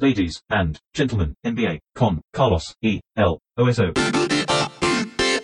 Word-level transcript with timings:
Ladies 0.00 0.42
and 0.48 0.78
gentlemen, 0.94 1.34
NBA 1.42 1.80
con 1.92 2.20
Carlos 2.32 2.76
E. 2.80 3.00
L. 3.16 3.38
OSO. 3.56 3.82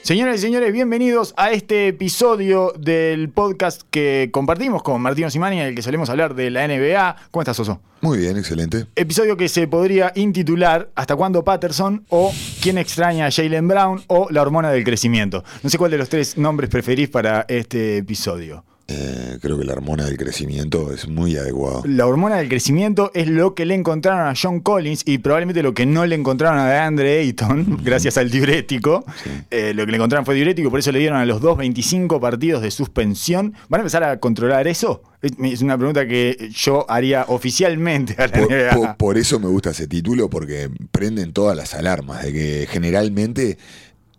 Señoras 0.03 0.37
y 0.37 0.39
señores, 0.43 0.73
bienvenidos 0.73 1.35
a 1.37 1.51
este 1.51 1.89
episodio 1.89 2.73
del 2.79 3.31
podcast 3.31 3.83
que 3.91 4.29
compartimos 4.33 4.85
con 4.85 5.03
Martino 5.03 5.29
Simani, 5.29 5.59
en 5.59 5.67
el 5.67 5.75
que 5.75 5.83
solemos 5.83 6.09
hablar 6.09 6.37
de 6.37 6.51
la 6.51 6.69
NBA. 6.69 7.17
¿Cómo 7.33 7.43
estás, 7.43 7.59
Oso? 7.59 7.81
Muy 8.01 8.19
bien, 8.19 8.37
excelente. 8.37 8.87
Episodio 8.95 9.37
que 9.37 9.49
se 9.49 9.67
podría 9.67 10.13
intitular 10.15 10.89
¿Hasta 10.95 11.17
cuándo 11.17 11.43
Patterson? 11.43 12.05
o 12.11 12.33
¿Quién 12.63 12.79
extraña 12.79 13.27
a 13.27 13.31
Jalen 13.33 13.67
Brown? 13.67 14.03
o 14.07 14.29
La 14.31 14.43
hormona 14.43 14.71
del 14.71 14.85
crecimiento. 14.85 15.43
No 15.65 15.71
sé 15.71 15.79
cuál 15.79 15.91
de 15.91 15.99
los 15.99 16.09
tres 16.09 16.39
nombres 16.39 16.71
preferís 16.71 17.09
para 17.09 17.45
este 17.49 17.97
episodio. 17.97 18.65
Eh, 18.87 19.39
creo 19.41 19.59
que 19.59 19.65
la 19.65 19.73
hormona 19.73 20.05
del 20.05 20.19
crecimiento 20.19 20.93
es 20.93 21.09
muy 21.09 21.37
adecuado. 21.39 21.83
La 21.87 22.07
hormona 22.07 22.37
del 22.37 22.51
crecimiento 22.51 23.11
es 23.15 23.29
lo 23.29 23.55
que 23.55 23.65
le 23.65 23.75
encontraron 23.75 24.27
a 24.29 24.35
John 24.41 24.61
Collins 24.61 25.05
y 25.07 25.17
probablemente 25.19 25.63
lo 25.63 25.73
que 25.73 25.87
no 25.87 26.05
le 26.05 26.15
encontraron 26.15 26.59
a 26.59 26.69
DeAndre 26.69 27.21
Ayton, 27.21 27.79
gracias 27.83 28.19
al 28.19 28.31
diurético. 28.31 29.07
Eh, 29.51 29.73
lo 29.75 29.87
que 29.87 29.91
le 29.93 29.97
encontraron 29.97 30.27
fue 30.27 30.35
diurético, 30.35 30.69
por 30.69 30.81
eso 30.81 30.93
le 30.93 30.99
dieron 30.99 31.17
a 31.19 31.25
los 31.25 31.41
dos 31.41 31.57
25 31.57 32.21
partidos 32.21 32.61
de 32.61 32.71
suspensión. 32.71 33.55
¿Van 33.71 33.81
a 33.81 33.83
empezar 33.83 34.05
a 34.05 34.21
controlar 34.21 34.69
eso? 34.69 35.03
Es 35.23 35.63
una 35.63 35.79
pregunta 35.79 36.07
que 36.07 36.51
yo 36.55 36.85
haría 36.91 37.25
oficialmente 37.29 38.15
a 38.19 38.27
la 38.27 38.33
Por, 38.33 38.53
NBA. 38.53 38.75
por- 38.75 38.97
por 38.99 39.19
eso 39.19 39.41
me 39.41 39.49
gusta 39.49 39.71
ese 39.71 39.87
título, 39.87 40.29
porque 40.29 40.69
prenden 40.91 41.33
todas 41.33 41.57
las 41.57 41.73
alarmas 41.73 42.23
de 42.23 42.33
que 42.35 42.69
generalmente 42.71 43.57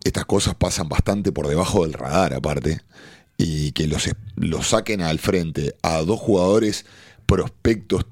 estas 0.03 0.25
cosas 0.25 0.55
pasan 0.55 0.89
bastante 0.89 1.31
por 1.31 1.47
debajo 1.47 1.83
del 1.83 1.93
radar, 1.93 2.33
aparte, 2.33 2.79
y 3.37 3.71
que 3.73 3.87
los, 3.87 4.09
los 4.35 4.67
saquen 4.69 5.01
al 5.01 5.19
frente 5.19 5.75
a 5.81 5.97
dos 6.03 6.19
jugadores 6.19 6.85
prospectos 7.25 8.05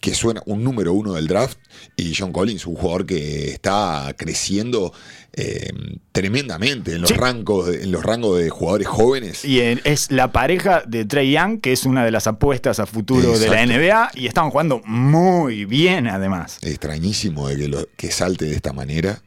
que 0.00 0.14
suena 0.14 0.42
un 0.46 0.64
número 0.64 0.92
uno 0.92 1.12
del 1.12 1.28
draft 1.28 1.58
y 1.96 2.12
John 2.16 2.32
Collins, 2.32 2.66
un 2.66 2.74
jugador 2.74 3.06
que 3.06 3.50
está 3.50 4.12
creciendo 4.18 4.92
eh, 5.34 5.70
tremendamente 6.10 6.92
en 6.94 7.00
los, 7.00 7.08
Sí. 7.10 7.16
rangos, 7.16 7.66
de- 7.68 7.84
en 7.84 7.92
los 7.92 8.02
rangos 8.02 8.38
de 8.38 8.50
jugadores 8.50 8.86
jóvenes. 8.88 9.44
Y 9.46 9.60
en- 9.60 9.80
es 9.84 10.10
la 10.10 10.30
pareja 10.32 10.82
de 10.86 11.04
Trey 11.06 11.32
Young, 11.32 11.60
que 11.60 11.72
es 11.72 11.84
una 11.86 12.04
de 12.04 12.10
las 12.10 12.26
apuestas 12.26 12.80
a 12.80 12.86
futuro 12.86 13.38
de 13.38 13.48
la. 13.48 13.62
NBA, 13.62 14.10
y 14.14 14.26
estaban 14.26 14.50
jugando 14.50 14.82
muy 14.84 15.64
bien 15.64 16.06
además. 16.08 16.58
extrañísimo 16.62 17.48
de 17.48 17.56
que, 17.56 17.68
lo, 17.68 17.88
que 17.96 18.10
salte 18.10 18.44
de 18.46 18.56
esta 18.56 18.72
manera. 18.74 19.22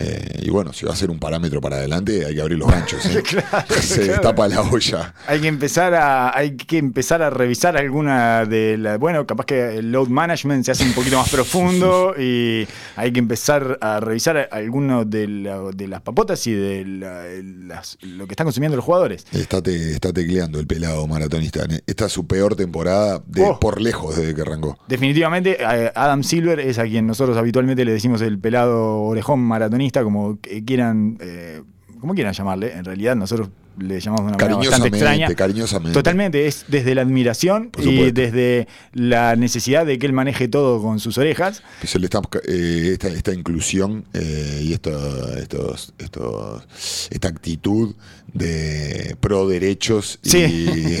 Eh, 0.00 0.40
y 0.42 0.50
bueno, 0.50 0.72
si 0.72 0.86
va 0.86 0.92
a 0.92 0.96
ser 0.96 1.10
un 1.10 1.18
parámetro 1.18 1.60
para 1.60 1.76
adelante, 1.76 2.24
hay 2.26 2.34
que 2.34 2.40
abrir 2.40 2.58
los 2.58 2.70
ganchos. 2.70 3.04
¿eh? 3.06 3.22
Se 3.80 3.96
claro. 4.00 4.12
destapa 4.12 4.48
la 4.48 4.62
olla. 4.62 5.14
Hay 5.26 5.40
que 5.40 5.48
empezar 5.48 5.94
a, 5.94 6.36
hay 6.36 6.56
que 6.56 6.78
empezar 6.78 7.20
a 7.22 7.28
revisar 7.30 7.76
alguna 7.76 8.44
de 8.46 8.76
las. 8.78 8.98
Bueno, 8.98 9.26
capaz 9.26 9.44
que 9.46 9.76
el 9.78 9.92
load 9.92 10.08
management 10.08 10.64
se 10.64 10.70
hace 10.72 10.84
un 10.84 10.92
poquito 10.92 11.16
más 11.18 11.28
profundo 11.32 12.14
y 12.18 12.66
hay 12.96 13.12
que 13.12 13.18
empezar 13.18 13.78
a 13.80 14.00
revisar 14.00 14.48
alguno 14.50 15.04
de, 15.04 15.28
la- 15.28 15.70
de 15.74 15.86
las 15.88 16.00
papotas 16.00 16.46
y 16.46 16.52
de 16.52 16.84
la- 16.86 17.24
las- 17.66 17.98
lo 18.00 18.26
que 18.26 18.32
están 18.32 18.46
consumiendo 18.46 18.76
los 18.76 18.84
jugadores. 18.84 19.26
Está, 19.32 19.60
te- 19.62 19.92
está 19.92 20.12
tecleando 20.12 20.58
el 20.60 20.66
pelado 20.66 21.06
maratonista. 21.06 21.64
Esta 21.86 22.06
es 22.06 22.12
su 22.12 22.26
peor 22.26 22.56
temporada 22.56 23.22
de, 23.26 23.42
Oh. 23.42 23.58
por 23.58 23.80
lejos 23.80 24.16
desde 24.16 24.34
que 24.34 24.42
arrancó. 24.42 24.78
Definitivamente, 24.86 25.56
eh, 25.60 25.90
Adam 25.94 26.22
Silver 26.22 26.60
es 26.60 26.78
a 26.78 26.84
quien 26.84 27.06
nosotros 27.06 27.36
habitualmente 27.36 27.84
le 27.84 27.92
decimos 27.92 28.20
el 28.22 28.38
pelado 28.38 29.00
orejón 29.02 29.40
maratonista, 29.40 29.89
como 29.92 30.40
que 30.40 30.64
quieran, 30.64 31.18
eh, 31.20 31.62
como 32.00 32.14
quieran 32.14 32.32
llamarle. 32.32 32.72
En 32.74 32.84
realidad, 32.84 33.16
nosotros 33.16 33.50
le 33.78 34.00
llamamos 34.00 34.30
de 34.30 34.36
una 34.36 34.44
manera 34.44 34.70
bastante 34.70 34.88
extraña. 34.88 35.34
cariñosamente. 35.34 35.94
Totalmente, 35.94 36.46
es 36.46 36.64
desde 36.68 36.94
la 36.94 37.02
admiración 37.02 37.70
y 37.78 38.10
desde 38.10 38.68
la 38.92 39.36
necesidad 39.36 39.86
de 39.86 39.98
que 39.98 40.06
él 40.06 40.12
maneje 40.12 40.48
todo 40.48 40.82
con 40.82 41.00
sus 41.00 41.18
orejas. 41.18 41.62
Se 41.84 41.98
le 41.98 42.06
está, 42.06 42.20
eh, 42.46 42.90
esta, 42.92 43.08
esta 43.08 43.32
inclusión 43.32 44.04
eh, 44.12 44.62
y 44.62 44.72
esto, 44.72 44.90
estos, 45.36 45.94
estos, 45.98 47.08
esta 47.10 47.28
actitud 47.28 47.94
de 48.32 49.16
pro 49.20 49.48
derechos 49.48 50.18
y, 50.22 50.30
Sí. 50.30 50.98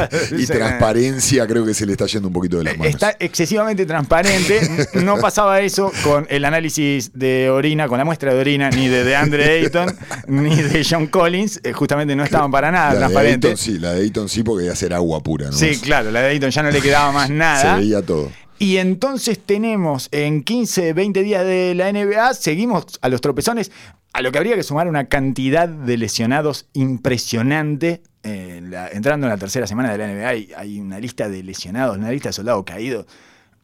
y 0.38 0.46
transparencia 0.46 1.46
creo 1.46 1.64
que 1.64 1.74
se 1.74 1.86
le 1.86 1.92
está 1.92 2.06
yendo 2.06 2.28
un 2.28 2.34
poquito 2.34 2.58
de 2.58 2.64
las 2.64 2.78
manos. 2.78 2.94
Está 2.94 3.16
excesivamente 3.18 3.86
transparente. 3.86 4.60
No 5.00 5.18
pasaba 5.18 5.60
eso 5.60 5.92
con 6.04 6.26
el 6.30 6.44
análisis 6.44 7.12
de 7.14 7.48
orina, 7.50 7.88
con 7.88 7.98
la 7.98 8.04
muestra 8.04 8.34
de 8.34 8.40
orina, 8.40 8.70
ni 8.70 8.88
de 8.88 9.04
DeAndre 9.04 9.44
Ayton, 9.44 9.94
ni 10.26 10.54
de 10.54 10.84
John 10.88 11.06
Collins. 11.06 11.60
Eh, 11.64 11.72
no 12.16 12.24
estaban 12.24 12.50
para 12.50 12.70
nada 12.70 12.88
la 12.88 12.92
de 12.94 12.98
transparentes. 13.00 13.50
Ayton 13.50 13.56
sí, 13.74 13.78
la 13.78 13.92
de 13.94 14.02
Ayton 14.02 14.28
sí 14.28 14.42
porque 14.42 14.64
iba 14.64 14.72
a 14.72 14.76
ser 14.76 14.94
agua 14.94 15.22
pura. 15.22 15.46
¿no? 15.46 15.52
Sí, 15.52 15.78
claro, 15.80 16.10
la 16.10 16.20
de 16.22 16.28
Ayton 16.30 16.50
ya 16.50 16.62
no 16.62 16.70
le 16.70 16.80
quedaba 16.80 17.12
más 17.12 17.26
Se 17.28 17.34
nada. 17.34 17.76
veía 17.76 18.02
todo. 18.02 18.30
Y 18.58 18.76
entonces 18.76 19.38
tenemos 19.38 20.08
en 20.12 20.42
15, 20.42 20.92
20 20.92 21.22
días 21.22 21.44
de 21.44 21.74
la 21.74 21.90
NBA, 21.92 22.34
seguimos 22.34 22.84
a 23.00 23.08
los 23.08 23.20
tropezones, 23.22 23.72
a 24.12 24.20
lo 24.20 24.30
que 24.32 24.38
habría 24.38 24.54
que 24.54 24.62
sumar 24.62 24.86
una 24.88 25.06
cantidad 25.06 25.66
de 25.68 25.96
lesionados 25.96 26.66
impresionante. 26.74 28.02
Eh, 28.22 28.60
la- 28.68 28.88
entrando 28.88 29.26
en 29.26 29.30
la 29.32 29.38
tercera 29.38 29.66
semana 29.66 29.92
de 29.92 29.98
la 29.98 30.06
NBA 30.12 30.28
hay, 30.28 30.48
hay 30.56 30.78
una 30.80 30.98
lista 31.00 31.28
de 31.28 31.42
lesionados, 31.42 31.96
una 31.96 32.10
lista 32.10 32.28
de 32.28 32.32
soldados 32.34 32.64
caídos 32.64 33.06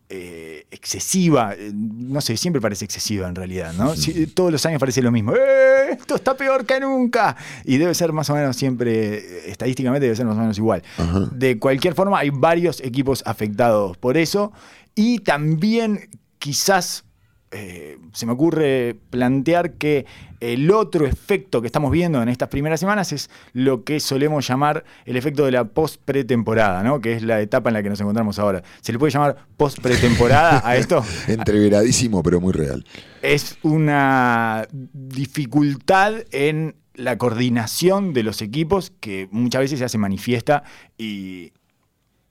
eh, 0.09 0.65
excesiva. 0.71 1.55
Eh, 1.59 1.73
no 1.75 2.21
sé, 2.21 2.37
siempre 2.37 2.61
parece 2.63 2.85
excesiva 2.85 3.29
en 3.29 3.35
realidad, 3.35 3.73
¿no? 3.75 3.95
Sí, 3.97 4.27
todos 4.29 4.51
los 4.53 4.65
años 4.65 4.79
parece 4.81 5.03
lo 5.03 5.11
mismo. 5.13 5.35
¡Eh, 5.35 5.86
esto 6.01 6.15
está 6.17 6.37
peor 6.37 6.67
que 6.67 6.81
nunca. 6.81 7.37
Y 7.65 7.79
debe 7.79 7.95
ser 7.95 8.13
más 8.13 8.29
o 8.31 8.35
menos 8.35 8.57
siempre, 8.57 9.51
estadísticamente 9.51 10.05
debe 10.05 10.17
ser 10.17 10.27
más 10.27 10.37
o 10.37 10.41
menos 10.41 10.59
igual. 10.59 10.83
Ajá. 10.99 11.29
De 11.33 11.59
cualquier 11.59 11.95
forma, 11.95 12.19
hay 12.19 12.31
varios 12.31 12.81
equipos 12.81 13.23
afectados 13.27 13.97
por 13.97 14.17
eso. 14.17 14.53
Y 14.95 15.21
también 15.21 16.09
quizás 16.39 17.06
eh, 17.53 17.99
se 18.13 18.27
me 18.27 18.33
ocurre 18.33 18.97
plantear 19.11 19.75
que 19.75 20.05
el 20.41 20.71
otro 20.71 21.07
efecto 21.07 21.61
que 21.61 21.67
estamos 21.67 21.93
viendo 21.93 22.21
en 22.21 22.29
estas 22.29 22.49
primeras 22.49 22.81
semanas 22.81 23.13
es 23.13 23.31
lo 23.53 23.85
que 23.85 24.01
solemos 24.01 24.47
llamar 24.47 24.85
el 25.05 25.17
efecto 25.17 25.45
de 25.45 25.53
la 25.53 25.65
post-pretemporada, 25.65 26.83
¿no? 26.83 27.01
que 27.01 27.15
es 27.15 27.23
la 27.23 27.41
etapa 27.41 27.71
en 27.71 27.75
la 27.75 27.83
que 27.83 27.89
nos 27.89 28.01
encontramos 28.01 28.39
ahora. 28.39 28.63
¿Se 28.81 28.93
le 28.93 28.99
puede 28.99 29.13
llamar 29.13 29.37
post-pretemporada 29.57 30.61
a 30.65 30.77
esto? 30.77 31.05
Entreveradísimo, 31.29 32.23
pero 32.23 32.41
muy 32.41 32.53
real. 32.53 32.85
es 33.23 33.59
una 33.63 34.67
dificultad 34.73 36.15
en 36.33 36.75
la 36.95 37.17
coordinación 37.19 38.13
de 38.13 38.23
los 38.23 38.43
equipos 38.43 38.93
que 39.01 39.29
muchas 39.31 39.61
veces 39.61 39.79
se 39.79 39.85
hace 39.85 39.99
manifiesta 39.99 40.65
y 40.99 41.53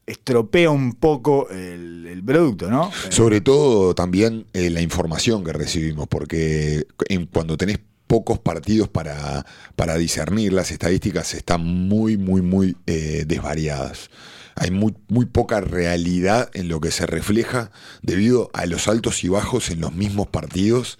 estropea 0.06 0.70
un 0.70 0.94
poco 0.94 1.50
el, 1.50 2.22
producto, 2.26 2.70
¿no? 2.72 2.92
Sobre 3.10 3.42
todo 3.42 3.94
también 3.94 4.46
eh, 4.54 4.70
la 4.70 4.82
información 4.82 5.44
que 5.44 5.54
recibimos, 5.54 6.08
porque 6.08 6.88
cuando 7.32 7.58
tenés 7.58 7.80
pocos 8.08 8.40
partidos 8.40 8.88
para, 8.88 9.46
para 9.76 9.96
discernir, 9.98 10.54
las 10.54 10.72
estadísticas 10.72 11.34
están 11.34 11.64
muy, 11.64 12.18
muy, 12.18 12.42
muy 12.42 12.78
eh, 12.88 13.26
desvariadas. 13.28 14.10
Hay 14.56 14.72
muy, 14.72 14.96
muy 15.10 15.26
poca 15.26 15.60
realidad 15.60 16.50
en 16.54 16.70
lo 16.70 16.80
que 16.80 16.92
se 16.92 17.06
refleja 17.06 17.72
debido 18.02 18.50
a 18.54 18.66
los 18.66 18.88
altos 18.88 19.24
y 19.24 19.28
bajos 19.28 19.70
en 19.70 19.82
los 19.82 19.94
mismos 19.94 20.28
partidos 20.28 20.98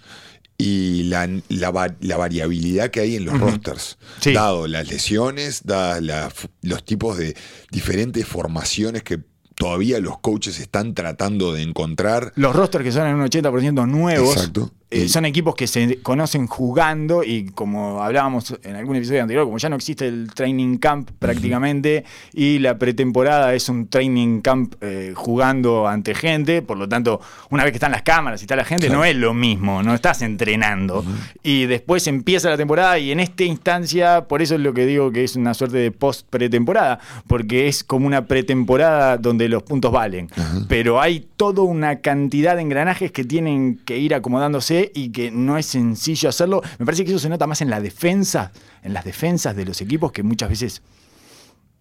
y 0.58 1.04
la, 1.04 1.28
la 1.48 1.96
la 2.00 2.16
variabilidad 2.16 2.90
que 2.90 3.00
hay 3.00 3.16
en 3.16 3.24
los 3.26 3.38
rosters. 3.38 3.98
Sí. 4.20 4.32
Dado 4.32 4.66
las 4.66 4.88
lesiones, 4.88 5.62
dadas 5.64 6.02
la- 6.02 6.32
los 6.62 6.84
tipos 6.84 7.18
de 7.18 7.36
diferentes 7.70 8.26
formaciones 8.26 9.02
que 9.02 9.18
todavía 9.54 10.00
los 10.00 10.18
coaches 10.18 10.58
están 10.60 10.94
tratando 10.94 11.52
de 11.52 11.62
encontrar. 11.62 12.32
Los 12.36 12.54
rosters 12.54 12.84
que 12.84 12.92
son 12.92 13.06
en 13.06 13.16
un 13.16 13.22
80% 13.26 13.86
nuevos 13.88 14.34
Exacto. 14.36 14.70
Eh, 14.88 15.08
son 15.08 15.24
equipos 15.24 15.56
que 15.56 15.66
se 15.66 16.00
conocen 16.00 16.46
jugando 16.46 17.24
y 17.24 17.46
como 17.46 18.02
hablábamos 18.04 18.56
en 18.62 18.76
algún 18.76 18.94
episodio 18.94 19.22
anterior, 19.22 19.44
como 19.44 19.58
ya 19.58 19.68
no 19.68 19.74
existe 19.76 20.06
el 20.06 20.30
training 20.32 20.76
camp 20.78 21.10
prácticamente 21.18 22.04
y 22.32 22.60
la 22.60 22.78
pretemporada 22.78 23.52
es 23.54 23.68
un 23.68 23.88
training 23.88 24.40
camp 24.42 24.74
eh, 24.80 25.12
jugando 25.16 25.88
ante 25.88 26.14
gente, 26.14 26.62
por 26.62 26.78
lo 26.78 26.88
tanto, 26.88 27.20
una 27.50 27.64
vez 27.64 27.72
que 27.72 27.78
están 27.78 27.90
las 27.90 28.02
cámaras 28.02 28.40
y 28.42 28.44
está 28.44 28.54
la 28.54 28.64
gente, 28.64 28.86
Claro. 28.86 29.00
no 29.00 29.04
es 29.04 29.16
lo 29.16 29.34
mismo, 29.34 29.82
no 29.82 29.92
estás 29.92 30.22
entrenando. 30.22 31.04
Y 31.42 31.66
después 31.66 32.06
empieza 32.06 32.48
la 32.48 32.56
temporada 32.56 32.96
y 32.98 33.10
en 33.10 33.18
esta 33.18 33.42
instancia, 33.42 34.28
por 34.28 34.40
eso 34.40 34.54
es 34.54 34.60
lo 34.60 34.72
que 34.72 34.86
digo 34.86 35.10
que 35.10 35.24
es 35.24 35.34
una 35.34 35.52
suerte 35.54 35.78
de 35.78 35.90
post 35.90 36.28
pretemporada, 36.30 37.00
porque 37.26 37.66
es 37.66 37.82
como 37.82 38.06
una 38.06 38.26
pretemporada 38.26 39.16
donde 39.16 39.48
los 39.48 39.64
puntos 39.64 39.90
valen. 39.90 40.28
Pero 40.68 41.00
hay 41.00 41.26
toda 41.36 41.62
una 41.62 41.96
cantidad 42.00 42.54
de 42.54 42.62
engranajes 42.62 43.10
que 43.10 43.24
tienen 43.24 43.80
que 43.84 43.98
ir 43.98 44.14
acomodándose 44.14 44.75
y 44.94 45.10
que 45.10 45.30
no 45.30 45.58
es 45.58 45.66
sencillo 45.66 46.28
hacerlo. 46.28 46.62
Me 46.78 46.86
parece 46.86 47.04
que 47.04 47.10
eso 47.10 47.18
se 47.18 47.28
nota 47.28 47.46
más 47.46 47.60
en 47.60 47.70
la 47.70 47.80
defensa, 47.80 48.52
en 48.82 48.92
las 48.92 49.04
defensas 49.04 49.56
de 49.56 49.64
los 49.64 49.80
equipos 49.80 50.12
que 50.12 50.22
muchas 50.22 50.48
veces 50.48 50.82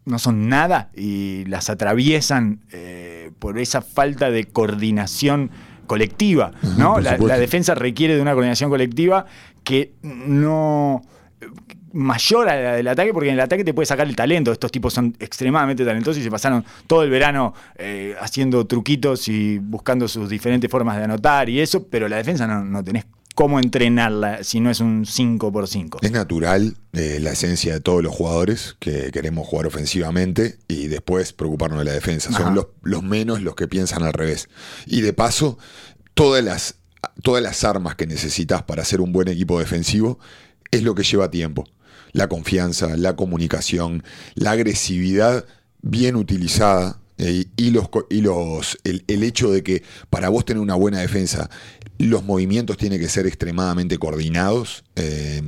no 0.06 0.20
son 0.20 0.50
nada 0.50 0.92
y 0.96 1.46
las 1.46 1.70
atraviesan 1.70 2.62
eh, 2.72 3.32
por 3.40 3.58
esa 3.58 3.82
falta 3.82 4.30
de 4.30 4.46
coordinación 4.46 5.52
colectiva. 5.88 6.52
¿no? 6.78 7.00
la 7.00 7.38
defensa 7.38 7.76
requiere 7.76 8.16
de 8.16 8.22
una 8.22 8.34
coordinación 8.34 8.70
colectiva 8.70 9.26
que 9.64 9.94
no 10.02 11.02
mayor 11.96 12.50
a 12.50 12.56
la 12.56 12.76
del 12.76 12.88
ataque, 12.88 13.14
porque 13.14 13.30
en 13.30 13.36
el 13.36 13.40
ataque 13.42 13.64
te 13.64 13.74
puede 13.74 13.86
sacar 13.86 14.08
el 14.08 14.16
talento. 14.16 14.52
Estos 14.52 14.72
tipos 14.72 14.94
son 14.94 15.16
extremadamente 15.20 15.86
talentosos 15.86 16.20
y 16.20 16.24
se 16.24 16.30
pasaron 16.30 16.64
todo 16.88 17.04
el 17.04 17.10
verano 17.10 17.54
eh, 17.78 18.16
haciendo 18.20 18.68
truquitos 18.68 19.28
y 19.28 19.58
buscando 19.60 20.08
sus 20.08 20.30
diferentes 20.30 20.70
formas 20.70 20.98
de 20.98 21.06
anotar 21.06 21.50
y 21.50 21.62
eso, 21.62 21.88
pero 21.88 22.08
la 22.08 22.18
defensa 22.18 22.46
no, 22.46 22.64
no 22.64 22.84
tenés 22.84 23.06
cómo 23.34 23.60
entrenarla 23.60 24.44
si 24.44 24.62
no 24.62 24.70
es 24.72 24.80
un 24.80 25.06
5 25.06 25.52
por 25.52 25.68
5 25.68 26.00
Es 26.02 26.12
natural 26.12 26.78
eh, 26.94 27.20
la 27.22 27.32
esencia 27.32 27.74
de 27.74 27.82
todos 27.82 28.02
los 28.02 28.16
jugadores 28.16 28.78
que 28.80 29.12
queremos 29.12 29.46
jugar 29.46 29.68
ofensivamente 29.68 30.58
y 30.68 30.88
después 30.88 31.34
preocuparnos 31.34 31.80
de 31.80 31.86
la 31.86 31.92
defensa. 31.92 32.30
Ajá. 32.30 32.44
Son 32.44 32.56
los, 32.56 32.68
los 32.82 33.04
menos 33.04 33.42
los 33.42 33.56
que 33.56 33.68
piensan 33.68 34.04
al 34.04 34.14
revés. 34.14 34.50
Y 34.86 35.02
de 35.02 35.14
paso, 35.14 35.58
todas 36.14 36.44
las, 36.44 36.76
todas 37.22 37.44
las 37.44 37.64
armas 37.64 37.96
que 37.96 38.08
necesitas 38.08 38.64
para 38.64 38.86
ser 38.86 39.02
un 39.02 39.12
buen 39.12 39.28
equipo 39.28 39.60
defensivo 39.60 40.18
es 40.72 40.84
lo 40.84 40.96
que 40.96 41.04
lleva 41.04 41.30
tiempo. 41.30 41.66
La 42.16 42.28
confianza, 42.30 42.96
la 42.98 43.16
comunicación, 43.16 44.04
la 44.36 44.52
agresividad 44.52 45.46
bien 45.82 46.16
utilizada 46.16 47.00
eh, 47.18 47.46
y, 47.58 47.70
los, 47.72 47.88
y 48.10 48.22
los, 48.22 48.78
el, 48.84 49.04
el 49.08 49.24
hecho 49.24 49.52
de 49.52 49.64
que 49.64 49.84
para 50.10 50.30
vos 50.30 50.44
tener 50.46 50.62
una 50.62 50.76
buena 50.76 51.00
defensa, 51.00 51.50
los 51.98 52.26
movimientos 52.26 52.76
tienen 52.78 53.00
que 53.00 53.08
ser 53.08 53.26
extremadamente 53.26 53.98
coordinados. 53.98 54.84
eh, 54.98 55.42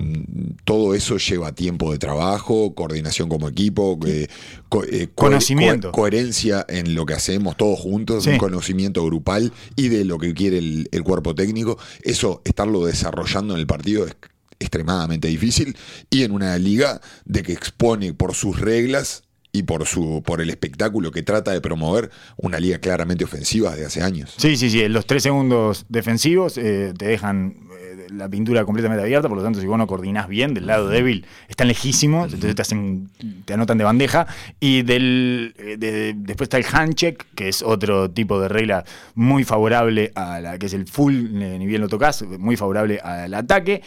todo 0.64 0.94
eso 0.94 1.18
lleva 1.18 1.54
tiempo 1.54 1.92
de 1.92 1.98
trabajo, 1.98 2.74
coordinación 2.76 3.30
como 3.30 3.48
equipo, 3.48 3.98
eh, 4.06 4.28
eh, 4.28 4.28
co- 4.70 4.86
Conocimiento. 5.16 5.92
co- 5.92 6.02
coherencia 6.02 6.66
en 6.70 6.96
lo 6.96 7.06
que 7.06 7.14
hacemos 7.14 7.56
todos 7.58 7.80
juntos, 7.80 8.26
Sí. 8.26 8.32
un 8.32 8.38
conocimiento 8.38 9.04
grupal 9.06 9.52
y 9.78 9.88
de 9.90 10.04
lo 10.06 10.18
que 10.18 10.34
quiere 10.34 10.58
el, 10.58 10.90
el 10.92 11.04
cuerpo 11.04 11.34
técnico. 11.36 11.78
Eso, 12.02 12.42
estarlo 12.46 12.86
desarrollando 12.86 13.54
en 13.54 13.60
el 13.62 13.68
partido 13.68 14.06
es 14.06 14.16
extremadamente 14.60 15.28
difícil 15.28 15.76
y 16.10 16.24
en 16.24 16.32
una 16.32 16.58
liga 16.58 17.00
de 17.26 17.44
que 17.44 17.54
expone 17.54 18.14
por 18.14 18.34
sus 18.36 18.60
reglas 18.60 19.24
y 19.54 19.64
por 19.64 19.88
su 19.88 20.22
por 20.26 20.42
el 20.42 20.50
espectáculo 20.50 21.10
que 21.12 21.24
trata 21.24 21.52
de 21.52 21.62
promover 21.62 22.12
una 22.36 22.60
liga 22.60 22.80
claramente 22.80 23.24
ofensiva 23.24 23.72
desde 23.72 23.86
hace 23.86 24.02
años. 24.04 24.34
Sí, 24.38 24.56
sí, 24.58 24.70
sí. 24.70 24.88
Los 24.88 25.06
tres 25.08 25.24
segundos 25.24 25.86
defensivos 25.90 26.58
eh, 26.58 26.94
te 26.96 27.06
dejan 27.08 27.56
eh, 27.80 28.08
la 28.12 28.30
pintura 28.30 28.66
completamente 28.66 29.02
abierta, 29.04 29.28
por 29.30 29.38
lo 29.38 29.44
tanto, 29.44 29.60
si 29.60 29.66
vos 29.66 29.78
no 29.78 29.88
coordinás 29.88 30.28
bien 30.28 30.54
del 30.54 30.68
lado 30.68 30.90
débil, 30.90 31.26
están 31.48 31.70
lejísimos, 31.70 32.26
entonces 32.34 32.56
te 32.56 32.62
hacen, 32.62 33.10
te 33.46 33.54
anotan 33.54 33.78
de 33.80 33.84
bandeja. 33.86 34.28
Y 34.60 34.82
del 34.84 35.56
eh, 35.58 35.78
de- 35.78 36.14
después 36.16 36.46
está 36.48 36.58
el 36.58 36.66
handcheck, 36.72 37.26
que 37.34 37.48
es 37.48 37.64
otro 37.64 38.12
tipo 38.12 38.40
de 38.40 38.50
regla 38.50 38.86
muy 39.16 39.44
favorable 39.44 40.12
a 40.14 40.40
la 40.40 40.60
que 40.60 40.68
es 40.68 40.74
el 40.74 40.88
full, 40.88 41.16
eh, 41.42 41.58
ni 41.58 41.66
bien 41.66 41.82
lo 41.82 41.88
tocas, 41.88 42.22
muy 42.24 42.58
favorable 42.58 43.00
al 43.00 43.34
ataque. 43.34 43.82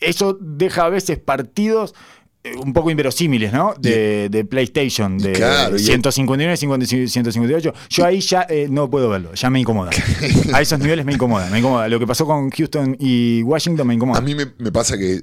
Eso 0.00 0.36
deja 0.40 0.84
a 0.84 0.88
veces 0.88 1.18
partidos 1.18 1.94
eh, 2.42 2.52
un 2.62 2.72
poco 2.74 2.90
inverosímiles, 2.90 3.52
¿no? 3.52 3.74
De, 3.78 4.28
de 4.28 4.44
PlayStation, 4.44 5.16
de 5.16 5.32
Claro, 5.32 5.76
y- 5.76 5.78
159, 5.78 6.56
55, 6.58 7.08
158. 7.10 7.72
Yo 7.88 8.04
ahí 8.04 8.20
ya 8.20 8.46
eh, 8.50 8.66
no 8.68 8.90
puedo 8.90 9.08
verlo, 9.08 9.32
ya 9.34 9.48
me 9.48 9.60
incomoda. 9.60 9.90
A 10.52 10.60
esos 10.60 10.78
niveles 10.78 11.06
me 11.06 11.14
incomoda, 11.14 11.48
me 11.48 11.60
incomoda. 11.60 11.88
Lo 11.88 11.98
que 11.98 12.06
pasó 12.06 12.26
con 12.26 12.50
Houston 12.50 12.96
y 13.00 13.42
Washington 13.44 13.86
me 13.86 13.94
incomoda. 13.94 14.18
A 14.18 14.22
mí 14.22 14.34
me, 14.34 14.46
me 14.58 14.70
pasa 14.70 14.98
que, 14.98 15.22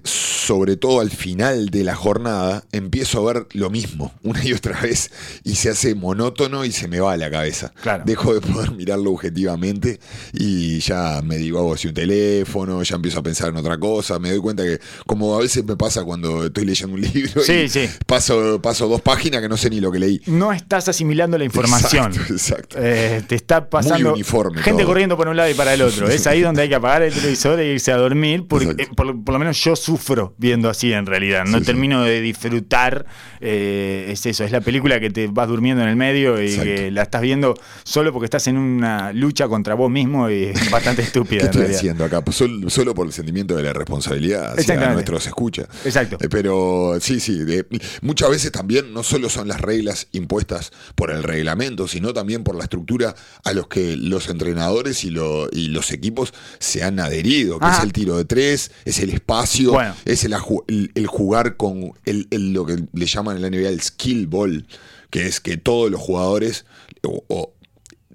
sobre 0.51 0.75
todo 0.75 0.99
al 0.99 1.11
final 1.11 1.69
de 1.69 1.85
la 1.85 1.95
jornada, 1.95 2.65
empiezo 2.73 3.25
a 3.25 3.33
ver 3.33 3.47
lo 3.53 3.69
mismo 3.69 4.11
una 4.23 4.43
y 4.45 4.51
otra 4.51 4.81
vez 4.81 5.09
y 5.45 5.55
se 5.55 5.69
hace 5.69 5.95
monótono 5.95 6.65
y 6.65 6.73
se 6.73 6.89
me 6.89 6.99
va 6.99 7.13
a 7.13 7.17
la 7.17 7.31
cabeza. 7.31 7.71
Claro. 7.81 8.03
Dejo 8.05 8.33
de 8.33 8.41
poder 8.41 8.71
mirarlo 8.71 9.11
objetivamente 9.11 10.01
y 10.33 10.79
ya 10.79 11.21
me 11.23 11.37
digo 11.37 11.73
hacia 11.73 11.89
un 11.91 11.93
teléfono, 11.93 12.83
ya 12.83 12.97
empiezo 12.97 13.19
a 13.19 13.23
pensar 13.23 13.47
en 13.47 13.55
otra 13.55 13.77
cosa. 13.77 14.19
Me 14.19 14.29
doy 14.29 14.39
cuenta 14.39 14.63
que, 14.63 14.81
como 15.05 15.33
a 15.37 15.39
veces 15.39 15.63
me 15.63 15.77
pasa 15.77 16.03
cuando 16.03 16.43
estoy 16.47 16.65
leyendo 16.65 16.95
un 16.95 17.01
libro 17.13 17.41
Sí, 17.43 17.53
y 17.53 17.69
sí. 17.69 17.89
Paso, 18.05 18.61
paso 18.61 18.89
dos 18.89 18.99
páginas 18.99 19.39
que 19.39 19.47
no 19.47 19.55
sé 19.55 19.69
ni 19.69 19.79
lo 19.79 19.89
que 19.89 19.99
leí. 19.99 20.21
No 20.25 20.51
estás 20.51 20.89
asimilando 20.89 21.37
la 21.37 21.45
información. 21.45 22.11
Exacto, 22.11 22.33
exacto. 22.33 22.75
Eh, 22.77 23.23
te 23.25 23.35
está 23.35 23.69
pasando 23.69 24.11
uniforme 24.11 24.61
gente 24.61 24.81
todo. 24.83 24.89
corriendo 24.89 25.15
por 25.15 25.29
un 25.29 25.37
lado 25.37 25.49
y 25.49 25.53
para 25.53 25.73
el 25.73 25.81
otro. 25.81 26.09
Es 26.09 26.27
ahí 26.27 26.41
donde 26.41 26.63
hay 26.63 26.67
que 26.67 26.75
apagar 26.75 27.03
el 27.03 27.13
televisor 27.13 27.57
e 27.61 27.71
irse 27.71 27.93
a 27.93 27.95
dormir. 27.95 28.47
Porque, 28.49 28.83
eh, 28.83 28.89
por, 28.93 29.23
por 29.23 29.31
lo 29.31 29.39
menos 29.39 29.57
yo 29.63 29.77
sufro 29.77 30.35
viendo 30.41 30.69
así 30.69 30.91
en 30.91 31.05
realidad. 31.05 31.45
No 31.45 31.59
Sí, 31.59 31.63
sí. 31.63 31.65
termino 31.67 32.03
de 32.03 32.19
disfrutar. 32.19 33.05
eh, 33.43 34.07
es 34.11 34.23
eso, 34.27 34.43
es 34.43 34.51
la 34.51 34.61
película 34.61 34.99
que 34.99 35.09
te 35.09 35.27
vas 35.27 35.47
durmiendo 35.47 35.81
en 35.81 35.89
el 35.89 35.95
medio 35.95 36.39
y 36.41 36.45
Exacto. 36.47 36.63
que 36.65 36.91
la 36.91 37.01
estás 37.03 37.21
viendo 37.21 37.55
solo 37.83 38.11
porque 38.13 38.25
estás 38.25 38.45
en 38.47 38.57
una 38.57 39.11
lucha 39.13 39.47
contra 39.47 39.73
vos 39.73 39.89
mismo 39.89 40.29
y 40.29 40.43
es 40.45 40.69
bastante 40.69 41.01
estúpida. 41.11 41.41
¿Qué 41.49 41.57
estoy 41.59 41.75
haciendo 41.75 42.05
acá? 42.05 42.21
Pues 42.23 42.37
Solo, 42.37 42.69
solo 42.69 42.93
por 42.95 43.07
el 43.07 43.13
sentimiento 43.13 43.55
de 43.55 43.63
la 43.63 43.73
responsabilidad 43.73 44.57
hacia 44.59 44.91
nuestros 44.93 45.25
escucha. 45.27 45.63
Exacto. 45.85 46.17
Eh, 46.21 46.27
Pero 46.29 46.97
sí, 46.99 47.19
sí. 47.19 47.39
de- 47.43 47.65
muchas 48.01 48.29
veces 48.29 48.51
también 48.51 48.93
no 48.93 49.03
solo 49.03 49.29
son 49.29 49.47
las 49.47 49.59
reglas 49.61 50.07
impuestas 50.11 50.71
por 50.95 51.11
el 51.11 51.23
reglamento, 51.23 51.87
sino 51.87 52.13
también 52.13 52.43
por 52.43 52.55
la 52.55 52.63
estructura 52.63 53.15
a 53.43 53.53
los 53.53 53.67
que 53.67 53.95
los 53.97 54.29
entrenadores 54.29 55.03
y, 55.03 55.09
lo- 55.09 55.49
y 55.51 55.67
los 55.69 55.91
equipos 55.91 56.33
se 56.59 56.83
han 56.83 56.99
adherido, 56.99 57.59
que 57.59 57.65
Ajá. 57.65 57.77
es 57.79 57.83
el 57.83 57.93
tiro 57.93 58.17
de 58.17 58.25
tres, 58.25 58.71
es 58.85 58.99
el 58.99 59.09
espacio, 59.11 59.71
Bueno. 59.73 59.95
es 60.05 60.20
el, 60.25 61.07
jugar 61.07 61.57
con 61.57 61.93
lo 62.05 62.65
que 62.65 62.83
le 62.93 63.05
llaman 63.05 63.37
en 63.37 63.41
la 63.41 63.49
NBA 63.49 63.69
el 63.69 63.81
skill 63.81 64.27
ball, 64.27 64.65
que 65.09 65.25
es 65.27 65.39
que 65.39 65.57
todos 65.57 65.89
los 65.91 65.99
jugadores 66.01 66.65
o- 67.03 67.23
o 67.27 67.53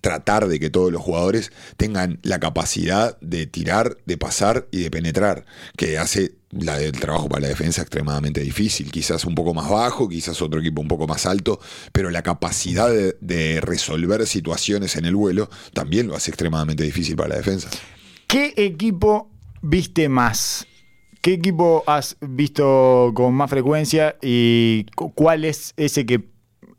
tratar 0.00 0.46
de 0.46 0.60
que 0.60 0.70
todos 0.70 0.92
los 0.92 1.02
jugadores 1.02 1.50
tengan 1.76 2.20
la 2.22 2.38
capacidad 2.38 3.18
de 3.20 3.46
tirar, 3.46 3.96
de 4.06 4.16
pasar 4.16 4.68
y 4.70 4.82
de 4.82 4.90
penetrar, 4.90 5.44
que 5.76 5.98
hace 5.98 6.34
la 6.50 6.78
del 6.78 6.92
trabajo 6.92 7.28
para 7.28 7.42
la 7.42 7.48
defensa 7.48 7.82
extremadamente 7.82 8.40
difícil, 8.40 8.92
quizás 8.92 9.24
un 9.24 9.34
poco 9.34 9.52
más 9.52 9.68
bajo, 9.68 10.08
quizás 10.08 10.40
otro 10.42 10.60
equipo 10.60 10.80
un 10.80 10.86
poco 10.88 11.08
más 11.08 11.26
alto, 11.26 11.58
pero 11.92 12.10
la 12.10 12.22
capacidad 12.22 12.88
de, 12.88 13.16
de 13.20 13.60
resolver 13.60 14.24
situaciones 14.28 14.94
en 14.96 15.06
el 15.06 15.16
vuelo 15.16 15.50
también 15.74 16.06
lo 16.06 16.14
hace 16.14 16.30
extremadamente 16.30 16.84
difícil 16.84 17.16
para 17.16 17.30
la 17.30 17.36
defensa. 17.36 17.68
¿Qué 18.28 18.54
equipo 18.56 19.28
viste 19.60 20.08
más? 20.08 20.66
¿Qué 21.26 21.32
equipo 21.32 21.82
has 21.88 22.16
visto 22.20 23.10
con 23.12 23.34
más 23.34 23.50
frecuencia 23.50 24.14
y 24.22 24.86
cu- 24.94 25.12
cuál 25.12 25.44
es 25.44 25.74
ese 25.76 26.06
que 26.06 26.28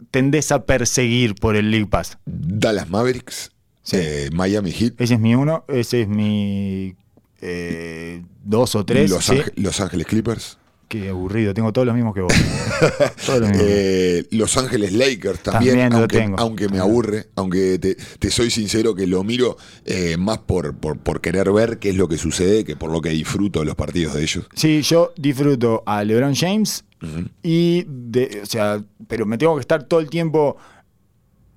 tendés 0.10 0.54
a 0.54 0.66
perseguir 0.66 1.36
por 1.36 1.58
el 1.58 1.70
League 1.70 1.88
Pass? 1.88 2.18
Dallas 2.26 2.90
Mavericks, 2.90 3.52
Sí. 3.84 3.98
eh, 4.00 4.30
Miami 4.32 4.72
Heat, 4.72 4.94
Ese 5.02 5.16
es 5.16 5.20
mi 5.20 5.36
uno, 5.36 5.66
ese 5.68 6.04
es 6.04 6.08
mi 6.08 6.96
eh, 7.42 8.24
dos 8.46 8.76
o 8.76 8.86
tres. 8.86 9.10
Los, 9.12 9.26
sí. 9.26 9.34
Ángel- 9.34 9.52
Los 9.58 9.82
Ángeles 9.82 10.08
Clippers, 10.08 10.58
Qué 10.88 11.10
aburrido, 11.10 11.54
tengo 11.54 11.74
todos 11.74 11.86
los 11.86 11.96
mismos 11.96 12.14
que 12.16 12.22
vos. 12.22 12.34
todos 13.26 13.42
los 13.42 13.50
mismos. 13.50 13.68
Eh, 13.70 14.26
Los 14.32 14.56
Ángeles 14.56 14.94
Lakers 14.94 15.40
también, 15.42 15.72
También 15.74 15.90
lo 15.92 15.98
aunque, 15.98 16.18
tengo. 16.18 16.40
aunque 16.40 16.70
me 16.70 16.80
aburre, 16.80 17.28
aunque 17.36 17.78
te, 17.78 17.96
te 17.96 18.32
soy 18.32 18.50
sincero 18.50 18.96
que 18.96 19.06
lo 19.06 19.22
miro 19.26 19.58
eh, 19.84 20.16
más 20.18 20.38
por, 20.38 20.78
por, 20.78 20.98
por 21.00 21.20
querer 21.20 21.52
ver 21.52 21.80
qué 21.80 21.90
es 21.90 21.96
lo 21.98 22.08
que 22.08 22.18
sucede 22.18 22.64
que 22.64 22.78
por 22.78 22.90
lo 22.90 23.02
que 23.02 23.10
disfruto 23.10 23.60
de 23.60 23.66
los 23.66 23.76
partidos 23.76 24.14
de 24.14 24.22
ellos. 24.22 24.48
Sí, 24.56 24.82
yo 24.82 25.12
disfruto 25.18 25.84
a 25.86 26.04
LeBron 26.06 26.34
James 26.36 26.86
y 27.44 27.84
de, 27.88 28.40
o 28.44 28.46
sea, 28.46 28.82
pero 29.10 29.26
me 29.26 29.38
tengo 29.38 29.56
que 29.56 29.62
estar 29.62 29.84
todo 29.84 30.00
el 30.00 30.10
tiempo 30.10 30.56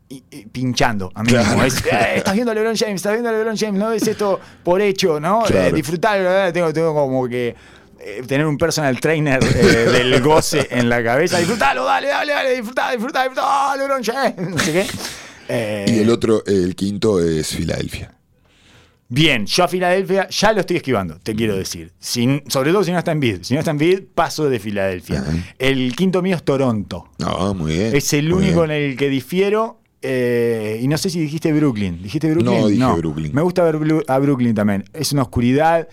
y- 0.08 0.24
y 0.30 0.46
pinchando 0.46 1.08
a 1.14 1.22
mí 1.22 1.28
Claro. 1.28 1.50
mismo. 1.50 1.62
Es, 1.64 1.76
"Eh, 1.86 2.16
estás 2.16 2.34
viendo 2.34 2.50
a 2.50 2.54
LeBron 2.56 2.74
James, 2.76 2.96
estás 2.96 3.12
viendo 3.12 3.28
a 3.28 3.32
LeBron 3.32 3.56
James, 3.56 3.78
no 3.78 3.92
es 3.92 4.06
esto 4.08 4.40
por 4.64 4.80
hecho, 4.82 5.20
¿no? 5.20 5.42
Claro. 5.46 5.76
Disfrutar, 5.76 6.18
¿verdad? 6.18 6.52
tengo, 6.52 6.72
tengo 6.72 6.92
como 6.92 7.28
que 7.28 7.54
eh, 8.00 8.22
tener 8.26 8.46
un 8.46 8.56
personal 8.58 8.98
trainer 9.00 9.40
eh, 9.42 9.56
del 9.92 10.20
goce 10.22 10.66
en 10.70 10.88
la 10.88 11.02
cabeza, 11.02 11.38
disfrutalo, 11.38 11.84
dale, 11.84 12.08
dale, 12.08 12.32
dale, 12.32 12.50
disfrutá, 12.56 12.90
disfrutá, 12.92 13.22
disfrutá, 13.24 13.42
¡Ah, 13.44 13.74
LeBron 13.78 14.02
James, 14.02 14.50
no 14.50 14.58
sé 14.58 14.72
qué. 14.72 14.86
Eh, 15.48 15.84
Y 15.88 15.98
el 16.00 16.10
otro, 16.10 16.44
el 16.46 16.74
quinto 16.76 17.20
es 17.20 17.48
Filadelfia. 17.48 18.14
Bien, 19.12 19.44
yo 19.44 19.64
a 19.64 19.68
Filadelfia 19.68 20.28
ya 20.28 20.52
lo 20.52 20.60
estoy 20.60 20.76
esquivando, 20.76 21.18
te 21.20 21.34
quiero 21.34 21.56
decir. 21.56 21.90
Sin- 21.98 22.44
sobre 22.46 22.70
todo 22.70 22.84
si 22.84 22.92
no 22.92 22.98
está 22.98 23.10
en 23.10 23.18
bid. 23.18 23.38
Si 23.42 23.54
no 23.54 23.58
está 23.58 23.72
en 23.72 23.78
bid, 23.78 24.02
paso 24.14 24.48
de 24.48 24.60
Filadelfia. 24.60 25.24
El 25.58 25.96
quinto 25.96 26.22
mío 26.22 26.36
es 26.36 26.44
Toronto. 26.44 27.08
Ah, 27.20 27.52
muy 27.56 27.72
bien. 27.76 27.96
Es 27.96 28.12
el 28.12 28.32
único 28.32 28.62
en 28.64 28.70
el 28.70 28.96
que 28.96 29.08
difiero. 29.08 29.80
eh, 30.02 30.78
y 30.80 30.86
no 30.88 30.96
sé 30.96 31.10
si 31.10 31.18
dijiste 31.20 31.52
Brooklyn. 31.52 32.00
¿Dijiste 32.02 32.30
Brooklyn? 32.30 32.60
No, 32.60 32.68
dije 32.68 33.00
Brooklyn. 33.00 33.34
Me 33.34 33.42
gusta 33.42 33.64
ver 33.64 33.76
a 34.06 34.18
Brooklyn 34.18 34.54
también. 34.54 34.84
Es 34.94 35.10
una 35.12 35.22
oscuridad, 35.22 35.88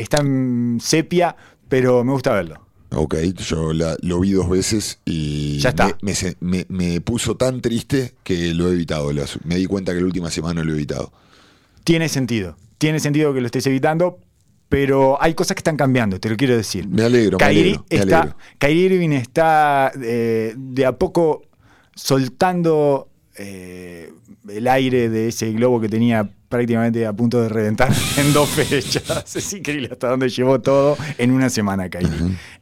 está 0.00 0.20
en 0.20 0.78
sepia, 0.80 1.36
pero 1.68 2.04
me 2.04 2.12
gusta 2.12 2.32
verlo. 2.32 2.66
Ok, 2.90 3.16
yo 3.36 3.72
la- 3.74 3.96
lo 4.00 4.20
vi 4.20 4.32
dos 4.32 4.48
veces 4.48 5.00
y 5.04 5.58
Ya 5.58 5.70
está. 5.70 5.96
Me, 6.40 7.00
puso 7.02 7.36
tan 7.36 7.60
triste 7.60 8.14
que 8.22 8.54
lo 8.54 8.68
he 8.68 8.72
evitado. 8.72 9.10
Me 9.44 9.56
di 9.56 9.66
cuenta 9.66 9.92
que 9.92 10.00
la 10.00 10.06
última 10.06 10.30
semana 10.30 10.64
lo 10.64 10.72
he 10.72 10.74
evitado. 10.76 11.12
Tiene 11.84 12.08
sentido. 12.08 12.56
Tiene 12.78 13.00
sentido 13.00 13.34
que 13.34 13.40
lo 13.40 13.46
estés 13.46 13.66
evitando, 13.66 14.18
pero 14.68 15.20
hay 15.22 15.34
cosas 15.34 15.54
que 15.54 15.60
están 15.60 15.76
cambiando, 15.76 16.18
te 16.20 16.30
lo 16.30 16.36
quiero 16.36 16.56
decir. 16.56 16.88
Me 16.88 17.02
alegro, 17.02 17.38
me 17.38 17.44
alegro, 17.44 17.86
me 17.90 17.98
alegro. 18.00 18.36
Kyrie 18.58 18.86
Irving 18.86 19.10
está 19.10 19.92
eh, 20.00 20.54
de 20.56 20.86
a 20.86 20.92
poco 20.96 21.42
soltando 21.94 23.07
eh, 23.38 24.12
el 24.48 24.66
aire 24.68 25.08
de 25.08 25.28
ese 25.28 25.52
globo 25.52 25.80
que 25.80 25.88
tenía 25.88 26.28
prácticamente 26.48 27.06
a 27.06 27.12
punto 27.12 27.42
de 27.42 27.48
reventar 27.48 27.90
en 28.16 28.32
dos 28.32 28.48
fechas. 28.48 29.36
Es 29.36 29.52
increíble 29.52 29.88
hasta 29.92 30.08
dónde 30.08 30.28
llevó 30.28 30.60
todo 30.60 30.96
en 31.18 31.30
una 31.30 31.50
semana. 31.50 31.88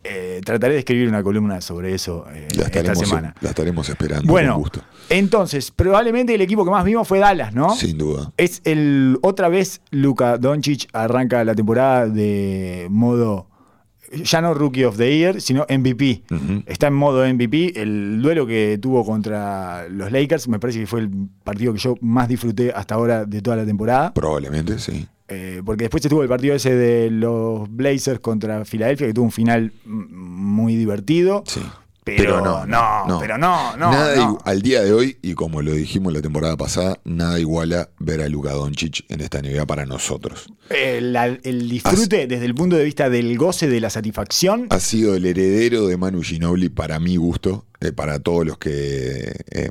Eh, 0.04 0.40
trataré 0.44 0.74
de 0.74 0.80
escribir 0.80 1.08
una 1.08 1.22
columna 1.22 1.60
sobre 1.60 1.94
eso 1.94 2.26
eh, 2.32 2.48
esta 2.50 2.64
estaremos, 2.66 2.98
semana. 2.98 3.34
la 3.40 3.48
estaremos 3.50 3.88
esperando 3.88 4.30
Bueno, 4.30 4.54
con 4.54 4.62
gusto. 4.62 4.80
entonces, 5.08 5.70
probablemente 5.70 6.34
el 6.34 6.40
equipo 6.40 6.64
que 6.64 6.70
más 6.70 6.84
vimos 6.84 7.06
fue 7.06 7.18
Dallas, 7.20 7.54
¿no? 7.54 7.74
Sin 7.74 7.96
duda. 7.96 8.32
Es 8.36 8.60
el 8.64 9.18
otra 9.22 9.48
vez 9.48 9.80
Luka 9.90 10.36
Doncic 10.38 10.88
arranca 10.92 11.44
la 11.44 11.54
temporada 11.54 12.08
de 12.08 12.86
modo 12.90 13.46
ya 14.12 14.40
no 14.40 14.54
Rookie 14.54 14.84
of 14.84 14.96
the 14.96 15.16
Year, 15.16 15.40
sino 15.40 15.66
MVP. 15.68 16.22
Está 16.66 16.88
en 16.88 16.94
modo 16.94 17.26
MVP. 17.26 17.80
El 17.80 18.20
duelo 18.22 18.46
que 18.46 18.78
tuvo 18.80 19.04
contra 19.04 19.88
los 19.88 20.10
Lakers 20.10 20.48
me 20.48 20.58
parece 20.58 20.80
que 20.80 20.86
fue 20.86 21.00
el 21.00 21.10
partido 21.44 21.72
que 21.72 21.78
yo 21.78 21.94
más 22.00 22.28
disfruté 22.28 22.72
hasta 22.72 22.94
ahora 22.94 23.24
de 23.24 23.42
toda 23.42 23.56
la 23.56 23.64
temporada. 23.64 24.14
Probablemente, 24.14 24.78
sí. 24.78 25.06
Eh, 25.28 25.60
porque 25.64 25.84
después 25.84 26.04
estuvo 26.04 26.22
el 26.22 26.28
partido 26.28 26.54
ese 26.54 26.74
de 26.74 27.10
los 27.10 27.68
Blazers 27.68 28.20
contra 28.20 28.64
Filadelfia, 28.64 29.08
que 29.08 29.14
tuvo 29.14 29.24
un 29.24 29.32
final 29.32 29.72
muy 29.84 30.76
divertido. 30.76 31.42
Sí. 31.46 31.60
Pero, 32.06 32.40
no, 32.40 32.64
no, 32.64 33.18
pero 33.18 33.36
no, 33.36 33.76
no. 33.76 33.90
nada 33.90 34.14
no. 34.14 34.38
al 34.44 34.62
día 34.62 34.80
de 34.80 34.92
hoy, 34.92 35.18
y 35.22 35.34
como 35.34 35.60
lo 35.60 35.72
dijimos 35.72 36.12
la 36.12 36.22
temporada 36.22 36.56
pasada, 36.56 37.00
nada 37.02 37.40
iguala 37.40 37.90
ver 37.98 38.20
a 38.20 38.28
Luka 38.28 38.52
Doncic 38.52 39.04
en 39.08 39.20
esta 39.20 39.42
NBA 39.42 39.66
para 39.66 39.86
nosotros. 39.86 40.46
El 40.70 41.68
disfrute 41.68 42.28
desde 42.28 42.44
el 42.44 42.54
punto 42.54 42.76
de 42.76 42.84
vista 42.84 43.10
del 43.10 43.36
goce, 43.36 43.66
de 43.66 43.80
la 43.80 43.90
satisfacción. 43.90 44.68
Ha 44.70 44.78
sido 44.78 45.16
el 45.16 45.26
heredero 45.26 45.88
de 45.88 45.96
Manu 45.96 46.22
Ginobili 46.22 46.68
para 46.68 47.00
mi 47.00 47.16
gusto, 47.16 47.66
eh, 47.80 47.90
para 47.90 48.20
todos 48.20 48.46
los 48.46 48.58
que 48.58 49.34
eh, 49.50 49.68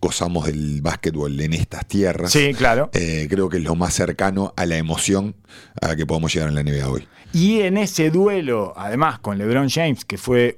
gozamos 0.00 0.46
del 0.46 0.82
básquetbol 0.82 1.40
en 1.40 1.54
estas 1.54 1.84
tierras. 1.84 2.30
Sí, 2.30 2.54
claro. 2.54 2.90
Eh, 2.92 3.26
creo 3.28 3.48
que 3.48 3.56
es 3.56 3.64
lo 3.64 3.74
más 3.74 3.92
cercano 3.92 4.54
a 4.56 4.66
la 4.66 4.76
emoción 4.76 5.34
a 5.82 5.88
la 5.88 5.96
que 5.96 6.06
podemos 6.06 6.32
llegar 6.32 6.48
en 6.48 6.54
la 6.54 6.62
NBA 6.62 6.88
hoy. 6.88 7.08
Y 7.32 7.62
en 7.62 7.76
ese 7.76 8.10
duelo, 8.10 8.72
además 8.76 9.18
con 9.18 9.36
LeBron 9.36 9.68
James, 9.68 10.04
que 10.04 10.16
fue 10.16 10.56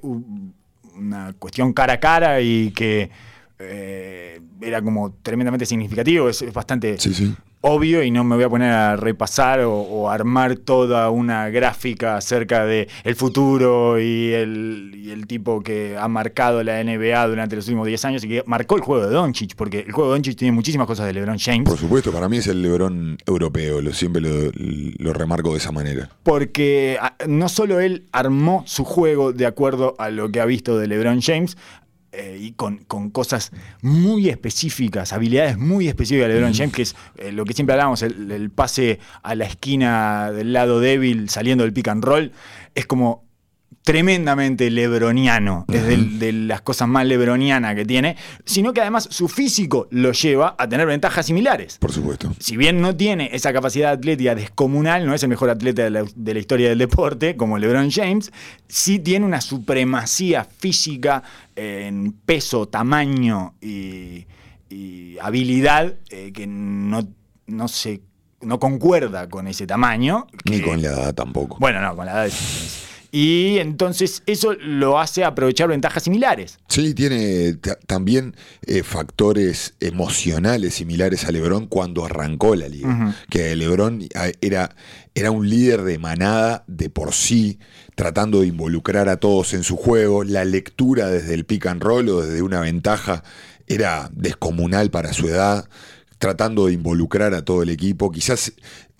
una 0.95 1.33
cuestión 1.33 1.73
cara 1.73 1.93
a 1.93 1.99
cara 1.99 2.41
y 2.41 2.71
que 2.71 3.09
eh, 3.59 4.39
era 4.61 4.81
como 4.81 5.13
tremendamente 5.21 5.65
significativo, 5.65 6.29
es, 6.29 6.41
es 6.41 6.53
bastante. 6.53 6.97
Obvio 7.65 8.03
y 8.03 8.11
no 8.11 8.23
me 8.25 8.35
voy 8.35 8.43
a 8.43 8.49
poner 8.49 8.71
a 8.71 8.95
repasar 8.97 9.61
o, 9.61 9.73
o 9.73 10.09
armar 10.09 10.57
toda 10.57 11.09
una 11.09 11.49
gráfica 11.49 12.17
acerca 12.17 12.65
de 12.65 12.89
el 13.05 13.15
futuro 13.15 13.99
y 13.99 14.33
el, 14.33 14.91
y 14.93 15.11
el 15.11 15.27
tipo 15.27 15.61
que 15.61 15.97
ha 15.97 16.07
marcado 16.09 16.61
la 16.61 16.83
NBA 16.83 17.25
durante 17.27 17.55
los 17.55 17.65
últimos 17.67 17.87
10 17.87 18.05
años 18.05 18.23
y 18.25 18.27
que 18.27 18.43
marcó 18.45 18.75
el 18.75 18.81
juego 18.81 19.07
de 19.07 19.13
Doncic, 19.13 19.55
porque 19.55 19.79
el 19.79 19.93
juego 19.93 20.11
de 20.11 20.17
Doncic 20.17 20.37
tiene 20.37 20.51
muchísimas 20.51 20.87
cosas 20.87 21.05
de 21.05 21.13
LeBron 21.13 21.39
James. 21.39 21.63
Por 21.63 21.77
supuesto, 21.77 22.11
para 22.11 22.27
mí 22.27 22.37
es 22.37 22.47
el 22.47 22.61
Lebrón 22.61 23.17
europeo, 23.25 23.81
lo, 23.81 23.93
siempre 23.93 24.21
lo, 24.21 24.51
lo 24.53 25.13
remarco 25.13 25.51
de 25.51 25.57
esa 25.57 25.71
manera. 25.71 26.09
porque 26.23 26.97
ah, 27.01 27.15
no 27.27 27.47
solo 27.47 27.79
él 27.79 28.07
armó 28.11 28.63
su 28.67 28.83
juego 28.83 29.31
de 29.31 29.45
acuerdo 29.45 29.95
a 29.99 30.09
lo 30.09 30.29
que 30.29 30.41
ha 30.41 30.45
visto 30.45 30.77
de 30.77 30.87
LeBron 30.87 31.21
James, 31.21 31.57
eh, 32.13 32.37
y 32.39 32.51
con, 32.51 32.77
con 32.85 33.09
cosas 33.09 33.51
muy 33.81 34.29
específicas, 34.29 35.13
habilidades 35.13 35.57
muy 35.57 35.87
específicas 35.87 36.27
de 36.27 36.35
LeBron 36.35 36.53
James, 36.53 36.73
que 36.73 36.81
es 36.83 36.95
eh, 37.17 37.31
lo 37.31 37.43
que 37.43 37.53
siempre 37.53 37.73
hablábamos, 37.73 38.03
el, 38.03 38.31
el 38.31 38.51
pase 38.51 38.99
a 39.23 39.33
la 39.33 39.45
esquina 39.45 40.31
del 40.31 40.53
lado 40.53 40.79
débil 40.79 41.29
saliendo 41.29 41.63
del 41.63 41.73
pick 41.73 41.87
and 41.87 42.03
roll, 42.03 42.31
es 42.75 42.85
como 42.85 43.23
tremendamente 43.83 44.69
lebroniano, 44.71 45.65
es 45.71 46.19
de, 46.19 46.31
las 46.33 46.61
cosas 46.61 46.87
más 46.87 47.05
lebronianas 47.05 47.75
que 47.75 47.85
tiene, 47.85 48.15
sino 48.45 48.73
que 48.73 48.81
además 48.81 49.07
su 49.11 49.27
físico 49.27 49.87
lo 49.91 50.11
lleva 50.13 50.55
a 50.57 50.67
tener 50.69 50.87
ventajas 50.87 51.25
similares 51.25 51.77
Por 51.79 51.91
supuesto. 51.91 52.33
si 52.39 52.55
bien 52.57 52.79
no 52.81 52.95
tiene 52.95 53.29
esa 53.33 53.51
capacidad 53.53 53.91
atlética 53.91 54.35
descomunal, 54.35 55.05
no 55.05 55.13
es 55.13 55.21
el 55.23 55.29
mejor 55.29 55.49
atleta 55.49 55.83
de 55.83 55.89
la, 55.89 56.05
de 56.15 56.33
la 56.33 56.39
historia 56.39 56.69
del 56.69 56.77
deporte, 56.79 57.35
como 57.35 57.57
LeBron 57.57 57.91
James, 57.91 58.31
sí 58.67 58.99
tiene 58.99 59.25
una 59.25 59.41
supremacía 59.41 60.45
física 60.45 61.23
en 61.55 62.13
peso, 62.25 62.67
tamaño 62.67 63.53
y, 63.61 64.25
y 64.69 65.17
habilidad 65.21 65.93
eh, 66.09 66.31
que 66.33 66.47
no, 66.47 67.05
no 67.47 67.67
se 67.67 68.01
no 68.41 68.59
concuerda 68.59 69.29
con 69.29 69.47
ese 69.47 69.65
tamaño. 69.67 70.27
Ni 70.49 70.57
que- 70.59 70.65
con 70.65 70.81
la 70.81 70.89
edad 70.89 71.13
tampoco. 71.15 71.57
Bueno, 71.59 71.79
no, 71.81 71.95
con 71.95 72.05
la 72.05 72.11
edad. 72.11 72.25
es- 72.27 72.89
Y 73.15 73.59
entonces 73.59 74.23
eso 74.25 74.53
lo 74.53 74.99
hace 74.99 75.23
aprovechar 75.23 75.67
ventajas 75.69 76.01
similares. 76.01 76.57
Sí, 76.67 76.95
tiene 76.95 77.53
ta- 77.53 77.77
también 77.85 78.35
eh, 78.65 78.81
factores 78.81 79.75
emocionales 79.79 80.73
similares 80.73 81.23
a 81.25 81.31
Lebron 81.31 81.67
cuando 81.67 82.05
arrancó 82.05 82.55
la 82.55 82.67
liga. 82.67 83.15
Que 83.29 83.55
Lebron 83.55 84.07
era, 84.41 84.75
era 85.13 85.29
un 85.29 85.47
líder 85.47 85.83
de 85.83 85.99
manada 85.99 86.63
de 86.65 86.89
por 86.89 87.13
sí, 87.13 87.59
tratando 87.93 88.41
de 88.41 88.47
involucrar 88.47 89.07
a 89.09 89.17
todos 89.17 89.53
en 89.53 89.61
su 89.61 89.77
juego. 89.77 90.23
La 90.23 90.43
lectura 90.43 91.07
desde 91.09 91.35
el 91.35 91.45
pick 91.45 91.67
and 91.67 91.83
roll 91.83 92.09
o 92.09 92.21
desde 92.23 92.41
una 92.41 92.61
ventaja 92.61 93.23
era 93.67 94.09
descomunal 94.11 94.89
para 94.89 95.13
su 95.13 95.27
edad, 95.29 95.69
tratando 96.17 96.65
de 96.65 96.73
involucrar 96.73 97.35
a 97.35 97.45
todo 97.45 97.61
el 97.61 97.69
equipo. 97.69 98.11
Quizás 98.11 98.53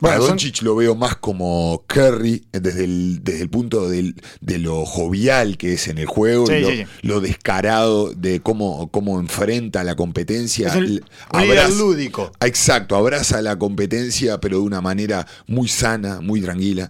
Bueno, 0.04 0.18
a 0.18 0.20
son- 0.20 0.30
Doncic 0.32 0.62
lo 0.62 0.76
veo 0.76 0.96
más 0.96 1.16
como 1.16 1.84
Curry 1.88 2.46
eh, 2.54 2.60
desde 2.60 2.84
el, 2.84 3.20
desde 3.24 3.42
el 3.42 3.50
punto 3.50 3.90
del- 3.90 4.16
de 4.42 4.58
lo 4.60 4.86
jovial 4.86 5.58
que 5.58 5.74
es 5.74 5.88
en 5.88 5.98
el 5.98 6.06
juego, 6.06 6.46
Sí, 6.48 6.54
y 6.54 6.62
lo, 6.62 6.70
sí, 6.70 6.78
sí. 6.78 6.84
lo 7.02 7.22
descarado 7.22 8.14
de 8.14 8.42
cómo, 8.42 8.90
cómo 8.92 9.20
enfrenta 9.20 9.84
la 9.84 9.96
competencia. 9.96 10.68
Es 10.68 11.02
abraza- 11.30 11.70
lúdico. 11.78 12.32
Exacto, 12.42 12.96
abraza 12.96 13.42
la 13.42 13.58
competencia, 13.58 14.40
pero 14.40 14.58
de 14.58 14.64
una 14.64 14.82
manera 14.82 15.26
muy 15.48 15.68
sana, 15.68 16.22
muy 16.22 16.42
tranquila. 16.42 16.90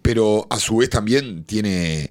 Pero 0.00 0.46
a 0.50 0.58
su 0.58 0.76
vez 0.78 0.90
también 0.90 1.44
tiene 1.44 2.10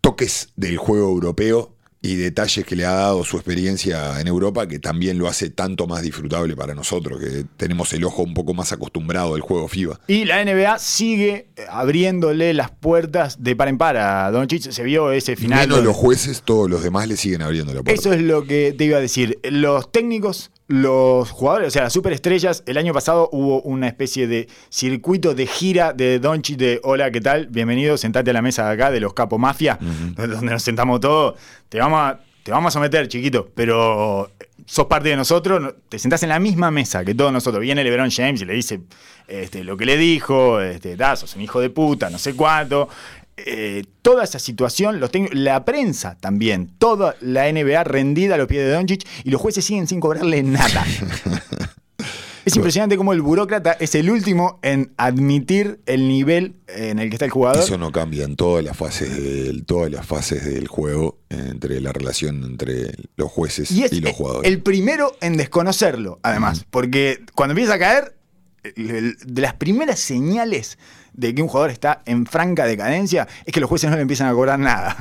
toques 0.00 0.48
del 0.56 0.76
juego 0.76 1.08
europeo 1.08 1.75
y 2.06 2.16
detalles 2.16 2.64
que 2.64 2.76
le 2.76 2.84
ha 2.86 2.92
dado 2.92 3.24
su 3.24 3.36
experiencia 3.36 4.20
en 4.20 4.26
Europa 4.28 4.66
que 4.66 4.78
también 4.78 5.18
lo 5.18 5.28
hace 5.28 5.50
tanto 5.50 5.86
más 5.86 6.02
disfrutable 6.02 6.54
para 6.56 6.74
nosotros, 6.74 7.20
que 7.20 7.44
tenemos 7.56 7.92
el 7.92 8.04
ojo 8.04 8.22
un 8.22 8.34
poco 8.34 8.54
más 8.54 8.72
acostumbrado 8.72 9.34
al 9.34 9.40
juego 9.40 9.68
FIBA. 9.68 10.00
Y 10.06 10.24
la 10.24 10.44
NBA 10.44 10.78
sigue 10.78 11.48
eh, 11.56 11.64
abriéndole 11.70 12.54
las 12.54 12.70
puertas 12.70 13.42
de 13.42 13.56
par 13.56 13.68
en 13.68 13.78
par 13.78 13.96
a 13.96 14.30
Doncic. 14.30 14.70
Se 14.70 14.82
vio 14.84 15.10
ese 15.12 15.36
final. 15.36 15.60
Menos 15.60 15.76
donde- 15.78 15.88
los 15.88 15.96
jueces, 15.96 16.42
todos 16.42 16.70
los 16.70 16.82
demás 16.82 17.08
le 17.08 17.16
siguen 17.16 17.42
abriendo 17.42 17.74
la 17.74 17.82
puerta. 17.82 18.00
Eso 18.00 18.12
es 18.12 18.20
lo 18.22 18.44
que 18.46 18.74
te 18.76 18.84
iba 18.84 18.98
a 18.98 19.00
decir. 19.00 19.38
Los 19.42 19.90
técnicos, 19.90 20.50
los 20.68 21.30
jugadores, 21.30 21.68
o 21.68 21.70
sea, 21.70 21.82
las 21.84 21.92
superestrellas, 21.92 22.64
el 22.66 22.76
año 22.76 22.92
pasado 22.92 23.28
hubo 23.32 23.62
una 23.62 23.86
especie 23.86 24.26
de 24.26 24.48
circuito 24.68 25.34
de 25.34 25.46
gira 25.46 25.92
de 25.92 26.18
Doncic 26.18 26.56
de 26.56 26.80
hola, 26.82 27.10
¿qué 27.12 27.20
tal? 27.20 27.46
Bienvenido, 27.46 27.96
sentate 27.96 28.30
a 28.30 28.32
la 28.32 28.42
mesa 28.42 28.66
de 28.66 28.72
acá 28.74 28.90
de 28.90 28.98
los 28.98 29.14
Capo 29.14 29.38
Mafia, 29.38 29.78
donde 30.16 30.40
nos 30.50 30.62
sentamos 30.62 30.98
todos. 31.00 31.38
Te 31.68 31.78
vamos 31.78 32.00
a, 32.00 32.20
te 32.42 32.50
vamos 32.50 32.70
a 32.70 32.72
someter, 32.72 33.06
chiquito, 33.06 33.48
pero 33.54 34.30
sos 34.64 34.86
parte 34.86 35.08
de 35.10 35.16
nosotros, 35.16 35.60
no- 35.60 35.72
te 35.88 36.00
sentás 36.00 36.24
en 36.24 36.30
la 36.30 36.40
misma 36.40 36.72
mesa 36.72 37.04
que 37.04 37.14
todos 37.14 37.32
nosotros. 37.32 37.60
Viene 37.62 37.84
LeBron 37.84 38.10
James 38.10 38.40
y 38.42 38.44
le 38.44 38.54
dice 38.54 38.80
este, 39.28 39.62
lo 39.62 39.76
que 39.76 39.86
le 39.86 39.96
dijo, 39.96 40.60
este, 40.60 40.96
"Da, 40.96 41.14
sos 41.14 41.36
un 41.36 41.42
hijo 41.42 41.60
de 41.60 41.70
puta, 41.70 42.10
no 42.10 42.18
sé 42.18 42.34
cuánto. 42.34 42.88
Eh, 43.38 43.84
toda 44.00 44.24
esa 44.24 44.38
situación, 44.38 44.98
los 44.98 45.10
la 45.32 45.64
prensa 45.66 46.16
también, 46.18 46.70
toda 46.78 47.16
la 47.20 47.52
NBA 47.52 47.84
rendida 47.84 48.36
a 48.36 48.38
los 48.38 48.48
pies 48.48 48.64
de 48.64 48.72
Doncic 48.72 49.06
y 49.24 49.30
los 49.30 49.40
jueces 49.40 49.64
siguen 49.64 49.86
sin 49.86 50.00
cobrarle 50.00 50.42
nada. 50.42 50.86
es 52.46 52.56
impresionante 52.56 52.96
cómo 52.96 53.12
el 53.12 53.20
burócrata 53.20 53.72
es 53.72 53.94
el 53.94 54.08
último 54.08 54.58
en 54.62 54.94
admitir 54.96 55.80
el 55.84 56.08
nivel 56.08 56.56
en 56.66 56.98
el 56.98 57.10
que 57.10 57.16
está 57.16 57.26
el 57.26 57.30
jugador. 57.30 57.62
Eso 57.62 57.76
no 57.76 57.92
cambia 57.92 58.24
en 58.24 58.36
todas 58.36 58.64
las 58.64 58.74
fases 58.74 59.14
del, 59.14 59.66
todas 59.66 59.90
las 59.90 60.06
fases 60.06 60.44
del 60.44 60.66
juego, 60.68 61.18
entre 61.28 61.80
la 61.82 61.92
relación 61.92 62.42
entre 62.42 62.92
los 63.16 63.30
jueces 63.30 63.70
y 63.70 64.00
los 64.00 64.12
jugadores. 64.12 64.50
el 64.50 64.62
primero 64.62 65.14
en 65.20 65.36
desconocerlo, 65.36 66.20
además, 66.22 66.64
porque 66.70 67.22
cuando 67.34 67.52
empieza 67.52 67.74
a 67.74 67.78
caer, 67.78 68.15
de 68.74 69.40
las 69.42 69.54
primeras 69.54 69.98
señales 70.00 70.78
de 71.12 71.34
que 71.34 71.42
un 71.42 71.48
jugador 71.48 71.70
está 71.70 72.02
en 72.06 72.26
franca 72.26 72.64
decadencia 72.66 73.26
es 73.44 73.52
que 73.52 73.60
los 73.60 73.68
jueces 73.68 73.88
no 73.90 73.96
le 73.96 74.02
empiezan 74.02 74.28
a 74.28 74.32
cobrar 74.32 74.58
nada. 74.58 74.96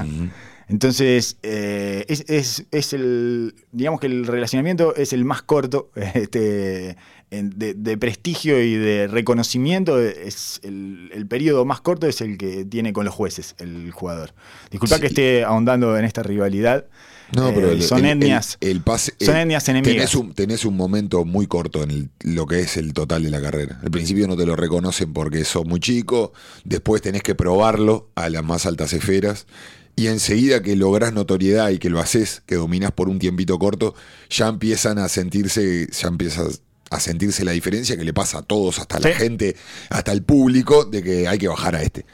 Entonces, 0.68 1.38
eh, 1.44 2.06
es, 2.08 2.26
es- 2.28 2.66
es 2.72 2.94
el, 2.94 3.54
digamos 3.72 4.00
que 4.00 4.08
el 4.08 4.26
relacionamiento 4.26 4.96
es 4.96 5.14
el 5.14 5.24
más 5.24 5.44
corto 5.44 5.92
este, 6.16 6.98
de, 7.30 7.74
de 7.76 7.98
prestigio 7.98 8.60
y 8.64 8.74
de 8.76 9.08
reconocimiento, 9.08 10.02
es 10.02 10.60
el, 10.64 11.12
el 11.14 11.28
periodo 11.28 11.66
más 11.66 11.82
corto 11.82 12.08
es 12.08 12.20
el 12.22 12.38
que 12.38 12.66
tiene 12.66 12.94
con 12.94 13.06
los 13.06 13.14
jueces 13.14 13.56
el 13.60 13.92
jugador. 13.92 14.34
Disculpa 14.72 14.96
Sí. 14.96 15.02
que 15.02 15.08
esté 15.08 15.44
ahondando 15.44 15.98
en 16.00 16.06
esta 16.06 16.24
rivalidad. 16.24 16.86
No, 17.34 17.52
pero 17.54 17.72
Eh, 17.72 17.74
el- 17.76 17.82
son 17.84 18.06
el- 18.06 18.12
etnias. 18.22 18.58
el- 18.62 18.82
pase- 18.82 19.14
son 19.20 19.36
el- 19.36 19.42
etnias 19.44 19.68
enemigas. 19.68 19.96
Tenés 19.96 20.16
un, 20.16 20.34
tenés 20.34 20.66
un 20.66 20.78
momento 20.78 21.26
muy 21.26 21.48
corto 21.48 21.84
en 21.84 21.92
el- 21.92 22.10
lo 22.22 22.46
que 22.46 22.60
es 22.60 22.78
el 22.78 22.94
total 22.94 23.24
de 23.24 23.30
la 23.32 23.42
carrera. 23.42 23.80
Al 23.84 23.92
principio 23.92 24.28
no 24.28 24.38
te 24.38 24.46
lo 24.46 24.56
reconocen 24.56 25.12
porque 25.14 25.44
sos 25.46 25.66
muy 25.66 25.80
chico, 25.80 26.34
después 26.64 27.02
tenés 27.02 27.24
que 27.24 27.36
probarlo 27.36 28.10
a 28.16 28.30
las 28.30 28.44
más 28.44 28.66
altas 28.66 28.94
esferas 28.94 29.48
y 29.96 30.08
enseguida 30.08 30.62
que 30.62 30.76
lográs 30.76 31.14
notoriedad 31.14 31.70
y 31.70 31.80
que 31.80 31.90
lo 31.90 32.00
haces, 32.00 32.44
que 32.46 32.56
dominás 32.56 32.92
por 32.92 33.10
un 33.10 33.18
tiempito 33.18 33.58
corto, 33.58 33.96
ya 34.30 34.48
empiezan 34.48 34.98
a 35.00 35.08
sentirse, 35.10 35.88
ya 35.92 36.08
empiezas 36.10 36.62
a 36.92 37.00
sentirse 37.00 37.44
la 37.44 37.52
diferencia 37.54 37.98
que 37.98 38.04
le 38.04 38.14
pasa 38.14 38.40
a 38.40 38.42
todos, 38.44 38.78
hasta 38.80 39.00
la 39.00 39.10
Sí. 39.10 39.16
gente, 39.16 39.56
hasta 39.90 40.12
el 40.12 40.22
público, 40.22 40.86
de 40.86 41.02
que 41.02 41.28
hay 41.28 41.38
que 41.40 41.48
bajar 41.48 41.76
a 41.76 41.82
este. 41.82 42.06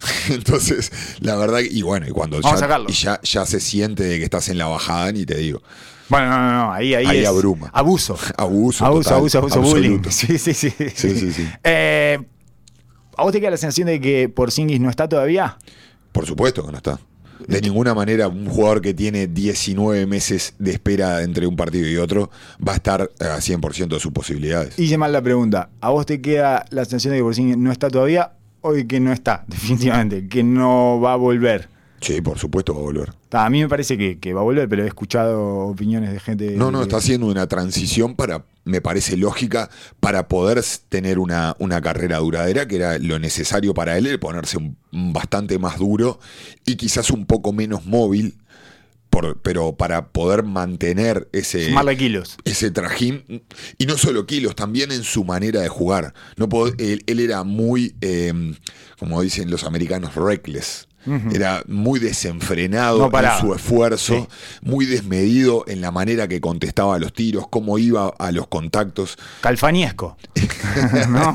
Entonces, 0.30 0.92
la 1.20 1.36
verdad, 1.36 1.60
y 1.60 1.82
bueno, 1.82 2.06
y 2.06 2.10
cuando 2.10 2.40
Vamos 2.40 2.60
ya, 2.60 2.80
y 2.88 2.92
ya, 2.92 3.20
ya 3.22 3.46
se 3.46 3.60
siente 3.60 4.04
de 4.04 4.18
que 4.18 4.24
estás 4.24 4.48
en 4.48 4.58
la 4.58 4.66
bajada, 4.66 5.12
ni 5.12 5.24
te 5.24 5.36
digo. 5.36 5.62
Bueno, 6.08 6.30
no, 6.30 6.38
no, 6.38 6.52
no, 6.52 6.72
ahí, 6.72 6.94
ahí, 6.94 7.06
Ahí 7.06 7.18
es 7.18 7.28
abruma. 7.28 7.70
Abuso. 7.72 8.16
Abuso, 8.36 8.84
Abuso, 8.84 9.02
total, 9.02 9.18
abuso, 9.18 9.38
abuso, 9.38 9.58
absoluto. 9.58 9.74
bullying. 9.74 10.02
Sí, 10.10 10.38
sí, 10.38 10.54
sí. 10.54 10.70
Sí, 10.94 11.16
sí, 11.16 11.32
sí. 11.32 11.48
Eh, 11.64 12.18
¿A 13.16 13.22
vos 13.24 13.32
te 13.32 13.40
queda 13.40 13.50
la 13.50 13.56
sensación 13.56 13.88
de 13.88 14.00
que 14.00 14.28
Porzingis 14.28 14.80
no 14.80 14.88
está 14.88 15.08
todavía? 15.08 15.58
Por 16.12 16.24
supuesto 16.26 16.64
que 16.64 16.70
no 16.72 16.78
está. 16.78 16.98
De 17.46 17.60
ninguna 17.60 17.94
manera 17.94 18.26
un 18.26 18.48
jugador 18.48 18.80
que 18.80 18.94
tiene 18.94 19.28
19 19.28 20.06
meses 20.06 20.54
de 20.58 20.72
espera 20.72 21.22
entre 21.22 21.46
un 21.46 21.54
partido 21.54 21.88
y 21.88 21.96
otro 21.96 22.30
va 22.66 22.72
a 22.72 22.76
estar 22.76 23.02
a 23.20 23.36
100% 23.38 23.88
de 23.88 24.00
sus 24.00 24.12
posibilidades. 24.12 24.78
Hice 24.78 24.98
mal 24.98 25.12
la 25.12 25.22
pregunta. 25.22 25.70
¿A 25.80 25.90
vos 25.90 26.04
te 26.04 26.20
queda 26.20 26.64
la 26.70 26.84
sensación 26.84 27.12
de 27.12 27.18
que 27.18 27.22
Porzingis 27.24 27.56
no 27.56 27.70
está 27.70 27.90
todavía 27.90 28.32
de 28.72 28.86
que 28.86 29.00
no 29.00 29.12
está, 29.12 29.44
definitivamente? 29.48 30.28
Que 30.28 30.42
no 30.42 31.00
va 31.00 31.12
a 31.14 31.16
volver. 31.16 31.68
Sí, 32.00 32.20
por 32.20 32.38
supuesto 32.38 32.74
va 32.74 32.78
a 32.80 32.82
volver. 32.84 33.12
A 33.32 33.50
mí 33.50 33.60
me 33.60 33.68
parece 33.68 33.98
que, 33.98 34.18
que 34.20 34.32
va 34.32 34.40
a 34.40 34.44
volver, 34.44 34.68
pero 34.68 34.84
he 34.84 34.86
escuchado 34.86 35.42
opiniones 35.66 36.12
de 36.12 36.20
gente. 36.20 36.52
No, 36.52 36.70
no, 36.70 36.78
que- 36.78 36.84
está 36.84 36.98
haciendo 36.98 37.26
una 37.26 37.48
transición 37.48 38.14
para, 38.14 38.44
me 38.64 38.80
parece 38.80 39.16
lógica, 39.16 39.68
para 39.98 40.28
poder 40.28 40.62
tener 40.88 41.18
una, 41.18 41.56
una 41.58 41.80
carrera 41.80 42.18
duradera, 42.18 42.68
que 42.68 42.76
era 42.76 42.98
lo 42.98 43.18
necesario 43.18 43.74
para 43.74 43.98
él, 43.98 44.06
el 44.06 44.20
ponerse 44.20 44.58
un 44.58 44.76
bastante 45.12 45.58
más 45.58 45.78
duro 45.78 46.20
y 46.64 46.76
quizás 46.76 47.10
un 47.10 47.26
poco 47.26 47.52
menos 47.52 47.84
móvil, 47.84 48.36
por- 49.10 49.40
pero 49.40 49.76
para 49.76 50.08
poder 50.08 50.42
mantener 50.42 51.28
ese, 51.32 51.66
Sumarle 51.66 51.96
kilos. 51.96 52.36
ese 52.44 52.70
trajín, 52.70 53.44
y 53.78 53.86
no 53.86 53.96
solo 53.98 54.26
kilos, 54.26 54.54
también 54.56 54.90
en 54.92 55.04
su 55.04 55.24
manera 55.24 55.60
de 55.60 55.68
jugar. 55.68 56.14
No 56.36 56.48
pod- 56.48 56.74
él, 56.80 57.02
él 57.06 57.20
era 57.20 57.44
muy, 57.44 57.94
eh, 58.00 58.32
como 58.98 59.22
dicen 59.22 59.50
los 59.50 59.64
americanos, 59.64 60.14
reckless. 60.16 60.87
Era 61.32 61.62
muy 61.66 62.00
desenfrenado 62.00 63.08
No 63.10 63.18
en 63.18 63.40
su 63.40 63.54
esfuerzo, 63.54 64.14
Sí. 64.14 64.26
muy 64.62 64.84
desmedido 64.84 65.64
en 65.66 65.80
la 65.80 65.90
manera 65.90 66.28
que 66.28 66.40
contestaba 66.40 66.96
a 66.96 66.98
los 66.98 67.12
tiros, 67.12 67.46
cómo 67.48 67.78
iba 67.78 68.08
a 68.18 68.32
los 68.32 68.46
contactos. 68.48 69.16
Calfaniesco. 69.40 70.16
¿No? 71.08 71.34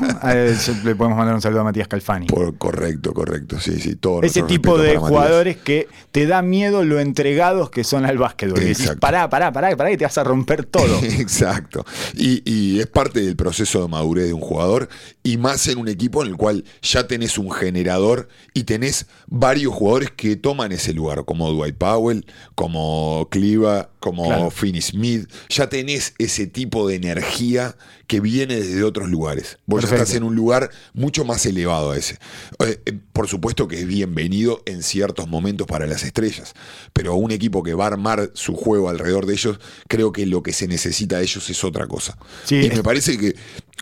Le 0.84 0.94
podemos 0.94 1.16
mandar 1.18 1.34
un 1.34 1.40
saludo 1.40 1.62
a 1.62 1.64
Matías 1.64 1.88
Calfani. 1.88 2.26
Por, 2.26 2.56
correcto, 2.58 3.12
correcto, 3.12 3.58
sí, 3.60 3.80
sí. 3.80 3.96
Todo 3.96 4.22
Ese 4.22 4.42
tipo 4.42 4.78
de 4.78 4.94
Matías. 4.94 5.08
jugadores 5.08 5.56
que 5.56 5.88
te 6.12 6.26
da 6.26 6.42
miedo 6.42 6.84
lo 6.84 7.00
entregados 7.00 7.70
que 7.70 7.84
son 7.84 8.04
al 8.06 8.18
básquetbol. 8.18 8.58
Que 8.58 8.66
decís, 8.66 8.92
pará, 9.00 9.28
pará, 9.28 9.52
pará, 9.52 9.76
pará, 9.76 9.90
que 9.90 9.96
te 9.96 10.04
vas 10.04 10.18
a 10.18 10.24
romper 10.24 10.64
todo. 10.64 10.98
Exacto. 11.02 11.84
Y, 12.14 12.42
y 12.50 12.80
es 12.80 12.86
parte 12.86 13.20
del 13.20 13.36
proceso 13.36 13.82
de 13.82 13.88
madurez 13.88 14.26
de 14.26 14.32
un 14.34 14.40
jugador, 14.40 14.88
y 15.22 15.36
más 15.36 15.66
en 15.68 15.78
un 15.78 15.88
equipo 15.88 16.22
en 16.22 16.28
el 16.30 16.36
cual 16.36 16.64
ya 16.82 17.06
tenés 17.06 17.38
un 17.38 17.50
generador 17.50 18.28
y 18.52 18.64
tenés 18.64 19.06
varios 19.26 19.53
jugadores 19.62 20.10
que 20.10 20.36
toman 20.36 20.72
ese 20.72 20.92
lugar, 20.92 21.24
como 21.24 21.50
Dwight 21.50 21.76
Powell, 21.76 22.26
como 22.54 23.28
Cliva, 23.30 23.90
como 24.00 24.24
Claro. 24.26 24.50
Finney 24.50 24.82
Smith. 24.82 25.30
Ya 25.48 25.68
tenés 25.68 26.14
ese 26.18 26.46
tipo 26.46 26.86
de 26.88 26.96
energía 26.96 27.76
que 28.06 28.20
viene 28.20 28.56
desde 28.56 28.82
otros 28.82 29.08
lugares. 29.08 29.58
Vos 29.66 29.82
ya 29.82 29.88
estás 29.88 30.14
en 30.14 30.24
un 30.24 30.34
lugar 30.34 30.70
mucho 30.92 31.24
más 31.24 31.46
elevado 31.46 31.92
a 31.92 31.96
ese. 31.96 32.18
Eh, 32.58 32.80
eh, 32.84 32.98
por 33.12 33.28
supuesto 33.28 33.66
que 33.66 33.80
es 33.80 33.86
bienvenido 33.86 34.62
en 34.66 34.82
ciertos 34.82 35.28
momentos 35.28 35.66
para 35.66 35.86
las 35.86 36.02
estrellas, 36.02 36.52
pero 36.92 37.14
un 37.14 37.30
equipo 37.30 37.62
que 37.62 37.72
va 37.74 37.84
a 37.84 37.88
armar 37.88 38.30
su 38.34 38.54
juego 38.56 38.88
alrededor 38.88 39.24
de 39.26 39.34
ellos, 39.34 39.58
creo 39.88 40.12
que 40.12 40.26
lo 40.26 40.42
que 40.42 40.52
se 40.52 40.68
necesita 40.68 41.16
de 41.18 41.24
ellos 41.24 41.48
es 41.48 41.64
otra 41.64 41.86
cosa. 41.86 42.18
Sí, 42.44 42.56
y 42.56 42.68
me 42.70 42.82
parece 42.82 43.16
que 43.16 43.34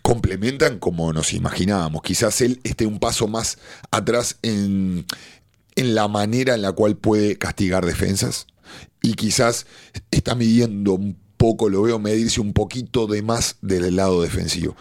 complementan 0.02 0.78
como 0.78 1.12
nos 1.12 1.32
imaginábamos. 1.32 2.02
Quizás 2.02 2.40
él 2.40 2.60
esté 2.64 2.86
un 2.86 2.98
paso 2.98 3.26
más 3.28 3.58
atrás 3.90 4.36
en, 4.42 5.04
en 5.76 5.94
la 5.94 6.08
manera 6.08 6.54
en 6.54 6.62
la 6.62 6.72
cual 6.72 6.96
puede 6.96 7.36
castigar 7.36 7.86
defensas 7.86 8.46
y 9.02 9.14
quizás 9.14 9.66
está 10.10 10.34
midiendo 10.34 10.94
un 10.94 11.16
poco, 11.42 11.68
lo 11.68 11.82
veo 11.82 11.98
medirse 11.98 12.40
un 12.40 12.52
poquito 12.52 13.08
de 13.08 13.20
más 13.20 13.56
del 13.62 13.96
lado 13.96 14.22
defensivo. 14.22 14.76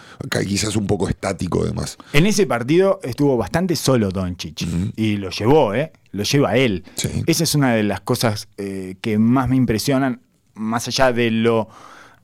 Quizás 0.47 0.75
un 0.75 0.85
poco 0.85 1.09
estático 1.09 1.65
de 1.65 1.73
más. 1.73 1.97
En 2.13 2.27
ese 2.27 2.45
partido 2.45 2.99
estuvo 3.01 3.35
bastante 3.35 3.75
solo 3.75 4.11
Doncic 4.11 4.67
y 4.95 5.17
lo 5.17 5.31
llevó, 5.31 5.73
¿eh? 5.73 5.91
Lo 6.11 6.21
lleva 6.21 6.55
él. 6.57 6.83
Sí. 6.93 7.23
Esa 7.25 7.45
es 7.45 7.55
una 7.55 7.73
de 7.73 7.81
las 7.81 8.01
cosas 8.01 8.47
eh, 8.57 8.95
que 9.01 9.17
más 9.17 9.49
me 9.49 9.55
impresionan, 9.55 10.21
más 10.53 10.87
allá 10.87 11.11
de 11.11 11.31
lo. 11.31 11.67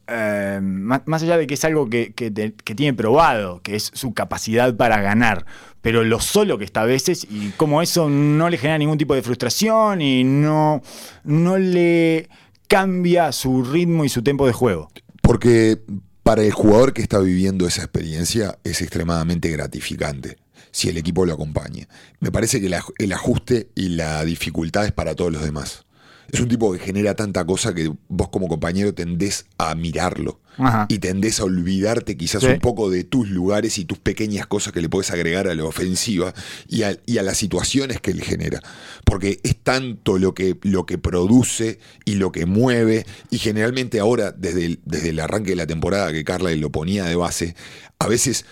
Eh, 0.07 0.59
más, 0.61 1.01
más 1.05 1.23
allá 1.23 1.37
de 1.37 1.47
que 1.47 1.55
es 1.55 1.65
algo 1.65 1.89
que, 1.89 2.13
que 2.13 2.75
tiene 2.75 2.93
probado, 2.93 3.61
que 3.61 3.75
es 3.75 3.91
su 3.93 4.13
capacidad 4.13 4.75
para 4.75 5.01
ganar, 5.01 5.45
pero 5.81 6.03
lo 6.03 6.19
solo 6.19 6.57
que 6.57 6.65
está 6.65 6.81
a 6.81 6.85
veces 6.85 7.25
y 7.29 7.51
como 7.51 7.81
eso 7.81 8.09
no 8.09 8.49
le 8.49 8.57
genera 8.57 8.77
ningún 8.77 8.97
tipo 8.97 9.15
de 9.15 9.21
frustración 9.21 10.01
y 10.01 10.23
no, 10.23 10.81
no 11.23 11.57
le 11.57 12.29
cambia 12.67 13.31
su 13.31 13.63
ritmo 13.63 14.05
y 14.05 14.09
su 14.09 14.21
tempo 14.21 14.45
de 14.45 14.53
juego. 14.53 14.89
Porque 15.21 15.79
para 16.23 16.43
el 16.43 16.51
jugador 16.51 16.93
que 16.93 17.01
está 17.01 17.19
viviendo 17.19 17.67
esa 17.67 17.83
experiencia 17.83 18.59
es 18.63 18.81
extremadamente 18.81 19.49
gratificante 19.49 20.37
si 20.71 20.89
el 20.89 20.97
equipo 20.97 21.25
lo 21.25 21.33
acompaña. 21.33 21.87
Me 22.19 22.31
parece 22.31 22.61
que 22.61 22.67
el 22.67 23.13
ajuste 23.13 23.69
y 23.73 23.89
la 23.89 24.23
dificultad 24.25 24.85
es 24.85 24.91
para 24.91 25.15
todos 25.15 25.31
los 25.31 25.41
demás. 25.41 25.86
Es 26.31 26.39
un 26.39 26.47
tipo 26.49 26.73
que 26.73 26.79
genera 26.79 27.15
tanta 27.15 27.45
cosa 27.45 27.73
que 27.73 27.91
vos 28.09 28.29
como 28.29 28.47
compañero 28.47 28.93
tendés 28.93 29.45
a 29.57 29.73
mirarlo 29.75 30.41
Ajá. 30.57 30.85
y 30.89 30.99
tendés 30.99 31.39
a 31.39 31.45
olvidarte 31.45 32.17
quizás 32.17 32.41
Sí. 32.41 32.47
un 32.47 32.59
poco 32.59 32.89
de 32.89 33.03
tus 33.05 33.29
lugares 33.29 33.77
y 33.77 33.85
tus 33.85 33.97
pequeñas 33.97 34.45
cosas 34.47 34.73
que 34.73 34.81
le 34.81 34.89
podés 34.89 35.11
agregar 35.11 35.47
a 35.47 35.55
la 35.55 35.63
ofensiva 35.63 36.33
y 36.67 36.83
a, 36.83 36.97
y 37.05 37.17
a 37.17 37.23
las 37.23 37.37
situaciones 37.37 38.01
que 38.01 38.11
él 38.11 38.21
genera. 38.21 38.61
Porque 39.05 39.39
es 39.43 39.55
tanto 39.57 40.17
lo 40.17 40.33
que, 40.33 40.57
lo 40.63 40.85
que 40.85 40.97
produce 40.97 41.79
y 42.03 42.15
lo 42.15 42.31
que 42.31 42.45
mueve 42.45 43.05
y 43.29 43.37
generalmente 43.37 43.99
ahora 43.99 44.31
desde 44.31 44.65
el, 44.65 44.79
desde 44.85 45.09
el 45.09 45.19
arranque 45.19 45.51
de 45.51 45.55
la 45.57 45.67
temporada 45.67 46.11
que 46.11 46.23
Carla 46.25 46.51
lo 46.55 46.71
ponía 46.71 47.05
de 47.05 47.15
base, 47.15 47.55
a 47.99 48.07
veces 48.07 48.45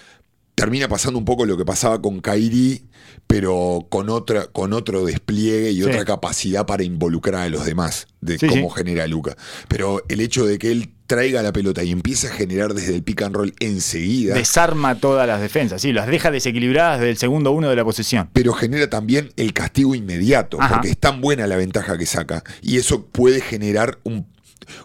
termina 0.56 0.88
pasando 0.88 1.20
un 1.20 1.26
poco 1.26 1.46
lo 1.46 1.58
que 1.58 1.66
pasaba 1.66 2.02
con 2.02 2.22
Kairi, 2.22 2.86
pero 3.28 3.86
con 3.90 4.10
otra, 4.10 4.46
con 4.48 4.74
otro 4.74 5.06
despliegue 5.06 5.72
y 5.72 5.78
Sí. 5.78 5.84
otra 5.84 6.06
capacidad 6.06 6.66
para 6.66 6.84
involucrar 6.84 7.42
a 7.44 7.50
los 7.50 7.66
demás, 7.66 8.08
de 8.22 8.38
Sí, 8.38 8.48
cómo 8.48 8.70
sí. 8.70 8.76
genera 8.78 9.08
Luca. 9.08 9.36
Pero 9.68 10.04
el 10.10 10.20
hecho 10.22 10.46
de 10.46 10.58
que 10.60 10.72
él 10.72 10.92
traiga 11.08 11.44
la 11.44 11.54
pelota 11.54 11.84
y 11.84 11.92
empiece 11.92 12.28
a 12.28 12.32
generar 12.32 12.74
desde 12.74 12.96
el 12.96 13.04
pick 13.04 13.22
and 13.22 13.36
roll 13.36 13.54
enseguida, 13.60 14.34
Desarma 14.36 14.96
todas 15.00 15.28
las 15.28 15.40
defensas, 15.42 15.82
sí, 15.82 15.94
las 15.94 16.08
deja 16.08 16.32
desequilibradas 16.32 17.00
desde 17.00 17.12
el 17.12 17.18
segundo 17.18 17.52
uno 17.52 17.70
de 17.70 17.76
la 17.76 17.84
posesión. 17.84 18.30
pero 18.34 18.54
genera 18.54 18.90
también 18.90 19.32
el 19.38 19.54
castigo 19.54 19.94
inmediato, 19.94 20.60
Ajá. 20.60 20.76
porque 20.76 20.90
es 20.90 20.98
tan 20.98 21.22
buena 21.22 21.46
la 21.46 21.58
ventaja 21.58 21.98
que 21.98 22.06
saca, 22.08 22.44
y 22.62 22.78
eso 22.78 23.06
puede 23.06 23.42
generar 23.42 24.00
un- 24.04 24.26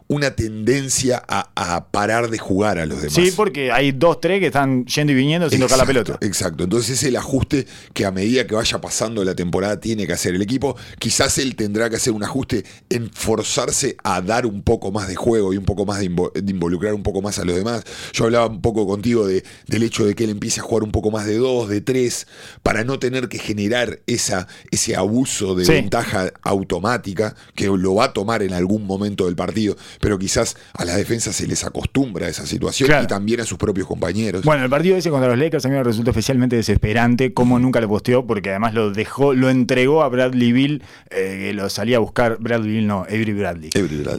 una 0.09 0.31
tendencia 0.33 1.23
a, 1.29 1.51
a 1.55 1.87
parar 1.91 2.31
de 2.31 2.39
jugar 2.39 2.79
a 2.79 2.87
los 2.87 2.99
demás. 3.03 3.15
Sí, 3.15 3.33
porque 3.35 3.73
hay 3.73 3.93
dos, 3.93 4.21
tres 4.21 4.41
que 4.41 4.47
están 4.47 4.85
yendo 4.87 5.13
y 5.13 5.17
viniendo 5.17 5.49
sin 5.51 5.61
tocar 5.61 5.79
la 5.79 5.87
pelota. 5.87 6.19
Exacto. 6.21 6.65
Entonces 6.65 6.91
es 6.91 7.03
el 7.05 7.17
ajuste 7.17 7.67
que 7.93 8.05
a 8.07 8.11
medida 8.11 8.47
que 8.47 8.55
vaya 8.55 8.81
pasando 8.81 9.25
la 9.25 9.35
temporada 9.35 9.79
tiene 9.81 10.07
que 10.07 10.13
hacer 10.13 10.35
el 10.35 10.43
equipo. 10.43 10.77
Quizás 10.99 11.39
él 11.39 11.57
tendrá 11.57 11.89
que 11.91 11.97
hacer 11.97 12.13
un 12.13 12.23
ajuste 12.25 12.65
en 12.89 13.11
forzarse 13.13 13.97
a 14.05 14.21
dar 14.21 14.47
un 14.47 14.63
poco 14.63 14.91
más 14.93 15.09
de 15.09 15.17
juego 15.17 15.53
y 15.53 15.57
un 15.57 15.65
poco 15.65 15.87
más 15.87 16.01
de, 16.01 16.11
invo- 16.11 16.33
de 16.33 16.51
involucrar 16.51 16.95
un 16.95 17.03
poco 17.03 17.23
más 17.23 17.39
a 17.39 17.45
los 17.45 17.57
demás. 17.57 17.85
Yo 18.13 18.25
hablaba 18.25 18.47
un 18.47 18.61
poco 18.61 18.87
contigo 18.87 19.27
de, 19.27 19.45
del 19.67 19.83
hecho 19.83 20.05
de 20.05 20.15
que 20.15 20.25
él 20.25 20.31
empiece 20.31 20.61
a 20.61 20.63
jugar 20.63 20.83
un 20.85 20.93
poco 20.93 21.11
más 21.11 21.27
de 21.27 21.37
dos, 21.37 21.69
de 21.69 21.81
tres, 21.81 22.27
para 22.63 22.85
no 22.85 22.99
tener 22.99 23.29
que 23.29 23.39
generar 23.39 24.01
esa, 24.07 24.47
ese 24.71 24.97
abuso 24.97 25.55
de 25.55 25.65
Sí. 25.65 25.73
ventaja 25.73 26.33
automática 26.43 27.35
que 27.55 27.67
lo 27.67 27.95
va 27.95 28.07
a 28.07 28.13
tomar 28.13 28.43
en 28.43 28.53
algún 28.53 28.87
momento 28.87 29.27
del 29.27 29.37
partido. 29.37 29.70
Pero 30.01 30.19
quizás 30.19 30.57
a 30.75 30.85
las 30.85 30.97
defensas 30.97 31.37
se 31.37 31.47
les 31.47 31.65
acostumbra 31.65 32.27
a 32.27 32.29
esa 32.31 32.47
situación 32.47 32.87
Claro. 32.89 33.05
y 33.05 33.07
también 33.07 33.41
a 33.41 33.45
sus 33.45 33.59
propios 33.59 33.87
compañeros. 33.87 34.45
Bueno, 34.45 34.65
el 34.65 34.71
partido 34.71 34.97
ese 34.97 35.11
contra 35.11 35.29
los 35.29 35.39
Lakers 35.39 35.65
a 35.65 35.69
mí 35.69 35.75
me 35.75 35.83
resultó 35.83 36.11
especialmente 36.11 36.57
desesperante, 36.57 37.33
como 37.35 37.59
nunca 37.59 37.81
lo 37.81 37.89
posteó, 37.89 38.27
porque 38.27 38.51
además 38.51 38.75
lo 38.75 38.91
dejó, 38.91 39.35
lo 39.35 39.51
entregó 39.51 40.03
a 40.03 40.09
Bradley 40.09 40.53
Bill, 40.53 40.83
eh, 41.11 41.39
que 41.49 41.55
lo 41.55 41.69
salía 41.71 41.97
a 41.97 42.01
buscar, 42.01 42.39
Bradley 42.41 42.71
Bill 42.73 42.87
no, 42.87 43.01
Avery 43.03 43.33
Bradley, 43.33 43.71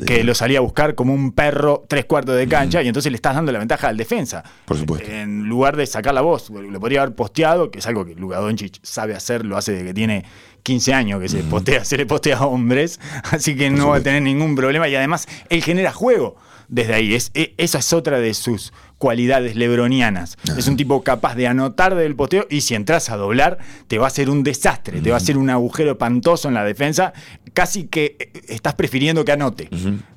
que 0.05 0.23
lo 0.23 0.35
salía 0.35 0.59
a 0.59 0.61
buscar 0.61 0.95
como 0.95 1.13
un 1.13 1.31
perro 1.31 1.85
tres 1.87 2.05
cuartos 2.05 2.35
de 2.37 2.47
cancha, 2.47 2.81
y 2.83 2.87
entonces 2.87 3.11
le 3.11 3.15
estás 3.15 3.35
dando 3.35 3.51
la 3.51 3.59
ventaja 3.59 3.87
al 3.87 3.97
defensa. 3.97 4.43
Por 4.65 4.77
supuesto. 4.77 5.09
En 5.11 5.47
lugar 5.47 5.75
de 5.77 5.85
sacar 5.85 6.13
la 6.13 6.21
voz, 6.21 6.49
lo 6.49 6.79
podría 6.79 7.01
haber 7.01 7.15
posteado, 7.15 7.71
que 7.71 7.79
es 7.79 7.87
algo 7.87 8.05
que 8.05 8.15
Luka 8.15 8.37
Doncic 8.37 8.79
sabe 8.83 9.15
hacer, 9.15 9.45
lo 9.45 9.57
hace 9.57 9.71
desde 9.73 9.85
que 9.85 9.93
tiene 9.93 10.25
15 10.63 10.93
años 10.93 11.21
que 11.21 11.29
se 11.29 11.43
postea, 11.43 11.83
se 11.85 11.97
le 11.97 12.05
postea 12.05 12.37
a 12.37 12.45
hombres, 12.45 12.99
así 13.31 13.55
que 13.55 13.69
no 13.69 13.89
va 13.89 13.97
a 13.97 14.01
tener 14.01 14.21
ningún 14.21 14.55
problema 14.55 14.87
y 14.87 14.95
además 14.95 15.27
él 15.49 15.63
genera 15.63 15.91
juego 15.91 16.35
desde 16.67 16.93
ahí. 16.93 17.13
Es, 17.15 17.31
e- 17.33 17.53
esa 17.57 17.79
es 17.79 17.93
otra 17.93 18.19
de 18.19 18.33
sus 18.33 18.73
cualidades 19.01 19.55
lebronianas. 19.55 20.37
Es 20.55 20.67
un 20.67 20.77
tipo 20.77 21.01
capaz 21.01 21.33
de 21.33 21.47
anotar 21.47 21.95
del 21.95 22.15
posteo 22.15 22.45
y 22.51 22.61
si 22.61 22.75
entras 22.75 23.09
a 23.09 23.17
doblar, 23.17 23.57
te 23.87 23.97
va 23.97 24.05
a 24.05 24.07
hacer 24.07 24.29
un 24.29 24.43
desastre, 24.43 25.01
te 25.01 25.09
va 25.09 25.15
a 25.15 25.17
hacer 25.17 25.39
un 25.39 25.49
agujero 25.49 25.93
espantoso 25.93 26.47
en 26.47 26.53
la 26.53 26.63
defensa, 26.63 27.11
casi 27.53 27.85
que 27.85 28.15
eh, 28.19 28.31
estás 28.47 28.75
prefiriendo 28.75 29.25
que 29.25 29.31
anote, 29.31 29.69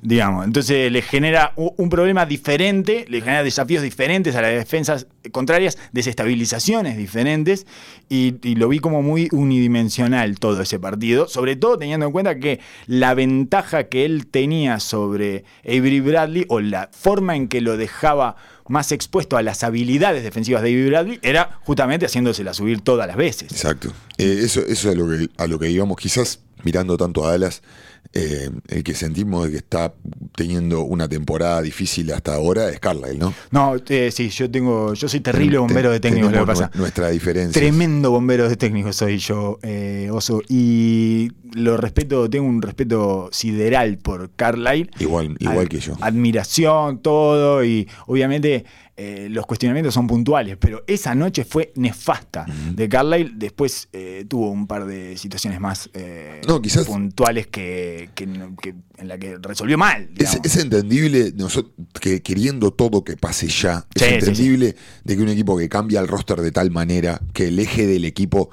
digamos. 0.03 0.45
Entonces 0.45 0.91
le 0.91 1.01
genera 1.01 1.51
un 1.55 1.89
problema 1.89 2.27
diferente, 2.27 3.05
le 3.09 3.21
genera 3.21 3.41
desafíos 3.41 3.81
diferentes 3.81 4.35
a 4.35 4.43
las 4.43 4.51
defensas 4.51 5.07
contrarias, 5.31 5.79
desestabilizaciones 5.91 6.95
diferentes, 6.95 7.65
y, 8.07 8.35
y 8.47 8.53
lo 8.53 8.69
vi 8.69 8.77
como 8.77 9.01
muy 9.01 9.29
unidimensional 9.31 10.37
todo 10.37 10.61
ese 10.61 10.77
partido, 10.77 11.27
sobre 11.27 11.55
todo 11.55 11.79
teniendo 11.79 12.05
en 12.05 12.11
cuenta 12.11 12.37
que 12.37 12.59
la 12.85 13.15
ventaja 13.15 13.85
que 13.85 14.05
él 14.05 14.27
tenía 14.27 14.79
sobre 14.79 15.43
Avery 15.63 16.01
Bradley, 16.01 16.45
o 16.49 16.59
la 16.59 16.91
forma 16.93 17.35
en 17.35 17.47
que 17.47 17.61
lo 17.61 17.77
dejaba 17.77 18.35
más 18.67 18.91
expuesto 18.91 19.37
a 19.37 19.41
las 19.41 19.63
habilidades 19.63 20.23
defensivas 20.23 20.61
de 20.63 20.69
Avery 20.69 20.89
Bradley, 20.89 21.19
era 21.21 21.59
justamente 21.63 22.05
haciéndosela 22.05 22.53
subir 22.53 22.81
todas 22.81 23.07
las 23.07 23.15
veces. 23.15 23.51
Exacto. 23.51 23.93
Eh, 24.17 24.41
eso, 24.43 24.61
eso 24.61 24.89
es 24.89 24.95
a 24.95 24.97
lo 24.97 25.07
que, 25.09 25.29
a 25.37 25.47
lo 25.47 25.59
que 25.59 25.69
íbamos, 25.69 25.97
quizás 25.97 26.39
mirando 26.63 26.97
tanto 26.97 27.25
a 27.25 27.31
Dallas, 27.31 27.61
eh, 28.13 28.49
el 28.67 28.83
que 28.83 28.93
sentimos 28.93 29.45
de 29.45 29.51
que 29.51 29.57
está 29.57 29.93
teniendo 30.35 30.81
una 30.81 31.07
temporada 31.07 31.61
difícil 31.61 32.11
hasta 32.13 32.33
ahora 32.35 32.69
es 32.69 32.79
Carlisle, 32.79 33.17
¿no? 33.17 33.33
No, 33.51 33.75
eh, 33.89 34.11
sí, 34.11 34.29
yo 34.29 34.49
tengo, 34.49 34.93
yo 34.93 35.07
soy 35.09 35.19
terrible 35.21 35.57
bombero 35.57 35.91
de 35.91 35.99
técnico, 35.99 36.29
lo 36.29 36.39
que 36.41 36.45
pasa. 36.45 36.71
nu- 36.73 36.81
Nuestra 36.81 37.09
diferencia. 37.09 37.59
Tremendo 37.61 38.11
bombero 38.11 38.47
de 38.49 38.55
técnico 38.55 38.91
soy 38.93 39.17
yo, 39.17 39.59
eh, 39.63 40.09
Oso. 40.11 40.41
Y 40.49 41.31
lo 41.53 41.77
respeto, 41.77 42.29
tengo 42.29 42.47
un 42.47 42.61
respeto 42.61 43.29
sideral 43.31 43.97
por 43.97 44.29
Carlisle. 44.35 44.89
Igual, 44.99 45.35
igual 45.39 45.59
Ad- 45.59 45.67
que 45.67 45.79
yo. 45.79 45.95
Admiración, 46.01 46.99
todo. 46.99 47.63
Y 47.63 47.87
obviamente 48.07 48.65
eh, 48.97 49.27
los 49.29 49.45
cuestionamientos 49.45 49.93
son 49.93 50.07
puntuales. 50.07 50.55
Pero 50.57 50.83
esa 50.87 51.13
noche 51.15 51.43
fue 51.45 51.73
nefasta 51.75 52.45
de 52.73 52.87
Carlisle. 52.87 53.33
Después 53.35 53.89
eh, 53.93 54.25
tuvo 54.27 54.49
un 54.51 54.67
par 54.67 54.85
de 54.85 55.17
situaciones 55.17 55.59
más 55.59 55.89
eh, 55.93 56.41
No, 56.47 56.61
quizás- 56.61 56.85
puntuales 56.85 57.47
que, 57.47 58.09
que 58.15 58.25
no- 58.25 58.55
que- 58.55 58.75
en 58.97 59.07
la 59.07 59.17
que 59.17 59.37
resolvió 59.41 59.77
mal. 59.77 60.09
Es, 60.17 60.55
entendible 60.55 61.33
nosotros, 61.35 61.73
que 61.99 62.21
queriendo 62.21 62.71
todo 62.71 63.03
que 63.03 63.17
pase 63.17 63.47
ya. 63.47 63.85
Es 63.93 64.01
Sí, 64.01 64.07
sí, 64.09 64.13
entendible 64.15 64.75
de 65.03 65.15
que 65.17 65.21
un 65.21 65.29
equipo 65.29 65.57
que 65.57 65.67
cambia 65.67 65.99
el 65.99 66.07
roster 66.07 66.39
de 66.41 66.51
tal 66.51 66.71
manera 66.71 67.21
que 67.33 67.49
el 67.49 67.59
eje 67.59 67.85
del 67.87 68.05
equipo, 68.05 68.49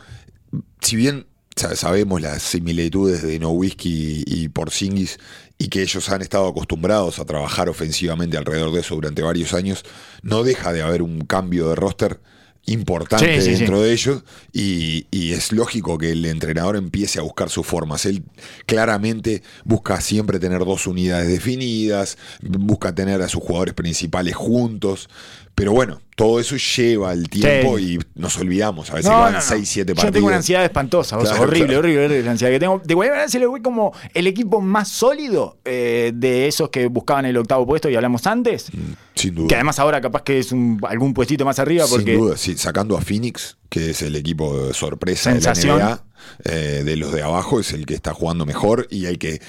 si 0.81 0.97
bien 0.97 1.27
sa- 1.55 1.77
sabemos 1.77 2.21
las 2.21 2.43
similitudes 2.43 3.23
de 3.23 3.39
Nowitzki 3.39 4.25
y 4.27 4.49
Porzingis 4.49 5.19
y 5.59 5.69
que 5.69 5.83
ellos 5.83 6.09
han 6.11 6.23
estado 6.23 6.49
acostumbrados 6.49 7.19
a 7.19 7.25
trabajar 7.25 7.69
ofensivamente 7.69 8.37
alrededor 8.37 8.73
de 8.73 8.81
eso 8.81 8.95
durante 8.95 9.23
varios 9.23 9.55
años, 9.55 9.85
no 10.23 10.43
deja 10.43 10.73
de 10.73 10.83
haber 10.83 11.03
un 11.03 11.21
cambio 11.21 11.69
de 11.69 11.75
roster 11.75 12.21
importante 12.65 13.41
Sí, 13.41 13.51
sí, 13.51 13.59
dentro 13.59 13.79
sí. 13.79 13.83
de 13.83 13.93
ellos 13.93 14.25
y, 14.53 15.07
y 15.11 15.33
es 15.33 15.53
lógico 15.53 15.99
que 15.99 16.13
el 16.13 16.25
entrenador 16.25 16.77
empiece 16.77 17.19
a 17.19 17.23
buscar 17.23 17.51
sus 17.51 17.67
formas. 17.67 18.07
Él 18.07 18.23
claramente 18.67 19.43
busca 19.65 20.01
siempre 20.01 20.39
tener 20.39 20.61
dos 20.61 20.87
unidades 20.87 21.29
definidas, 21.29 22.19
busca 22.41 22.95
tener 22.95 23.21
a 23.23 23.29
sus 23.29 23.43
jugadores 23.43 23.75
principales 23.75 24.37
juntos, 24.37 25.09
pero 25.55 25.73
bueno, 25.73 26.01
todo 26.23 26.41
eso 26.41 26.57
lleva 26.57 27.13
el 27.13 27.29
tiempo 27.29 27.79
Sí. 27.79 27.95
y 27.95 28.21
nos 28.21 28.37
olvidamos, 28.39 28.91
a 28.91 28.95
veces 28.95 29.11
No, 29.11 29.19
van 29.19 29.33
no, 29.33 29.39
no. 29.39 29.45
6, 29.45 29.69
7 29.69 29.91
Yo 29.91 29.95
partidos. 29.97 30.13
tengo 30.15 30.27
una 30.29 30.37
ansiedad 30.37 30.65
espantosa, 30.65 31.17
o 31.19 31.21
sea, 31.23 31.31
Claro, 31.31 31.43
horrible, 31.45 31.67
claro. 31.67 31.79
horrible, 31.81 32.05
horrible 32.05 32.23
la 32.25 32.31
ansiedad 32.31 32.53
que 32.53 32.61
tengo. 32.61 32.81
De 32.85 32.95
manera 32.97 33.29
se 33.29 33.39
lo 33.39 33.53
ve 33.53 33.63
como 33.63 33.93
el 34.15 34.27
equipo 34.27 34.61
más 34.61 34.89
sólido 34.89 35.59
eh, 35.65 36.13
de 36.15 36.47
esos 36.49 36.69
que 36.71 36.87
buscaban 36.87 37.27
el 37.27 37.37
octavo 37.37 37.67
puesto 37.67 37.89
y 37.91 37.97
hablamos 37.97 38.27
antes. 38.27 38.67
Sin 39.15 39.35
duda. 39.35 39.49
Que 39.49 39.55
además 39.57 39.79
ahora 39.79 40.01
capaz 40.01 40.23
que 40.23 40.39
es 40.39 40.53
un- 40.53 40.81
algún 40.89 41.13
puestito 41.15 41.45
más 41.45 41.59
arriba 41.59 41.85
porque 41.89 42.13
Sin 42.13 42.21
duda, 42.21 42.37
sí, 42.37 42.57
sacando 42.57 42.97
a 42.97 43.01
Phoenix, 43.01 43.57
que 43.69 43.91
es 43.91 44.03
el 44.03 44.17
equipo 44.17 44.67
de 44.67 44.75
sorpresa 44.75 45.33
Sensación. 45.33 45.79
de 45.79 45.85
la 45.85 45.91
NBA, 45.91 46.05
eh, 46.45 46.83
de 46.85 46.97
los 46.97 47.13
de 47.13 47.23
abajo, 47.23 47.61
es 47.61 47.73
el 47.73 47.85
que 47.87 47.95
está 47.95 48.15
jugando 48.15 48.47
mejor 48.47 48.87
y 48.91 49.07
el 49.07 49.19
que 49.19 49.41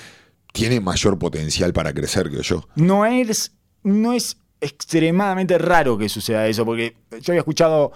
tiene 0.51 0.79
mayor 0.79 1.17
potencial 1.19 1.73
para 1.73 1.93
crecer, 1.93 2.29
creo 2.29 2.41
yo. 2.41 2.67
no 2.75 3.05
es, 3.05 3.51
no 3.83 4.13
es 4.13 4.37
extremadamente 4.63 5.57
raro 5.57 5.97
que 5.97 6.09
suceda 6.09 6.47
eso, 6.47 6.65
porque 6.65 6.95
yo 7.21 7.31
había 7.31 7.39
escuchado 7.39 7.91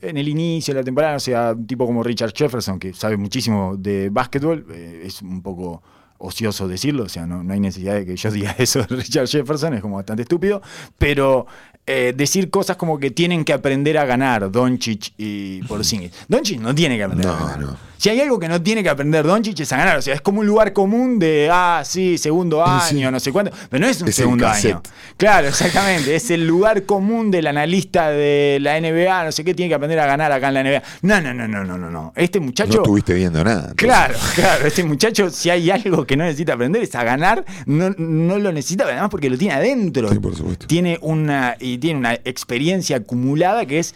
en 0.00 0.16
el 0.16 0.28
inicio 0.28 0.74
de 0.74 0.80
la 0.80 0.84
temporada, 0.84 1.16
o 1.16 1.20
sea, 1.20 1.52
un 1.52 1.66
tipo 1.66 1.86
como 1.86 2.02
Richard 2.02 2.32
Jefferson, 2.34 2.78
que 2.78 2.92
sabe 2.92 3.16
muchísimo 3.16 3.76
de 3.76 4.10
básquetbol, 4.10 4.66
eh, 4.70 5.02
es 5.04 5.22
un 5.22 5.42
poco 5.42 5.82
ocioso 6.18 6.68
decirlo, 6.68 7.04
o 7.04 7.08
sea, 7.08 7.26
no, 7.26 7.42
no 7.42 7.54
hay 7.54 7.60
necesidad 7.60 7.94
de 7.94 8.04
que 8.04 8.16
yo 8.16 8.30
diga 8.30 8.50
eso 8.58 8.80
de 8.82 8.96
Richard 8.96 9.26
Jefferson, 9.26 9.74
es 9.74 9.80
como 9.80 9.96
bastante 9.96 10.22
estúpido, 10.22 10.60
pero 10.98 11.46
eh, 11.86 12.12
decir 12.16 12.50
cosas 12.50 12.76
como 12.76 12.98
que 12.98 13.10
tienen 13.10 13.44
que 13.44 13.52
aprender 13.52 13.98
a 13.98 14.04
ganar 14.04 14.50
Doncic 14.50 15.12
y 15.18 15.62
Porzingis. 15.62 16.12
Doncic 16.28 16.60
no 16.60 16.74
tiene 16.74 16.96
que 16.96 17.04
aprender 17.04 17.28
a 17.28 17.32
ganar. 17.36 17.58
no. 17.60 17.90
Si 18.00 18.08
hay 18.08 18.18
algo 18.18 18.38
que 18.38 18.48
no 18.48 18.62
tiene 18.62 18.82
que 18.82 18.88
aprender 18.88 19.26
Doncic 19.26 19.60
es 19.60 19.70
a 19.74 19.76
ganar, 19.76 19.98
o 19.98 20.00
sea, 20.02 20.14
es 20.14 20.22
como 20.22 20.40
un 20.40 20.46
lugar 20.46 20.72
común 20.72 21.18
de, 21.18 21.50
ah, 21.52 21.82
sí, 21.84 22.16
segundo 22.16 22.64
año, 22.64 23.08
Sí. 23.08 23.12
no 23.12 23.20
sé 23.20 23.30
cuánto, 23.30 23.52
pero 23.68 23.84
no 23.84 23.90
es 23.90 24.00
un 24.00 24.08
Es 24.08 24.14
segundo 24.14 24.48
año. 24.48 24.80
Claro, 25.18 25.48
exactamente. 25.48 26.14
Es 26.16 26.30
el 26.30 26.46
lugar 26.46 26.84
común 26.84 27.30
del 27.30 27.46
analista 27.46 28.10
de 28.10 28.56
la 28.62 28.78
NBA, 28.80 29.24
no 29.24 29.32
sé 29.32 29.44
qué, 29.44 29.52
tiene 29.52 29.68
que 29.68 29.74
aprender 29.74 29.98
a 29.98 30.06
ganar 30.06 30.32
acá 30.32 30.48
en 30.48 30.54
la 30.54 30.62
NBA. 30.62 30.82
No, 31.02 31.20
no, 31.20 31.34
no, 31.34 31.46
no, 31.46 31.62
no, 31.62 31.76
no. 31.76 31.90
no. 31.90 32.12
Este 32.16 32.40
muchacho. 32.40 32.72
No 32.76 32.82
estuviste 32.84 33.12
viendo 33.12 33.44
nada. 33.44 33.68
entonces. 33.72 33.76
Claro, 33.86 34.14
claro. 34.34 34.66
Este 34.66 34.82
muchacho, 34.82 35.28
si 35.28 35.50
hay 35.50 35.70
algo 35.70 36.06
que 36.06 36.16
no 36.16 36.24
necesita 36.24 36.54
aprender, 36.54 36.82
es 36.82 36.94
a 36.94 37.04
ganar. 37.04 37.44
No, 37.66 37.90
no 37.98 38.38
lo 38.38 38.50
necesita, 38.50 38.84
además 38.84 39.10
porque 39.10 39.28
lo 39.28 39.36
tiene 39.36 39.52
adentro. 39.52 40.08
Sí, 40.10 40.18
por 40.18 40.34
supuesto. 40.34 40.66
Tiene 40.66 40.96
una, 41.02 41.54
y 41.72 41.78
tiene 41.78 41.98
una 41.98 42.14
experiencia 42.14 42.96
acumulada 42.96 43.66
que 43.66 43.78
es 43.78 43.94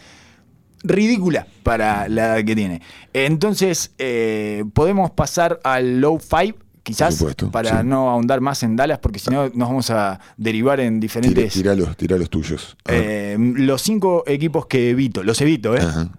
ridícula 0.84 1.46
para 1.62 2.08
la 2.08 2.26
edad 2.26 2.44
que 2.44 2.54
tiene. 2.54 2.82
Entonces, 3.12 3.92
eh, 3.98 4.64
podemos 4.74 5.10
pasar 5.10 5.58
al 5.64 6.00
low 6.00 6.18
five, 6.18 6.54
quizás, 6.82 7.16
supuesto, 7.16 7.50
para 7.50 7.80
sí. 7.80 7.86
no 7.86 8.10
ahondar 8.10 8.40
más 8.40 8.62
en 8.62 8.76
Dallas, 8.76 8.98
porque 8.98 9.18
si 9.18 9.30
no 9.30 9.44
nos 9.48 9.68
vamos 9.68 9.90
a 9.90 10.20
derivar 10.36 10.80
en 10.80 11.00
diferentes. 11.00 11.54
tira 11.54 11.74
los, 11.74 11.96
tira 11.96 12.16
los 12.16 12.30
tuyos. 12.30 12.76
Eh, 12.86 13.36
los 13.38 13.82
cinco 13.82 14.24
equipos 14.26 14.66
que 14.66 14.90
evito, 14.90 15.22
los 15.22 15.40
evito, 15.40 15.74
¿eh? 15.74 15.80
Ajá. 15.80 16.10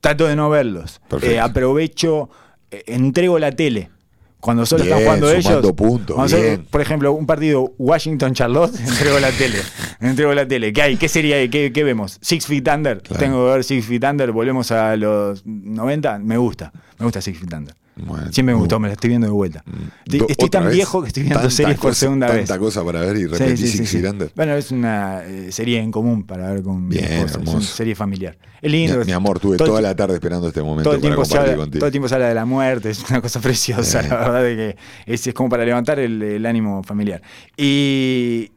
Trato 0.00 0.26
de 0.26 0.36
no 0.36 0.50
verlos. 0.50 1.00
Eh, 1.22 1.38
aprovecho, 1.38 2.28
entrego 2.70 3.38
la 3.38 3.52
tele. 3.52 3.90
Cuando 4.42 4.66
solo 4.66 4.82
están 4.82 4.98
jugando 5.04 5.30
ellos. 5.30 5.72
puntos, 5.72 6.30
solo- 6.30 6.64
por 6.68 6.80
ejemplo, 6.80 7.12
un 7.12 7.26
partido 7.26 7.72
Washington-Charlotte, 7.78 8.74
entrego 8.88 9.20
la 9.20 9.30
tele. 9.30 9.58
entrego 10.00 10.34
la 10.34 10.46
tele. 10.48 10.72
¿Qué 10.72 10.82
hay? 10.82 10.96
¿Qué 10.96 11.08
sería? 11.08 11.48
¿Qué, 11.48 11.70
qué 11.72 11.84
vemos? 11.84 12.18
Six 12.20 12.46
Feet 12.46 12.66
Under. 12.68 13.00
Claro. 13.02 13.20
Tengo 13.20 13.46
que 13.46 13.52
ver 13.52 13.62
Six 13.64 13.86
Feet 13.86 14.02
Under. 14.04 14.32
Volvemos 14.32 14.72
a 14.72 14.96
los 14.96 15.46
90. 15.46 16.18
Me 16.18 16.36
gusta. 16.38 16.72
Me 16.98 17.04
gusta 17.04 17.20
Six 17.20 17.38
Feet 17.38 17.54
Under. 17.54 17.74
Bueno, 17.94 18.32
Siempre 18.32 18.44
me 18.44 18.52
muy 18.54 18.60
gustó, 18.60 18.80
me 18.80 18.88
la 18.88 18.94
estoy 18.94 19.08
viendo 19.08 19.26
de 19.26 19.32
vuelta. 19.32 19.62
Estoy, 20.04 20.20
Do- 20.20 20.26
estoy 20.28 20.48
tan 20.48 20.64
vez, 20.64 20.74
viejo 20.74 21.02
que 21.02 21.08
estoy 21.08 21.24
viendo 21.24 21.50
series 21.50 21.78
por 21.78 21.94
segunda 21.94 22.26
vez. 22.28 22.46
Tanta 22.48 22.58
cosa 22.58 22.82
para 22.84 23.00
ver 23.02 23.16
y 23.16 23.20
Sí, 23.20 23.26
repetí 23.26 23.56
sí, 23.58 23.68
sí, 23.68 23.78
Six 23.86 23.90
sí. 23.90 24.02
Bueno, 24.34 24.54
es 24.54 24.70
una 24.70 25.22
eh, 25.24 25.52
serie 25.52 25.78
en 25.78 25.90
común 25.92 26.24
para 26.24 26.50
ver 26.52 26.62
con 26.62 26.88
mi 26.88 26.96
Bien, 26.96 27.04
esposa. 27.12 27.40
Es 27.42 27.48
una 27.48 27.60
serie 27.60 27.94
familiar. 27.94 28.38
Es 28.62 28.72
lindo. 28.72 28.98
Mi, 29.00 29.04
mi 29.04 29.12
amor, 29.12 29.38
tuve 29.40 29.58
toda 29.58 29.82
la 29.82 29.94
tarde 29.94 30.14
esperando 30.14 30.48
este 30.48 30.62
momento 30.62 30.84
todo 30.84 30.94
el, 30.94 31.00
para 31.00 31.10
tiempo 31.14 31.22
compartir 31.22 31.50
habla, 31.52 31.56
contigo. 31.62 31.78
todo 31.80 31.86
el 31.86 31.92
tiempo 31.92 32.08
se 32.08 32.14
habla 32.14 32.28
de 32.28 32.34
la 32.34 32.44
muerte, 32.46 32.90
es 32.90 33.10
una 33.10 33.20
cosa 33.20 33.40
preciosa, 33.42 34.00
Eh. 34.00 34.08
la 34.08 34.16
verdad 34.16 34.42
de 34.42 34.56
que 34.56 34.76
es, 35.12 35.26
es 35.26 35.34
como 35.34 35.50
para 35.50 35.64
levantar 35.66 35.98
el, 35.98 36.22
el 36.22 36.46
ánimo 36.46 36.82
familiar. 36.82 37.20
Y 37.58 38.52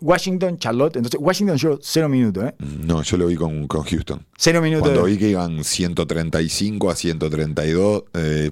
Washington, 0.00 0.58
Charlotte, 0.58 0.96
entonces 0.96 1.20
Washington 1.20 1.56
yo 1.56 1.78
cero 1.82 2.08
minutos, 2.08 2.44
¿eh? 2.44 2.54
No, 2.58 3.02
yo 3.02 3.16
lo 3.16 3.26
vi 3.26 3.36
con, 3.36 3.66
con 3.66 3.82
Houston. 3.84 4.24
Cero 4.36 4.62
minutos. 4.62 4.88
Cuando 4.88 5.04
vi 5.04 5.18
que 5.18 5.28
iban 5.28 5.62
135 5.64 6.90
a 6.90 6.94
132 6.96 8.04
eh, 8.14 8.50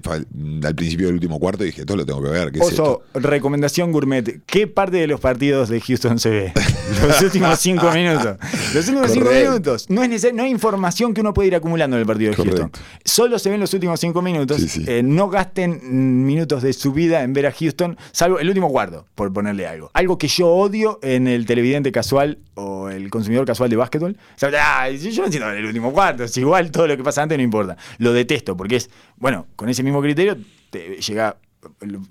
al 0.63 0.75
principio 0.75 1.07
del 1.07 1.15
último 1.15 1.39
cuarto, 1.39 1.63
dije, 1.63 1.85
todo 1.85 1.97
lo 1.97 2.05
tengo 2.05 2.21
que 2.21 2.29
ver. 2.29 2.51
¿qué 2.51 2.59
es 2.59 2.65
Oso, 2.65 3.03
esto? 3.13 3.19
recomendación 3.29 3.91
gourmet. 3.91 4.41
¿Qué 4.45 4.67
parte 4.67 4.97
de 4.97 5.07
los 5.07 5.19
partidos 5.19 5.69
de 5.69 5.81
Houston 5.81 6.19
se 6.19 6.29
ve? 6.29 6.53
Los 7.07 7.21
últimos 7.21 7.59
cinco 7.59 7.91
minutos. 7.91 8.37
Los 8.73 8.87
últimos 8.87 9.11
cinco 9.11 9.29
minutos. 9.31 9.89
No, 9.89 10.01
es 10.03 10.09
necesario- 10.09 10.35
no 10.37 10.43
hay 10.43 10.49
información 10.51 11.13
que 11.13 11.21
uno 11.21 11.33
puede 11.35 11.47
ir 11.49 11.55
acumulando 11.55 11.95
en 11.95 12.01
el 12.01 12.07
partido 12.07 12.31
de. 12.31 12.35
Houston. 12.37 12.71
Solo 13.05 13.37
se 13.39 13.49
ven 13.51 13.59
los 13.59 13.73
últimos 13.73 13.99
cinco 13.99 14.21
minutos. 14.23 14.59
Sí, 14.59 14.67
sí. 14.67 14.85
Eh, 14.87 15.01
no 15.03 15.29
gasten 15.29 16.25
minutos 16.25 16.63
de 16.63 16.73
su 16.73 16.91
vida 16.91 17.23
en 17.23 17.33
ver 17.33 17.45
a 17.45 17.51
Houston, 17.51 17.95
salvo 18.11 18.39
el 18.39 18.47
último 18.47 18.69
cuarto, 18.69 19.05
por 19.15 19.31
ponerle 19.31 19.67
algo. 19.67 19.91
Algo 19.93 20.17
que 20.17 20.27
yo 20.27 20.47
odio 20.49 20.99
en 21.03 21.27
el 21.27 21.38
televidente 21.45 21.91
casual 21.91 22.39
o 22.55 22.89
el 22.89 23.09
consumidor 23.09 23.45
casual 23.45 23.69
de 23.69 23.75
básquetbol. 23.75 24.17
O 24.35 24.39
sea, 24.39 24.49
ah, 24.81 24.89
yo 24.89 25.21
no 25.21 25.25
entiendo 25.25 25.49
el 25.51 25.65
último 25.65 25.91
cuarto. 25.93 26.23
Es 26.23 26.35
igual 26.37 26.71
todo 26.71 26.87
lo 26.87 26.97
que 26.97 27.03
pasa 27.03 27.21
antes 27.21 27.37
no 27.37 27.43
importa. 27.43 27.77
Lo 27.97 28.13
detesto 28.13 28.55
porque 28.57 28.77
es, 28.77 28.89
bueno, 29.17 29.47
con 29.55 29.69
ese 29.69 29.83
mismo 29.83 30.01
criterio 30.01 30.37
te 30.69 30.97
llega 31.01 31.37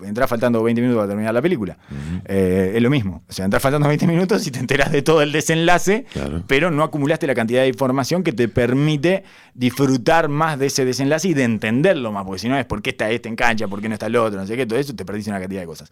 entrar 0.04 0.28
faltando 0.28 0.62
20 0.62 0.82
minutos 0.82 0.98
para 1.00 1.08
terminar 1.08 1.32
la 1.32 1.40
película. 1.40 1.78
Eh, 2.26 2.72
es 2.76 2.82
lo 2.82 2.90
mismo. 2.90 3.22
O 3.28 3.32
sea, 3.32 3.46
entras 3.46 3.62
faltando 3.62 3.88
20 3.88 4.06
minutos 4.06 4.46
y 4.46 4.50
te 4.50 4.58
enteras 4.58 4.92
de 4.92 5.00
todo 5.00 5.22
el 5.22 5.32
desenlace, 5.32 6.04
Claro. 6.12 6.42
pero 6.46 6.70
no 6.70 6.82
acumulaste 6.82 7.26
la 7.26 7.34
cantidad 7.34 7.62
de 7.62 7.68
información 7.68 8.22
que 8.22 8.32
te 8.34 8.48
permite 8.48 9.24
disfrutar 9.54 10.28
más 10.28 10.58
de 10.58 10.66
ese 10.66 10.84
desenlace 10.84 11.28
y 11.28 11.34
de 11.34 11.44
entenderlo 11.44 12.12
más. 12.12 12.24
Porque 12.26 12.40
si 12.40 12.48
no 12.50 12.58
es 12.58 12.66
por 12.66 12.82
qué 12.82 12.90
está 12.90 13.10
este 13.10 13.30
en 13.30 13.36
cancha, 13.36 13.66
por 13.68 13.80
qué 13.80 13.88
no 13.88 13.94
está 13.94 14.06
el 14.06 14.16
otro, 14.16 14.38
no 14.38 14.46
sé 14.46 14.54
qué, 14.54 14.66
todo 14.66 14.78
eso 14.78 14.94
te 14.94 15.06
perdiste 15.06 15.30
una 15.30 15.40
cantidad 15.40 15.62
de 15.62 15.66
cosas. 15.66 15.88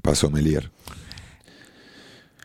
Pasó 0.00 0.30
Melier. 0.30 0.70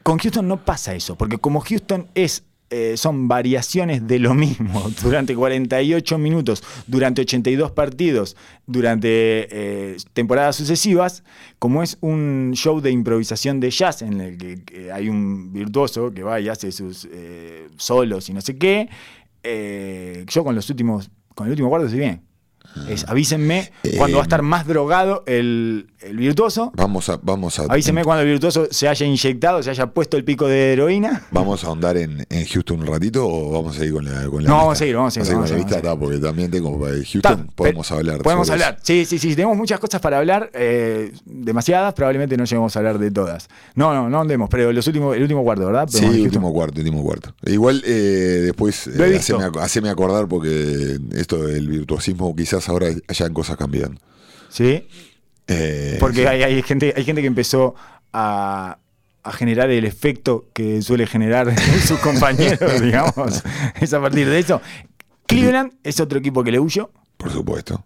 Con 0.10 0.18
Houston 0.18 0.48
no 0.48 0.66
pasa 0.66 0.96
eso, 0.96 1.16
porque 1.16 1.38
como 1.38 1.60
Houston 1.60 2.08
es 2.16 2.44
eh, 2.72 2.98
son 2.98 3.28
variaciones 3.28 4.08
de 4.08 4.18
lo 4.18 4.34
mismo 4.34 4.90
durante 5.04 5.36
48 5.36 6.18
minutos, 6.18 6.64
durante 6.88 7.22
82 7.22 7.70
partidos, 7.74 8.36
durante 8.66 9.08
eh, 9.12 9.98
temporadas 10.14 10.56
sucesivas, 10.56 11.24
como 11.60 11.84
es 11.84 12.00
un 12.02 12.54
show 12.56 12.82
de 12.82 12.90
improvisación 12.90 13.60
de 13.60 13.70
jazz 13.70 14.02
en 14.02 14.20
el 14.20 14.38
que, 14.40 14.92
hay 14.92 15.10
un 15.10 15.54
virtuoso 15.54 16.12
que 16.12 16.24
va 16.24 16.40
y 16.40 16.50
hace 16.50 16.72
sus 16.72 17.08
eh, 17.12 17.68
solos 17.78 18.30
y 18.30 18.34
no 18.34 18.42
sé 18.42 18.58
qué. 18.58 18.90
eh, 19.44 20.26
yo 20.28 20.44
con 20.44 20.56
los 20.56 20.68
últimos, 20.72 21.12
con 21.36 21.46
el 21.46 21.52
último 21.52 21.70
cuarto 21.70 21.86
estoy 21.86 22.00
bien. 22.00 22.29
Es, 22.88 23.04
avísenme 23.10 23.72
cuando 23.98 24.18
va 24.18 24.24
a 24.24 24.26
estar 24.26 24.42
más 24.42 24.66
drogado 24.66 25.24
el, 25.26 25.88
el 26.00 26.18
virtuoso. 26.18 26.72
Vamos 26.76 27.10
a, 27.10 27.20
vamos 27.22 27.60
a, 27.60 27.64
Avísenme 27.64 28.04
cuando 28.04 28.22
el 28.24 28.30
virtuoso 28.30 28.68
se 28.72 28.88
haya 28.88 29.06
inyectado, 29.06 29.62
se 29.64 29.70
haya 29.72 29.88
puesto 29.88 30.16
el 30.18 30.24
pico 30.24 30.48
de 30.48 30.74
heroína. 30.74 31.24
¿Vamos 31.32 31.64
a 31.64 31.68
ahondar 31.68 31.98
en, 31.98 32.26
en 32.30 32.46
Houston 32.46 32.80
un 32.80 32.88
ratito 32.88 33.28
o 33.28 33.52
vamos 33.52 33.76
a 33.76 33.80
seguir 33.80 33.94
con 33.96 34.06
la, 34.06 34.26
con 34.28 34.44
la 34.44 34.50
No, 34.50 34.56
vamos 34.58 34.74
a 34.74 34.76
seguir, 34.78 34.96
vamos 34.96 35.12
a 35.18 35.20
seguir, 35.20 35.28
con 35.28 35.36
vamos 35.36 35.50
la 35.50 35.56
a 35.56 35.60
lista, 35.60 35.76
está, 35.78 36.00
porque 36.00 36.18
también 36.20 36.52
tengo 36.52 36.80
para 36.80 36.94
Houston, 36.94 37.22
Ta, 37.22 37.46
podemos 37.56 37.92
hablar. 37.92 38.22
Podemos 38.22 38.50
hablar. 38.50 38.78
Sí, 38.82 39.04
sí, 39.06 39.20
sí. 39.20 39.36
Tenemos 39.36 39.58
muchas 39.58 39.80
cosas 39.80 40.00
para 40.00 40.20
hablar. 40.20 40.50
eh, 40.54 41.12
demasiadas, 41.26 41.94
probablemente 41.94 42.38
no 42.38 42.46
lleguemos 42.46 42.76
a 42.76 42.80
hablar 42.80 42.98
de 43.00 43.12
todas. 43.12 43.50
No, 43.76 43.94
no, 43.94 44.10
no 44.10 44.22
andemos, 44.22 44.48
pero 44.50 44.72
los 44.72 44.86
últimos, 44.88 45.16
el 45.16 45.24
último 45.24 45.44
cuarto, 45.44 45.66
¿verdad? 45.66 45.88
Pero 45.92 46.12
Sí, 46.14 46.22
último 46.22 46.54
cuarto, 46.54 46.80
último 46.80 47.04
cuarto. 47.04 47.34
Igual 47.46 47.82
eh, 47.86 48.42
después 48.46 48.88
eh, 48.88 48.92
visto. 49.10 49.38
haceme, 49.38 49.52
ac- 49.52 49.62
haceme 49.62 49.90
acordar 49.90 50.28
porque 50.28 50.98
esto 51.14 51.44
del 51.44 51.68
virtuosismo 51.68 52.36
quizás 52.36 52.59
ahora 52.68 52.88
hayan 53.08 53.34
cosas 53.34 53.56
cambiando. 53.58 54.02
Sí, 54.50 54.88
Eh, 55.48 55.98
porque 56.00 56.22
sí. 56.22 56.26
hay, 56.26 56.44
hay 56.44 56.62
gente, 56.64 56.94
hay 56.98 57.04
gente 57.06 57.22
que 57.22 57.28
empezó 57.28 57.76
a, 58.12 58.78
a 59.24 59.32
generar 59.32 59.70
el 59.70 59.86
efecto 59.86 60.48
que 60.54 60.82
suele 60.82 61.08
generar 61.08 61.54
sus 61.88 62.00
compañeros, 62.00 62.82
digamos. 62.82 63.44
Es 63.80 63.94
a 63.94 64.02
partir 64.02 64.28
de 64.28 64.40
eso. 64.40 64.62
Cleveland 65.28 65.74
es 65.84 66.00
otro 66.00 66.20
equipo 66.20 66.44
que 66.44 66.52
le 66.52 66.60
huyo. 66.60 66.92
Por 67.18 67.32
supuesto. 67.32 67.86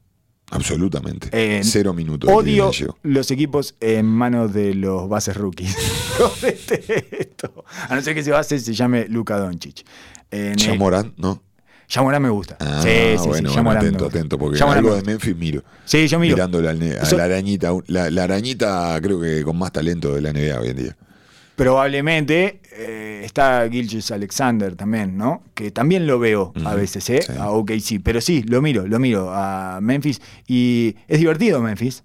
Absolutamente. 0.52 1.30
Eh, 1.32 1.62
Cero 1.64 1.94
minutos. 1.94 2.30
Odio 2.32 2.70
los 3.02 3.32
equipos 3.32 3.76
en 3.80 4.06
manos 4.06 4.54
de 4.54 4.76
los 4.76 5.10
bases 5.10 5.36
rookies. 5.36 5.76
A 7.90 7.96
no 7.96 8.02
ser 8.02 8.14
que 8.14 8.20
ese 8.22 8.32
base 8.32 8.60
se 8.60 8.74
llame 8.74 9.08
Luka 9.08 9.38
Doncic. 9.38 9.86
En 10.32 10.56
Ya 10.56 10.74
el- 10.74 10.80
Morán, 10.80 11.14
¿no? 11.18 11.42
Ya 11.90 12.02
Morán 12.02 12.22
me 12.22 12.30
gusta. 12.30 12.58
Ah, 12.60 12.80
sí, 12.82 12.90
sí, 13.22 13.28
bueno, 13.28 13.50
sí. 13.50 13.56
bueno, 13.60 13.80
atento, 13.80 14.06
atento, 14.08 14.38
porque 14.38 14.62
algo 14.64 14.96
de. 14.96 15.04
Memphis 15.04 15.36
miro. 15.36 15.64
Sí, 15.86 16.08
yo 16.08 16.18
miro. 16.20 16.36
Mirando 16.36 16.62
la, 16.62 16.72
a 16.72 16.74
la 17.16 17.24
arañita, 17.24 17.72
la, 17.88 18.10
la 18.10 18.24
arañita 18.24 19.00
creo 19.02 19.20
que 19.20 19.44
con 19.44 19.58
más 19.58 19.72
talento 19.72 20.16
de 20.16 20.22
la 20.22 20.32
NBA 20.34 20.60
hoy 20.60 20.70
en 20.70 20.78
día. 20.78 20.96
Probablemente 21.56 22.62
eh, 22.76 23.22
está 23.24 23.68
Gilgis 23.70 24.10
Alexander 24.12 24.76
también, 24.76 25.18
¿no? 25.18 25.44
Que 25.54 25.70
también 25.72 26.08
lo 26.08 26.18
veo 26.18 26.52
a 26.66 26.74
veces, 26.74 27.08
¿eh? 27.12 27.22
sí. 27.22 27.32
A 27.38 27.52
OKC. 27.52 28.02
Pero 28.04 28.22
sí, 28.22 28.44
lo 28.48 28.62
miro, 28.62 28.88
lo 28.88 28.98
miro 29.00 29.30
a 29.32 29.80
Memphis. 29.82 30.20
Y 30.48 30.96
es 31.08 31.20
divertido 31.20 31.62
Memphis. 31.62 32.04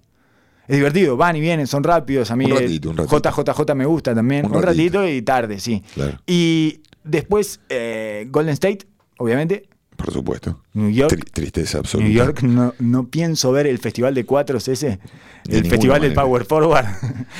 Es 0.66 0.76
divertido, 0.76 1.16
van 1.16 1.34
y 1.34 1.40
vienen, 1.40 1.66
son 1.66 1.82
rápidos. 1.82 2.30
A 2.30 2.36
mí 2.36 2.44
Un 2.44 2.58
ratito, 2.58 2.90
un 2.90 2.96
ratito. 2.98 3.30
JJJ 3.42 3.74
me 3.74 3.86
gusta 3.86 4.14
también. 4.14 4.44
Un 4.44 4.54
Un, 4.56 4.62
ratito. 4.62 4.98
ratito. 5.00 5.08
y 5.08 5.22
tarde, 5.22 5.60
sí. 5.60 5.82
Claro. 5.94 6.18
Y 6.26 6.82
después 7.04 7.60
eh, 7.70 8.26
Golden 8.30 8.52
State, 8.52 8.80
obviamente. 9.18 9.68
Por 9.96 10.12
supuesto. 10.12 10.62
New 10.74 10.90
York. 10.90 11.12
Tri- 11.12 11.30
tristeza 11.32 11.78
absoluta. 11.78 12.08
New 12.08 12.16
York 12.16 12.42
no, 12.42 12.72
no 12.78 13.08
pienso 13.08 13.50
ver 13.52 13.66
el 13.66 13.78
festival 13.78 14.14
de 14.14 14.24
cuatros 14.24 14.68
ese, 14.68 14.98
De 15.44 15.58
el 15.58 15.66
festival 15.68 16.00
del. 16.00 16.14
Power 16.14 16.44
Forward. 16.44 16.86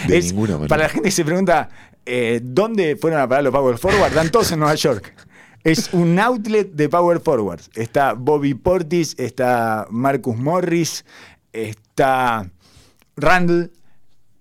De 0.09 0.19
Es- 0.19 0.27
ninguna 0.33 0.55
manera. 0.55 0.69
Para 0.69 0.83
la 0.85 0.89
gente 0.89 1.09
que 1.09 1.13
se 1.13 1.25
pregunta 1.25 1.69
eh, 2.05 2.41
dónde 2.43 2.97
fueron 2.97 3.21
a 3.21 3.29
parar 3.29 3.45
los 3.45 3.53
Power 3.53 3.79
Forward, 3.79 4.13
dan 4.13 4.31
todos 4.31 4.51
en 4.53 4.59
Nueva 4.61 4.75
York. 4.75 5.15
Es 5.65 5.91
un 5.93 6.19
outlet 6.19 6.73
de 6.73 6.89
Power 6.89 7.21
Forwards. 7.21 7.71
Está 7.75 8.15
Bobby 8.15 8.55
Portis, 8.55 9.15
está 9.19 9.87
Marcus 9.91 10.37
Morris, 10.37 11.05
está 11.53 12.51
Randall 13.17 13.71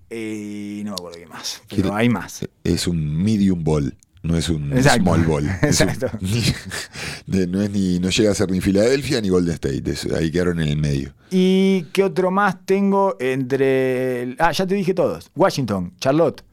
y 0.10 0.82
no 0.86 0.92
me 0.92 0.96
acuerdo 0.96 1.18
qué 1.20 1.28
más. 1.28 1.62
Pero 1.70 1.94
hay 1.94 2.08
más. 2.10 2.48
Es 2.64 2.88
un 2.88 3.22
medium 3.24 3.64
ball, 3.64 3.96
no 4.28 4.38
es 4.38 4.50
un 4.50 4.72
Exacto. 4.74 5.02
small 5.04 5.24
ball. 5.26 5.46
Es 5.64 5.82
un- 5.82 5.90
Exacto. 5.90 6.18
de- 7.28 7.48
no, 7.48 7.62
es 7.62 7.70
ni, 7.72 8.00
no 8.00 8.10
llega 8.10 8.32
a 8.32 8.36
ser 8.36 8.52
ni 8.52 8.62
Filadelfia 8.62 9.22
ni 9.22 9.30
Golden 9.30 9.54
State. 9.56 9.84
es- 9.90 10.06
ahí 10.14 10.30
quedaron 10.32 10.60
en 10.60 10.68
el 10.70 10.78
medio. 10.78 11.14
¿Y 11.32 11.84
qué 11.94 12.04
otro 12.04 12.30
más 12.32 12.66
tengo 12.66 13.16
entre... 13.20 14.22
el- 14.24 14.36
Ah, 14.40 14.52
ya 14.52 14.68
te 14.68 14.76
dije 14.76 14.94
todos. 14.94 15.32
Washington, 15.36 15.94
Charlotte, 16.00 16.44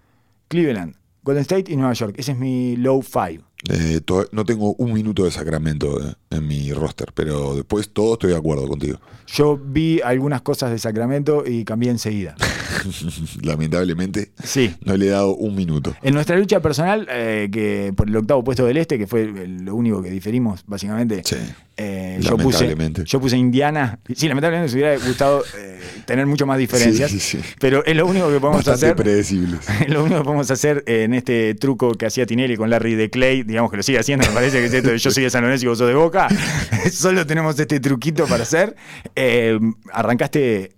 Cleveland, 0.48 0.94
Golden 1.22 1.42
State 1.42 1.72
y 1.72 1.76
Nueva 1.76 1.92
York. 1.94 2.14
Ese 2.18 2.32
es 2.32 2.38
mi 2.38 2.76
low 2.76 3.02
five. 3.02 3.40
Eh, 3.70 4.00
no 4.32 4.44
tengo 4.44 4.74
un 4.74 4.92
minuto 4.92 5.24
de 5.24 5.30
Sacramento 5.30 5.98
eh, 6.06 6.14
en 6.34 6.46
mi 6.46 6.72
roster, 6.72 7.08
pero 7.14 7.54
después 7.56 7.90
todo 7.90 8.14
estoy 8.14 8.30
de 8.32 8.36
acuerdo 8.36 8.66
contigo. 8.68 8.98
Yo 9.26 9.56
vi 9.62 10.00
algunas 10.02 10.42
cosas 10.42 10.70
de 10.70 10.78
Sacramento 10.78 11.44
y 11.46 11.64
cambié 11.64 11.90
enseguida. 11.90 12.34
Lamentablemente, 13.42 14.30
Sí. 14.42 14.74
no 14.84 14.96
le 14.96 15.06
he 15.06 15.10
dado 15.10 15.34
un 15.34 15.54
minuto. 15.54 15.94
En 16.02 16.14
nuestra 16.14 16.36
lucha 16.36 16.60
personal, 16.60 17.06
eh, 17.10 17.48
que 17.50 17.92
por 17.96 18.08
el 18.08 18.16
octavo 18.16 18.44
puesto 18.44 18.64
del 18.66 18.76
este, 18.76 18.98
que 18.98 19.06
fue 19.06 19.26
lo 19.26 19.74
único 19.74 20.02
que 20.02 20.10
diferimos, 20.10 20.62
básicamente, 20.66 21.22
Sí. 21.24 21.36
eh, 21.76 22.18
yo, 22.20 22.36
puse, 22.36 22.64
Lamentablemente. 22.64 23.04
yo 23.06 23.20
puse 23.20 23.36
Indiana. 23.36 23.98
Sí, 24.14 24.28
lamentablemente 24.28 24.72
me 24.74 24.80
hubiera 24.82 25.04
gustado 25.06 25.42
eh, 25.58 25.80
tener 26.06 26.26
mucho 26.26 26.46
más 26.46 26.58
diferencias, 26.58 27.10
Sí, 27.10 27.18
sí, 27.20 27.38
sí. 27.42 27.54
pero 27.58 27.84
es 27.84 27.96
lo 27.96 28.06
único 28.06 28.26
que 28.30 28.40
podemos 28.40 28.64
Bastante 28.64 28.86
hacer. 28.86 28.96
predecibles. 28.96 29.60
Lo 29.88 30.02
único 30.02 30.18
que 30.18 30.24
podemos 30.24 30.50
hacer 30.50 30.82
en 30.86 31.14
este 31.14 31.54
truco 31.54 31.92
que 31.94 32.06
hacía 32.06 32.26
Tinelli 32.26 32.56
con 32.56 32.70
Larry 32.70 32.94
de 32.94 33.10
Clay, 33.10 33.42
digamos 33.42 33.70
que 33.70 33.76
lo 33.76 33.82
sigue 33.82 33.98
haciendo, 33.98 34.26
me 34.26 34.32
parece 34.32 34.58
que 34.58 34.66
es 34.66 34.74
esto 34.74 34.90
de 34.90 34.98
yo 34.98 35.10
soy 35.10 35.22
de 35.24 35.30
San 35.30 35.42
Lorenzo 35.42 35.64
y 35.64 35.68
vos 35.68 35.78
sos 35.78 35.88
de 35.88 35.94
Boca, 35.94 36.23
solo 36.92 37.26
tenemos 37.26 37.58
este 37.58 37.80
truquito 37.80 38.26
para 38.26 38.42
hacer. 38.42 38.76
Eh, 39.16 39.58
arrancaste 39.92 40.74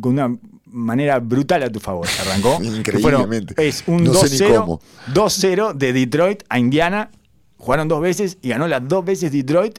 con 0.00 0.12
una 0.12 0.36
manera 0.66 1.18
brutal 1.20 1.62
a 1.64 1.70
tu 1.70 1.80
favor, 1.80 2.06
arrancó. 2.20 2.58
fueron- 2.60 2.76
Increíblemente. 2.76 3.54
es 3.68 3.84
un 3.86 4.04
No 4.04 4.14
sé 4.14 4.30
ni 4.30 4.50
2-0 4.50 4.60
cómo. 4.60 4.80
2-0 5.12 5.74
de 5.74 5.92
Detroit 5.92 6.42
a 6.48 6.58
Indiana. 6.58 7.10
Jugaron 7.58 7.86
dos 7.86 8.00
veces 8.00 8.38
y 8.42 8.48
ganó 8.48 8.66
las 8.66 8.86
dos 8.88 9.04
veces 9.04 9.30
Detroit 9.30 9.78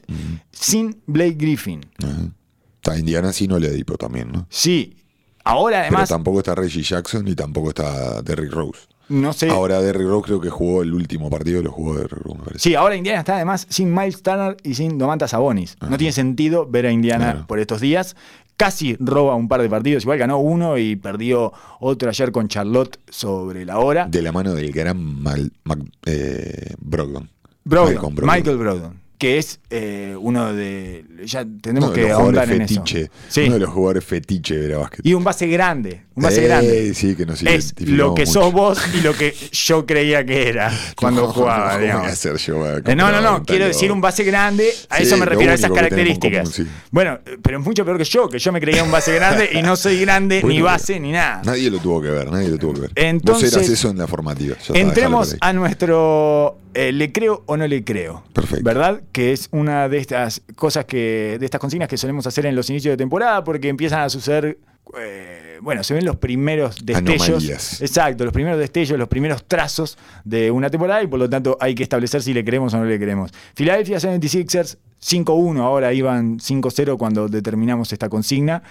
sin 0.52 1.02
Blake 1.06 1.34
Griffin. 1.34 1.80
Ajá. 2.02 2.30
Está 2.76 2.98
Indiana 2.98 3.32
sí 3.32 3.46
no 3.48 3.58
le 3.58 3.70
dipo 3.70 3.96
también, 3.98 4.30
¿no? 4.32 4.46
Sí, 4.50 4.96
ahora 5.44 5.80
además, 5.80 6.02
Pero 6.08 6.16
tampoco 6.18 6.38
está 6.38 6.54
Reggie 6.54 6.82
Jackson 6.82 7.24
ni 7.24 7.34
tampoco 7.34 7.70
está 7.70 8.22
Derrick 8.22 8.52
Rose. 8.52 8.80
No 9.08 9.32
sé. 9.32 9.48
Ahora 9.50 9.80
Derrick 9.80 10.06
Rose 10.08 10.24
creo 10.26 10.40
que 10.40 10.50
jugó 10.50 10.82
el 10.82 10.92
último 10.94 11.30
partido, 11.30 11.62
lo 11.62 11.70
jugó 11.72 11.94
Derrick 11.96 12.12
Rose, 12.22 12.38
me 12.38 12.44
parece. 12.44 12.58
Sí, 12.68 12.74
ahora 12.74 12.96
Indiana 12.96 13.20
está 13.20 13.36
además 13.36 13.66
sin 13.70 13.92
Miles 13.94 14.22
Turner 14.22 14.56
y 14.62 14.74
sin 14.74 14.98
Domantas 14.98 15.30
Sabonis. 15.32 15.76
No 15.88 15.96
tiene 15.98 16.12
sentido 16.12 16.66
ver 16.66 16.86
a 16.86 16.90
Indiana 16.92 17.32
Claro. 17.32 17.46
por 17.46 17.58
estos 17.58 17.80
días. 17.80 18.16
Casi 18.56 18.96
roba 19.00 19.34
un 19.34 19.48
par 19.48 19.60
de 19.62 19.68
partidos, 19.68 20.04
igual 20.04 20.16
ganó 20.18 20.38
uno 20.38 20.78
y 20.78 20.94
perdió 20.94 21.52
otro 21.80 22.08
ayer 22.08 22.30
con 22.30 22.46
Charlotte 22.46 23.00
sobre 23.10 23.64
la 23.64 23.80
hora. 23.80 24.06
De 24.06 24.22
la 24.22 24.30
mano 24.30 24.54
del 24.54 24.70
gran 24.70 24.96
Mal, 25.22 25.50
Mac- 25.64 25.80
eh, 26.06 26.74
Brogdon. 26.78 27.28
Brogdon, 27.64 27.94
Malcolm 27.94 28.14
Brogdon. 28.14 28.36
Michael 28.36 28.56
Brogdon, 28.58 29.00
que 29.24 29.38
es 29.38 29.58
eh, 29.70 30.14
uno 30.20 30.52
de. 30.52 31.02
Ya 31.24 31.46
tenemos 31.62 31.88
Uno 31.88 31.96
de 31.96 32.02
que 32.04 32.10
ahondar 32.12 32.50
en 32.52 32.60
eso. 32.60 32.74
fetiche. 32.74 33.10
Sí. 33.28 33.44
Uno 33.44 33.54
de 33.54 33.60
los 33.60 33.70
jugadores 33.70 34.04
fetiche 34.04 34.54
de 34.54 34.68
la 34.68 34.76
básquet. 34.78 35.00
Y 35.06 35.14
un 35.14 35.24
base 35.24 35.46
grande, 35.46 36.02
un 36.14 36.24
base 36.24 36.44
Eh, 36.44 36.46
grande. 36.46 36.92
Sí, 36.94 37.16
que 37.16 37.24
nos 37.24 37.42
Es 37.42 37.72
lo 37.80 38.14
que 38.14 38.26
mucho. 38.26 38.32
sos 38.32 38.52
vos 38.52 38.78
y 38.94 39.00
lo 39.00 39.14
que 39.14 39.34
yo 39.52 39.86
creía 39.86 40.26
que 40.26 40.46
era 40.50 40.70
cuando 40.96 41.22
No, 41.22 41.28
jugaba, 41.32 41.68
¿cómo 41.70 41.80
digamos. 41.80 42.02
voy 42.02 42.10
a 42.10 42.12
hacer 42.12 42.36
yo 42.36 42.64
a 42.64 42.76
Eh, 42.76 42.94
No, 42.94 43.10
no, 43.10 43.22
no, 43.22 43.42
quiero 43.44 43.64
decir 43.66 43.90
un 43.90 44.02
base 44.02 44.24
grande, 44.24 44.68
a 44.90 44.98
Sí, 44.98 45.04
eso 45.04 45.16
me 45.16 45.24
refiero 45.24 45.52
a 45.52 45.54
esas 45.54 45.70
características. 45.70 46.50
común, 46.50 46.52
sí. 46.52 46.66
Bueno, 46.90 47.18
pero 47.42 47.58
es 47.60 47.64
mucho 47.64 47.82
peor 47.86 47.96
que 47.96 48.04
yo, 48.04 48.28
que 48.28 48.38
yo 48.38 48.52
me 48.52 48.60
creía 48.60 48.84
un 48.84 48.90
base 48.90 49.14
grande 49.14 49.48
y 49.54 49.62
no 49.62 49.74
soy 49.76 49.98
grande, 50.00 50.42
ni 50.44 50.60
base, 50.60 51.00
ni 51.00 51.12
nada. 51.12 51.40
Nadie 51.46 51.70
lo 51.70 51.78
tuvo 51.78 52.02
que 52.02 52.08
ver, 52.10 52.30
nadie 52.30 52.48
lo 52.50 52.58
tuvo 52.58 52.74
que 52.74 52.80
ver. 52.82 52.90
Entonces- 52.94 53.50
Vos 53.52 53.58
eras 53.62 53.70
eso 53.70 53.88
en 53.88 53.96
la 53.96 54.06
formativa. 54.06 54.56
Entremos 54.74 55.34
a 55.40 55.52
nuestro 55.54 56.58
eh, 56.74 56.92
le 56.92 57.12
creo 57.12 57.42
o 57.46 57.56
no 57.56 57.66
le 57.66 57.84
creo. 57.84 58.24
Perfecto. 58.32 58.64
¿Verdad? 58.64 59.02
Que 59.12 59.32
es 59.32 59.48
una 59.52 59.88
de 59.88 59.98
estas 59.98 60.42
cosas 60.56 60.84
que, 60.84 61.36
de 61.38 61.44
estas 61.44 61.60
consignas 61.60 61.88
que 61.88 61.96
solemos 61.96 62.26
hacer 62.26 62.46
en 62.46 62.54
los 62.56 62.68
inicios 62.70 62.92
de 62.92 62.96
temporada, 62.96 63.42
porque 63.44 63.68
empiezan 63.68 64.00
a 64.00 64.08
suceder. 64.08 64.58
eh, 64.98 65.58
bueno, 65.62 65.82
se 65.82 65.94
ven 65.94 66.04
los 66.04 66.16
primeros 66.16 66.84
destellos. 66.84 67.22
Anomalías. 67.28 67.80
Exacto, 67.80 68.24
los 68.24 68.34
primeros 68.34 68.58
destellos, 68.58 68.98
los 68.98 69.08
primeros 69.08 69.44
trazos 69.44 69.96
de 70.24 70.50
una 70.50 70.68
temporada 70.68 71.02
y 71.02 71.06
por 71.06 71.18
lo 71.18 71.30
tanto 71.30 71.56
hay 71.58 71.74
que 71.74 71.82
establecer 71.82 72.22
si 72.22 72.34
le 72.34 72.44
creemos 72.44 72.74
o 72.74 72.78
no 72.78 72.84
le 72.84 72.98
creemos. 72.98 73.30
Philadelphia 73.54 73.96
76ers 73.98 74.76
5-1, 75.02 75.60
ahora 75.60 75.92
iban 75.94 76.38
5-0 76.38 76.98
cuando 76.98 77.28
determinamos 77.28 77.92
esta 77.92 78.08
consigna. 78.10 78.62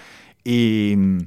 Y 0.44 0.94
mm, 0.96 1.18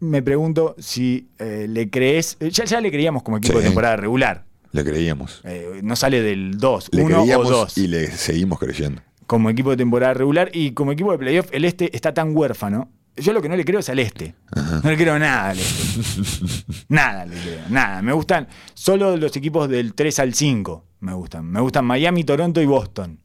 me 0.00 0.22
pregunto 0.22 0.76
si 0.78 1.28
eh, 1.38 1.66
le 1.68 1.90
crees. 1.90 2.38
Ya, 2.40 2.64
ya 2.64 2.80
le 2.80 2.90
creíamos 2.90 3.22
como 3.22 3.36
equipo 3.36 3.54
Sí. 3.54 3.58
de 3.60 3.64
temporada 3.66 3.96
regular. 3.96 4.44
Le 4.72 4.84
creíamos. 4.84 5.40
Eh, 5.44 5.80
no 5.82 5.96
sale 5.96 6.22
del 6.22 6.58
2, 6.58 6.88
Le 6.92 7.04
1 7.04 7.16
o 7.16 7.20
creíamos 7.20 7.48
2. 7.48 7.78
y 7.78 7.86
le 7.86 8.10
seguimos 8.10 8.58
creyendo. 8.58 9.02
Como 9.26 9.50
equipo 9.50 9.70
de 9.70 9.76
temporada 9.76 10.14
regular 10.14 10.50
y 10.52 10.72
como 10.72 10.92
equipo 10.92 11.12
de 11.12 11.18
playoff, 11.18 11.48
el 11.52 11.64
este 11.64 11.94
está 11.94 12.12
tan 12.12 12.36
huérfano 12.36 12.90
Yo 13.16 13.32
lo 13.32 13.42
que 13.42 13.48
no 13.48 13.56
le 13.56 13.64
creo 13.64 13.80
es 13.80 13.88
al 13.90 13.98
este. 13.98 14.34
No 14.82 14.90
le 14.90 14.96
creo 14.96 15.18
nada 15.18 15.50
al 15.50 15.58
este. 15.58 16.64
nada 16.88 17.26
le 17.26 17.36
creo, 17.36 17.60
nada. 17.68 18.00
Me 18.02 18.12
gustan 18.12 18.48
solo 18.74 19.16
los 19.16 19.36
equipos 19.36 19.68
del 19.68 19.94
3 19.94 20.18
al 20.20 20.34
5. 20.34 20.84
Me 21.00 21.12
gustan. 21.14 21.44
Me 21.46 21.60
gustan 21.60 21.84
Miami, 21.84 22.24
Toronto 22.24 22.60
y 22.62 22.66
Boston. 22.66 23.18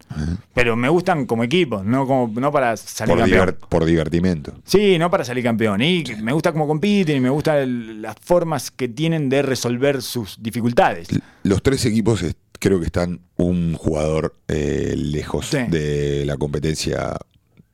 Pero 0.54 0.76
me 0.76 0.90
gustan 0.90 1.26
como 1.26 1.44
equipos, 1.44 1.86
no, 1.86 2.08
como, 2.08 2.28
no 2.40 2.52
para 2.52 2.76
salir 2.76 3.16
Por, 3.16 3.20
campeón. 3.20 3.58
por 3.70 3.86
divertimento. 3.86 4.54
Sí, 4.66 4.98
no 4.98 5.10
para 5.12 5.24
salir 5.24 5.44
campeón. 5.44 5.82
Y 5.82 6.04
me 6.22 6.34
gusta 6.34 6.52
cómo 6.52 6.68
compiten 6.68 7.18
y 7.18 7.20
me 7.20 7.30
gustan 7.30 8.02
las 8.02 8.16
formas 8.20 8.72
que 8.72 8.88
tienen 8.90 9.30
de 9.30 9.42
resolver 9.44 10.02
sus 10.02 10.42
dificultades. 10.42 11.08
Los 11.44 11.62
tres 11.62 11.86
equipos 11.86 12.26
creo 12.60 12.80
que 12.80 12.88
están 12.88 13.22
un 13.36 13.76
jugador 13.76 14.36
eh, 14.48 14.94
lejos 14.98 15.46
Sí. 15.46 15.60
de 15.70 16.24
la 16.26 16.36
competencia 16.38 17.16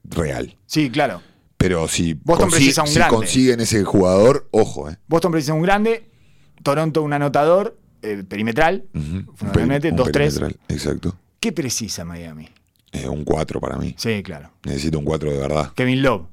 real. 0.03 0.57
Sí, 0.65 0.89
claro. 0.89 1.21
Pero 1.63 1.87
si, 1.87 2.13
Boston 2.13 2.49
consi- 2.49 2.51
precisa 2.55 2.81
un 2.81 2.87
si 2.89 2.95
grande. 2.95 3.15
consiguen 3.15 3.59
ese 3.61 3.83
jugador, 3.85 4.49
ojo, 4.51 4.89
eh. 4.89 4.97
Boston 5.07 5.31
precisa 5.31 5.53
un 5.53 5.61
grande, 5.61 6.09
Toronto 6.61 7.01
un 7.01 7.13
anotador 7.13 7.77
eh, 8.01 8.21
perimetral, 8.27 8.83
Ujú. 8.93 9.31
fundamentalmente 9.33 9.91
Un 9.91 9.97
2-3. 9.97 10.11
perimetral, 10.11 10.57
Exacto. 10.67 11.15
¿Qué 11.39 11.53
precisa 11.53 12.03
Miami? 12.03 12.49
Eh, 12.91 13.07
un 13.07 13.23
4 13.23 13.61
para 13.61 13.77
mí. 13.77 13.95
Sí, 13.97 14.21
claro. 14.23 14.51
Necesito 14.65 14.99
un 14.99 15.05
4 15.05 15.31
de 15.31 15.37
verdad. 15.37 15.71
Kevin 15.73 16.01
Love, 16.01 16.23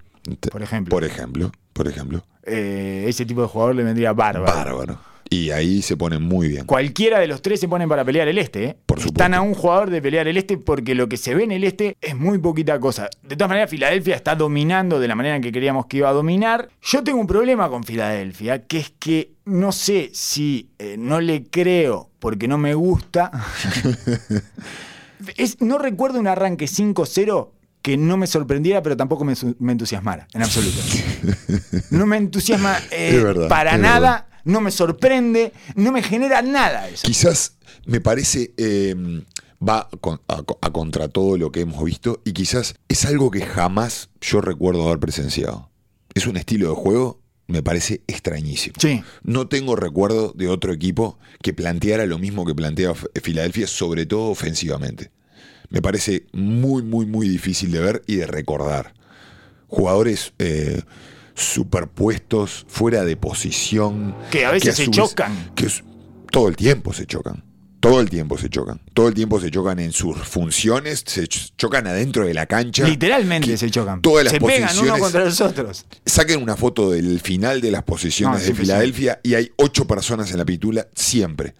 por 0.50 0.62
ejemplo. 0.62 0.90
Por 0.90 1.04
ejemplo. 1.04 1.52
Por 1.72 1.86
ejemplo. 1.86 2.24
Eh, 2.42 3.04
ese 3.06 3.24
tipo 3.24 3.42
de 3.42 3.46
jugador 3.46 3.76
le 3.76 3.84
vendría 3.84 4.12
bárbaro. 4.12 4.52
Bárbaro. 4.52 4.98
Y 5.32 5.50
ahí 5.50 5.80
se 5.80 5.96
ponen 5.96 6.22
muy 6.22 6.48
bien. 6.48 6.66
Cualquiera 6.66 7.20
de 7.20 7.28
los 7.28 7.40
tres 7.40 7.60
se 7.60 7.68
ponen 7.68 7.88
para 7.88 8.04
pelear 8.04 8.26
el 8.26 8.36
este. 8.36 8.64
¿eh? 8.64 8.76
Por 8.84 8.98
Están 8.98 9.10
supuesto. 9.12 9.36
a 9.36 9.40
un 9.42 9.54
jugador 9.54 9.90
de 9.90 10.02
pelear 10.02 10.26
el 10.26 10.36
este 10.36 10.58
porque 10.58 10.96
lo 10.96 11.08
que 11.08 11.16
se 11.16 11.36
ve 11.36 11.44
en 11.44 11.52
el 11.52 11.62
este 11.62 11.96
es 12.00 12.16
muy 12.16 12.38
poquita 12.38 12.80
cosa. 12.80 13.08
De 13.22 13.36
todas 13.36 13.48
maneras, 13.50 13.70
Filadelfia 13.70 14.16
está 14.16 14.34
dominando 14.34 14.98
de 14.98 15.06
la 15.06 15.14
manera 15.14 15.36
en 15.36 15.42
que 15.42 15.52
queríamos 15.52 15.86
que 15.86 15.98
iba 15.98 16.08
a 16.08 16.12
dominar. 16.12 16.68
Yo 16.82 17.04
tengo 17.04 17.20
un 17.20 17.28
problema 17.28 17.68
con 17.68 17.84
Filadelfia, 17.84 18.66
que 18.66 18.78
es 18.80 18.90
que 18.98 19.34
no 19.44 19.70
sé 19.70 20.10
si 20.12 20.70
eh, 20.80 20.96
no 20.98 21.20
le 21.20 21.44
creo 21.44 22.10
porque 22.18 22.48
no 22.48 22.58
me 22.58 22.74
gusta. 22.74 23.30
Es- 25.36 25.60
no 25.60 25.78
recuerdo 25.78 26.18
un 26.18 26.26
arranque 26.26 26.64
5-0 26.66 27.50
que 27.82 27.96
no 27.96 28.16
me 28.16 28.26
sorprendiera, 28.26 28.82
pero 28.82 28.96
tampoco 28.96 29.24
me, 29.24 29.34
entusiasmara, 29.72 30.26
en 30.34 30.42
absoluto. 30.42 30.78
No 31.90 32.06
me 32.06 32.16
entusiasma 32.16 32.76
eh, 32.90 33.20
verdad, 33.22 33.48
para 33.48 33.76
nada, 33.78 34.00
verdad. 34.00 34.26
No 34.44 34.61
me 34.61 34.70
sorprende, 34.70 35.53
no 35.74 35.92
me 35.92 36.03
genera 36.03 36.42
nada 36.42 36.88
eso. 36.88 37.03
Quizás 37.07 37.57
me 37.87 38.00
parece 38.00 38.53
eh, 38.57 38.94
va 39.66 39.88
a, 40.29 40.44
a 40.61 40.70
contra 40.72 41.09
todo 41.09 41.37
lo 41.37 41.53
que 41.53 41.61
hemos 41.61 41.83
visto 41.85 42.20
y 42.24 42.33
quizás 42.33 42.74
es 42.88 43.05
algo 43.05 43.31
que 43.31 43.42
jamás 43.42 44.11
yo 44.20 44.40
recuerdo 44.40 44.87
haber 44.87 45.00
presenciado. 45.00 45.70
Es 46.14 46.26
un 46.26 46.37
estilo 46.37 46.70
de 46.70 46.74
juego, 46.74 47.20
me 47.46 47.62
parece 47.62 48.03
extrañísimo. 48.07 48.74
Sí. 48.81 49.03
No 49.22 49.48
tengo 49.48 49.76
recuerdo 49.76 50.33
de 50.37 50.48
otro 50.48 50.72
equipo 50.72 51.18
que 51.42 51.53
planteara 51.53 52.07
lo 52.07 52.18
mismo 52.18 52.44
que 52.46 52.55
plantea 52.55 52.90
F- 52.92 53.09
Filadelfia, 53.22 53.66
sobre 53.66 54.07
todo 54.07 54.29
ofensivamente. 54.31 55.11
Me 55.68 55.81
parece 55.83 56.26
muy, 56.33 56.83
muy, 56.83 57.07
muy 57.07 57.29
difícil 57.29 57.70
de 57.70 57.81
ver 57.81 58.03
y 58.07 58.16
de 58.16 58.26
recordar. 58.26 58.92
Jugadores 59.68 60.33
eh, 60.40 60.83
superpuestos, 61.42 62.64
fuera 62.68 63.05
de 63.05 63.16
posición. 63.16 64.14
Que 64.31 64.44
a 64.44 64.50
veces 64.50 64.76
se 64.76 64.88
chocan. 64.90 65.53
que 65.55 65.68
todo 66.31 66.48
el 66.48 66.57
tiempo 66.57 66.92
se 66.92 67.07
chocan. 67.07 67.44
Todo 67.81 68.00
el 68.00 68.11
tiempo 68.11 68.37
se 68.37 68.50
chocan. 68.50 68.83
Todo 68.92 69.09
el 69.09 69.14
tiempo 69.14 69.40
se 69.40 69.50
chocan 69.50 69.79
en 69.79 69.92
sus 69.92 70.14
funciones, 70.18 71.03
se 71.07 71.22
ch- 71.24 71.53
chocan 71.57 71.87
adentro 71.87 72.26
de 72.26 72.35
la 72.35 72.44
cancha. 72.44 72.87
Literalmente 72.87 73.48
Que 73.48 73.57
se 73.57 73.70
chocan. 73.70 74.03
Todas 74.03 74.24
las 74.24 74.35
se 74.35 74.38
pegan 74.40 74.64
uno 74.64 74.68
posiciones- 74.83 75.00
contra 75.00 75.24
los 75.24 75.40
otros. 75.40 75.87
Saquen 76.05 76.42
una 76.42 76.57
foto 76.57 76.90
del 76.90 77.20
final 77.20 77.62
de 77.62 77.70
las 77.70 77.83
posiciones 77.85 78.42
No, 78.42 78.46
de. 78.48 78.55
Filadelfia 78.55 79.20
y 79.22 79.33
hay 79.33 79.50
ocho 79.57 79.87
personas 79.87 80.31
en 80.31 80.37
la 80.37 80.44
pintura 80.44 80.88
siempre. 80.94 81.55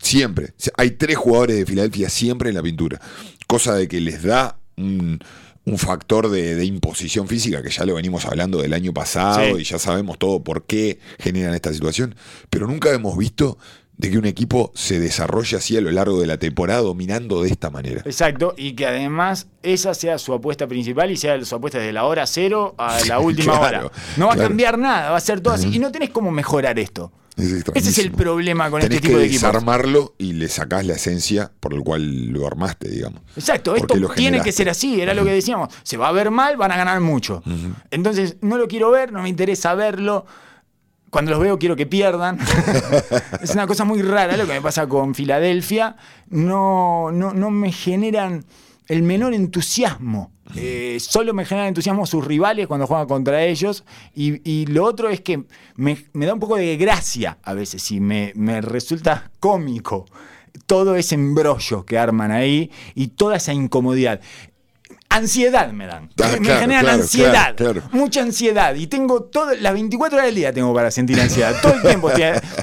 Siempre. 0.00 0.54
Hay 0.78 0.92
tres 0.92 1.16
jugadores 1.18 1.56
de 1.58 1.66
Filadelfia 1.66 2.08
siempre 2.08 2.48
en 2.48 2.54
la 2.56 2.62
pintura. 2.62 2.98
Cosa 3.46 3.74
de 3.74 3.86
que 3.88 4.00
les 4.00 4.22
da 4.22 4.58
un, 4.78 5.18
un 5.64 5.78
factor 5.78 6.28
de, 6.28 6.54
de 6.56 6.64
imposición 6.64 7.28
física, 7.28 7.62
que 7.62 7.70
ya 7.70 7.84
lo 7.84 7.94
venimos 7.94 8.24
hablando 8.26 8.60
del 8.60 8.72
año 8.72 8.92
pasado 8.92 9.56
Sí. 9.56 9.60
y 9.62 9.64
ya 9.64 9.78
sabemos 9.78 10.18
todo 10.18 10.42
por 10.42 10.64
qué 10.64 10.98
generan 11.18 11.54
esta 11.54 11.72
situación. 11.72 12.14
Pero 12.50 12.66
nunca 12.66 12.92
hemos 12.92 13.16
visto 13.16 13.58
de 13.96 14.10
que 14.10 14.18
un 14.18 14.24
equipo 14.24 14.72
se 14.74 14.98
desarrolle 14.98 15.56
así 15.58 15.76
a 15.76 15.80
lo 15.80 15.90
largo 15.92 16.18
de 16.20 16.26
la 16.26 16.36
temporada 16.38 16.80
dominando 16.80 17.42
de 17.42 17.50
esta 17.50 17.70
manera. 17.70 18.02
Exacto, 18.04 18.54
y 18.56 18.72
que 18.72 18.86
además 18.86 19.46
esa 19.62 19.94
sea 19.94 20.18
su 20.18 20.32
apuesta 20.32 20.66
principal 20.66 21.12
y 21.12 21.16
sea 21.16 21.44
su 21.44 21.54
apuesta 21.54 21.78
desde 21.78 21.92
la 21.92 22.04
hora 22.04 22.26
cero 22.26 22.74
a 22.78 22.98
la 23.06 23.18
última 23.20 23.56
Claro, 23.60 23.86
hora. 23.86 23.92
No 24.16 24.26
va 24.26 24.32
claro. 24.32 24.46
a 24.46 24.48
cambiar 24.48 24.78
nada, 24.78 25.10
va 25.10 25.16
a 25.18 25.20
ser 25.20 25.40
todo 25.40 25.54
así. 25.54 25.68
Y 25.72 25.78
no 25.78 25.92
tenés 25.92 26.10
cómo 26.10 26.32
mejorar 26.32 26.78
esto. 26.80 27.12
Es 27.36 27.50
Ese 27.50 27.90
es 27.90 27.98
el 27.98 28.12
problema 28.12 28.70
con 28.70 28.80
Tenés 28.80 28.96
este 28.96 29.08
tipo 29.08 29.16
que 29.16 29.20
de 29.20 29.26
equipos. 29.26 29.42
desarmarlo 29.42 30.14
y 30.18 30.34
le 30.34 30.48
sacás 30.48 30.84
la 30.84 30.94
esencia 30.94 31.50
por 31.60 31.72
el 31.72 31.80
cual 31.82 32.26
lo 32.26 32.46
armaste, 32.46 32.88
digamos. 32.88 33.22
Exacto, 33.36 33.72
¿Por 33.72 33.80
esto 33.80 33.96
lo 33.96 34.10
tiene 34.10 34.42
que 34.42 34.52
ser 34.52 34.68
así, 34.68 35.00
era 35.00 35.14
lo 35.14 35.24
que 35.24 35.32
decíamos. 35.32 35.72
Se 35.82 35.96
va 35.96 36.08
a 36.08 36.12
ver 36.12 36.30
mal, 36.30 36.56
van 36.58 36.72
a 36.72 36.76
ganar 36.76 37.00
mucho. 37.00 37.42
Entonces, 37.90 38.36
no 38.42 38.58
lo 38.58 38.68
quiero 38.68 38.90
ver, 38.90 39.12
no 39.12 39.22
me 39.22 39.28
interesa 39.30 39.74
verlo. 39.74 40.26
Cuando 41.08 41.30
los 41.30 41.40
veo 41.40 41.58
quiero 41.58 41.76
que 41.76 41.86
pierdan. 41.86 42.38
es 43.42 43.50
una 43.50 43.66
cosa 43.66 43.84
muy 43.84 44.02
rara 44.02 44.36
lo 44.36 44.46
que 44.46 44.52
me 44.52 44.62
pasa 44.62 44.86
con 44.86 45.14
Filadelfia. 45.14 45.96
No, 46.28 47.10
no, 47.12 47.32
no 47.34 47.50
me 47.50 47.72
generan 47.72 48.44
el 48.88 49.02
menor 49.02 49.34
entusiasmo. 49.34 50.32
Eh, 50.56 50.98
solo 51.00 51.32
me 51.34 51.44
generan 51.44 51.68
entusiasmo 51.68 52.06
sus 52.06 52.24
rivales 52.24 52.66
cuando 52.66 52.86
juegan 52.86 53.06
contra 53.06 53.44
ellos. 53.44 53.84
Y, 54.14 54.66
lo 54.66 54.84
otro 54.84 55.08
es 55.08 55.20
que 55.20 55.44
me, 55.76 55.98
me 56.12 56.26
da 56.26 56.34
un 56.34 56.40
poco 56.40 56.56
de 56.56 56.76
gracia 56.76 57.38
a 57.42 57.54
veces 57.54 57.90
y 57.90 58.00
me, 58.00 58.32
me 58.34 58.60
resulta 58.60 59.30
cómico 59.40 60.06
todo 60.66 60.96
ese 60.96 61.14
embrollo 61.14 61.84
que 61.84 61.98
arman 61.98 62.30
ahí 62.30 62.70
y 62.94 63.08
toda 63.08 63.36
esa 63.36 63.52
incomodidad. 63.52 64.20
Ansiedad 65.14 65.70
me 65.72 65.86
dan. 65.86 66.08
Ah, 66.22 66.28
me 66.32 66.38
claro, 66.38 66.60
generan 66.60 66.84
claro, 66.84 67.02
ansiedad. 67.02 67.56
claro. 67.56 67.82
Mucha 67.92 68.22
ansiedad. 68.22 68.74
Y 68.74 68.86
tengo 68.86 69.24
todo, 69.24 69.54
las 69.54 69.72
24 69.72 70.16
horas 70.16 70.26
del 70.26 70.34
día 70.34 70.52
tengo 70.52 70.72
para 70.74 70.90
sentir 70.90 71.20
ansiedad. 71.20 71.54
Todo 71.60 71.74
el 71.74 71.82
tiempo, 71.82 72.10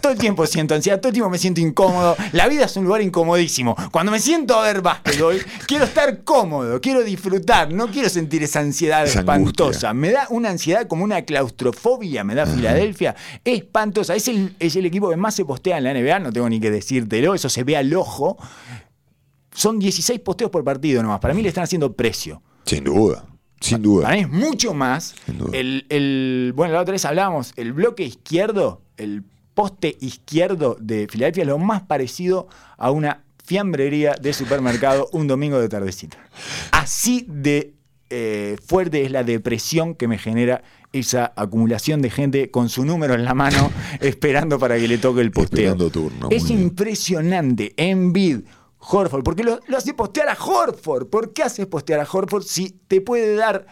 todo 0.01 0.11
el 0.11 0.17
tiempo 0.17 0.45
siento 0.47 0.75
ansiedad, 0.75 0.99
todo 0.99 1.09
el 1.09 1.13
tiempo 1.13 1.29
me 1.29 1.37
siento 1.37 1.61
incómodo. 1.61 2.15
La 2.31 2.47
vida 2.47 2.65
es 2.65 2.75
un 2.77 2.85
lugar 2.85 3.01
incomodísimo. 3.01 3.75
Cuando 3.91 4.11
me 4.11 4.19
siento 4.19 4.55
a 4.59 4.63
ver 4.63 4.81
básquetbol, 4.81 5.43
quiero 5.67 5.85
estar 5.85 6.23
cómodo, 6.23 6.81
quiero 6.81 7.03
disfrutar, 7.03 7.71
no 7.71 7.87
quiero 7.89 8.09
sentir 8.09 8.43
esa 8.43 8.59
ansiedad 8.59 9.03
Esa 9.05 9.19
espantosa. 9.19 9.93
Me 9.93 10.11
da 10.11 10.27
una 10.29 10.49
ansiedad 10.49 10.87
como 10.87 11.03
una 11.03 11.21
claustrofobia, 11.23 12.23
me 12.23 12.35
da 12.35 12.45
Filadelfia. 12.45 13.15
Espantosa. 13.45 14.15
Es 14.15 14.27
el, 14.27 14.55
es 14.59 14.75
el 14.75 14.85
equipo 14.85 15.09
que 15.09 15.17
más 15.17 15.35
se 15.35 15.45
postea 15.45 15.77
en 15.77 15.83
la 15.83 15.93
NBA, 15.93 16.19
no 16.19 16.31
tengo 16.33 16.49
ni 16.49 16.59
que 16.59 16.71
decírtelo, 16.71 17.33
eso 17.35 17.49
se 17.49 17.63
ve 17.63 17.77
al 17.77 17.93
ojo. 17.93 18.37
Son 19.59 19.77
16 19.77 20.21
posteos 20.21 20.49
por 20.51 20.63
partido 20.63 21.03
nomás. 21.03 21.19
Para 21.19 21.33
mí 21.33 21.41
le 21.41 21.49
están 21.49 21.65
haciendo 21.65 21.91
precio. 21.91 22.41
Sin 22.63 22.85
duda, 22.85 23.25
sin 23.59 23.81
duda. 23.81 24.03
Para 24.03 24.15
mí 24.15 24.21
es 24.21 24.29
mucho 24.29 24.73
más. 24.73 25.15
Sin 25.25 25.37
duda. 25.37 25.57
El, 25.57 25.85
el- 25.89 26.53
bueno, 26.55 26.73
la 26.75 26.79
otra 26.81 26.93
vez 26.93 27.03
hablábamos, 27.03 27.51
el 27.57 27.73
bloque 27.73 28.03
izquierdo, 28.03 28.81
el 28.95 29.23
poste 29.53 29.97
izquierdo 29.99 30.77
de 30.79 31.07
Filadelfia 31.11 31.41
es 31.41 31.47
lo 31.47 31.57
más 31.57 31.81
parecido 31.81 32.47
a 32.77 32.89
una 32.91 33.23
fiambrería 33.43 34.15
de 34.15 34.31
supermercado 34.31 35.09
un 35.11 35.27
domingo 35.27 35.59
de 35.59 35.67
tardecita. 35.67 36.17
Así 36.71 37.25
de 37.27 37.73
eh, 38.09 38.55
fuerte 38.65 39.03
es 39.03 39.11
la 39.11 39.25
depresión 39.25 39.93
que 39.95 40.07
me 40.07 40.17
genera 40.17 40.63
esa 40.93 41.33
acumulación 41.35 42.01
de 42.01 42.09
gente 42.09 42.49
con 42.49 42.69
su 42.69 42.85
número 42.85 43.13
en 43.13 43.25
la 43.25 43.33
mano 43.33 43.71
esperando 43.99 44.57
para 44.57 44.77
que 44.77 44.87
le 44.87 44.97
toque 44.99 45.19
el 45.21 45.31
posteo. 45.31 45.59
Esperando 45.59 45.89
turno, 45.89 46.29
Es 46.31 46.49
impresionante. 46.49 47.73
Envid, 47.77 48.39
Horford, 48.79 49.23
¿por 49.23 49.35
qué 49.35 49.43
lo, 49.43 49.59
lo 49.67 49.77
hace 49.77 49.93
postear 49.93 50.29
a 50.29 50.37
Horford? 50.41 51.07
¿Por 51.07 51.33
qué 51.33 51.43
haces 51.43 51.65
postear 51.67 51.99
a 51.99 52.07
Horford 52.11 52.43
si 52.43 52.71
te 52.87 53.01
puede 53.01 53.35
dar 53.35 53.67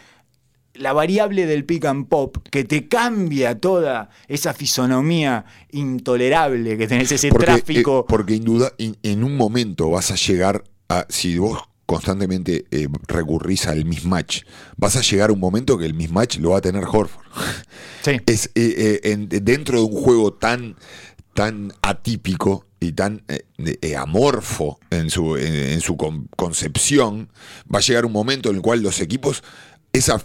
la 0.73 0.93
variable 0.93 1.45
del 1.45 1.65
pick 1.65 1.85
and 1.85 2.07
pop 2.07 2.37
que 2.51 2.63
te 2.63 2.87
cambia 2.87 3.59
toda 3.59 4.09
esa 4.27 4.53
fisonomía 4.53 5.45
intolerable 5.71 6.77
que 6.77 6.87
tenés, 6.87 7.11
ese 7.11 7.29
Porque, 7.29 7.45
tráfico? 7.45 8.01
eh, 8.01 8.05
porque 8.07 8.35
en 8.35 8.43
duda, 8.43 8.71
en, 8.77 9.23
un 9.23 9.35
momento 9.35 9.89
vas 9.89 10.11
a 10.11 10.15
llegar 10.15 10.63
a. 10.89 11.05
Si 11.09 11.37
vos 11.37 11.59
constantemente 11.85 12.65
eh, 12.69 12.87
recurrís 13.07 13.65
al 13.67 13.85
mismatch, 13.85 14.43
vas 14.75 14.97
a 14.97 15.01
llegar 15.01 15.29
a 15.29 15.33
un 15.33 15.39
momento 15.39 15.77
que 15.77 15.85
el 15.85 15.93
mismatch 15.93 16.37
lo 16.37 16.51
va 16.51 16.57
a 16.57 16.61
tener 16.61 16.83
Horford. 16.83 17.23
sí. 18.03 18.17
es 18.25 18.47
eh, 18.55 18.99
eh, 19.03 19.11
en- 19.11 19.29
dentro 19.29 19.79
de 19.79 19.85
un 19.85 19.93
juego 20.01 20.33
tan 20.33 20.75
tan 21.37 21.71
atípico 21.83 22.65
y 22.79 22.93
tan 22.93 23.21
eh, 23.27 23.45
eh, 23.81 23.95
amorfo 23.95 24.79
en 24.89 25.11
su, 25.11 25.37
en, 25.37 25.53
en 25.53 25.81
su 25.81 25.95
con- 25.97 26.27
concepción, 26.35 27.29
va 27.71 27.77
a 27.77 27.81
llegar 27.83 28.07
un 28.07 28.11
momento 28.11 28.49
en 28.49 28.55
el 28.55 28.61
cual 28.63 28.81
los 28.81 28.99
equipos, 29.01 29.43
esa 29.93 30.15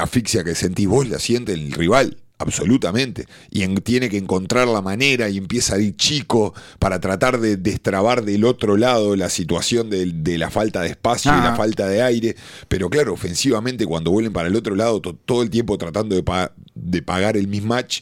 asfixia 0.00 0.44
que 0.44 0.54
sentís 0.54 0.88
vos 0.88 1.06
la 1.10 1.18
siente 1.18 1.52
el 1.52 1.72
rival 1.72 2.16
absolutamente. 2.38 3.26
Y 3.50 3.62
en- 3.62 3.76
tiene 3.76 4.08
que 4.08 4.16
encontrar 4.16 4.66
la 4.66 4.80
manera 4.82 5.28
y 5.28 5.36
empieza 5.38 5.74
a 5.76 5.78
ir 5.78 5.94
chico 5.96 6.54
para 6.78 7.00
tratar 7.00 7.38
de 7.38 7.56
destrabar 7.56 8.24
del 8.24 8.44
otro 8.44 8.76
lado 8.76 9.14
la 9.14 9.28
situación 9.28 9.90
de, 9.90 10.06
de 10.06 10.38
la 10.38 10.50
falta 10.50 10.80
de 10.80 10.88
espacio 10.88 11.30
y 11.30 11.34
Ah. 11.36 11.44
la 11.50 11.54
falta 11.56 11.86
de 11.86 12.02
aire. 12.02 12.34
Pero 12.68 12.88
claro, 12.90 13.12
ofensivamente 13.12 13.86
cuando 13.86 14.10
vuelven 14.10 14.32
para 14.32 14.48
el 14.48 14.56
otro 14.56 14.74
lado, 14.74 15.00
to- 15.00 15.14
todo 15.14 15.42
el 15.42 15.50
tiempo 15.50 15.78
tratando 15.78 16.16
de, 16.16 16.22
pa- 16.24 16.52
de 16.74 17.00
pagar 17.02 17.36
el 17.36 17.46
mismatch. 17.46 18.00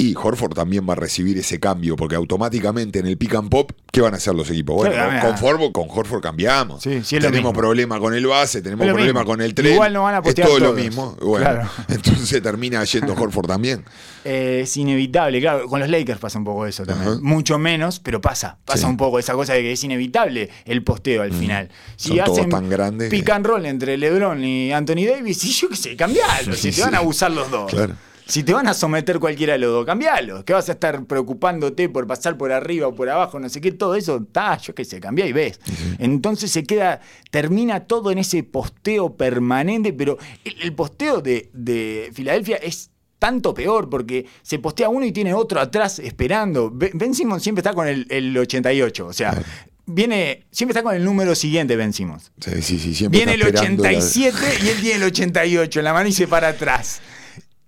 Y 0.00 0.14
Horford 0.14 0.54
también 0.54 0.88
va 0.88 0.92
a 0.92 0.96
recibir 0.96 1.36
ese 1.38 1.58
cambio, 1.58 1.96
porque 1.96 2.14
automáticamente 2.14 3.00
en 3.00 3.06
el 3.06 3.18
pick 3.18 3.34
and 3.34 3.50
pop, 3.50 3.72
¿qué 3.90 4.00
van 4.00 4.14
a 4.14 4.18
hacer 4.18 4.32
los 4.32 4.48
equipos? 4.48 4.76
Bueno, 4.76 4.94
con, 4.94 5.02
ah. 5.16 5.36
Horford, 5.42 5.72
con 5.72 5.86
Horford 5.90 6.22
cambiamos. 6.22 6.84
Sí, 6.84 7.02
tenemos 7.18 7.52
problema 7.52 7.98
con 7.98 8.14
el 8.14 8.24
base, 8.24 8.62
tenemos 8.62 8.86
problema 8.86 9.06
mismo. 9.20 9.24
con 9.24 9.40
el 9.42 9.54
tren. 9.54 9.72
Igual 9.72 9.92
no 9.92 10.04
van 10.04 10.14
a 10.14 10.18
es 10.24 10.34
todo 10.36 10.60
lo 10.60 10.72
mismo. 10.72 11.16
Bueno, 11.20 11.44
Claro. 11.44 11.68
entonces 11.88 12.40
termina 12.40 12.84
yendo 12.84 13.12
Horford 13.18 13.48
también. 13.48 13.84
Eh, 14.24 14.60
es 14.62 14.76
inevitable, 14.76 15.40
claro, 15.40 15.66
con 15.66 15.80
los 15.80 15.88
Lakers 15.88 16.20
pasa 16.20 16.38
un 16.38 16.44
poco 16.44 16.64
eso 16.64 16.86
también. 16.86 17.20
Mucho 17.20 17.58
menos, 17.58 17.98
pero 17.98 18.20
pasa. 18.20 18.56
Pasa 18.64 18.82
Sí. 18.82 18.84
un 18.86 18.96
poco 18.96 19.18
esa 19.18 19.32
cosa 19.32 19.54
de 19.54 19.62
que 19.62 19.72
es 19.72 19.82
inevitable 19.82 20.48
el 20.64 20.84
posteo 20.84 21.22
al 21.22 21.32
final. 21.32 21.70
Si 21.96 22.10
Son 22.10 22.18
todos 22.18 22.38
hacen 22.38 22.50
tan 22.50 22.70
grandes 22.70 23.10
pick 23.10 23.28
and 23.30 23.44
roll 23.44 23.66
entre 23.66 23.96
LeBron 23.96 24.44
y 24.44 24.70
Anthony 24.72 25.06
Davis, 25.10 25.42
y 25.44 25.50
yo 25.50 25.68
qué 25.68 25.76
sé, 25.76 25.96
cambialo. 25.96 26.54
Si 26.56 26.70
te 26.70 26.82
van 26.82 26.94
a 26.94 26.98
abusar 26.98 27.32
los 27.32 27.50
dos. 27.50 27.72
Claro. 27.72 27.94
Si 28.28 28.42
te 28.42 28.52
van 28.52 28.68
a 28.68 28.74
someter 28.74 29.18
cualquiera 29.18 29.54
de 29.54 29.58
los 29.60 29.70
dos, 29.72 29.86
cambialo. 29.86 30.44
Que 30.44 30.52
vas 30.52 30.68
a 30.68 30.72
estar 30.72 31.04
preocupándote 31.06 31.88
por 31.88 32.06
pasar 32.06 32.36
por 32.36 32.52
arriba 32.52 32.86
o 32.86 32.94
por 32.94 33.08
abajo, 33.08 33.40
no 33.40 33.48
sé 33.48 33.60
qué, 33.62 33.72
todo 33.72 33.94
eso, 33.94 34.18
está, 34.18 34.58
yo 34.58 34.74
qué 34.74 34.84
sé, 34.84 35.00
cambia 35.00 35.26
y 35.26 35.32
ves. 35.32 35.58
Entonces 35.98 36.50
se 36.50 36.62
queda, 36.64 37.00
termina 37.30 37.86
todo 37.86 38.10
en 38.10 38.18
ese 38.18 38.42
posteo 38.42 39.16
permanente, 39.16 39.94
pero 39.94 40.18
el, 40.44 40.56
el 40.62 40.74
posteo 40.74 41.22
de, 41.22 41.48
de 41.54 42.10
Filadelfia 42.12 42.56
es 42.56 42.90
tanto 43.18 43.54
peor 43.54 43.88
porque 43.88 44.26
se 44.42 44.58
postea 44.58 44.90
uno 44.90 45.06
y 45.06 45.12
tiene 45.12 45.32
otro 45.32 45.58
atrás 45.58 45.98
esperando. 45.98 46.70
Ben 46.70 47.14
Simmons 47.14 47.42
siempre 47.42 47.60
está 47.60 47.72
con 47.72 47.88
el, 47.88 48.06
el 48.10 48.36
88, 48.36 49.06
o 49.06 49.12
sea, 49.14 49.42
viene, 49.86 50.44
siempre 50.50 50.72
está 50.72 50.82
con 50.82 50.94
el 50.94 51.02
número 51.02 51.34
siguiente 51.34 51.76
Ben 51.76 51.92
Simmons. 51.94 52.30
Sí, 52.40 52.62
sí, 52.62 52.78
sí, 52.78 52.94
siempre 52.94 53.18
Viene 53.18 53.34
el 53.34 53.42
está 53.42 53.62
la- 53.64 53.70
87 53.70 54.36
y 54.64 54.68
él 54.68 54.80
tiene 54.82 54.96
el 54.96 55.02
88 55.04 55.80
en 55.80 55.84
la 55.84 55.92
mano 55.94 56.08
y 56.08 56.12
se 56.12 56.28
para 56.28 56.48
atrás. 56.48 57.00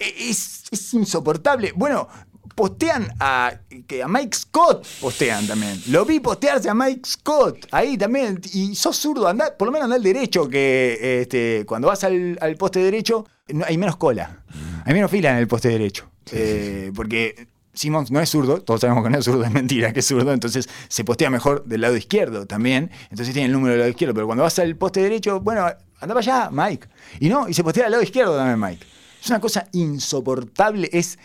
Es, 0.00 0.64
es 0.70 0.94
insoportable. 0.94 1.72
Bueno, 1.76 2.08
postean 2.54 3.08
a, 3.20 3.52
que 3.86 4.02
a 4.02 4.08
Mike 4.08 4.36
Scott, 4.36 4.86
postean 5.00 5.46
también. 5.46 5.80
Lo 5.88 6.04
vi 6.04 6.20
postearse 6.20 6.68
a 6.68 6.74
Mike 6.74 7.02
Scott, 7.04 7.66
ahí 7.70 7.96
también. 7.96 8.40
Y 8.52 8.74
sos 8.74 8.96
zurdo, 8.96 9.28
andá, 9.28 9.56
por 9.56 9.66
lo 9.66 9.72
menos 9.72 9.84
anda 9.84 9.96
al 9.96 10.02
derecho, 10.02 10.48
que 10.48 11.20
este, 11.22 11.64
cuando 11.66 11.88
vas 11.88 12.02
al, 12.04 12.38
al 12.40 12.56
poste 12.56 12.80
derecho 12.80 13.26
no- 13.48 13.64
hay 13.66 13.78
menos 13.78 13.96
cola. 13.96 14.42
Hay 14.84 14.94
menos 14.94 15.10
fila 15.10 15.30
en 15.30 15.36
el 15.36 15.46
poste 15.48 15.68
derecho. 15.68 16.10
Eh, 16.32 16.92
porque 16.94 17.48
Simmons 17.72 18.10
no 18.10 18.20
es 18.20 18.28
zurdo, 18.30 18.60
todos 18.62 18.80
sabemos 18.82 19.02
que 19.04 19.10
no 19.10 19.18
es 19.18 19.24
zurdo, 19.24 19.44
es 19.44 19.50
mentira 19.50 19.92
que 19.92 20.00
es 20.00 20.06
zurdo, 20.06 20.32
entonces 20.32 20.68
se 20.88 21.02
postea 21.04 21.30
mejor 21.30 21.64
del 21.64 21.80
lado 21.80 21.96
izquierdo 21.96 22.46
también, 22.46 22.90
entonces 23.10 23.32
tiene 23.32 23.46
el 23.46 23.52
número 23.52 23.72
del 23.72 23.80
lado 23.80 23.90
izquierdo, 23.90 24.14
pero 24.14 24.26
cuando 24.26 24.42
vas 24.44 24.58
al 24.58 24.76
poste 24.76 25.00
derecho, 25.00 25.40
bueno, 25.40 25.62
anda 26.00 26.14
para 26.14 26.18
allá, 26.18 26.50
Mike. 26.52 26.88
Y 27.20 27.28
no, 27.28 27.48
y 27.48 27.54
se 27.54 27.64
postea 27.64 27.84
del 27.84 27.92
lado 27.92 28.02
izquierdo 28.02 28.36
también, 28.36 28.60
Mike. 28.60 28.84
Es 29.22 29.28
una 29.28 29.40
cosa 29.40 29.68
insoportable, 29.72 30.88
es 30.92 31.18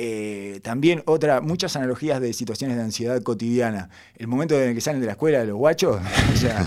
eh, 0.00 0.60
también 0.62 1.02
otra, 1.06 1.40
muchas 1.40 1.74
analogías 1.76 2.20
de 2.20 2.32
situaciones 2.32 2.76
de 2.76 2.82
ansiedad 2.84 3.20
cotidiana. 3.22 3.90
El 4.16 4.28
momento 4.28 4.54
en 4.54 4.68
el 4.68 4.74
que 4.74 4.80
salen 4.80 5.00
de 5.00 5.06
la 5.06 5.12
escuela 5.12 5.44
los 5.44 5.56
guachos, 5.56 6.00
o 6.34 6.36
sea, 6.36 6.64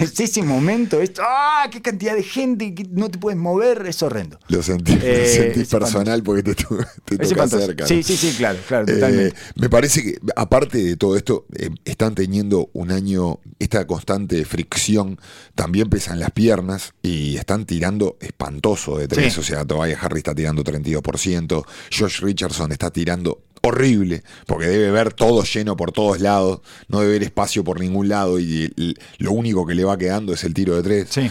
es 0.00 0.18
ese 0.18 0.42
momento, 0.42 1.00
es, 1.00 1.12
¡ah! 1.20 1.68
¡Qué 1.70 1.80
cantidad 1.80 2.14
de 2.16 2.22
gente 2.24 2.74
que 2.74 2.84
no 2.90 3.08
te 3.08 3.18
puedes 3.18 3.38
mover! 3.38 3.86
Es 3.86 4.02
horrendo. 4.02 4.38
Lo 4.48 4.62
sentí, 4.62 4.96
lo 4.96 5.00
Eh, 5.02 5.26
sentí 5.54 5.64
personal 5.64 6.22
porque 6.22 6.42
te, 6.42 6.54
te 6.54 7.18
toca 7.18 7.46
cerca. 7.48 7.86
Sí, 7.86 8.02
sí, 8.02 8.16
sí, 8.16 8.34
claro, 8.36 8.58
claro, 8.66 8.86
Eh, 8.88 8.94
totalmente. 8.94 9.36
me 9.56 9.70
parece 9.70 10.02
que, 10.02 10.18
aparte 10.34 10.78
de 10.78 10.96
todo 10.96 11.16
esto, 11.16 11.46
eh, 11.56 11.70
están 11.84 12.14
teniendo 12.16 12.68
un 12.72 12.90
año, 12.90 13.38
esta 13.58 13.86
constante 13.86 14.44
fricción, 14.44 15.18
también 15.54 15.88
pesan 15.88 16.18
las 16.18 16.30
piernas 16.32 16.94
y 17.02 17.36
están 17.36 17.66
tirando 17.66 18.16
espantoso 18.20 18.98
de 18.98 19.06
tres. 19.06 19.34
Sí. 19.34 19.40
O 19.40 19.42
sea, 19.42 19.64
Tobias 19.64 20.02
Harry 20.02 20.18
está 20.18 20.34
tirando 20.34 20.64
32%, 20.64 21.64
Josh 21.96 22.20
Richardson 22.20 22.71
está 22.72 22.90
tirando 22.90 23.42
horrible, 23.62 24.22
porque 24.46 24.66
debe 24.66 24.90
ver 24.90 25.12
todo 25.12 25.44
lleno 25.44 25.76
por 25.76 25.92
todos 25.92 26.20
lados, 26.20 26.60
no 26.88 27.00
debe 27.00 27.12
ver 27.12 27.22
espacio 27.22 27.62
por 27.62 27.80
ningún 27.80 28.08
lado 28.08 28.40
y, 28.40 28.72
y 28.76 28.94
lo 29.18 29.32
único 29.32 29.64
que 29.66 29.74
le 29.74 29.84
va 29.84 29.96
quedando 29.96 30.32
es 30.32 30.42
el 30.44 30.52
tiro 30.52 30.74
de 30.74 30.82
tres. 30.82 31.08
Sí. 31.10 31.30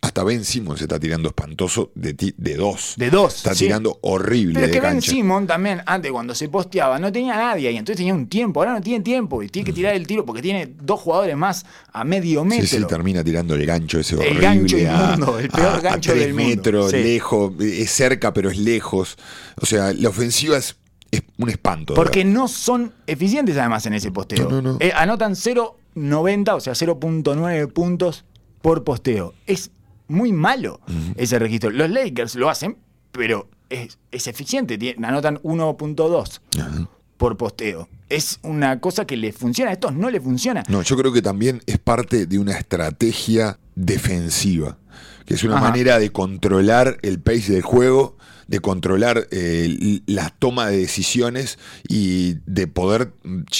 Hasta 0.00 0.22
Ben 0.22 0.44
Simmons 0.44 0.80
está 0.80 0.98
tirando 1.00 1.28
espantoso 1.28 1.90
de, 1.96 2.14
ti- 2.14 2.32
de 2.36 2.54
dos. 2.54 2.94
De 2.96 3.10
dos, 3.10 3.36
Está 3.38 3.52
sí. 3.54 3.64
tirando 3.64 3.98
horrible 4.02 4.54
Pero 4.54 4.66
es 4.66 4.70
de 4.72 4.76
que 4.76 4.80
Ben 4.80 4.92
cancha. 4.94 5.10
Simon 5.10 5.46
también, 5.48 5.82
antes 5.86 6.12
cuando 6.12 6.36
se 6.36 6.48
posteaba, 6.48 7.00
no 7.00 7.10
tenía 7.10 7.34
nadie 7.36 7.72
y 7.72 7.76
entonces 7.76 7.96
tenía 7.96 8.14
un 8.14 8.28
tiempo. 8.28 8.60
Ahora 8.60 8.74
no 8.74 8.80
tiene 8.80 9.02
tiempo 9.02 9.42
y 9.42 9.48
tiene 9.48 9.66
que 9.66 9.72
tirar 9.72 9.94
el 9.96 10.06
tiro 10.06 10.24
porque 10.24 10.40
tiene 10.40 10.72
dos 10.80 11.00
jugadores 11.00 11.36
más 11.36 11.66
a 11.92 12.04
medio 12.04 12.44
metro. 12.44 12.66
Sí, 12.66 12.76
sí, 12.78 12.84
termina 12.86 13.24
tirando 13.24 13.54
el 13.56 13.66
gancho 13.66 13.98
ese 13.98 14.14
El 14.14 14.20
horrible. 14.20 14.40
gancho 14.42 14.76
a- 14.76 14.80
inmundo, 14.80 15.38
el 15.40 15.48
peor 15.48 15.66
a- 15.66 15.74
a 15.76 15.80
gancho 15.80 16.12
tres 16.12 16.24
del 16.26 16.34
mundo. 16.34 16.48
metros, 16.48 16.90
Sí. 16.92 16.96
lejos, 16.98 17.52
es 17.60 17.90
cerca 17.90 18.32
pero 18.32 18.50
es 18.50 18.58
lejos. 18.58 19.16
O 19.60 19.66
sea, 19.66 19.92
la 19.92 20.08
ofensiva 20.10 20.56
es, 20.58 20.76
es 21.10 21.22
un 21.38 21.48
espanto. 21.50 21.94
Porque 21.94 22.20
verdad. 22.20 22.32
no 22.34 22.46
son 22.48 22.92
eficientes 23.08 23.56
además 23.56 23.84
en 23.86 23.94
ese 23.94 24.12
posteo. 24.12 24.48
No, 24.48 24.62
no, 24.62 24.72
no. 24.74 24.76
Eh, 24.80 24.92
anotan 24.94 25.34
0.90, 25.34 26.54
o 26.54 26.60
sea, 26.60 26.74
0.9 26.74 27.66
puntos 27.66 28.24
por 28.62 28.84
posteo. 28.84 29.34
Es 29.46 29.72
muy 30.08 30.32
malo 30.32 30.80
ese 31.16 31.38
registro. 31.38 31.70
Los 31.70 31.88
Lakers 31.90 32.34
lo 32.34 32.48
hacen, 32.50 32.76
pero 33.12 33.48
es, 33.70 33.98
es 34.10 34.26
eficiente. 34.26 34.78
Tien- 34.78 35.04
anotan 35.04 35.38
1.2 35.42 36.40
Ajá. 36.60 36.88
por 37.16 37.36
posteo. 37.36 37.88
Es 38.08 38.38
una 38.42 38.80
cosa 38.80 39.06
que 39.06 39.16
le 39.16 39.32
funciona. 39.32 39.70
A 39.70 39.74
estos 39.74 39.94
no 39.94 40.10
le 40.10 40.20
funciona. 40.20 40.62
No, 40.68 40.82
yo 40.82 40.96
creo 40.96 41.12
que 41.12 41.22
también 41.22 41.60
es 41.66 41.78
parte 41.78 42.26
de 42.26 42.38
una 42.38 42.52
estrategia 42.58 43.58
defensiva, 43.74 44.78
que 45.26 45.34
es 45.34 45.44
una 45.44 45.56
Ajá. 45.58 45.68
manera 45.70 45.98
de 45.98 46.10
controlar 46.10 46.98
el 47.02 47.20
pace 47.20 47.52
del 47.52 47.62
juego, 47.62 48.16
de 48.46 48.60
controlar 48.60 49.28
eh, 49.30 50.00
la 50.06 50.30
toma 50.30 50.68
de 50.68 50.78
decisiones 50.78 51.58
y 51.86 52.36
de 52.46 52.66
poder 52.66 53.12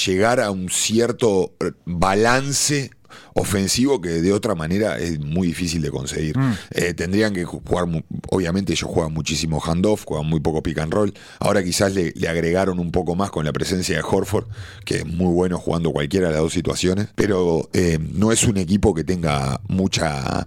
llegar 0.05 0.39
a 0.39 0.49
un 0.49 0.69
cierto 0.69 1.53
eh, 1.59 1.73
balance 1.85 2.89
ofensivo 3.39 4.01
que 4.01 4.09
de 4.09 4.33
otra 4.33 4.55
manera 4.55 4.97
es 4.97 5.19
muy 5.19 5.47
difícil 5.47 5.81
de 5.81 5.91
conseguir. 5.91 6.37
Mm. 6.37 6.53
Eh, 6.71 6.93
tendrían 6.93 7.33
que 7.33 7.45
jugar, 7.45 7.85
obviamente 8.29 8.73
ellos 8.73 8.89
juegan 8.89 9.13
muchísimo 9.13 9.59
handoff, 9.59 10.05
juegan 10.05 10.27
muy 10.27 10.39
poco 10.39 10.61
pick 10.61 10.79
and 10.79 10.93
roll. 10.93 11.13
Ahora 11.39 11.63
quizás 11.63 11.93
le, 11.93 12.11
le 12.15 12.27
agregaron 12.27 12.79
un 12.79 12.91
poco 12.91 13.15
más 13.15 13.31
con 13.31 13.45
la 13.45 13.53
presencia 13.53 13.95
de 13.95 14.03
Horford, 14.03 14.45
que 14.85 14.97
es 14.97 15.05
muy 15.05 15.33
bueno 15.33 15.57
jugando 15.57 15.91
cualquiera 15.91 16.27
de 16.27 16.33
las 16.33 16.41
dos 16.41 16.53
situaciones, 16.53 17.07
pero 17.15 17.69
eh, 17.73 17.99
no 17.99 18.31
es 18.31 18.43
un 18.43 18.57
equipo 18.57 18.93
que 18.93 19.03
tenga 19.03 19.61
mucha 19.67 20.45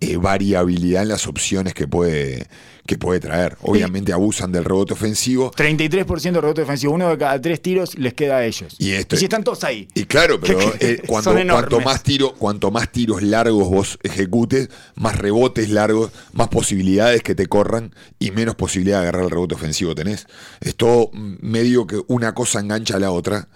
eh, 0.00 0.16
variabilidad 0.16 1.02
en 1.02 1.08
las 1.08 1.26
opciones 1.26 1.74
que 1.74 1.88
puede, 1.88 2.46
que 2.86 2.96
puede 2.96 3.20
traer. 3.20 3.56
Obviamente 3.62 4.12
abusan 4.12 4.52
del 4.52 4.64
rebote 4.64 4.92
ofensivo. 4.92 5.50
33% 5.50 6.32
de 6.32 6.40
rebote 6.40 6.60
defensivo. 6.62 6.92
Uno 6.94 7.08
de 7.08 7.18
cada 7.18 7.40
tres 7.40 7.60
tiros 7.60 7.98
les 7.98 8.14
queda 8.14 8.38
a 8.38 8.44
ellos. 8.44 8.76
Y 8.78 8.92
esto- 8.92 9.16
si 9.16 9.24
están 9.24 9.42
todos 9.44 9.64
ahí. 9.64 9.88
Y 9.94 10.04
claro, 10.04 10.40
pero 10.40 10.60
eh, 10.80 11.02
cuando, 11.06 11.32
cuanto 11.48 11.80
más 11.80 12.02
tiro, 12.02 12.34
cuanto 12.34 12.70
más 12.70 12.90
tiros 12.92 13.22
largos 13.22 13.68
vos 13.68 13.98
ejecutes, 14.02 14.68
más 14.94 15.16
rebotes 15.16 15.68
largos, 15.70 16.10
más 16.32 16.48
posibilidades 16.48 17.22
que 17.22 17.34
te 17.34 17.46
corran 17.46 17.94
y 18.18 18.30
menos 18.30 18.54
posibilidad 18.54 18.98
de 18.98 19.08
agarrar 19.08 19.24
el 19.24 19.30
rebote 19.30 19.54
ofensivo 19.56 19.94
tenés. 19.94 20.26
Es 20.60 20.76
todo 20.76 21.10
medio 21.12 21.86
que 21.86 22.00
una 22.06 22.34
cosa 22.34 22.60
engancha 22.60 22.96
a 22.96 23.00
la 23.00 23.10
otra. 23.10 23.48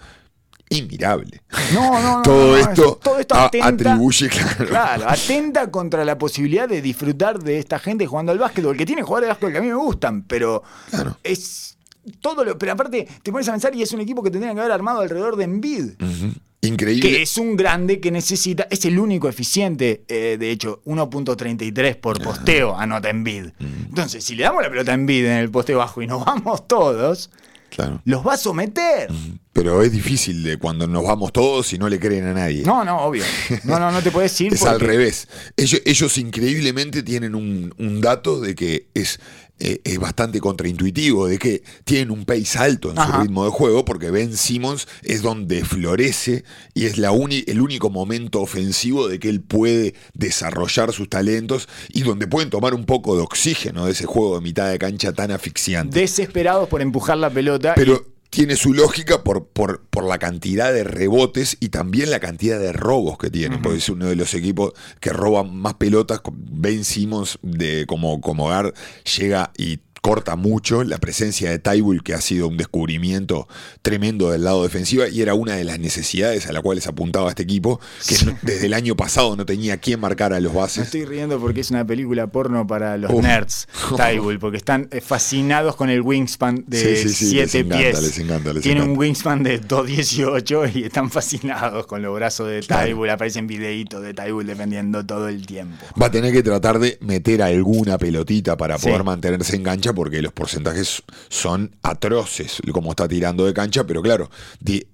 Inmirable. 0.69 1.41
No, 1.73 1.91
no, 2.01 2.17
no. 2.17 2.21
todo, 2.23 2.51
no, 2.51 2.57
esto 2.57 2.99
todo 3.03 3.19
esto 3.19 3.35
atenta- 3.35 3.67
atribuye, 3.67 4.29
claro. 4.29 4.65
Claro, 4.67 5.03
atenta 5.09 5.69
contra 5.69 6.03
la 6.03 6.17
posibilidad 6.17 6.67
de 6.67 6.81
disfrutar 6.81 7.39
de 7.39 7.59
esta 7.59 7.77
gente 7.79 8.07
jugando 8.07 8.31
al 8.31 8.39
básquetbol, 8.39 8.75
que 8.75 8.85
tiene 8.85 9.03
jugadores 9.03 9.27
de 9.27 9.31
básquetbol 9.33 9.51
que 9.51 9.57
a 9.59 9.61
mí 9.61 9.67
me 9.67 9.75
gustan, 9.75 10.23
pero 10.23 10.63
Claro. 10.89 11.17
es 11.23 11.77
todo 12.21 12.43
lo. 12.43 12.57
Pero 12.57 12.71
aparte, 12.71 13.07
te 13.21 13.31
pones 13.31 13.47
a 13.47 13.51
pensar 13.51 13.75
y 13.75 13.83
es 13.83 13.91
un 13.93 14.01
equipo 14.01 14.23
que 14.23 14.31
tendrían 14.31 14.55
que 14.55 14.61
haber 14.61 14.71
armado 14.73 15.01
alrededor 15.01 15.35
de. 15.35 15.45
Ujú. 15.47 16.33
Increíble. 16.61 17.01
Que 17.09 17.21
es 17.23 17.37
un 17.37 17.57
grande 17.57 17.99
que 17.99 18.09
necesita, 18.09 18.67
es 18.71 18.85
el 18.85 18.97
único 18.97 19.27
eficiente, 19.27 20.05
eh, 20.07 20.37
de 20.39 20.49
hecho, 20.49 20.81
1.33 20.85 21.97
por 21.97 22.23
posteo 22.23 22.77
anota 22.77 23.09
Embiid. 23.09 23.47
Entonces, 23.59 24.23
si 24.23 24.33
le 24.35 24.43
damos 24.43 24.63
la 24.63 24.69
pelota 24.69 24.91
a 24.91 24.95
Embiid 24.95 25.25
en 25.25 25.31
el 25.39 25.51
posteo 25.51 25.79
bajo 25.79 26.01
y 26.01 26.07
nos 26.07 26.23
vamos 26.23 26.65
todos, 26.65 27.29
Claro. 27.73 28.01
los 28.05 28.25
va 28.25 28.33
a 28.33 28.37
someter. 28.37 29.09
Pero 29.51 29.81
es 29.81 29.91
difícil 29.91 30.43
de 30.43 30.57
cuando 30.57 30.87
nos 30.87 31.03
vamos 31.03 31.33
todos 31.33 31.73
y 31.73 31.79
no 31.79 31.89
le 31.89 31.99
creen 31.99 32.27
a 32.27 32.33
nadie. 32.33 32.63
No, 32.63 32.83
no, 32.85 32.99
obvio. 33.01 33.23
No, 33.63 33.79
no, 33.79 33.91
no 33.91 34.01
te 34.01 34.11
puedes 34.11 34.39
ir 34.41 34.53
Es 34.53 34.63
al 34.63 34.79
revés. 34.79 35.27
Ellos, 35.57 35.81
ellos 35.85 36.17
increíblemente 36.19 37.01
tienen 37.01 37.33
un, 37.33 37.73
un 37.79 37.99
dato 38.01 38.39
de 38.39 38.53
que 38.53 38.89
es 38.93 39.19
eh, 39.65 39.79
es 39.85 39.97
bastante 39.97 40.39
contraintuitivo 40.41 41.27
de 41.27 41.39
que 41.39 41.63
tienen 41.85 42.11
un 42.11 42.25
pace 42.25 42.57
alto 42.59 42.89
en 42.91 42.97
su 42.97 43.11
ritmo 43.21 43.45
de 43.45 43.51
juego, 43.51 43.85
porque 43.85 44.11
Ben 44.11 44.35
Simmons 44.35 44.87
es 45.03 45.21
donde 45.21 45.63
florece 45.63 46.43
y 46.73 46.85
es 46.85 46.97
la 46.97 47.11
uni- 47.11 47.45
el 47.47 47.61
único 47.61 47.89
momento 47.89 48.41
ofensivo 48.41 49.07
de 49.07 49.19
que 49.19 49.29
él 49.29 49.39
puede 49.41 49.93
desarrollar 50.13 50.91
sus 50.91 51.09
talentos 51.09 51.69
y 51.89 52.01
donde 52.01 52.27
pueden 52.27 52.49
tomar 52.49 52.73
un 52.73 52.85
poco 52.85 53.15
de 53.15 53.21
oxígeno 53.21 53.85
de 53.85 53.93
ese 53.93 54.05
juego 54.05 54.35
de 54.35 54.41
mitad 54.41 54.69
de 54.69 54.77
cancha 54.77 55.13
tan 55.13 55.31
asfixiante. 55.31 55.99
Desesperados 55.99 56.67
por 56.67 56.81
empujar 56.81 57.17
la 57.17 57.29
pelota. 57.29 57.73
Pero 57.75 58.05
tiene 58.33 58.55
su 58.55 58.73
lógica 58.73 59.23
por, 59.23 59.45
por, 59.45 59.83
por 59.91 60.05
la 60.05 60.17
cantidad 60.17 60.73
de 60.73 60.83
rebotes 60.83 61.55
y 61.59 61.69
también 61.69 62.09
la 62.09 62.19
cantidad 62.19 62.59
de 62.59 62.73
robos 62.73 63.19
que 63.19 63.29
tiene, 63.29 63.59
porque 63.59 63.77
es 63.77 63.89
uno 63.89 64.07
de 64.07 64.15
los 64.15 64.33
equipos 64.33 64.73
que 64.99 65.11
roba 65.11 65.43
más 65.43 65.75
pelotas. 65.75 66.19
Ben 66.33 66.83
Simmons 66.83 67.37
de, 67.43 67.85
como, 67.85 68.19
como 68.21 68.45
guard 68.45 68.73
llega 69.17 69.51
y 69.55 69.81
corta 70.03 70.35
mucho 70.35 70.83
la 70.83 70.97
presencia 70.97 71.49
de 71.49 71.59
Tybull 71.59 72.03
que 72.03 72.13
ha 72.13 72.19
sido 72.19 72.49
un 72.49 72.57
descubrimiento 72.57 73.47
tremendo 73.81 74.31
del 74.31 74.43
lado 74.43 74.61
defensivo 74.63 75.05
y 75.07 75.21
era 75.21 75.33
una 75.33 75.55
de 75.55 75.63
las 75.63 75.79
necesidades 75.79 76.45
a 76.45 76.51
la 76.51 76.61
cual 76.61 76.81
se 76.81 76.89
apuntaba 76.89 77.29
este 77.29 77.43
equipo 77.43 77.79
que 78.05 78.17
no- 78.25 78.37
desde 78.41 78.65
el 78.65 78.73
año 78.73 78.97
pasado 78.97 79.37
no 79.37 79.45
tenía 79.45 79.77
quien 79.77 80.01
marcar 80.01 80.33
a 80.33 80.41
los 80.41 80.51
Me 80.51 80.59
bases 80.59 80.83
estoy 80.87 81.05
riendo 81.05 81.39
porque 81.39 81.61
es 81.61 81.71
una 81.71 81.87
película 81.87 82.27
porno 82.27 82.67
para 82.67 82.97
los 82.97 83.13
nerds, 83.13 83.69
Tybull, 83.95 84.39
porque 84.39 84.57
están 84.57 84.89
eh, 84.91 84.99
fascinados 84.99 85.77
con 85.77 85.89
el 85.89 86.01
wingspan 86.01 86.65
de 86.67 86.97
Sí, 86.97 87.07
sí, 87.09 87.13
sí, 87.13 87.29
7 87.31 87.59
encanta, 87.59 87.77
pies. 87.77 88.01
les 88.03 88.19
encanta, 88.19 88.51
les 88.53 88.63
Tiene 88.63 88.81
un 88.81 88.97
wingspan 88.97 89.41
de 89.41 89.61
2.18 89.61 90.75
y 90.75 90.83
están 90.83 91.09
fascinados 91.11 91.87
con 91.87 92.01
los 92.01 92.13
brazos 92.13 92.49
de 92.49 92.59
Claro. 92.59 92.87
Tybull. 92.87 93.09
Aparecen 93.09 93.47
videitos 93.47 94.01
de 94.03 94.13
Tybull 94.13 94.45
defendiendo 94.45 95.05
todo 95.05 95.29
el 95.29 95.45
tiempo. 95.45 95.85
Va 96.01 96.07
a 96.07 96.11
tener 96.11 96.33
que 96.33 96.43
tratar 96.43 96.79
de 96.79 96.97
meter 96.99 97.41
alguna 97.41 97.97
pelotita 97.97 98.57
para 98.57 98.77
poder 98.77 99.03
mantenerse 99.05 99.55
en 99.55 99.63
cancha 99.93 100.03
porque 100.03 100.21
los 100.21 100.33
porcentajes 100.33 101.03
son 101.29 101.75
atroces 101.81 102.61
como 102.71 102.91
está 102.91 103.07
tirando 103.07 103.45
de 103.45 103.53
cancha, 103.53 103.83
pero 103.85 104.01
claro, 104.01 104.29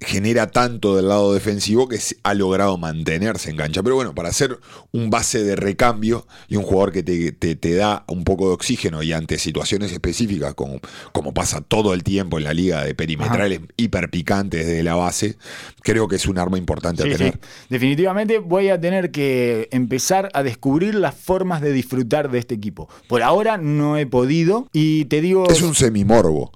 genera 0.02 0.47
tanto 0.47 0.95
del 0.95 1.08
lado 1.08 1.34
defensivo 1.34 1.88
que 1.88 1.97
ha 2.24 2.34
logrado 2.34 2.78
mantenerse 2.78 3.50
en 3.50 3.58
cancha. 3.58 3.82
Pero 3.84 3.95
bueno, 3.95 4.14
para 4.14 4.32
ser 4.34 4.60
un 4.91 5.10
base 5.10 5.43
de 5.43 5.56
recambio 5.56 6.26
y 6.47 6.56
un 6.58 6.64
jugador 6.64 6.91
que 6.91 7.04
te, 7.04 7.32
te- 7.32 7.56
te 7.56 7.74
da 7.76 8.04
un 8.08 8.24
poco 8.24 8.47
de 8.50 8.54
oxígeno 8.54 9.02
y 9.04 9.14
ante 9.14 9.38
situaciones 9.38 9.91
específicas, 9.91 10.54
como, 10.56 10.80
como 11.14 11.34
pasa 11.34 11.62
todo 11.62 11.93
el 11.93 12.04
tiempo 12.04 12.38
en 12.38 12.43
la 12.43 12.54
liga 12.54 12.84
de 12.84 12.93
perimetrales 12.95 13.62
hiper 13.78 14.10
picantes 14.10 14.68
de 14.68 14.84
la 14.84 14.95
base, 14.95 15.38
creo 15.82 16.08
que 16.08 16.18
es 16.18 16.26
un 16.28 16.38
arma 16.38 16.58
importante 16.58 17.04
Sí, 17.04 17.10
a 17.10 17.12
sí. 17.14 17.18
tener. 17.18 17.39
Definitivamente 17.70 18.39
voy 18.39 18.70
a 18.70 18.80
tener 18.80 19.12
que 19.12 19.68
empezar 19.72 20.30
a 20.34 20.43
descubrir 20.43 20.95
las 20.95 21.16
formas 21.16 21.62
de 21.62 21.72
disfrutar 21.72 22.30
de 22.32 22.39
este 22.39 22.56
equipo. 22.56 22.89
Por 23.08 23.24
ahora 23.24 23.58
no 23.58 23.97
he 23.97 24.06
podido 24.06 24.68
y 24.74 24.89
te 25.06 25.22
digo... 25.22 25.48
Es 25.50 25.62
un 25.62 25.76
semimorbo. 25.76 26.52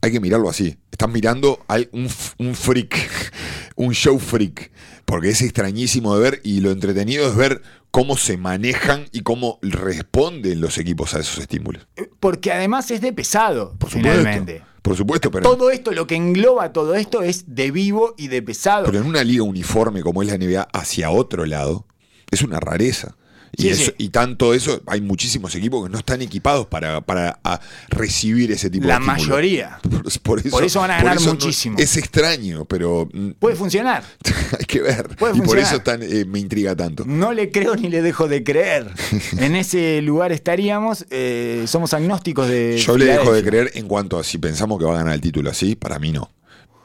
Hay 0.00 0.12
que 0.12 0.20
mirarlo 0.20 0.48
así. 0.48 0.76
Estás 0.90 1.10
mirando 1.10 1.60
a 1.68 1.76
un, 1.92 2.08
un 2.38 2.54
freak, 2.54 3.32
un 3.76 3.92
show 3.92 4.18
freak. 4.18 4.70
Porque 5.04 5.30
es 5.30 5.42
extrañísimo 5.42 6.16
de 6.16 6.22
ver 6.22 6.40
y 6.44 6.60
lo 6.60 6.70
entretenido 6.70 7.28
es 7.28 7.34
ver 7.34 7.62
cómo 7.90 8.16
se 8.16 8.36
manejan 8.36 9.06
y 9.12 9.22
cómo 9.22 9.58
responden 9.62 10.60
los 10.60 10.78
equipos 10.78 11.14
a 11.14 11.20
esos 11.20 11.38
estímulos. 11.38 11.86
Porque 12.20 12.52
además 12.52 12.90
es 12.90 13.00
de 13.00 13.12
pesado, 13.12 13.74
Por 13.78 13.90
supuesto. 13.90 14.18
finalmente. 14.18 14.62
Por 14.82 14.96
supuesto, 14.96 15.30
pero, 15.30 15.42
Todo 15.42 15.70
esto, 15.70 15.90
lo 15.92 16.06
que 16.06 16.14
engloba 16.14 16.72
todo 16.72 16.94
esto 16.94 17.22
es 17.22 17.44
de 17.54 17.70
vivo 17.70 18.14
y 18.16 18.28
de 18.28 18.40
pesado. 18.42 18.86
pero 18.86 18.98
en 18.98 19.06
una 19.06 19.24
liga 19.24 19.42
uniforme 19.42 20.02
como 20.02 20.22
es 20.22 20.28
la 20.28 20.38
NBA 20.38 20.62
hacia 20.72 21.10
otro 21.10 21.44
lado, 21.46 21.86
es 22.30 22.42
una 22.42 22.60
rareza. 22.60 23.16
Y, 23.58 23.62
Sí, 23.62 23.68
eso- 23.70 23.84
sí. 23.86 23.94
y 23.98 24.08
tanto 24.10 24.54
eso, 24.54 24.80
hay 24.86 25.00
muchísimos 25.00 25.52
equipos 25.56 25.84
que 25.84 25.90
no 25.90 25.98
están 25.98 26.22
equipados 26.22 26.66
para, 26.68 27.00
para 27.00 27.40
a, 27.42 27.60
recibir 27.88 28.52
ese 28.52 28.70
tipo 28.70 28.86
La 28.86 28.94
de 28.94 29.00
estímulo. 29.00 29.22
mayoría. 29.28 29.78
Por, 29.82 30.22
por 30.22 30.38
eso, 30.38 30.50
Por 30.50 30.64
eso 30.64 30.80
van 30.80 30.92
a 30.92 30.96
ganar 30.98 31.20
no- 31.20 31.32
muchísimo. 31.32 31.76
es 31.78 31.96
extraño, 31.96 32.64
pero 32.66 33.08
mm, 33.12 33.30
Puede 33.32 33.56
funcionar. 33.56 34.04
hay 34.58 34.64
que 34.64 34.80
ver. 34.80 35.08
Puede 35.16 35.36
y 35.38 35.40
por 35.40 35.58
eso 35.58 35.80
tan, 35.80 36.02
eh, 36.02 36.24
me 36.24 36.38
intriga 36.38 36.76
tanto. 36.76 37.04
No 37.04 37.32
le 37.32 37.50
creo 37.50 37.74
ni 37.74 37.88
le 37.88 38.00
dejo 38.00 38.28
de 38.28 38.44
creer. 38.44 38.86
En 39.38 39.56
ese 39.56 40.00
lugar 40.02 40.30
estaríamos. 40.32 41.04
eh, 41.10 41.64
somos 41.66 41.92
agnósticos 41.94 42.48
de. 42.48 42.78
Yo 42.78 42.96
le 42.96 43.06
dejo 43.06 43.32
de 43.32 43.42
creer 43.42 43.70
en 43.74 43.88
cuanto 43.88 44.18
a 44.18 44.24
si 44.24 44.38
pensamos 44.38 44.78
que 44.78 44.84
va 44.84 44.94
a 44.94 44.98
ganar 44.98 45.14
el 45.14 45.20
título 45.20 45.50
así, 45.50 45.74
para 45.74 45.98
mí 45.98 46.12
no. 46.12 46.30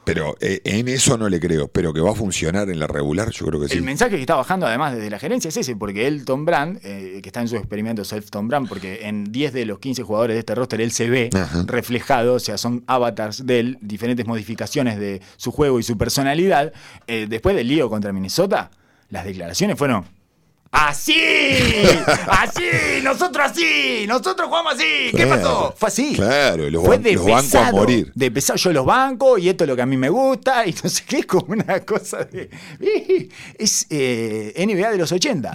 Pero 0.06 0.36
eh, 0.40 0.62
en 0.64 0.88
eso 0.88 1.18
no 1.18 1.30
le 1.30 1.40
creo. 1.40 1.68
Pero 1.68 1.94
que 1.94 2.02
va 2.02 2.12
a 2.12 2.16
funcionar 2.16 2.70
en 2.70 2.80
la 2.80 2.88
regular, 2.88 3.30
yo 3.32 3.46
creo 3.46 3.60
que 3.62 3.68
sí. 3.68 3.78
El 3.78 3.84
mensaje 3.84 4.16
que 4.16 4.22
está 4.22 4.36
bajando 4.36 4.66
además 4.66 4.96
desde 4.96 5.10
la 5.10 5.20
gerencia 5.20 5.50
es 5.50 5.58
ese, 5.58 5.76
porque 5.76 6.08
él, 6.08 6.26
Tom 6.26 6.46
Brand, 6.46 6.80
eh, 6.84 7.20
que 7.22 7.30
está 7.30 7.42
en 7.42 7.48
su 7.48 7.56
experimento 7.56 8.04
Self-Tom 8.04 8.48
Brand, 8.48 8.68
porque 8.68 9.08
en 9.08 9.32
10 9.32 9.54
de 9.54 9.66
los 9.66 9.80
15 9.80 10.04
jugadores 10.04 10.36
de 10.36 10.40
este 10.40 10.56
roster 10.56 10.82
él 10.82 10.92
se 10.92 11.10
ve 11.10 11.30
Ajá. 11.34 11.64
reflejado, 11.66 12.36
o 12.36 12.40
sea, 12.40 12.58
son 12.58 12.84
avatars 12.88 13.46
de 13.46 13.60
él, 13.60 13.78
diferentes 13.82 14.26
modificaciones 14.26 15.00
de 15.00 15.22
su 15.38 15.52
juego 15.52 15.80
y 15.80 15.84
su 15.84 15.98
personalidad. 15.98 16.74
Eh, 17.08 17.28
después 17.30 17.56
del 17.56 17.68
lío 17.68 17.90
contra 17.90 18.12
Minnesota, 18.12 18.72
las 19.10 19.26
declaraciones 19.26 19.78
fueron. 19.78 20.06
¡Así! 20.76 21.14
¡Así! 22.28 22.64
¡Nosotros 23.04 23.46
así! 23.52 24.06
¡Nosotros 24.08 24.48
jugamos 24.48 24.74
así! 24.74 25.12
¿Qué 25.12 25.24
Claro. 25.26 25.30
pasó? 25.42 25.76
Fue 25.78 25.88
así. 25.88 26.14
Claro, 26.16 26.68
los, 26.68 26.84
Fue 26.84 26.98
de 26.98 27.14
los 27.14 27.24
banco 27.26 27.38
a 27.38 27.42
pesado, 27.44 27.78
morir. 27.78 28.12
De 28.16 28.32
pesado, 28.32 28.58
yo 28.58 28.74
los 28.74 28.84
banco 28.86 29.38
y 29.38 29.50
esto 29.50 29.66
es 29.66 29.70
lo 29.70 29.76
que 29.76 29.84
a 29.84 29.86
mí 29.86 29.98
me 29.98 30.10
gusta 30.10 30.66
y 30.66 30.74
no 30.84 30.90
sé 30.90 31.04
qué, 31.08 31.20
es 31.20 31.26
como 31.28 31.54
una 31.54 31.80
cosa 31.82 32.24
de... 32.26 32.50
Es 33.60 33.86
eh, 33.92 34.54
NBA 34.58 34.90
de 34.92 34.98
los 34.98 35.12
80. 35.12 35.54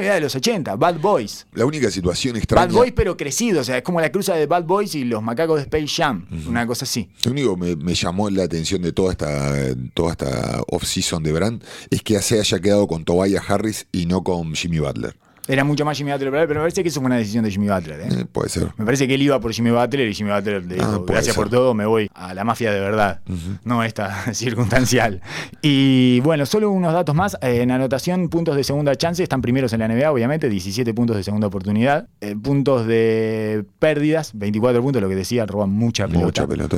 NBA 0.00 0.14
de 0.14 0.20
los 0.20 0.34
80, 0.34 0.76
Bad 0.76 0.98
Boys. 1.00 1.46
La 1.54 1.64
única 1.64 1.90
situación 1.90 2.36
extraña. 2.36 2.66
Bad 2.66 2.74
Boys 2.74 2.92
pero 2.94 3.16
crecido, 3.16 3.60
o 3.60 3.64
sea, 3.64 3.78
es 3.78 3.82
como 3.82 4.00
la 4.00 4.10
cruza 4.10 4.34
de 4.34 4.46
Bad 4.46 4.64
Boys 4.64 4.94
y 4.94 5.04
los 5.04 5.22
macacos 5.22 5.56
de 5.56 5.62
Space 5.62 5.88
Jam, 5.88 6.26
una 6.48 6.66
cosa 6.66 6.84
así. 6.84 7.08
Lo 7.24 7.32
único 7.32 7.54
que 7.56 7.60
me, 7.60 7.76
me 7.76 7.94
llamó 7.94 8.30
la 8.30 8.44
atención 8.44 8.82
de 8.82 8.92
toda 8.92 9.12
esta, 9.12 9.74
toda 9.94 10.12
esta 10.12 10.62
off-season 10.68 11.22
de 11.22 11.32
Brand 11.32 11.64
es 11.90 12.02
que 12.02 12.20
se 12.22 12.40
haya 12.40 12.60
quedado 12.60 12.86
con 12.86 13.04
Tobias 13.04 13.44
Harris 13.48 13.86
y 13.92 14.06
no 14.06 14.22
con 14.22 14.54
Jimmy 14.54 14.78
Butler. 14.78 15.16
Era 15.48 15.64
mucho 15.64 15.84
más 15.84 15.96
Jimmy 15.98 16.12
Butler, 16.12 16.30
pero 16.30 16.54
me 16.54 16.60
parece 16.60 16.82
que 16.82 16.88
eso 16.88 17.00
fue 17.00 17.06
una 17.06 17.16
decisión 17.16 17.44
de 17.44 17.50
Jimmy 17.50 17.68
Butler. 17.68 18.00
¿eh? 18.00 18.08
Eh, 18.10 18.24
puede 18.30 18.48
ser. 18.48 18.68
Me 18.76 18.84
parece 18.84 19.08
que 19.08 19.14
él 19.14 19.22
iba 19.22 19.40
por 19.40 19.52
Jimmy 19.52 19.70
Butler 19.70 20.08
y 20.08 20.14
Jimmy 20.14 20.30
Butler 20.30 20.64
le 20.64 20.74
dijo, 20.76 20.86
Ah, 20.86 20.92
puede 20.98 21.12
gracias 21.14 21.34
ser. 21.34 21.42
por 21.42 21.50
todo, 21.50 21.74
me 21.74 21.84
voy 21.84 22.08
a 22.14 22.32
la 22.32 22.44
mafia 22.44 22.70
de 22.72 22.78
verdad, 22.80 23.20
no 23.64 23.82
esta 23.82 24.32
circunstancial. 24.34 25.20
Y 25.62 26.20
bueno, 26.20 26.46
solo 26.46 26.70
unos 26.70 26.92
datos 26.92 27.14
más. 27.14 27.36
Eh, 27.42 27.62
En 27.62 27.70
anotación, 27.70 28.28
puntos 28.28 28.54
de 28.56 28.64
segunda 28.64 28.94
chance, 28.94 29.22
están 29.22 29.42
primeros 29.42 29.72
en 29.72 29.80
la 29.80 29.88
NBA, 29.88 30.10
obviamente, 30.12 30.48
17 30.48 30.94
puntos 30.94 31.16
de 31.16 31.24
segunda 31.24 31.48
oportunidad. 31.48 32.08
Eh, 32.20 32.36
puntos 32.40 32.86
de 32.86 33.64
pérdidas, 33.78 34.30
24 34.34 34.80
puntos, 34.82 35.02
lo 35.02 35.08
que 35.08 35.16
decía, 35.16 35.44
roban 35.46 35.70
mucha 35.70 36.06
pelota. 36.06 36.24
Mucha 36.26 36.46
pelota. 36.46 36.76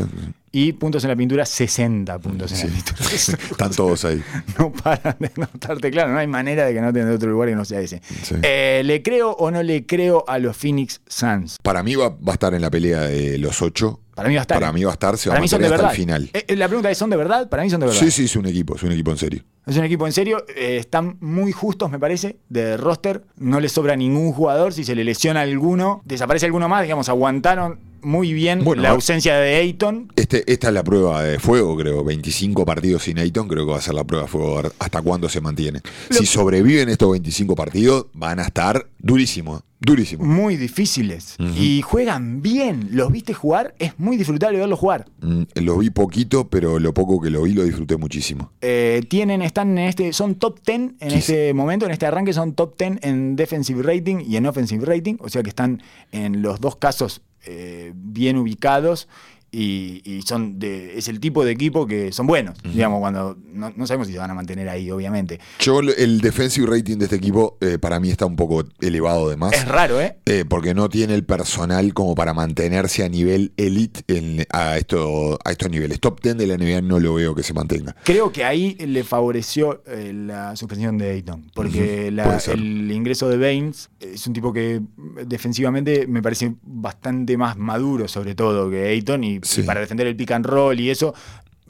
Y 0.53 0.73
puntos 0.75 1.03
en 1.03 1.11
la 1.11 1.17
pintura, 1.17 1.45
60 1.45 2.19
puntos 2.21 2.53
en 2.53 2.59
Sí. 2.59 2.67
la 2.69 2.73
pintura. 2.75 3.11
Están 3.51 3.71
todos 3.73 4.05
ahí. 4.05 4.23
no 4.59 4.73
paran 4.73 5.17
de 5.19 5.31
anotarte, 5.37 5.91
claro, 5.91 6.13
no 6.13 6.19
hay 6.19 6.29
manera 6.29 6.65
de 6.67 6.73
que 6.73 6.79
anoten 6.79 7.07
de 7.07 7.15
otro 7.15 7.31
lugar 7.31 7.49
que 7.49 7.57
no 7.57 7.65
sea 7.65 7.81
ese. 7.81 8.01
Sí. 8.23 8.37
Eh, 8.57 8.83
¿Le 8.85 9.03
creo 9.03 9.33
o 9.33 9.51
no 9.51 9.65
le 9.65 9.85
creo 9.85 10.25
a 10.29 10.39
los 10.39 10.57
Phoenix 10.57 11.01
Suns? 11.09 11.57
Para 11.61 11.83
mí 11.83 11.97
va, 11.97 12.11
va 12.11 12.29
a 12.29 12.33
estar 12.35 12.55
en 12.55 12.63
la 12.63 12.71
pelea 12.71 13.01
de 13.01 13.37
los 13.37 13.61
ocho. 13.61 13.99
Para 14.15 14.29
mí 14.29 14.37
va 14.37 14.43
a 14.43 14.43
estar. 14.43 14.61
Para 14.61 14.73
mí 14.73 14.85
va 14.85 14.91
a 14.91 14.93
estar, 14.93 15.19
se 15.19 15.29
va 15.29 15.37
a 15.37 15.41
mantener 15.41 15.65
hasta 15.65 15.77
verdad. 15.77 15.91
el 15.91 15.97
final. 15.97 16.31
Eh, 16.33 16.45
eh, 16.47 16.55
la 16.55 16.69
pregunta 16.69 16.89
es, 16.89 16.97
¿son 16.97 17.11
de 17.11 17.17
verdad? 17.17 17.49
Para 17.49 17.65
mí 17.65 17.71
son 17.71 17.81
de 17.81 17.87
verdad. 17.87 18.01
Sí, 18.01 18.13
sí, 18.13 18.27
es 18.27 18.37
un 18.37 18.47
equipo, 18.47 18.77
es 18.77 18.83
un 18.85 18.93
equipo 18.93 19.11
en 19.11 19.17
serio. 19.17 19.43
Es 19.67 19.77
un 19.77 19.83
equipo 19.83 20.07
en 20.07 20.13
serio, 20.13 20.45
eh, 20.55 20.77
están 20.77 21.17
muy 21.21 21.51
justos, 21.51 21.91
me 21.91 21.99
parece, 21.99 22.37
de 22.49 22.77
roster. 22.77 23.25
No 23.37 23.59
les 23.59 23.73
sobra 23.73 23.97
ningún 23.97 24.33
jugador. 24.33 24.73
Si 24.73 24.85
se 24.85 24.95
le 24.95 25.03
lesiona 25.03 25.41
alguno, 25.41 26.03
desaparece 26.05 26.47
alguno 26.47 26.69
más. 26.69 26.83
Digamos, 26.83 27.09
aguantaron 27.09 27.81
muy 28.05 28.33
bien 28.33 28.63
Bueno, 28.65 28.83
la 28.83 28.91
ausencia 28.91 29.37
de 29.37 29.57
Ayton. 29.57 30.13
Este, 30.17 30.51
esta 30.53 30.69
es 30.69 30.75
la 30.75 30.85
prueba 30.85 31.23
de 31.23 31.39
fuego, 31.39 31.77
creo. 31.77 32.05
25 32.05 32.65
partidos 32.65 33.05
sin 33.05 33.19
Ayton, 33.19 33.49
creo 33.49 33.65
que 33.67 33.73
va 33.73 33.79
a 33.79 33.83
ser 33.83 33.95
la 33.95 34.05
prueba 34.05 34.25
de 34.27 34.31
fuego 34.31 34.59
a 34.59 34.63
ver 34.63 34.73
hasta 34.79 35.03
cuándo 35.03 35.29
se 35.29 35.41
mantiene. 35.41 35.81
Lo- 36.11 36.17
Si 36.17 36.27
sobreviven 36.27 36.89
estos 36.89 37.11
25 37.11 37.55
partidos, 37.57 38.07
van 38.13 38.39
a 38.41 38.45
estar 38.45 38.87
durísimos, 38.99 39.63
durísimos. 39.81 40.27
Muy 40.27 40.57
difíciles. 40.57 41.37
Y 41.39 41.83
juegan 41.83 42.41
bien. 42.43 42.89
¿Los 42.93 43.11
viste 43.13 43.35
jugar? 43.35 43.75
Es 43.79 43.93
muy 43.99 44.17
disfrutable 44.17 44.59
verlos 44.59 44.79
jugar. 44.79 45.07
Mm, 45.21 45.43
Lo 45.57 45.79
vi 45.79 45.91
poquito, 45.91 46.49
pero 46.49 46.79
lo 46.79 46.93
poco 46.95 47.21
que 47.21 47.31
lo 47.31 47.43
vi 47.43 47.53
lo 47.53 47.65
disfruté 47.65 47.97
muchísimo. 47.97 48.51
Eh, 48.61 49.03
tienen, 49.09 49.43
están 49.43 49.77
en 49.79 49.87
este, 49.89 50.13
son 50.13 50.37
top 50.37 50.59
10 50.67 50.79
en 51.01 51.11
este 51.13 51.53
momento, 51.55 51.85
en 51.87 51.93
este 51.93 52.07
arranque 52.07 52.33
son 52.33 52.55
top 52.55 52.77
10 52.79 52.99
en 53.03 53.37
defensive 53.37 53.83
rating 53.83 54.19
y 54.27 54.37
en 54.37 54.47
offensive 54.47 54.85
rating, 54.87 55.17
o 55.21 55.29
sea 55.29 55.43
que 55.43 55.51
están 55.51 55.83
en 56.13 56.43
los 56.43 56.61
dos 56.61 56.77
casos 56.77 57.21
eh, 57.47 57.93
bien 57.95 58.37
ubicados 58.37 59.09
y, 59.55 60.03
y 60.05 60.23
son 60.23 60.59
de, 60.59 60.99
es 60.99 61.09
el 61.09 61.21
tipo 61.21 61.45
de 61.45 61.53
equipo 61.53 61.87
que 61.87 62.11
son 62.13 62.27
buenos, 62.27 62.57
digamos, 62.65 63.01
cuando 63.01 63.37
no, 63.53 63.73
no 63.77 63.87
sabemos 63.87 64.09
si 64.09 64.13
se 64.15 64.19
van 64.19 64.31
a 64.31 64.35
mantener 64.35 64.69
ahí, 64.69 64.91
obviamente. 64.91 65.39
Yo, 65.61 65.81
el 65.81 66.21
defensive 66.21 66.67
rating 66.67 66.97
de 66.99 67.05
este 67.05 67.17
equipo 67.17 67.57
eh, 67.61 67.79
para 67.79 68.01
mí 68.01 68.11
está 68.11 68.27
un 68.27 68.37
poco 68.37 68.65
elevado 68.81 69.29
de 69.29 69.37
más. 69.37 69.53
Es 69.53 69.67
raro, 69.69 70.01
¿eh? 70.01 70.17
Eh, 70.27 70.45
porque 70.49 70.75
no 70.75 70.89
tiene 70.89 71.15
el 71.15 71.25
personal 71.25 71.95
como 71.95 72.15
para 72.15 72.35
mantenerse 72.35 73.05
a 73.05 73.09
nivel 73.09 73.53
elite 73.57 74.01
en- 74.09 74.45
a, 74.51 74.77
esto, 74.77 75.39
a 75.45 75.51
estos 75.53 75.71
niveles. 75.71 76.01
Top 76.01 76.21
10 76.21 76.37
de 76.37 76.47
la 76.47 76.57
NBA 76.57 76.81
no 76.83 76.99
lo 76.99 77.15
veo 77.15 77.35
que 77.35 77.43
se 77.43 77.53
mantenga. 77.55 77.95
Creo 78.05 78.33
que 78.33 78.45
ahí 78.45 78.75
le 78.75 79.05
favoreció 79.05 79.83
eh, 79.87 80.13
la 80.15 80.57
suspensión 80.57 80.99
de 80.99 81.11
Ayton, 81.13 81.51
porque 81.55 82.11
la- 82.11 82.39
el 82.53 82.91
ingreso 82.91 83.29
de 83.29 83.37
Baines 83.39 83.91
es 84.01 84.27
un 84.27 84.33
tipo 84.33 84.53
que 84.53 84.81
defensivamente 85.27 86.07
me 86.07 86.23
parece 86.23 86.55
bastante 86.63 87.37
más 87.37 87.57
maduro, 87.57 88.09
sobre 88.09 88.35
todo, 88.35 88.71
que 88.71 88.87
Ayton, 88.89 89.25
y, 89.25 89.41
Sí. 89.45 89.61
y 89.61 89.65
para 89.65 89.81
defender 89.81 90.07
el 90.07 90.17
pick 90.17 90.31
and 90.33 90.47
roll 90.47 90.79
y 90.81 90.91
eso, 90.91 91.15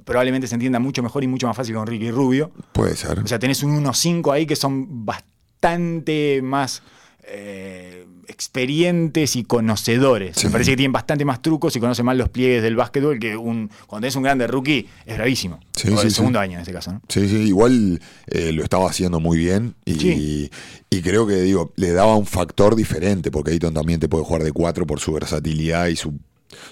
probablemente 0.04 0.46
se 0.46 0.54
entienda 0.54 0.78
mucho 0.78 1.02
mejor 1.02 1.24
y 1.24 1.26
mucho 1.26 1.46
más 1.46 1.56
fácil 1.56 1.74
con 1.74 1.86
Ricky 1.86 2.10
Rubio. 2.10 2.50
Puede 2.72 2.96
ser. 2.96 3.18
O 3.20 3.26
sea, 3.26 3.38
tenés 3.38 3.62
un 3.62 3.84
1-5 3.84 4.32
ahí 4.32 4.46
que 4.46 4.56
son 4.56 5.04
bastante 5.04 6.40
más 6.42 6.82
eh, 7.26 8.06
experientes 8.28 9.34
y 9.36 9.44
conocedores. 9.44 10.36
Sí. 10.36 10.46
Me 10.46 10.52
parece 10.52 10.72
que 10.72 10.76
tienen 10.76 10.92
bastante 10.92 11.24
más 11.24 11.40
trucos 11.40 11.74
y 11.76 11.80
conocen 11.80 12.04
más 12.04 12.16
los 12.16 12.28
pliegues 12.28 12.62
del 12.62 12.76
básquetbol 12.76 13.18
que 13.18 13.36
un 13.36 13.70
cuando 13.86 14.06
es 14.06 14.14
un 14.16 14.22
grande 14.22 14.46
rookie 14.46 14.86
es 15.06 15.16
bravísimo. 15.16 15.58
Sí, 15.74 15.88
o 15.88 15.96
sí, 15.98 16.06
el 16.08 16.12
segundo 16.12 16.38
año 16.38 16.54
en 16.54 16.60
este 16.60 16.72
caso, 16.72 16.92
¿no? 16.92 17.00
Sí, 17.08 17.26
sí, 17.28 17.36
igual 17.36 18.00
eh, 18.26 18.52
lo 18.52 18.62
estaba 18.62 18.88
haciendo 18.90 19.20
muy 19.20 19.38
bien 19.38 19.74
y, 19.86 20.50
y 20.90 21.02
creo 21.02 21.26
que 21.26 21.40
digo, 21.40 21.72
le 21.76 21.92
daba 21.92 22.14
un 22.16 22.26
factor 22.26 22.76
diferente, 22.76 23.30
porque 23.30 23.52
Ayton 23.52 23.72
también 23.74 24.00
te 24.00 24.08
puede 24.08 24.24
jugar 24.24 24.42
de 24.42 24.52
cuatro 24.52 24.86
por 24.86 25.00
su 25.00 25.12
versatilidad 25.12 25.86
y 25.86 25.96
su- 25.96 26.18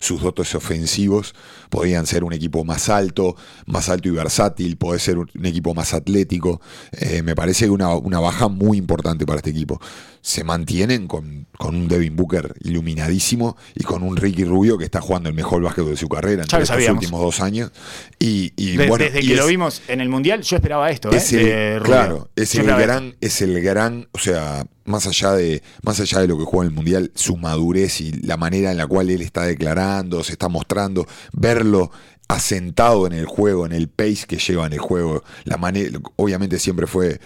sus 0.00 0.20
dotes 0.22 0.54
ofensivos. 0.54 1.34
Podían 1.70 2.06
ser 2.06 2.24
un 2.24 2.32
equipo 2.32 2.64
más 2.64 2.88
alto, 2.88 3.36
más 3.66 3.88
alto 3.88 4.08
y 4.08 4.12
versátil, 4.12 4.76
puede 4.76 4.98
ser 4.98 5.18
un, 5.18 5.28
equipo 5.44 5.74
más 5.74 5.94
atlético. 5.94 6.60
Eh, 6.92 7.22
me 7.22 7.34
parece 7.34 7.70
una, 7.70 7.94
una 7.94 8.20
baja 8.20 8.48
muy 8.48 8.78
importante 8.78 9.24
para 9.26 9.38
este 9.38 9.50
equipo. 9.50 9.80
Se 10.20 10.44
mantienen 10.44 11.08
con, 11.08 11.46
con 11.58 11.74
un 11.74 11.88
Devin 11.88 12.14
Booker 12.14 12.54
iluminadísimo 12.60 13.56
y 13.74 13.82
con 13.84 14.02
un 14.02 14.16
Ricky 14.16 14.44
Rubio 14.44 14.78
que 14.78 14.84
está 14.84 15.00
jugando 15.00 15.28
el 15.28 15.34
mejor 15.34 15.62
básquet 15.62 15.84
de 15.84 15.96
su 15.96 16.08
carrera 16.08 16.42
en 16.42 16.48
Ya 16.48 16.58
lo 16.58 16.62
estos 16.62 16.74
sabíamos. 16.76 17.00
últimos 17.02 17.20
dos 17.20 17.40
años. 17.40 17.72
Y, 18.18 18.52
y 18.56 18.76
De- 18.76 18.86
bueno, 18.88 19.04
Desde 19.04 19.20
y 19.22 19.28
que 19.28 19.36
lo 19.36 19.46
vimos 19.46 19.82
en 19.88 20.00
el 20.00 20.08
Mundial, 20.08 20.42
yo 20.42 20.56
esperaba 20.56 20.90
esto, 20.90 21.10
¿eh? 21.10 21.16
es 21.16 21.32
el, 21.32 21.44
de 21.44 21.78
Rubio. 21.78 21.92
claro, 21.92 22.30
es 22.36 22.52
Yo 22.52 22.60
el 22.60 22.66
gran, 22.68 23.16
es 23.20 23.42
el 23.42 23.60
gran, 23.62 24.08
o 24.12 24.18
sea, 24.18 24.64
más 24.84 25.06
allá 25.06 25.32
de, 25.32 25.62
más 25.82 26.00
allá 26.00 26.20
de 26.20 26.28
lo 26.28 26.38
que 26.38 26.44
juega 26.44 26.66
en 26.66 26.70
el 26.70 26.74
mundial, 26.74 27.12
su 27.14 27.36
madurez 27.36 28.00
y 28.00 28.12
la 28.12 28.36
manera 28.36 28.70
en 28.70 28.76
la 28.76 28.86
cual 28.86 29.10
él 29.10 29.22
está 29.22 29.42
declarando, 29.44 30.24
se 30.24 30.32
está 30.32 30.48
mostrando, 30.48 31.06
verlo 31.32 31.90
asentado 32.28 33.06
en 33.06 33.12
el 33.12 33.26
juego, 33.26 33.66
en 33.66 33.72
el 33.72 33.88
pace 33.88 34.26
que 34.26 34.38
lleva 34.38 34.66
en 34.66 34.72
el 34.72 34.78
juego, 34.78 35.22
la 35.44 35.56
manera, 35.56 35.98
obviamente 36.16 36.58
siempre 36.58 36.86
fue 36.86 37.20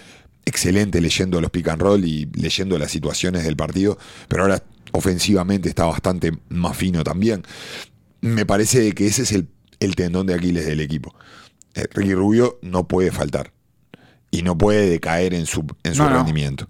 excelente 0.45 1.01
leyendo 1.01 1.41
los 1.41 1.51
pick 1.51 1.67
and 1.67 1.81
roll 1.81 2.05
y 2.05 2.25
leyendo 2.33 2.77
las 2.77 2.91
situaciones 2.91 3.43
del 3.43 3.55
partido, 3.55 3.97
pero 4.27 4.43
ahora 4.43 4.63
ofensivamente 4.91 5.69
está 5.69 5.85
bastante 5.85 6.31
más 6.49 6.75
fino 6.75 7.03
también. 7.03 7.43
Me 8.21 8.45
parece 8.45 8.91
que 8.93 9.07
ese 9.07 9.23
es 9.23 9.31
el, 9.31 9.49
el 9.79 9.95
tendón 9.95 10.27
de 10.27 10.33
Aquiles 10.33 10.65
del 10.65 10.79
equipo. 10.79 11.13
Eh, 11.75 11.85
Ricky 11.93 12.15
Rubio 12.15 12.59
no 12.61 12.87
puede 12.87 13.11
faltar 13.11 13.53
y 14.31 14.41
no 14.41 14.57
puede 14.57 14.89
decaer 14.89 15.33
en 15.33 15.45
su, 15.45 15.65
en 15.83 15.95
su 15.95 16.03
No, 16.03 16.09
no. 16.23 16.67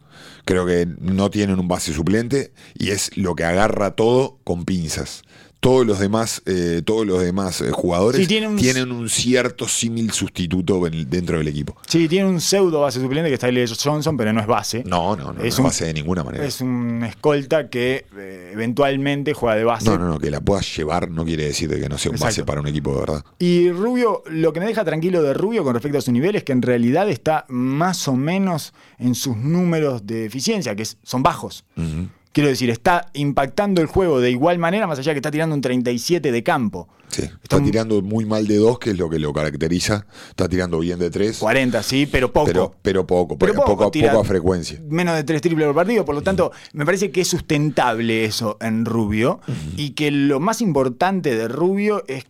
Creo 0.47 0.65
que 0.65 0.87
no 1.01 1.29
tienen 1.29 1.59
un 1.59 1.67
base 1.67 1.91
suplente 1.91 2.53
y 2.73 2.91
es 2.91 3.17
lo 3.17 3.35
que 3.35 3.43
agarra 3.43 3.97
todo 3.97 4.39
con 4.45 4.63
pinzas. 4.63 5.23
Todos 5.59 5.85
los 5.87 5.99
demás, 5.99 6.41
eh, 6.45 6.81
todos 6.85 7.05
los 7.05 7.21
demás 7.21 7.61
eh, 7.61 7.71
jugadores 7.71 8.21
Sí, 8.21 8.27
tiene 8.27 8.47
un- 8.47 8.57
tienen 8.57 8.91
un 8.91 9.09
cierto 9.09 9.67
símil 9.67 10.11
sustituto 10.11 10.85
en- 10.87 11.09
dentro 11.09 11.39
del 11.39 11.47
equipo. 11.47 11.75
Sí, 11.87 12.07
tiene 12.07 12.29
un 12.29 12.39
pseudo 12.39 12.81
base 12.81 13.01
suplente 13.01 13.29
que 13.29 13.33
está 13.33 13.47
Tyler 13.47 13.67
Johnson, 13.75 14.15
pero 14.17 14.31
no 14.33 14.39
es 14.39 14.47
base. 14.47 14.83
No, 14.85 15.15
no, 15.15 15.33
no, 15.33 15.43
Es 15.43 15.55
no 15.57 15.63
un- 15.63 15.69
base 15.69 15.85
de 15.85 15.93
ninguna 15.95 16.23
manera. 16.23 16.45
Es 16.45 16.61
un 16.61 17.03
escolta 17.03 17.69
que 17.69 18.05
eh, 18.17 18.51
eventualmente 18.53 19.33
juega 19.33 19.55
de 19.55 19.63
base. 19.63 19.85
No, 19.89 19.97
no, 19.97 20.07
no, 20.07 20.19
que 20.19 20.29
la 20.29 20.41
puedas 20.41 20.75
llevar 20.77 21.09
no 21.09 21.25
quiere 21.25 21.45
decir 21.45 21.67
de 21.69 21.79
que 21.79 21.89
no 21.89 21.97
sea 21.97 22.11
un 22.11 22.19
base 22.19 22.43
para 22.43 22.61
un 22.61 22.67
equipo 22.67 22.93
de 22.93 22.99
verdad. 22.99 23.23
Y 23.39 23.71
Rubio, 23.71 24.23
lo 24.29 24.53
que 24.53 24.59
me 24.59 24.67
deja 24.67 24.85
tranquilo 24.85 25.23
de 25.23 25.33
Rubio 25.33 25.63
con 25.63 25.73
respecto 25.73 25.97
a 25.97 26.01
su 26.01 26.11
nivel 26.11 26.35
es 26.35 26.43
que 26.43 26.51
en 26.51 26.61
realidad 26.61 27.09
está 27.09 27.45
más 27.49 28.07
o 28.07 28.13
menos 28.15 28.73
en 28.99 29.15
sus 29.15 29.35
números 29.35 30.05
de 30.05 30.25
eficiencia, 30.25 30.75
que 30.75 30.85
son 31.03 31.23
bajos. 31.23 31.65
Ujú. 31.75 32.09
Quiero 32.37 32.49
decir, 32.49 32.69
está 32.69 33.09
impactando 33.13 33.81
el 33.81 33.87
juego 33.87 34.19
de 34.21 34.29
igual 34.29 34.59
manera, 34.59 34.85
más 34.85 34.99
allá 34.99 35.11
que 35.13 35.17
está 35.17 35.31
tirando 35.31 35.55
un 35.55 35.61
37 35.61 36.31
de 36.31 36.43
campo. 36.43 36.87
Sí, 37.07 37.23
Está 37.23 37.35
está 37.41 37.57
un- 37.57 37.63
tirando 37.65 37.99
muy 38.03 38.25
mal 38.25 38.45
de 38.45 38.57
dos, 38.57 38.77
que 38.77 38.91
es 38.91 38.97
lo 38.99 39.09
que 39.09 39.17
lo 39.17 39.33
caracteriza. 39.33 40.05
Está 40.29 40.47
tirando 40.47 40.77
bien 40.77 40.99
de 40.99 41.09
tres, 41.09 41.39
40, 41.39 41.81
sí, 41.81 42.05
pero 42.05 42.31
poco. 42.31 42.45
pero, 42.45 42.75
pero 42.83 43.07
poco, 43.07 43.39
Pero 43.39 43.53
poco, 43.55 43.65
poco, 43.65 43.77
poco, 43.85 43.91
tira- 43.91 44.11
poco 44.11 44.21
a 44.21 44.25
frecuencia. 44.27 44.79
menos 44.87 45.15
de 45.15 45.23
tres 45.23 45.41
triples 45.41 45.65
por 45.65 45.73
partido, 45.73 46.05
por 46.05 46.13
lo 46.13 46.21
tanto, 46.21 46.51
me 46.73 46.85
parece 46.85 47.09
que 47.09 47.21
es 47.21 47.27
sustentable 47.27 48.23
eso 48.25 48.57
en 48.61 48.85
Rubio 48.85 49.39
y 49.75 49.91
que 49.95 50.11
lo 50.11 50.39
más 50.39 50.61
importante 50.61 51.35
de 51.35 51.47
Rubio 51.47 52.03
es, 52.07 52.25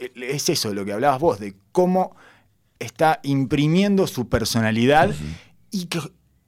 es 0.00 0.48
eso, 0.48 0.74
lo 0.74 0.84
que 0.84 0.92
hablabas 0.92 1.20
vos, 1.20 1.38
de 1.38 1.54
cómo 1.70 2.16
está 2.80 3.20
imprimiendo 3.22 4.08
su 4.08 4.28
personalidad 4.28 5.14
y 5.70 5.84
que 5.86 6.00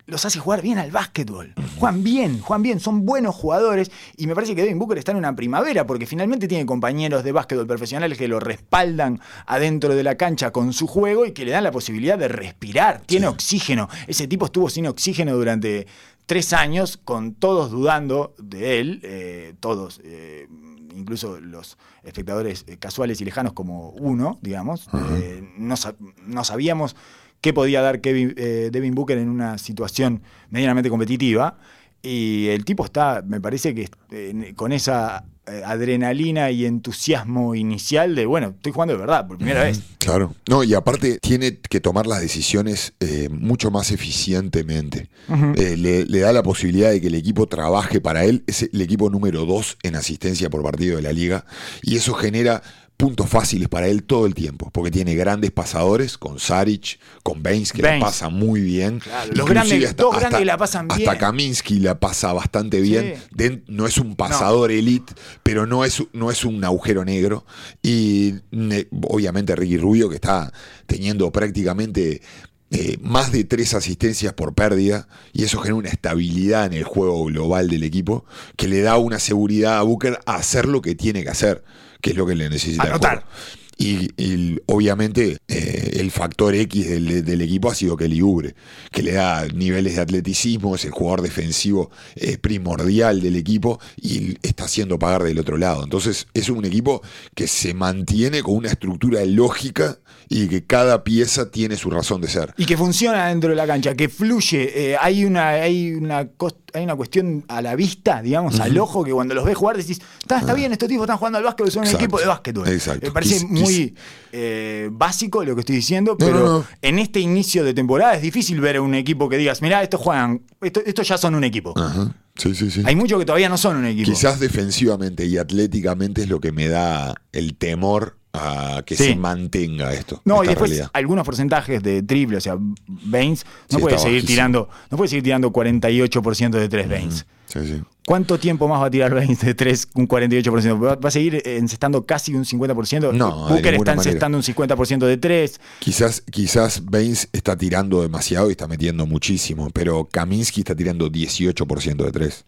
los 0.06 0.24
hace 0.24 0.38
jugar 0.38 0.62
bien 0.62 0.78
al 0.78 0.90
básquetbol. 0.90 1.54
Juegan 1.78 2.04
bien, 2.04 2.40
juegan 2.40 2.62
bien, 2.62 2.80
son 2.80 3.06
buenos 3.06 3.34
jugadores 3.34 3.90
y 4.16 4.26
me 4.26 4.34
parece 4.34 4.54
que 4.54 4.62
Devin 4.62 4.78
Booker 4.78 4.98
está 4.98 5.12
en 5.12 5.18
una 5.18 5.34
primavera 5.34 5.86
porque 5.86 6.06
finalmente 6.06 6.46
tiene 6.48 6.66
compañeros 6.66 7.24
de 7.24 7.32
básquetbol 7.32 7.66
profesionales 7.66 8.18
que 8.18 8.28
lo 8.28 8.40
respaldan 8.40 9.20
adentro 9.46 9.94
de 9.94 10.02
la 10.02 10.16
cancha 10.16 10.50
con 10.50 10.72
su 10.72 10.86
juego 10.86 11.26
y 11.26 11.32
que 11.32 11.44
le 11.44 11.52
dan 11.52 11.64
la 11.64 11.72
posibilidad 11.72 12.18
de 12.18 12.28
respirar. 12.28 13.02
Tiene 13.06 13.26
oxígeno. 13.26 13.88
Ese 14.06 14.28
tipo 14.28 14.46
estuvo 14.46 14.68
sin 14.68 14.86
oxígeno 14.86 15.34
durante 15.34 15.86
tres 16.26 16.52
años 16.52 16.98
con 17.02 17.34
todos 17.34 17.70
dudando 17.70 18.34
de 18.38 18.80
él, 18.80 19.00
eh, 19.02 19.54
todos. 19.60 20.00
eh, 20.04 20.48
incluso 20.96 21.40
los 21.40 21.76
espectadores 22.02 22.64
eh, 22.66 22.76
casuales 22.78 23.20
y 23.20 23.24
lejanos 23.24 23.52
como 23.52 23.90
uno, 23.90 24.38
digamos, 24.42 24.88
eh, 25.16 25.42
no 25.56 26.44
sabíamos 26.44 26.96
qué 27.44 27.52
podía 27.52 27.82
dar 27.82 28.00
Kevin, 28.00 28.32
eh, 28.38 28.70
Devin 28.72 28.94
Booker 28.94 29.18
en 29.18 29.28
una 29.28 29.58
situación 29.58 30.22
medianamente 30.48 30.88
competitiva. 30.88 31.58
Y 32.02 32.46
el 32.48 32.64
tipo 32.64 32.86
está, 32.86 33.22
me 33.26 33.38
parece 33.38 33.74
que 33.74 33.90
eh, 34.12 34.54
con 34.56 34.72
esa 34.72 35.26
eh, 35.46 35.60
adrenalina 35.62 36.50
y 36.50 36.64
entusiasmo 36.64 37.54
inicial 37.54 38.14
de, 38.14 38.24
bueno, 38.24 38.54
estoy 38.56 38.72
jugando 38.72 38.94
de 38.94 39.00
verdad, 39.00 39.26
por 39.28 39.36
primera 39.36 39.64
vez. 39.64 39.82
Claro. 39.98 40.34
No, 40.48 40.64
y 40.64 40.72
aparte 40.72 41.18
tiene 41.20 41.58
que 41.58 41.80
tomar 41.80 42.06
las 42.06 42.22
decisiones 42.22 42.94
eh, 43.00 43.28
mucho 43.30 43.70
más 43.70 43.90
eficientemente. 43.90 45.10
Eh, 45.56 45.76
le, 45.76 46.06
le 46.06 46.20
da 46.20 46.32
la 46.32 46.42
posibilidad 46.42 46.92
de 46.92 47.00
que 47.02 47.08
el 47.08 47.14
equipo 47.14 47.46
trabaje 47.46 48.00
para 48.00 48.24
él. 48.24 48.42
Es 48.46 48.62
el 48.62 48.80
equipo 48.80 49.10
número 49.10 49.44
dos 49.44 49.76
en 49.82 49.96
asistencia 49.96 50.48
por 50.48 50.62
partido 50.62 50.96
de 50.96 51.02
la 51.02 51.12
liga. 51.12 51.44
Y 51.82 51.96
eso 51.96 52.14
genera 52.14 52.62
puntos 52.96 53.28
fáciles 53.28 53.68
para 53.68 53.88
él 53.88 54.04
todo 54.04 54.24
el 54.26 54.34
tiempo. 54.34 54.70
Porque 54.70 54.90
tiene 54.90 55.14
grandes 55.14 55.50
pasadores 55.50 56.16
con 56.16 56.38
Saric, 56.38 56.98
con 57.22 57.42
Baines, 57.42 57.72
que 57.72 57.82
la 57.82 57.88
pasa 58.00 58.28
muy 58.28 58.60
bien. 58.60 59.00
Claro, 59.00 59.32
los 59.34 59.48
grandes- 59.48 59.96
dos 59.96 60.16
grandes 60.20 60.46
la 60.46 60.56
pasan 60.56 60.88
bien. 60.88 61.00
Hasta 61.08 61.18
Kaminsky 61.18 61.80
la 61.80 61.98
pasa 61.98 62.32
bastante 62.32 62.80
bien. 62.80 63.14
Sí. 63.36 63.62
No 63.66 63.86
es 63.86 63.98
un 63.98 64.14
pasador 64.16 64.70
elite, 64.70 65.12
pero 65.42 65.66
no 65.66 65.84
es, 65.84 66.02
no 66.12 66.30
es 66.30 66.44
un 66.44 66.64
agujero 66.64 67.04
negro. 67.04 67.44
Y 67.82 68.34
ne- 68.50 68.86
obviamente 69.08 69.56
Ricky 69.56 69.76
Rubio, 69.78 70.08
que 70.08 70.14
está 70.16 70.52
teniendo 70.86 71.30
prácticamente 71.32 72.22
eh, 72.70 72.96
más 73.02 73.30
de 73.30 73.44
tres 73.44 73.72
asistencias 73.74 74.32
por 74.32 74.54
pérdida, 74.54 75.06
y 75.32 75.44
eso 75.44 75.58
genera 75.58 75.76
una 75.76 75.90
estabilidad 75.90 76.66
en 76.66 76.72
el 76.72 76.82
juego 76.84 77.24
global 77.26 77.68
del 77.68 77.84
equipo, 77.84 78.24
que 78.56 78.66
le 78.66 78.80
da 78.80 78.96
una 78.98 79.18
seguridad 79.20 79.78
a 79.78 79.82
Booker 79.82 80.18
a 80.26 80.36
hacer 80.36 80.66
lo 80.66 80.80
que 80.82 80.94
tiene 80.96 81.22
que 81.22 81.28
hacer, 81.30 81.62
que 82.04 82.10
es 82.10 82.16
lo 82.16 82.26
que 82.26 82.34
le 82.34 82.50
necesita. 82.50 82.82
el 82.84 82.88
Anotar. 82.90 83.24
juego. 83.24 83.28
Y, 83.76 84.08
y 84.22 84.56
obviamente 84.66 85.38
eh, 85.48 85.96
el 85.96 86.12
factor 86.12 86.54
X 86.54 86.88
del, 86.88 87.24
del 87.24 87.40
equipo 87.40 87.68
ha 87.70 87.74
sido 87.74 87.96
Kelly 87.96 88.20
Oubre, 88.20 88.54
que 88.92 89.02
le 89.02 89.12
da 89.12 89.48
niveles 89.48 89.96
de 89.96 90.02
atleticismo, 90.02 90.76
es 90.76 90.84
el 90.84 90.92
jugador 90.92 91.22
defensivo 91.22 91.90
eh, 92.14 92.38
primordial 92.38 93.20
del 93.20 93.34
equipo 93.34 93.80
y 94.00 94.36
está 94.46 94.64
haciendo 94.66 94.96
pagar 94.98 95.24
del 95.24 95.40
otro 95.40 95.56
lado. 95.56 95.82
Entonces 95.82 96.28
es 96.34 96.48
un 96.50 96.64
equipo 96.64 97.02
que 97.34 97.48
se 97.48 97.74
mantiene 97.74 98.42
con 98.44 98.54
una 98.54 98.68
estructura 98.68 99.24
lógica 99.24 99.98
y 100.28 100.46
que 100.46 100.64
cada 100.64 101.02
pieza 101.02 101.50
tiene 101.50 101.76
su 101.76 101.90
razón 101.90 102.20
de 102.20 102.28
ser. 102.28 102.54
Y 102.56 102.66
que 102.66 102.76
funciona 102.76 103.26
dentro 103.28 103.50
de 103.50 103.56
la 103.56 103.66
cancha, 103.66 103.94
que 103.96 104.08
fluye. 104.08 104.92
eh, 104.92 104.96
hay, 105.00 105.24
una, 105.24 105.48
hay, 105.48 105.94
una 105.94 106.28
cos- 106.28 106.54
hay 106.74 106.84
una 106.84 106.96
cuestión 106.96 107.44
a 107.48 107.62
la 107.62 107.76
vista, 107.76 108.20
digamos, 108.20 108.58
al 108.60 108.76
ojo, 108.78 109.04
que 109.04 109.12
cuando 109.12 109.34
los 109.34 109.44
ves 109.44 109.56
jugar 109.56 109.76
decís, 109.76 110.00
está, 110.20 110.38
está 110.40 110.54
bien, 110.54 110.72
estos 110.72 110.88
tipos 110.88 111.04
están 111.04 111.18
jugando 111.18 111.38
al 111.38 111.44
básquetbol, 111.44 111.70
son 111.70 111.82
un 111.84 111.88
Ah. 111.88 111.92
Equipo 111.92 112.18
de 112.18 112.26
básquetbol. 112.26 112.68
Exacto. 112.68 113.06
Me 113.06 113.12
parece 113.12 113.40
Quis- 113.46 113.48
muy 113.48 113.94
eh, 114.32 114.88
básico 114.90 115.44
lo 115.44 115.54
que 115.54 115.60
estoy 115.60 115.76
diciendo, 115.76 116.16
pero 116.18 116.38
no, 116.40 116.58
no. 116.58 116.66
en 116.82 116.98
este 116.98 117.20
inicio 117.20 117.62
de 117.64 117.72
temporada 117.74 118.14
es 118.14 118.22
difícil 118.22 118.60
ver 118.60 118.76
a 118.76 118.82
un 118.82 118.94
equipo 118.94 119.28
que 119.28 119.36
digas, 119.38 119.62
mirá, 119.62 119.82
estos 119.82 120.00
juegan, 120.00 120.42
esto- 120.60 120.82
estos 120.84 121.06
ya 121.06 121.16
son 121.16 121.34
un 121.36 121.44
equipo. 121.44 121.72
Ajá. 121.78 122.14
Sí, 122.36 122.52
sí, 122.54 122.68
sí. 122.70 122.82
Hay 122.84 122.96
muchos 122.96 123.20
que 123.20 123.24
todavía 123.26 123.48
no 123.48 123.56
son 123.56 123.76
un 123.76 123.86
equipo. 123.86 124.10
Quizás 124.10 124.40
defensivamente 124.40 125.24
y 125.24 125.38
atléticamente 125.38 126.22
es 126.22 126.28
lo 126.28 126.40
que 126.40 126.50
me 126.50 126.66
da 126.68 127.14
el 127.32 127.54
temor 127.56 128.18
a 128.34 128.82
que 128.84 128.96
Sí. 128.96 129.04
se 129.04 129.16
mantenga 129.16 129.92
esto. 129.94 130.20
No, 130.24 130.42
y 130.42 130.48
después 130.48 130.70
realidad. 130.70 130.90
algunos 130.92 131.24
porcentajes 131.24 131.82
de 131.82 132.02
triple, 132.02 132.36
o 132.38 132.40
sea, 132.40 132.56
Baines 132.58 133.46
no 133.70 133.78
Sí, 133.78 133.82
puede 133.82 133.96
seguir 133.98 134.16
bajísimo. 134.18 134.26
tirando, 134.26 134.68
no 134.90 134.96
puede 134.96 135.08
seguir 135.08 135.22
tirando 135.24 135.50
48% 135.52 136.58
de 136.58 136.68
3 136.68 136.88
Baines. 136.88 137.26
Sí, 137.46 137.60
sí. 137.66 137.82
¿Cuánto 138.06 138.38
tiempo 138.38 138.66
más 138.68 138.82
va 138.82 138.86
a 138.86 138.90
tirar 138.90 139.14
Baines 139.14 139.40
de 139.40 139.54
3 139.54 139.88
un 139.94 140.06
48%? 140.08 140.78
¿Va, 140.82 140.96
va 140.96 141.08
a 141.08 141.10
seguir 141.12 141.40
encestando 141.46 142.04
casi 142.04 142.34
un 142.34 142.44
50%? 142.44 143.12
No, 143.12 143.48
Booker 143.48 143.74
está 143.74 143.92
encestando 143.92 144.36
un 144.36 144.42
50% 144.42 145.06
de 145.06 145.16
3. 145.16 145.60
Quizás, 145.78 146.22
quizás 146.30 146.84
Baines 146.84 147.28
está 147.32 147.56
tirando 147.56 148.02
demasiado 148.02 148.48
y 148.48 148.52
está 148.52 148.66
metiendo 148.66 149.06
muchísimo, 149.06 149.70
pero 149.70 150.06
Kaminsky 150.10 150.60
está 150.62 150.74
tirando 150.74 151.08
18% 151.10 152.04
de 152.04 152.10
3. 152.12 152.44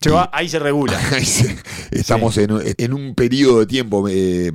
Se 0.00 0.10
va- 0.10 0.30
ahí 0.32 0.48
se 0.48 0.58
regula. 0.58 0.98
Ahí 1.12 1.24
se- 1.26 1.56
Estamos 1.90 2.38
en, 2.38 2.52
un- 2.52 2.62
en 2.64 2.92
un 2.94 3.14
periodo 3.14 3.60
de 3.60 3.66
tiempo 3.66 4.06
eh, 4.08 4.50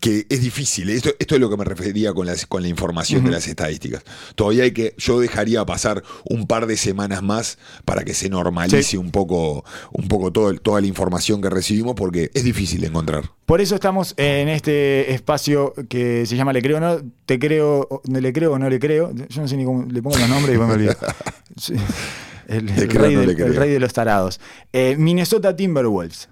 que 0.00 0.26
es 0.28 0.40
difícil. 0.40 0.88
Esto, 0.90 1.10
esto 1.18 1.34
es 1.34 1.40
lo 1.40 1.50
que 1.50 1.56
me 1.56 1.64
refería 1.64 2.12
con, 2.12 2.26
las, 2.26 2.46
con 2.46 2.62
la 2.62 2.68
información 2.68 3.24
de 3.24 3.30
las 3.30 3.48
estadísticas. 3.48 4.04
Todavía 4.34 4.64
hay 4.64 4.72
que, 4.72 4.94
yo 4.98 5.18
dejaría 5.20 5.64
pasar 5.66 6.02
un 6.24 6.46
par 6.46 6.66
de 6.66 6.76
semanas 6.76 7.22
más 7.22 7.58
para 7.84 8.04
que 8.04 8.14
se 8.14 8.28
normalice 8.28 8.82
Sí. 8.82 8.96
un 8.96 9.10
poco, 9.10 9.64
un 9.92 10.08
poco 10.08 10.32
todo, 10.32 10.54
toda 10.54 10.80
la 10.80 10.86
información 10.86 11.40
que 11.42 11.50
recibimos, 11.50 11.94
porque 11.94 12.30
es 12.34 12.44
difícil 12.44 12.80
de 12.80 12.86
encontrar. 12.88 13.30
Por 13.46 13.60
eso 13.60 13.74
estamos 13.74 14.14
en 14.16 14.48
este 14.48 15.12
espacio 15.12 15.74
que 15.88 16.26
se 16.26 16.36
llama 16.36 16.52
Le 16.52 16.62
creo 16.62 16.76
o 16.78 16.80
no, 16.80 16.98
te 17.26 17.38
creo, 17.38 18.02
le 18.08 18.32
creo 18.32 18.52
o 18.52 18.58
no 18.58 18.68
le 18.70 18.78
creo. 18.78 19.12
Yo 19.28 19.42
no 19.42 19.48
sé 19.48 19.56
ni 19.56 19.64
cómo 19.64 19.84
le 19.90 20.02
pongo 20.02 20.16
los 20.18 20.28
nombres 20.28 20.54
y 20.56 20.58
después 20.58 20.68
me 20.68 20.74
olvido. 20.74 20.94
Sí. 21.56 21.74
El, 22.48 22.66
rey 22.68 23.14
no 23.14 23.20
del- 23.20 23.40
el 23.40 23.54
rey 23.56 23.70
de 23.70 23.78
los 23.78 23.92
tarados. 23.92 24.40
Eh, 24.72 24.96
Minnesota 24.98 25.54
Timberwolves, 25.54 26.28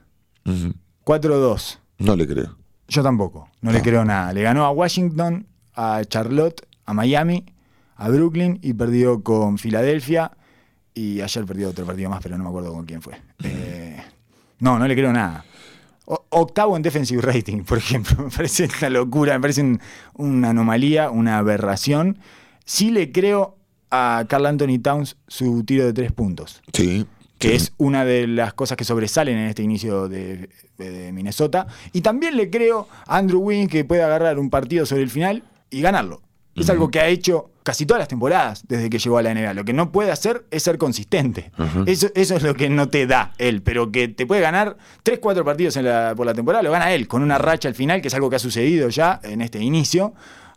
Ujú. 0.46 0.74
4-2. 1.04 1.78
No 1.98 2.16
le 2.16 2.26
creo. 2.26 2.56
Yo 2.90 3.02
tampoco, 3.02 3.48
no, 3.62 3.70
le 3.72 3.80
creo 3.82 4.04
nada. 4.04 4.32
Le 4.32 4.42
ganó 4.42 4.64
a 4.64 4.70
Washington, 4.70 5.46
a 5.74 6.02
Charlotte, 6.06 6.66
a 6.84 6.92
Miami, 6.92 7.46
a 7.96 8.08
Brooklyn 8.08 8.58
y 8.62 8.72
perdió 8.74 9.22
con 9.22 9.56
Filadelfia. 9.58 10.32
Y 10.92 11.20
ayer 11.20 11.44
perdió 11.46 11.68
otro 11.70 11.86
partido 11.86 12.10
más, 12.10 12.20
pero 12.22 12.36
no 12.36 12.44
me 12.44 12.50
acuerdo 12.50 12.72
con 12.72 12.84
quién 12.84 13.00
fue. 13.00 13.14
Eh, 13.44 13.96
no, 14.58 14.78
no 14.78 14.86
le 14.86 14.94
creo 14.94 15.12
nada. 15.12 15.44
O- 16.04 16.26
octavo 16.30 16.76
en 16.76 16.82
defensive 16.82 17.22
rating, 17.22 17.62
por 17.62 17.78
ejemplo. 17.78 18.16
Me 18.24 18.30
parece 18.30 18.68
una 18.80 18.90
locura, 18.90 19.34
me 19.34 19.40
parece 19.40 19.62
un- 19.62 19.80
una 20.14 20.50
anomalía, 20.50 21.10
una 21.10 21.38
aberración. 21.38 22.18
Sí 22.64 22.90
le 22.90 23.10
creo 23.12 23.56
a 23.90 24.24
Carl 24.28 24.46
Anthony 24.46 24.78
Towns 24.82 25.16
su 25.28 25.64
tiro 25.64 25.84
de 25.86 25.92
tres 25.92 26.12
puntos 26.12 26.60
Sí. 26.72 27.06
Que 27.40 27.48
sí. 27.48 27.54
es 27.56 27.72
una 27.78 28.04
de 28.04 28.28
las 28.28 28.54
cosas 28.54 28.76
que 28.76 28.84
sobresalen 28.84 29.36
en 29.38 29.46
este 29.48 29.62
inicio 29.64 30.08
de, 30.08 30.48
de 30.78 31.10
Minnesota. 31.12 31.66
Y 31.92 32.02
también 32.02 32.36
le 32.36 32.50
creo 32.50 32.86
a 33.06 33.16
Andrew 33.16 33.40
Wiggins 33.40 33.70
que 33.70 33.84
puede 33.84 34.02
agarrar 34.04 34.38
un 34.38 34.50
partido 34.50 34.86
sobre 34.86 35.02
el 35.02 35.10
final 35.10 35.42
y 35.70 35.80
ganarlo. 35.80 36.22
Es 36.56 36.68
algo 36.68 36.90
que 36.90 37.00
ha 37.00 37.06
hecho 37.06 37.50
casi 37.62 37.86
todas 37.86 38.00
las 38.00 38.08
temporadas 38.08 38.64
desde 38.68 38.90
que 38.90 38.98
llegó 38.98 39.16
a 39.18 39.22
la 39.22 39.32
NBA. 39.32 39.54
Lo 39.54 39.64
que 39.64 39.72
no 39.72 39.92
puede 39.92 40.10
hacer 40.10 40.44
es 40.50 40.62
ser 40.64 40.76
consistente. 40.78 41.52
Eso, 41.86 42.08
eso 42.14 42.36
es 42.36 42.42
lo 42.42 42.54
que 42.54 42.68
no 42.68 42.88
te 42.88 43.06
da 43.06 43.32
él, 43.38 43.62
pero 43.62 43.90
que 43.92 44.08
te 44.08 44.26
puede 44.26 44.40
ganar 44.42 44.76
3, 45.04 45.20
4 45.20 45.44
partidos 45.44 45.76
en 45.76 45.84
la- 45.86 46.12
por 46.16 46.26
la 46.26 46.34
temporada, 46.34 46.62
lo 46.62 46.70
gana 46.72 46.92
él, 46.92 47.06
con 47.08 47.22
una 47.22 47.38
racha 47.38 47.68
al 47.68 47.74
final, 47.74 48.02
que 48.02 48.08
es 48.08 48.14
algo 48.14 48.28
que 48.28 48.36
ha 48.36 48.40
sucedido 48.40 48.88
ya 48.90 49.20
en 49.22 49.40
este 49.40 49.60
inicio. 49.60 50.12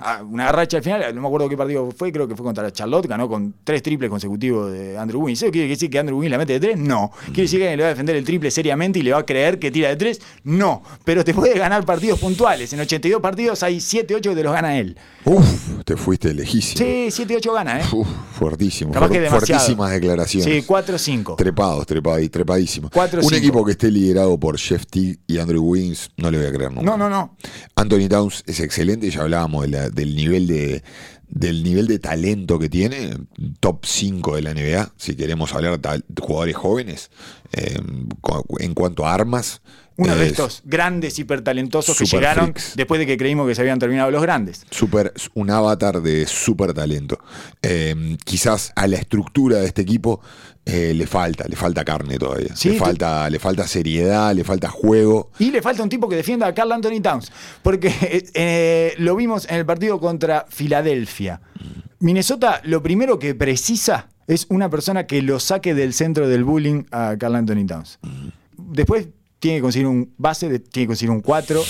Ah, 0.05 0.21
Una 0.23 0.51
racha 0.51 0.77
al 0.77 0.83
final, 0.83 1.15
no 1.15 1.21
me 1.21 1.27
acuerdo 1.27 1.47
qué 1.49 1.55
partido 1.57 1.89
fue, 1.95 2.11
creo 2.11 2.27
que 2.27 2.35
fue 2.35 2.43
contra 2.43 2.71
Charlotte, 2.71 3.07
ganó 3.07 3.27
con 3.29 3.53
tres 3.63 3.81
triples 3.81 4.09
consecutivos 4.09 4.71
de 4.71 4.97
Andrew 4.97 5.21
Wiggins. 5.21 5.41
¿Eso 5.43 5.51
quiere 5.51 5.67
decir 5.69 5.89
que 5.89 5.99
Andrew 5.99 6.17
Wiggins 6.17 6.31
la 6.31 6.37
mete 6.37 6.53
de 6.53 6.59
tres? 6.59 6.77
No. 6.77 7.11
¿Quiere 7.27 7.43
decir 7.43 7.59
que 7.59 7.75
le 7.77 7.81
va 7.83 7.87
a 7.87 7.91
defender 7.91 8.15
el 8.15 8.23
triple 8.25 8.51
seriamente 8.51 8.99
y 8.99 9.03
le 9.03 9.11
va 9.13 9.19
a 9.19 9.25
creer 9.25 9.59
que 9.59 9.71
tira 9.71 9.89
de 9.89 9.95
tres? 9.95 10.19
No. 10.43 10.83
Pero 11.05 11.23
te 11.23 11.33
puede 11.33 11.57
ganar 11.57 11.85
partidos 11.85 12.19
puntuales. 12.19 12.71
En 12.73 12.79
82 12.81 13.21
partidos 13.21 13.63
hay 13.63 13.79
7, 13.79 14.15
8 14.15 14.29
que 14.31 14.35
te 14.35 14.43
los 14.43 14.53
gana 14.53 14.77
él. 14.77 14.97
Uf, 15.25 15.83
te 15.85 15.95
fuiste 15.95 16.33
lejísimo. 16.33 16.77
Sí, 16.85 17.07
7, 17.09 17.37
8 17.37 17.53
gana, 17.53 17.79
¿eh? 17.79 17.83
Uf, 17.93 18.07
fuertísimo. 18.37 18.91
Capaz 18.91 19.09
que 19.09 19.29
fuertísimas 19.29 19.91
declaraciones. 19.91 20.53
Sí, 20.53 20.63
4, 20.65 20.97
5. 20.97 21.35
Trepados, 21.37 21.85
trepados, 21.85 22.29
trepadísimos. 22.29 22.91
Cuatro, 22.91 23.19
Un 23.21 23.23
cinco. 23.29 23.37
equipo 23.37 23.65
que 23.65 23.71
esté 23.71 23.89
liderado 23.89 24.37
por 24.39 24.57
Jeff 24.57 24.85
Teague 24.85 25.19
y 25.27 25.37
Andrew 25.37 25.63
Wiggins, 25.63 26.09
no 26.17 26.29
le 26.29 26.37
voy 26.39 26.47
a 26.47 26.51
creer 26.51 26.71
nunca. 26.71 26.83
No, 26.85 26.97
no, 26.97 27.09
no. 27.09 27.35
Anthony 27.75 28.07
Towns 28.09 28.43
es 28.45 28.59
excelente, 28.59 29.09
ya 29.09 29.21
hablábamos 29.21 29.63
de 29.63 29.69
la- 29.69 29.89
del 29.93 30.15
nivel 30.15 30.47
de 30.47 30.83
del 31.33 31.63
nivel 31.63 31.87
de 31.87 31.97
talento 31.97 32.59
que 32.59 32.69
tiene, 32.69 33.17
top 33.59 33.85
5 33.85 34.35
de 34.35 34.41
la 34.43 34.53
NBA, 34.53 34.93
si 34.97 35.15
queremos 35.15 35.51
hablar 35.53 35.79
de 35.79 36.03
jugadores 36.21 36.55
jóvenes, 36.55 37.09
eh, 37.53 37.79
en 38.59 38.73
cuanto 38.75 39.05
a 39.05 39.13
armas. 39.13 39.61
Uno 39.95 40.15
de 40.15 40.25
es 40.25 40.31
estos 40.31 40.61
grandes 40.65 41.17
hipertalentosos 41.17 41.97
que 41.97 42.05
llegaron 42.05 42.53
freaks. 42.53 42.75
después 42.75 42.99
de 42.99 43.05
que 43.05 43.17
creímos 43.17 43.47
que 43.47 43.55
se 43.55 43.61
habían 43.61 43.79
terminado 43.79 44.11
los 44.11 44.21
grandes. 44.21 44.65
super, 44.69 45.11
un 45.33 45.49
avatar 45.49 46.01
de 46.01 46.27
super 46.27 46.73
talento. 46.73 47.19
Eh, 47.63 48.17
quizás 48.25 48.71
a 48.75 48.85
la 48.87 48.97
estructura 48.97 49.57
de 49.57 49.65
este 49.65 49.81
equipo 49.81 50.21
eh, 50.65 50.93
le 50.93 51.05
falta, 51.07 51.45
le 51.47 51.55
falta 51.55 51.83
carne 51.83 52.17
todavía. 52.17 52.55
Sí, 52.55 52.69
le, 52.71 52.79
falta, 52.79 53.29
le 53.29 53.37
falta 53.39 53.67
seriedad, 53.67 54.33
le 54.33 54.43
falta 54.43 54.69
juego. 54.69 55.29
Y 55.39 55.51
le 55.51 55.61
falta 55.61 55.83
un 55.83 55.89
tipo 55.89 56.07
que 56.07 56.15
defienda 56.15 56.47
a 56.47 56.53
Carl 56.53 56.71
Anthony 56.71 57.01
Towns. 57.01 57.31
Porque 57.61 57.87
eh, 58.01 58.23
eh, 58.33 58.93
lo 58.97 59.15
vimos 59.15 59.45
en 59.49 59.57
el 59.57 59.65
partido 59.65 59.99
contra 59.99 60.45
Filadelfia. 60.49 61.41
Minnesota 61.99 62.61
lo 62.63 62.81
primero 62.81 63.19
que 63.19 63.35
precisa 63.35 64.09
es 64.27 64.45
una 64.49 64.69
persona 64.69 65.05
que 65.05 65.21
lo 65.21 65.39
saque 65.39 65.73
del 65.73 65.93
centro 65.93 66.29
del 66.29 66.43
bullying 66.45 66.83
a 66.91 67.15
Carl 67.19 67.35
Anthony 67.35 67.65
Towns. 67.67 67.99
Después 68.57 69.09
tiene 69.39 69.57
que 69.57 69.61
conseguir 69.61 69.87
un 69.87 70.13
base, 70.17 70.47
tiene 70.47 70.85
que 70.85 70.87
conseguir 70.87 71.11
un 71.11 71.19
4. 71.19 71.61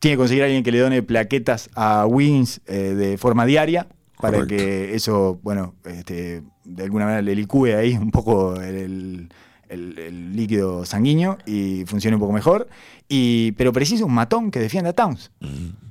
Tiene 0.00 0.14
que 0.14 0.18
conseguir 0.18 0.42
a 0.42 0.46
alguien 0.46 0.64
que 0.64 0.72
le 0.72 0.78
done 0.78 1.02
plaquetas 1.02 1.70
a 1.74 2.06
Wiggins 2.06 2.60
eh, 2.66 2.94
de 2.94 3.18
forma 3.18 3.46
diaria 3.46 3.86
para 4.20 4.38
Correcto. 4.38 4.56
que 4.56 4.94
eso, 4.94 5.38
bueno, 5.42 5.74
este, 5.84 6.42
de 6.64 6.82
alguna 6.84 7.04
manera 7.06 7.22
le 7.22 7.34
licúe 7.34 7.66
ahí 7.76 7.96
un 7.96 8.10
poco 8.10 8.54
el, 8.60 9.28
el- 9.68 9.98
el 9.98 10.36
líquido 10.36 10.84
sanguíneo 10.84 11.38
y 11.46 11.84
funcione 11.86 12.16
un 12.16 12.20
poco 12.20 12.32
mejor. 12.32 12.68
Y, 13.08 13.52
pero 13.52 13.72
precisa 13.72 14.04
un 14.04 14.14
matón 14.14 14.50
que 14.50 14.58
defienda 14.60 14.90
a 14.90 14.92
Towns. 14.94 15.30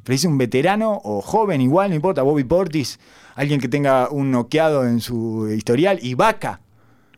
Precisa 0.04 0.28
un 0.30 0.38
veterano 0.38 1.00
o 1.04 1.22
joven, 1.22 1.62
igual, 1.62 1.90
no 1.90 1.96
importa, 1.96 2.22
Bobby 2.24 2.44
Portis, 2.44 3.00
alguien 3.36 3.60
que 3.60 3.68
tenga 3.70 4.10
un 4.10 4.32
noqueado 4.32 4.86
en 4.88 5.00
su 5.02 5.50
historial 5.50 6.00
y 6.02 6.14
vaca. 6.16 6.62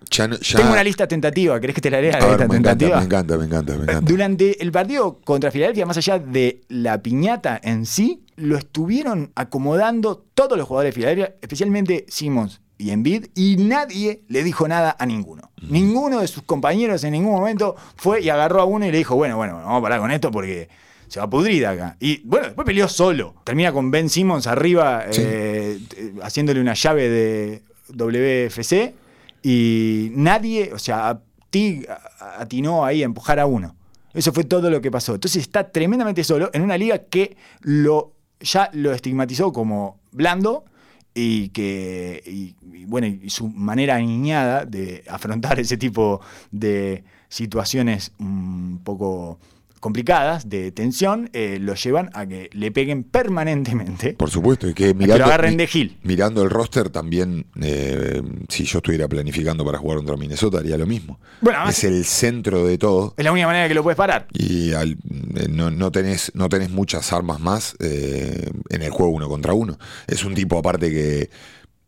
Ya 0.10 0.28
no- 0.28 0.38
ya- 0.39 0.58
Tengo 0.58 0.72
una 0.74 0.84
lista 0.84 1.08
tentativa, 1.08 1.60
¿querés 1.60 1.76
que 1.76 1.82
te 1.82 1.89
la 1.91 2.02
lea 2.02 2.14
la 2.14 2.20
ver, 2.20 2.28
lista 2.30 2.47
me 2.47 2.58
encanta, 2.58 2.70
tentativa? 2.70 2.97
me 2.97 3.06
encanta, 3.06 3.38
me 3.38 3.45
encanta, 3.45 3.76
me 3.76 3.84
encanta. 3.84 4.02
Durante 4.12 4.62
el 4.64 4.72
partido 4.72 5.20
contra 5.24 5.52
Filadelfia, 5.52 5.86
más 5.86 5.97
allá 5.97 6.20
de 6.20 6.62
la 6.70 7.02
piñata 7.02 7.60
en 7.64 7.86
sí, 7.86 8.24
lo 8.36 8.58
estuvieron 8.58 9.32
acomodando 9.36 10.26
todos 10.34 10.58
los 10.58 10.68
jugadores 10.68 10.93
de 10.93 10.99
Filadelfia, 10.99 11.36
especialmente 11.41 12.06
Simmons 12.10 12.62
y 12.78 12.89
Embiid, 12.89 13.28
y 13.36 13.58
nadie 13.58 14.24
le 14.28 14.43
dijo 14.43 14.68
nada 14.68 14.95
a 14.99 15.06
ninguno. 15.06 15.52
Ninguno 15.62 16.20
de 16.22 16.28
sus 16.28 16.43
compañeros 16.43 17.04
en 17.04 17.12
ningún 17.12 17.34
momento 17.34 17.76
fue 17.95 18.22
y 18.22 18.30
agarró 18.30 18.62
a 18.62 18.66
uno 18.66 18.86
y 18.88 18.91
le 18.91 18.97
dijo, 18.97 19.16
bueno, 19.16 19.38
bueno, 19.38 19.58
vamos 19.58 19.80
a 19.80 19.82
parar 19.84 19.99
con 19.99 20.10
esto 20.12 20.32
porque 20.32 20.68
se 21.08 21.20
va 21.20 21.26
a 21.28 21.30
pudrir 21.30 21.66
acá. 21.68 21.95
Y 21.99 22.22
bueno, 22.26 22.47
después 22.47 22.66
peleó 22.66 22.88
solo. 22.88 23.36
Termina 23.43 23.72
con 23.72 23.91
Ben 23.91 24.10
Simmons 24.10 24.47
arriba 24.47 25.06
Sí. 25.12 25.22
eh, 25.24 25.80
eh, 25.95 26.14
haciéndole 26.24 26.60
una 26.60 26.74
llave 26.74 27.08
de 27.08 27.62
WFC 27.93 28.95
y 29.44 30.12
nadie, 30.14 30.72
o 30.74 30.80
sea, 30.80 31.22
Tig 31.50 31.88
atinó 32.20 32.86
ahí 32.86 33.02
a 33.02 33.06
empujar 33.06 33.39
a 33.39 33.46
uno. 33.46 33.76
Eso 34.14 34.34
fue 34.34 34.44
todo 34.44 34.70
lo 34.70 34.82
que 34.82 34.92
pasó. 34.92 35.16
Entonces 35.16 35.42
está 35.42 35.72
tremendamente 35.72 36.24
solo 36.24 36.50
en 36.54 36.62
una 36.62 36.78
liga 36.78 37.00
que 37.00 37.38
lo, 37.62 38.14
ya 38.39 38.70
lo 38.74 38.92
estigmatizó 38.94 39.54
como 39.54 40.00
blando 40.12 40.66
y 41.14 41.50
que, 41.50 42.22
y, 42.26 42.56
bueno, 42.86 43.08
y 43.08 43.30
su 43.30 43.48
manera 43.48 43.96
aniñada 43.96 44.66
de 44.66 45.04
afrontar 45.10 45.60
ese 45.60 45.78
tipo 45.78 46.22
de 46.52 47.04
situaciones 47.30 48.12
un 48.20 48.82
poco 48.84 49.39
complicadas, 49.82 50.47
de 50.47 50.71
tensión, 50.71 51.29
eh, 51.34 51.57
lo 51.59 51.75
llevan 51.75 52.09
a 52.13 52.25
que 52.25 52.49
le 52.53 52.71
peguen 52.71 53.03
permanentemente. 53.03 54.13
Por 54.13 54.29
supuesto, 54.29 54.69
y 54.69 54.73
que 54.73 54.82
que 54.82 54.93
mirando, 54.93 55.17
lo 55.19 55.25
agarren 55.25 55.57
de 55.57 55.67
Gil. 55.67 55.97
mirando 56.03 56.43
el 56.43 56.49
roster 56.49 56.89
también, 56.89 57.45
eh, 57.61 58.21
si 58.47 58.63
yo 58.63 58.77
estuviera 58.77 59.07
planificando 59.07 59.65
para 59.65 59.77
jugar 59.79 59.97
contra 59.97 60.15
Minnesota, 60.17 60.59
haría 60.59 60.77
lo 60.77 60.86
mismo. 60.86 61.19
Bueno, 61.41 61.59
además- 61.59 61.77
es 61.79 61.84
el 61.84 62.05
centro 62.05 62.65
de 62.65 62.77
todo. 62.77 63.13
Es 63.17 63.25
la 63.25 63.32
única 63.34 63.47
manera 63.47 63.67
que 63.67 63.73
lo 63.73 63.84
puedes 63.84 63.97
parar. 63.97 64.27
Y 64.32 64.71
al- 64.73 64.93
eh, 65.36 65.47
no, 65.49 65.69
no 65.71 65.91
tenés, 65.91 66.32
no 66.36 66.47
tenés 66.47 66.69
muchas 66.69 67.11
armas 67.11 67.39
más 67.39 67.75
eh, 67.79 68.49
en 68.69 68.82
el 68.84 68.91
juego 68.91 69.11
uno 69.11 69.27
contra 69.27 69.53
uno. 69.53 69.77
Es 70.07 70.23
un 70.23 70.34
tipo 70.36 70.57
aparte 70.57 70.89
que, 70.89 71.29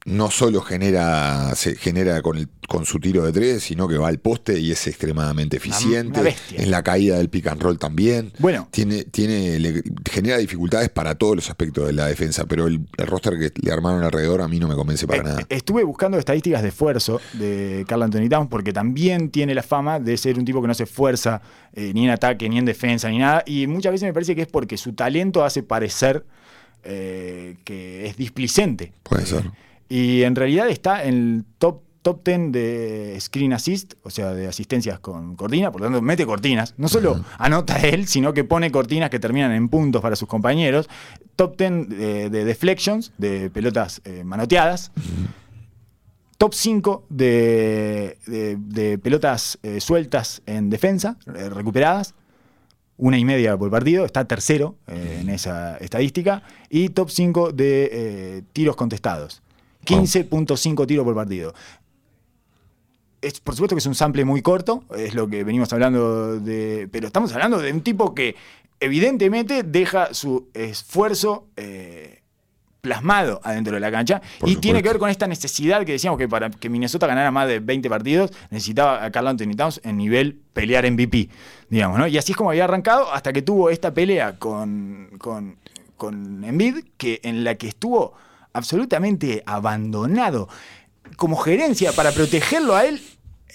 no 0.05 0.29
solo 0.31 0.59
genera, 0.61 1.55
se 1.55 1.75
genera 1.75 2.21
con, 2.21 2.37
el- 2.37 2.49
con 2.67 2.85
su 2.85 2.99
tiro 2.99 3.23
de 3.23 3.31
tres, 3.31 3.63
sino 3.63 3.87
que 3.87 3.97
va 3.97 4.09
al 4.09 4.19
poste 4.19 4.59
y 4.59 4.71
es 4.71 4.85
extremadamente 4.87 5.57
eficiente. 5.57 6.19
una 6.19 6.29
en 6.51 6.71
la 6.71 6.83
caída 6.83 7.17
del 7.17 7.29
pick 7.29 7.47
and 7.47 7.61
roll 7.61 7.79
también. 7.79 8.31
Bueno. 8.39 8.67
Tiene, 8.71 9.05
tiene, 9.05 9.59
le 9.59 9.81
genera 10.11 10.37
dificultades 10.37 10.89
para 10.89 11.15
todos 11.15 11.35
los 11.37 11.49
aspectos 11.49 11.87
de 11.87 11.93
la 11.93 12.07
defensa, 12.07 12.45
pero 12.45 12.67
el, 12.67 12.81
el 12.97 13.07
roster 13.07 13.39
que 13.39 13.51
le 13.61 13.71
armaron 13.71 14.03
alrededor 14.03 14.41
a 14.41 14.47
mí 14.47 14.59
no 14.59 14.67
me 14.67 14.75
convence 14.75 15.07
para 15.07 15.19
Eh, 15.21 15.23
nada. 15.23 15.41
Estuve 15.49 15.83
buscando 15.83 16.17
estadísticas 16.17 16.61
de 16.63 16.67
esfuerzo 16.69 17.21
de 17.33 17.85
Carl 17.87 18.03
Anthony 18.03 18.27
Towns 18.29 18.49
porque 18.49 18.73
también 18.73 19.29
tiene 19.29 19.53
la 19.55 19.63
fama 19.63 19.99
de 19.99 20.17
ser 20.17 20.37
un 20.37 20.43
tipo 20.45 20.61
que 20.61 20.67
no 20.67 20.73
se 20.73 20.83
esfuerza 20.83 21.41
eh, 21.73 21.91
ni 21.93 22.03
en 22.03 22.09
ataque, 22.09 22.49
ni 22.49 22.57
en 22.57 22.65
defensa, 22.65 23.09
ni 23.09 23.19
nada. 23.19 23.43
Y 23.45 23.67
muchas 23.67 23.93
veces 23.93 24.05
me 24.07 24.13
parece 24.13 24.35
que 24.35 24.41
es 24.41 24.47
porque 24.47 24.75
su 24.77 24.91
talento 24.93 25.45
hace 25.45 25.63
parecer 25.63 26.25
eh, 26.83 27.55
que 27.63 28.05
es 28.07 28.17
displicente. 28.17 28.91
Puede 29.03 29.25
ser. 29.25 29.43
Y 29.95 30.23
en 30.23 30.35
realidad 30.35 30.69
está 30.69 31.03
en 31.03 31.13
el 31.13 31.45
top, 31.59 31.81
top 32.01 32.23
10 32.25 32.51
de 32.51 33.17
screen 33.21 33.53
assist, 33.53 33.93
o 34.01 34.09
sea, 34.09 34.33
de 34.33 34.47
asistencias 34.47 34.99
con 34.99 35.35
cortina, 35.35 35.71
por 35.71 35.81
lo 35.81 35.87
tanto 35.87 36.01
mete 36.01 36.25
cortinas. 36.25 36.73
No 36.77 36.87
solo 36.87 37.23
anota 37.37 37.77
él, 37.79 38.07
sino 38.07 38.33
que 38.33 38.43
pone 38.43 38.71
cortinas 38.71 39.11
que 39.11 39.19
terminan 39.19 39.51
en 39.51 39.69
puntos 39.69 40.01
para 40.01 40.15
sus 40.15 40.27
compañeros. 40.27 40.89
Top 41.35 41.57
10 41.57 41.89
de, 41.89 42.29
de 42.31 42.43
deflections, 42.45 43.11
de 43.19 43.51
pelotas 43.51 44.01
eh, 44.05 44.23
manoteadas. 44.23 44.91
Top 46.39 46.53
5 46.55 47.05
de, 47.09 48.17
de- 48.25 48.57
de 48.59 48.97
pelotas 48.97 49.59
eh, 49.61 49.79
sueltas 49.79 50.41
en 50.47 50.69
defensa, 50.71 51.17
eh, 51.35 51.49
recuperadas. 51.49 52.15
Una 52.97 53.17
y 53.17 53.25
media 53.25 53.55
por 53.57 53.69
partido, 53.71 54.05
está 54.05 54.25
tercero 54.25 54.75
en 54.87 55.29
esa 55.29 55.77
estadística. 55.77 56.41
Y 56.69 56.89
top 56.89 57.09
5 57.09 57.51
de 57.51 58.43
tiros 58.53 58.75
contestados. 58.75 59.41
15.5 59.85 60.87
tiros 60.87 61.05
por 61.05 61.15
partido. 61.15 61.53
Es, 63.21 63.39
por 63.39 63.55
supuesto 63.55 63.75
que 63.75 63.79
es 63.79 63.85
un 63.85 63.95
sample 63.95 64.25
muy 64.25 64.41
corto, 64.41 64.83
es 64.97 65.15
lo 65.15 65.27
que 65.27 65.43
venimos 65.43 65.71
hablando 65.71 66.39
de. 66.39 66.89
Pero 66.91 67.07
estamos 67.07 67.31
hablando 67.33 67.59
de 67.59 67.71
un 67.71 67.81
tipo 67.81 68.13
que 68.13 68.35
evidentemente 68.79 69.63
deja 69.63 70.13
su 70.13 70.49
esfuerzo 70.53 71.47
eh, 71.55 72.23
plasmado 72.83 73.39
adentro 73.45 73.75
de 73.75 73.79
la 73.79 73.89
cancha 73.89 74.21
Por 74.39 74.49
y 74.49 74.57
tiene 74.57 74.83
que 74.83 74.89
ver 74.89 74.99
con 74.99 75.09
esta 75.09 75.25
necesidad 75.25 75.85
que 75.85 75.93
decíamos 75.93 76.19
que 76.19 76.27
para 76.27 76.49
que 76.49 76.67
Minnesota 76.67 77.07
ganara 77.07 77.31
más 77.31 77.47
de 77.47 77.61
20 77.61 77.89
partidos 77.89 78.31
necesitaba 78.49 79.05
a 79.05 79.09
Carl 79.09 79.27
Anthony 79.29 79.55
Towns 79.55 79.79
en 79.85 79.95
nivel 79.95 80.41
pelear 80.51 80.89
MVP, 80.91 81.29
digamos, 81.69 81.97
¿no? 81.97 82.07
Y 82.07 82.17
así 82.17 82.33
es 82.33 82.37
como 82.37 82.49
había 82.49 82.65
arrancado 82.65 83.09
hasta 83.13 83.31
que 83.31 83.41
tuvo 83.41 83.69
esta 83.69 83.93
pelea 83.93 84.37
con, 84.37 85.11
con, 85.17 85.55
con 85.95 86.43
Embiid, 86.43 86.83
que, 86.97 87.21
en 87.23 87.45
la 87.45 87.55
que 87.55 87.69
estuvo 87.69 88.15
absolutamente 88.53 89.43
abandonado 89.45 90.47
como 91.17 91.35
gerencia 91.37 91.91
para 91.91 92.11
protegerlo 92.11 92.75
a 92.75 92.85
él 92.85 93.01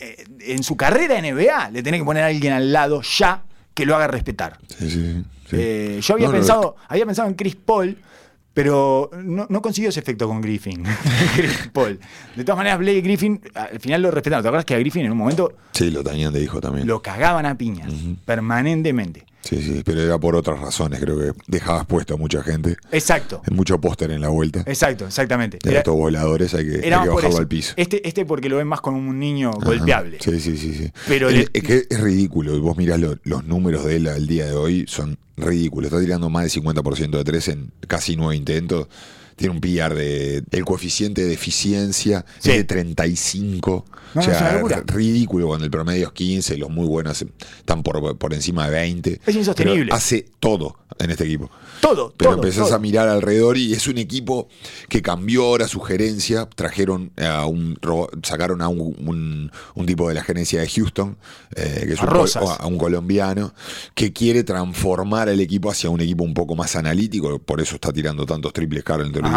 eh, 0.00 0.24
en 0.40 0.62
su 0.62 0.76
carrera 0.76 1.18
en 1.18 1.34
NBA. 1.34 1.70
Le 1.70 1.82
tenés 1.82 2.00
que 2.00 2.04
poner 2.04 2.22
a 2.24 2.26
alguien 2.26 2.52
al 2.52 2.72
lado 2.72 3.02
ya 3.02 3.42
que 3.74 3.86
lo 3.86 3.96
haga 3.96 4.06
respetar. 4.08 4.58
Sí, 4.78 4.90
sí, 4.90 5.24
sí. 5.48 5.56
Eh, 5.58 6.00
yo 6.02 6.14
había 6.14 6.26
No, 6.26 6.32
no, 6.32 6.38
pensado, 6.38 6.76
había 6.88 7.06
pensado 7.06 7.28
en 7.28 7.34
Chris 7.34 7.56
Paul, 7.56 7.96
pero 8.54 9.10
no, 9.22 9.46
no 9.48 9.62
consiguió 9.62 9.88
ese 9.90 10.00
efecto 10.00 10.26
con 10.28 10.40
Griffin. 10.40 10.82
Paul. 11.72 11.98
De 12.34 12.42
todas 12.44 12.56
maneras, 12.56 12.78
Blake 12.80 13.00
Griffin, 13.02 13.40
al 13.54 13.78
final 13.78 14.02
lo 14.02 14.10
respetaron. 14.10 14.42
¿Te 14.42 14.48
acuerdas 14.48 14.64
que 14.64 14.74
a 14.74 14.78
Griffin 14.78 15.04
en 15.06 15.12
un 15.12 15.18
momento 15.18 15.52
Sí, 15.72 15.90
lo 15.90 16.02
tenían 16.02 16.32
de 16.32 16.42
hijo 16.42 16.60
también. 16.60 16.86
lo 16.86 17.00
cagaban 17.00 17.46
a 17.46 17.56
piñas 17.56 17.92
permanentemente? 18.24 19.24
Sí, 19.48 19.62
sí, 19.62 19.82
pero 19.82 20.02
era 20.02 20.18
por 20.18 20.36
otras 20.36 20.60
razones. 20.60 21.00
Creo 21.00 21.18
que 21.18 21.32
dejabas 21.46 21.86
puesto 21.86 22.12
a 22.14 22.16
mucha 22.18 22.42
gente. 22.42 22.76
Exacto. 22.92 23.40
Mucho 23.50 23.80
póster 23.80 24.10
en 24.10 24.20
la 24.20 24.28
vuelta. 24.28 24.60
Exacto, 24.66 25.06
exactamente. 25.06 25.58
De 25.62 25.76
estos 25.78 25.94
voladores 25.94 26.52
hay 26.52 26.66
que, 26.66 26.74
hay 26.76 26.80
que 26.82 26.90
bajarlo 27.08 27.38
al 27.38 27.48
piso. 27.48 27.72
Este, 27.76 28.06
este 28.06 28.26
porque 28.26 28.50
lo 28.50 28.58
ven 28.58 28.66
más 28.66 28.82
como 28.82 28.98
un 28.98 29.18
niño 29.18 29.48
Ajá. 29.50 29.64
golpeable. 29.64 30.18
Sí, 30.20 30.38
sí, 30.38 30.58
sí. 30.58 30.74
sí. 30.74 30.92
Pero 31.06 31.30
El- 31.30 31.36
le- 31.36 31.48
es 31.54 31.62
que 31.62 31.86
es 31.88 32.00
ridículo. 32.00 32.60
Vos 32.60 32.76
mirás 32.76 33.00
lo- 33.00 33.16
los 33.24 33.44
números 33.44 33.84
de 33.86 33.96
él 33.96 34.08
al 34.08 34.26
día 34.26 34.44
de 34.44 34.52
hoy, 34.52 34.84
son 34.86 35.16
ridículos. 35.38 35.90
Está 35.90 36.00
tirando 36.02 36.28
más 36.28 36.42
del 36.42 36.50
50% 36.50 37.16
de 37.16 37.24
tres 37.24 37.48
en 37.48 37.72
casi 37.86 38.16
nueve 38.16 38.36
intentos. 38.36 38.88
Tiene 39.38 39.54
un 39.54 39.60
PR 39.60 39.94
de. 39.94 40.42
El 40.50 40.64
coeficiente 40.66 41.24
de 41.24 41.32
eficiencia 41.32 42.26
Sí. 42.40 42.50
es 42.50 42.56
de 42.58 42.64
35. 42.64 43.84
No, 44.14 44.20
o 44.22 44.24
sea, 44.24 44.62
ridículo 44.86 45.48
cuando 45.48 45.64
el 45.66 45.70
promedio 45.70 46.06
es 46.06 46.12
15, 46.12 46.56
los 46.56 46.70
muy 46.70 46.86
buenos 46.86 47.22
están 47.58 47.82
por, 47.82 48.16
por 48.16 48.32
encima 48.34 48.64
de 48.66 48.72
20. 48.72 49.20
Es 49.26 49.36
insostenible. 49.36 49.84
Pero 49.84 49.94
hace 49.94 50.26
todo 50.40 50.76
en 50.98 51.10
este 51.10 51.24
equipo. 51.24 51.50
Todo, 51.80 52.12
Pero 52.16 52.30
todo, 52.32 52.42
empezás 52.42 52.66
todo. 52.68 52.74
a 52.76 52.78
mirar 52.80 53.06
alrededor 53.08 53.56
y 53.58 53.72
es 53.74 53.86
un 53.86 53.98
equipo 53.98 54.48
que 54.88 55.02
cambió 55.02 55.44
ahora 55.44 55.68
su 55.68 55.80
gerencia. 55.80 56.48
Trajeron 56.48 57.12
a 57.18 57.44
un, 57.46 57.76
ro- 57.82 58.10
sacaron 58.24 58.62
a 58.62 58.68
un, 58.68 58.80
un- 59.06 59.52
un 59.74 59.86
tipo 59.86 60.08
de 60.08 60.14
la 60.14 60.24
gerencia 60.24 60.60
de 60.60 60.68
Houston, 60.68 61.16
eh, 61.54 61.84
que 61.86 61.92
es 61.92 62.00
A 62.00 62.06
un, 62.06 62.50
a 62.60 62.66
un 62.66 62.78
colombiano, 62.78 63.54
que 63.94 64.12
quiere 64.12 64.42
transformar 64.42 65.28
el 65.28 65.38
equipo 65.40 65.70
hacia 65.70 65.90
un 65.90 66.00
equipo 66.00 66.24
un 66.24 66.34
poco 66.34 66.56
más 66.56 66.74
analítico. 66.76 67.38
Por 67.38 67.60
eso 67.60 67.74
está 67.76 67.92
tirando 67.92 68.24
tantos 68.26 68.52
triples 68.54 68.82
Carl 68.82 69.02
Anthony 69.04 69.27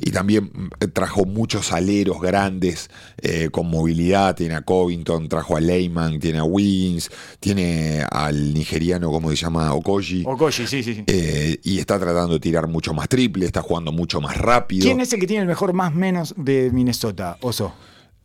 Y 0.00 0.10
también 0.10 0.50
mm, 0.52 0.92
trajo 0.92 1.24
muchos 1.24 1.72
aleros 1.72 2.20
grandes 2.20 2.90
eh, 3.18 3.48
con 3.50 3.68
movilidad. 3.68 4.34
Tiene 4.34 4.54
a 4.54 4.62
Covington, 4.62 5.28
trajo 5.28 5.56
a 5.56 5.60
Leyman, 5.60 6.18
tiene 6.20 6.38
a 6.38 6.44
Wiggins, 6.44 7.10
tiene 7.40 8.04
al 8.10 8.54
nigeriano, 8.54 9.10
¿cómo 9.10 9.30
se 9.30 9.36
llama? 9.36 9.72
Okoji. 9.74 10.24
Okoye, 10.26 10.66
sí, 10.66 10.82
sí, 10.82 10.94
sí. 10.94 11.04
Eh, 11.06 11.58
y 11.62 11.78
está 11.78 11.98
tratando 11.98 12.34
de 12.34 12.40
tirar 12.40 12.66
mucho 12.66 12.94
más 12.94 13.08
triple, 13.08 13.46
está 13.46 13.62
jugando 13.62 13.92
mucho 13.92 14.20
más 14.20 14.36
rápido. 14.36 14.84
¿Quién 14.84 15.00
es 15.00 15.12
el 15.12 15.20
que 15.20 15.26
tiene 15.26 15.42
el 15.42 15.48
mejor 15.48 15.72
más 15.72 15.94
menos 15.94 16.34
de 16.36 16.70
Minnesota, 16.72 17.36
Oso? 17.40 17.72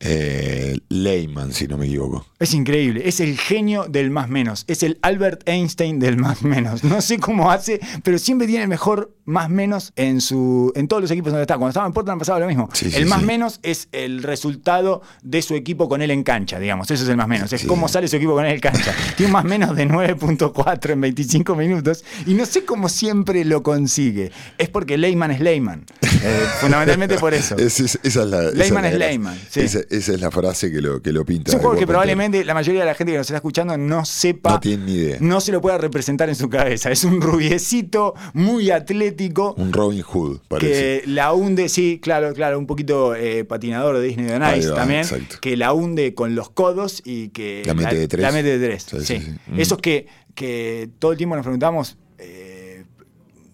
Eh, 0.04 0.78
Leyman, 0.90 1.54
si 1.54 1.68
no 1.68 1.78
me 1.78 1.86
equivoco. 1.86 2.26
Es 2.40 2.54
increíble, 2.54 3.04
es 3.08 3.20
el 3.20 3.38
genio 3.38 3.86
del 3.88 4.10
más 4.10 4.28
menos, 4.30 4.64
es 4.68 4.82
el 4.84 4.98
Albert 5.04 5.48
Einstein 5.48 6.00
del 6.00 6.18
más 6.18 6.42
menos. 6.44 6.84
No 6.84 7.02
sé 7.02 7.20
cómo 7.20 7.52
hace, 7.52 7.80
pero 8.04 8.18
siempre 8.18 8.48
tiene 8.48 8.64
el 8.64 8.70
mejor 8.70 9.16
más 9.26 9.50
menos 9.50 9.94
en 9.96 10.20
su 10.20 10.74
en 10.76 10.88
todos 10.88 11.02
los 11.04 11.12
equipos 11.12 11.32
donde 11.32 11.44
está. 11.44 11.56
Cuando 11.56 11.70
estaba 11.70 11.86
en 11.86 11.94
Portland 11.94 12.20
pasaba 12.20 12.40
lo 12.40 12.48
mismo. 12.48 12.68
Sí, 12.74 12.90
sí, 12.90 12.98
el 12.98 13.06
más 13.06 13.20
sí. 13.20 13.26
menos 13.26 13.60
es 13.64 13.88
el 13.92 14.24
resultado 14.24 15.02
de 15.22 15.42
su 15.44 15.56
equipo 15.56 15.88
con 15.88 16.02
él 16.02 16.10
en 16.12 16.24
cancha, 16.24 16.60
digamos. 16.60 16.90
Eso 16.90 17.04
es 17.04 17.10
el 17.10 17.18
más 17.18 17.28
menos, 17.28 17.54
es 17.54 17.64
cómo 17.66 17.88
sale 17.88 18.08
su 18.08 18.16
equipo 18.16 18.34
con 18.34 18.46
él 18.46 18.54
en 18.56 18.60
cancha. 18.60 18.94
Tiene 19.18 19.28
un 19.28 19.34
más 19.34 19.46
menos 19.46 19.76
de 19.76 19.88
9.4 19.88 20.90
en 20.92 21.02
25 21.02 21.56
minutos 21.56 22.04
y 22.26 22.34
no 22.34 22.46
sé 22.46 22.66
cómo 22.66 22.90
siempre 22.90 23.46
lo 23.46 23.62
consigue. 23.64 24.32
Es 24.58 24.70
porque 24.70 24.98
Leyman 24.98 25.32
es 25.32 25.40
Leyman. 25.42 25.86
Eh, 26.02 26.44
fundamentalmente 26.60 27.18
por 27.18 27.34
eso. 27.34 27.56
Es- 27.62 27.80
es- 27.80 28.00
esa 28.04 28.24
es 28.24 28.28
la, 28.30 28.44
esa 28.48 28.52
Leyman 28.58 28.86
es 28.86 28.94
Leyman. 28.96 29.40
Esa, 29.56 29.80
esa 29.92 30.14
es 30.14 30.22
la 30.22 30.32
frase 30.32 30.72
que 30.72 30.82
lo, 30.82 31.02
que 31.02 31.12
lo 31.12 31.26
pinta. 31.26 31.52
De 31.58 31.78
que 31.78 31.86
probablemente 31.88 32.44
la 32.46 32.54
mayoría 32.54 32.82
de 32.82 32.86
la 32.88 32.96
gente 32.96 33.12
que 33.14 33.18
nos 33.18 33.28
está 33.28 33.36
escuchando 33.38 33.78
no 33.78 34.06
sepa. 34.06 34.52
No 34.54 34.60
tiene 34.60 34.86
ni 34.86 34.94
idea. 34.94 35.18
no 35.20 35.42
se 35.42 35.52
lo 35.52 35.62
pueda 35.62 35.78
representar 35.78 36.30
en 36.30 36.36
su 36.36 36.50
cabeza. 36.50 36.92
Es 36.92 37.04
un 37.04 37.22
rubiecito 37.22 38.14
muy 38.34 38.72
atlético 38.72 39.54
Un 39.58 39.74
Robin 39.74 40.02
Hood, 40.02 40.40
parece. 40.48 41.02
que 41.02 41.04
la 41.08 41.34
hunde, 41.34 41.70
sí, 41.70 42.00
claro, 42.02 42.34
claro, 42.34 42.58
un 42.58 42.68
poquito 42.68 43.16
eh, 43.16 43.44
patinador 43.46 43.98
de 44.00 44.08
Disney 44.08 44.32
on 44.32 44.58
Ice 44.58 44.70
va, 44.70 44.76
también, 44.76 45.02
exacto. 45.02 45.38
que 45.42 45.58
la 45.58 45.74
hunde 45.74 46.14
con 46.14 46.36
los 46.36 46.50
codos 46.50 47.02
y 47.06 47.30
que 47.30 47.64
La 47.66 47.74
mete 47.74 47.96
de 47.96 48.08
tres. 48.08 48.22
la 48.22 48.32
mete 48.32 48.58
de 48.58 48.68
tres, 48.68 48.84
Sí, 48.84 48.98
sí. 49.00 49.06
sí, 49.06 49.20
sí. 49.26 49.32
Mm. 49.48 49.60
Esos 49.60 49.78
que, 49.80 50.08
que 50.36 50.90
todo 51.00 51.12
el 51.12 51.18
tiempo 51.18 51.36
nos 51.36 51.44
preguntamos, 51.44 51.98
eh, 52.18 52.86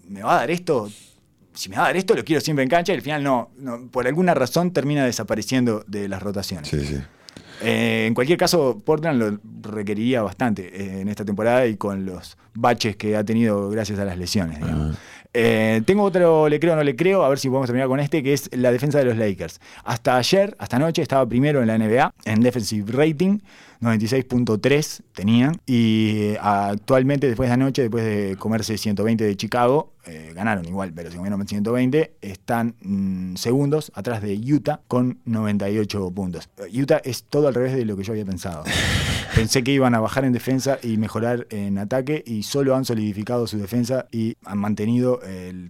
¿me 0.08 0.22
va 0.24 0.34
a 0.36 0.40
dar 0.40 0.52
esto? 0.52 0.90
Si 1.58 1.70
me 1.70 1.76
va 1.76 1.84
a 1.84 1.86
dar 1.88 1.98
esto, 1.98 2.16
lo 2.16 2.24
quiero 2.24 2.40
siempre 2.40 2.64
en 2.64 2.70
cancha 2.70 2.94
y 2.94 2.96
al 2.96 3.02
final 3.02 3.24
no, 3.24 3.50
no, 3.58 3.88
por 3.88 4.08
alguna 4.08 4.34
razón 4.34 4.72
termina 4.72 5.06
desapareciendo 5.06 5.84
de 5.88 6.08
las 6.08 6.22
rotaciones. 6.22 6.70
Sí, 6.70 6.86
sí. 6.86 6.98
Eh, 7.62 8.06
en 8.08 8.14
cualquier 8.14 8.38
caso, 8.38 8.82
Portland 8.86 9.20
lo 9.20 9.40
requeriría 9.72 10.22
bastante 10.22 10.68
eh, 10.68 11.02
en 11.02 11.10
esta 11.10 11.26
temporada 11.26 11.66
y 11.66 11.76
con 11.76 12.06
los 12.06 12.38
baches 12.54 12.96
que 12.96 13.16
ha 13.16 13.24
tenido 13.24 13.70
gracias 13.70 14.00
a 14.00 14.06
las 14.06 14.18
lesiones. 14.18 14.60
digamos. 14.60 14.98
Eh, 15.34 15.82
tengo 15.86 16.04
otro, 16.04 16.50
le 16.50 16.60
creo 16.60 16.74
o 16.74 16.76
no 16.76 16.84
le 16.84 16.96
creo, 16.96 17.24
a 17.24 17.30
ver 17.30 17.38
si 17.38 17.48
podemos 17.48 17.68
terminar 17.68 17.88
con 17.88 18.00
este, 18.00 18.24
que 18.24 18.34
es 18.34 18.50
la 18.56 18.72
defensa 18.72 18.98
de 19.00 19.06
los 19.06 19.18
Lakers. 19.18 19.60
Hasta 19.84 20.18
ayer, 20.18 20.56
hasta 20.58 20.78
anoche, 20.78 21.02
estaba 21.02 21.28
primero 21.28 21.62
en 21.62 21.68
la 21.68 21.78
NBA 21.78 22.14
en 22.26 22.42
defensive 22.42 22.92
rating, 22.92 23.40
96.3 23.82 25.02
tenían, 25.14 25.62
y 25.66 26.20
eh, 26.20 26.38
actualmente, 26.42 27.28
después 27.28 27.50
de 27.50 27.54
anoche, 27.54 27.82
después 27.84 28.04
de 28.04 28.36
comerse 28.38 28.78
120 28.78 29.24
de 29.24 29.36
Chicago, 29.36 29.94
eh, 30.06 30.32
ganaron 30.34 30.66
igual, 30.66 30.94
pero 30.94 31.12
se 31.12 31.18
comieron 31.18 31.46
120, 31.46 32.14
están 32.22 32.76
mm, 32.82 33.36
segundos 33.36 33.92
atrás 33.94 34.22
de 34.22 34.36
Utah 34.36 34.82
con 34.88 35.20
98 35.26 36.12
puntos. 36.12 36.50
Eh, 36.58 36.82
Utah 36.82 37.02
es 37.04 37.24
todo 37.24 37.48
al 37.48 37.54
revés 37.54 37.74
de 37.74 37.86
lo 37.86 37.96
que 37.98 38.04
yo 38.04 38.14
había 38.14 38.26
pensado. 38.26 38.64
Pensé 39.36 39.64
que 39.64 39.72
iban 39.72 39.94
a 39.94 40.00
bajar 40.00 40.26
en 40.26 40.34
defensa 40.34 40.80
y 40.82 40.98
mejorar 40.98 41.46
en 41.52 41.78
ataque 41.78 42.24
y 42.26 42.44
solo 42.44 42.76
han 42.76 42.86
solidificado 42.86 43.46
su 43.46 43.60
defensa 43.60 44.08
y 44.12 44.36
han 44.46 44.58
mantenido 44.58 45.20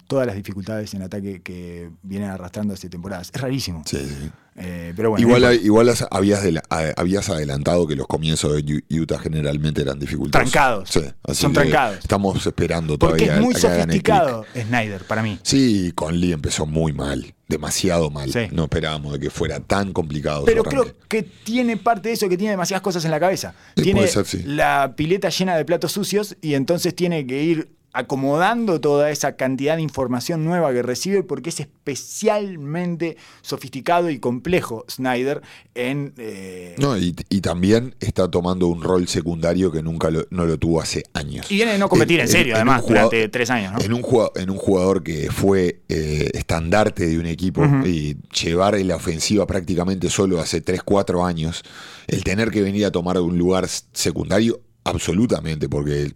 todas 0.07 0.25
las 0.25 0.37
dificultades 0.37 0.93
en 0.93 1.01
ataque 1.01 1.41
que 1.41 1.89
vienen 2.01 2.29
arrastrando 2.29 2.75
hace 2.75 2.87
temporadas. 2.87 3.29
Es 3.33 3.41
rarísimo. 3.41 3.81
Sí, 3.85 3.97
sí. 3.97 4.31
Eh, 4.59 4.91
pero 4.95 5.11
bueno, 5.11 5.21
igual 5.27 5.45
hay- 5.45 5.59
igual 5.63 5.93
habías, 6.09 6.41
de 6.41 6.53
la- 6.53 6.63
a- 6.71 6.91
habías 6.97 7.29
adelantado 7.29 7.85
que 7.85 7.95
los 7.95 8.07
comienzos 8.07 8.55
de 8.65 8.83
Utah 8.99 9.19
generalmente 9.19 9.83
eran 9.83 9.99
dificultosos. 9.99 10.51
Trancados. 10.51 10.89
Sí, 10.89 11.01
así 11.23 11.41
Son 11.43 11.53
trancados. 11.53 11.99
Estamos 11.99 12.43
esperando 12.45 12.97
porque 12.97 13.25
todavía 13.25 13.35
es 13.35 13.41
muy 13.41 13.53
a 13.53 13.59
sofisticado 13.59 14.45
Snyder 14.55 15.03
para 15.03 15.21
mí. 15.21 15.37
Sí, 15.43 15.91
Conley 15.93 16.31
empezó 16.33 16.65
muy 16.65 16.91
mal, 16.91 17.35
demasiado 17.47 18.09
mal. 18.09 18.31
Sí. 18.33 18.47
No 18.51 18.63
esperábamos 18.63 19.13
de 19.13 19.19
que 19.19 19.29
fuera 19.29 19.59
tan 19.59 19.93
complicado. 19.93 20.45
Pero 20.45 20.63
creo 20.63 20.87
que 21.07 21.21
tiene 21.21 21.77
parte 21.77 22.09
de 22.09 22.15
eso, 22.15 22.27
que 22.27 22.37
tiene 22.37 22.51
demasiadas 22.51 22.81
cosas 22.81 23.05
en 23.05 23.11
la 23.11 23.19
cabeza. 23.19 23.53
Sí, 23.75 23.83
tiene 23.83 23.99
puede 24.01 24.11
ser, 24.11 24.25
sí. 24.25 24.41
la 24.43 24.93
pileta 24.95 25.29
llena 25.29 25.55
de 25.55 25.65
platos 25.65 25.91
sucios 25.91 26.35
y 26.41 26.55
entonces 26.55 26.95
tiene 26.95 27.27
que 27.27 27.43
ir 27.43 27.76
acomodando 27.97 28.79
toda 28.79 29.09
esa 29.09 29.35
cantidad 29.35 29.75
de 29.75 29.81
información 29.81 30.45
nueva 30.45 30.71
que 30.71 30.83
recibe 30.83 31.23
porque 31.23 31.49
es 31.49 31.59
especialmente 31.59 33.17
sofisticado 33.41 34.09
y 34.09 34.19
complejo 34.19 34.85
Snyder 34.89 35.41
en... 35.73 36.13
eh, 36.17 36.75
No, 36.77 36.97
y, 36.97 37.15
y 37.29 37.41
también 37.41 37.95
está 37.99 38.29
tomando 38.29 38.67
un 38.67 38.83
rol 38.83 39.07
secundario 39.07 39.71
que 39.71 39.81
nunca 39.81 40.09
lo, 40.11 40.25
no 40.29 40.45
lo 40.45 40.57
tuvo 40.57 40.79
hace 40.81 41.03
años. 41.13 41.49
y 41.51 41.55
viene 41.55 41.73
de 41.73 41.77
no 41.79 41.89
competir 41.89 42.19
en, 42.19 42.27
serio, 42.27 42.55
además, 42.55 42.81
jugador- 42.81 43.09
durante 43.09 43.29
tres 43.29 43.49
años, 43.49 43.73
¿no? 43.73 43.79
En 43.81 43.93
un, 43.93 44.01
jugador, 44.01 44.31
en 44.35 44.49
un 44.49 44.57
jugador 44.57 45.03
que 45.03 45.31
fue 45.31 45.81
eh, 45.89 46.29
estandarte 46.33 47.07
de 47.07 47.17
un 47.19 47.25
equipo 47.25 47.63
y 47.85 48.17
llevar 48.43 48.79
la 48.81 48.95
ofensiva 48.95 49.47
prácticamente 49.47 50.09
solo 50.09 50.39
hace 50.39 50.61
3, 50.61 50.83
4 50.83 51.25
años, 51.25 51.63
el 52.07 52.23
tener 52.23 52.51
que 52.51 52.61
venir 52.61 52.85
a 52.85 52.91
tomar 52.91 53.19
un 53.19 53.37
lugar 53.37 53.67
secundario, 53.67 54.61
absolutamente, 54.83 55.67
porque 55.67 56.13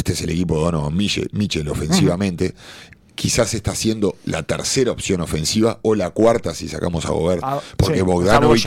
este 0.00 0.12
es 0.14 0.22
el 0.22 0.30
equipo 0.30 0.56
de 0.56 0.64
Donovan 0.64 0.96
Mitchell, 0.96 1.28
Mitchell 1.32 1.68
ofensivamente. 1.68 2.54
Quizás 3.14 3.52
está 3.52 3.74
siendo 3.74 4.16
la 4.24 4.42
tercera 4.44 4.92
opción 4.92 5.20
ofensiva 5.20 5.78
o 5.82 5.94
la 5.94 6.08
cuarta 6.08 6.54
si 6.54 6.68
sacamos 6.68 7.04
a 7.04 7.10
Gobert. 7.10 7.42
Ah, 7.44 7.60
porque 7.76 7.98
sí, 7.98 8.02
Bogdanovich, 8.02 8.66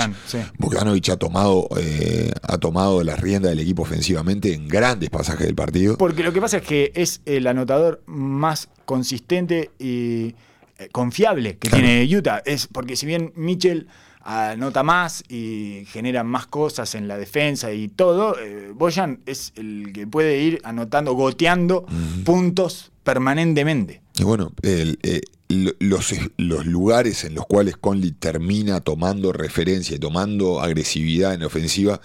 sí. 1.07 1.11
Ha 1.11 1.17
tomado, 1.17 1.67
eh, 1.77 2.31
ha 2.43 2.57
tomado 2.59 3.03
la 3.03 3.15
rienda 3.15 3.49
del 3.49 3.59
equipo 3.61 3.81
ofensivamente 3.81 4.53
en 4.53 4.67
grandes 4.67 5.09
pasajes 5.09 5.47
del 5.47 5.55
partido. 5.55 5.97
Porque 5.97 6.21
lo 6.21 6.31
que 6.33 6.39
pasa 6.39 6.57
es 6.57 6.63
que 6.63 6.91
es 6.93 7.21
el 7.25 7.47
anotador 7.47 8.03
más 8.05 8.69
consistente 8.85 9.71
y 9.79 10.35
eh, 10.77 10.89
confiable 10.91 11.57
que 11.57 11.69
Claro. 11.69 11.83
tiene 11.85 12.15
Utah. 12.17 12.43
Es 12.45 12.67
porque 12.67 12.95
si 12.95 13.07
bien 13.07 13.33
Mitchell 13.35 13.87
anota 14.23 14.83
más 14.83 15.23
y 15.29 15.83
genera 15.87 16.23
más 16.23 16.47
cosas 16.47 16.95
en 16.95 17.07
la 17.07 17.17
defensa 17.17 17.71
y 17.73 17.87
todo, 17.89 18.39
eh, 18.39 18.71
Boyan 18.73 19.19
es 19.25 19.51
el 19.55 19.91
que 19.93 20.07
puede 20.07 20.39
ir 20.41 20.61
anotando, 20.63 21.13
goteando 21.13 21.85
puntos 22.23 22.91
permanentemente. 23.03 24.01
Y 24.17 24.23
bueno, 24.23 24.51
el, 24.61 24.99
eh, 25.03 25.21
lo- 25.49 25.73
los, 25.79 26.13
los 26.37 26.65
lugares 26.65 27.23
en 27.25 27.35
los 27.35 27.45
cuales 27.45 27.75
Conley 27.77 28.11
termina 28.11 28.79
tomando 28.81 29.33
referencia 29.33 29.95
y 29.95 29.99
tomando 29.99 30.61
agresividad 30.61 31.33
en 31.33 31.43
ofensiva 31.43 31.99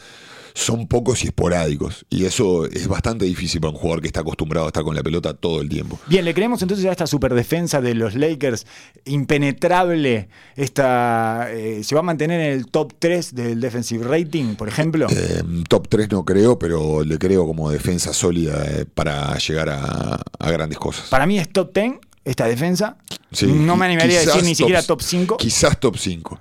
son 0.58 0.88
pocos 0.88 1.22
y 1.24 1.28
esporádicos. 1.28 2.04
Y 2.10 2.24
eso 2.24 2.66
es 2.66 2.88
bastante 2.88 3.24
difícil 3.24 3.60
para 3.60 3.72
un 3.72 3.78
jugador 3.78 4.00
que 4.00 4.08
está 4.08 4.20
acostumbrado 4.20 4.66
a 4.66 4.70
estar 4.70 4.82
con 4.82 4.94
la 4.94 5.02
pelota 5.02 5.32
todo 5.32 5.60
el 5.60 5.68
tiempo. 5.68 5.98
Bien, 6.08 6.24
le 6.24 6.34
creemos 6.34 6.60
entonces 6.62 6.84
a 6.86 6.90
esta 6.90 7.06
superdefensa 7.06 7.80
de 7.80 7.94
los 7.94 8.14
Lakers, 8.14 8.66
impenetrable. 9.04 10.28
Esta, 10.56 11.48
eh, 11.52 11.82
¿Se 11.84 11.94
va 11.94 12.00
a 12.00 12.04
mantener 12.04 12.40
en 12.40 12.52
el 12.52 12.66
top 12.66 12.94
3 12.98 13.34
del 13.34 13.60
defensive 13.60 14.04
rating, 14.04 14.56
por 14.56 14.68
ejemplo? 14.68 15.06
Eh, 15.10 15.42
top 15.68 15.88
3 15.88 16.10
no 16.10 16.24
creo, 16.24 16.58
pero 16.58 17.04
le 17.04 17.18
creo 17.18 17.46
como 17.46 17.70
defensa 17.70 18.12
sólida 18.12 18.64
eh, 18.66 18.84
para 18.92 19.38
llegar 19.38 19.68
a, 19.68 20.20
a 20.38 20.50
grandes 20.50 20.78
cosas. 20.78 21.08
Para 21.08 21.26
mí 21.26 21.38
es 21.38 21.48
top 21.50 21.72
10 21.72 22.00
esta 22.24 22.46
defensa. 22.46 22.96
Sí, 23.30 23.46
no 23.46 23.76
me 23.76 23.86
animaría 23.86 24.18
a 24.18 24.24
decir 24.24 24.42
ni 24.42 24.54
siquiera 24.54 24.82
top 24.82 25.02
5. 25.02 25.36
Quizás 25.36 25.78
top 25.78 25.96
5. 25.96 26.38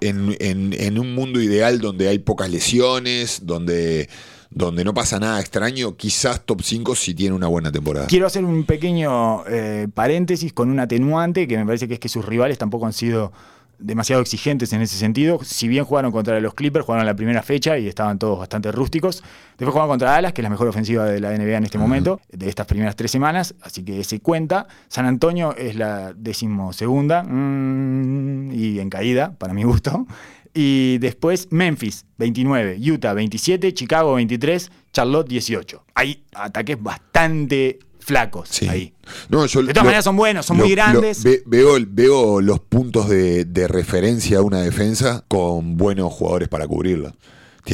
En, 0.00 0.98
un 0.98 1.14
mundo 1.14 1.40
ideal 1.40 1.80
donde 1.80 2.08
hay 2.08 2.18
pocas 2.18 2.50
lesiones, 2.50 3.46
donde, 3.46 4.08
donde 4.50 4.84
no 4.84 4.94
pasa 4.94 5.20
nada 5.20 5.40
extraño, 5.40 5.96
quizás 5.96 6.44
top 6.44 6.62
5 6.62 6.94
si 6.94 7.14
tiene 7.14 7.34
una 7.34 7.46
buena 7.46 7.70
temporada. 7.70 8.06
Quiero 8.08 8.26
hacer 8.26 8.44
un 8.44 8.64
pequeño 8.64 9.44
eh, 9.46 9.86
paréntesis 9.94 10.52
con 10.52 10.70
un 10.70 10.80
atenuante 10.80 11.46
que 11.46 11.56
me 11.56 11.64
parece 11.64 11.86
que 11.86 11.94
es 11.94 12.00
que 12.00 12.08
sus 12.08 12.24
rivales 12.24 12.58
tampoco 12.58 12.86
han 12.86 12.92
sido 12.92 13.32
demasiado 13.80 14.22
exigentes 14.22 14.72
en 14.72 14.82
ese 14.82 14.96
sentido. 14.96 15.40
Si 15.42 15.68
bien 15.68 15.84
jugaron 15.84 16.12
contra 16.12 16.38
los 16.40 16.54
Clippers, 16.54 16.84
jugaron 16.84 17.06
la 17.06 17.14
primera 17.14 17.42
fecha 17.42 17.78
y 17.78 17.88
estaban 17.88 18.18
todos 18.18 18.38
bastante 18.38 18.70
rústicos. 18.72 19.22
Después 19.50 19.70
jugaron 19.70 19.88
contra 19.90 20.10
Dallas, 20.10 20.32
que 20.32 20.40
es 20.40 20.44
la 20.44 20.50
mejor 20.50 20.68
ofensiva 20.68 21.06
de 21.06 21.20
la 21.20 21.30
NBA 21.30 21.56
en 21.56 21.64
este 21.64 21.78
momento, 21.78 22.20
de 22.30 22.48
estas 22.48 22.66
primeras 22.66 22.96
tres 22.96 23.10
semanas, 23.10 23.54
así 23.62 23.84
que 23.84 24.02
se 24.04 24.20
cuenta. 24.20 24.66
San 24.88 25.06
Antonio 25.06 25.54
es 25.56 25.76
la 25.76 26.12
decimosegunda 26.14 27.22
mm, 27.22 28.52
y 28.52 28.80
en 28.80 28.90
caída, 28.90 29.34
para 29.38 29.54
mi 29.54 29.62
gusto. 29.64 30.06
Y 30.52 30.98
después 30.98 31.48
Memphis, 31.50 32.06
29, 32.18 32.78
Utah, 32.80 33.14
27, 33.14 33.72
Chicago, 33.72 34.14
23, 34.14 34.70
Charlotte, 34.92 35.28
18. 35.28 35.84
Hay 35.94 36.24
ataques 36.34 36.82
bastante 36.82 37.78
flacos 38.10 38.48
Sí. 38.50 38.68
ahí. 38.68 38.92
No, 39.28 39.44
yo 39.46 39.62
De 39.62 39.72
todas 39.72 39.84
maneras 39.86 40.04
son 40.04 40.16
buenos, 40.16 40.46
son 40.46 40.58
muy 40.58 40.70
grandes. 40.70 41.24
ve- 41.24 41.42
veo, 41.46 41.76
veo 41.88 42.40
los 42.40 42.60
puntos 42.60 43.08
de, 43.08 43.44
de 43.44 43.66
referencia 43.66 44.38
a 44.38 44.42
una 44.42 44.60
defensa 44.60 45.24
con 45.28 45.76
buenos 45.76 46.12
jugadores 46.12 46.48
para 46.48 46.66
cubrirla. 46.68 47.14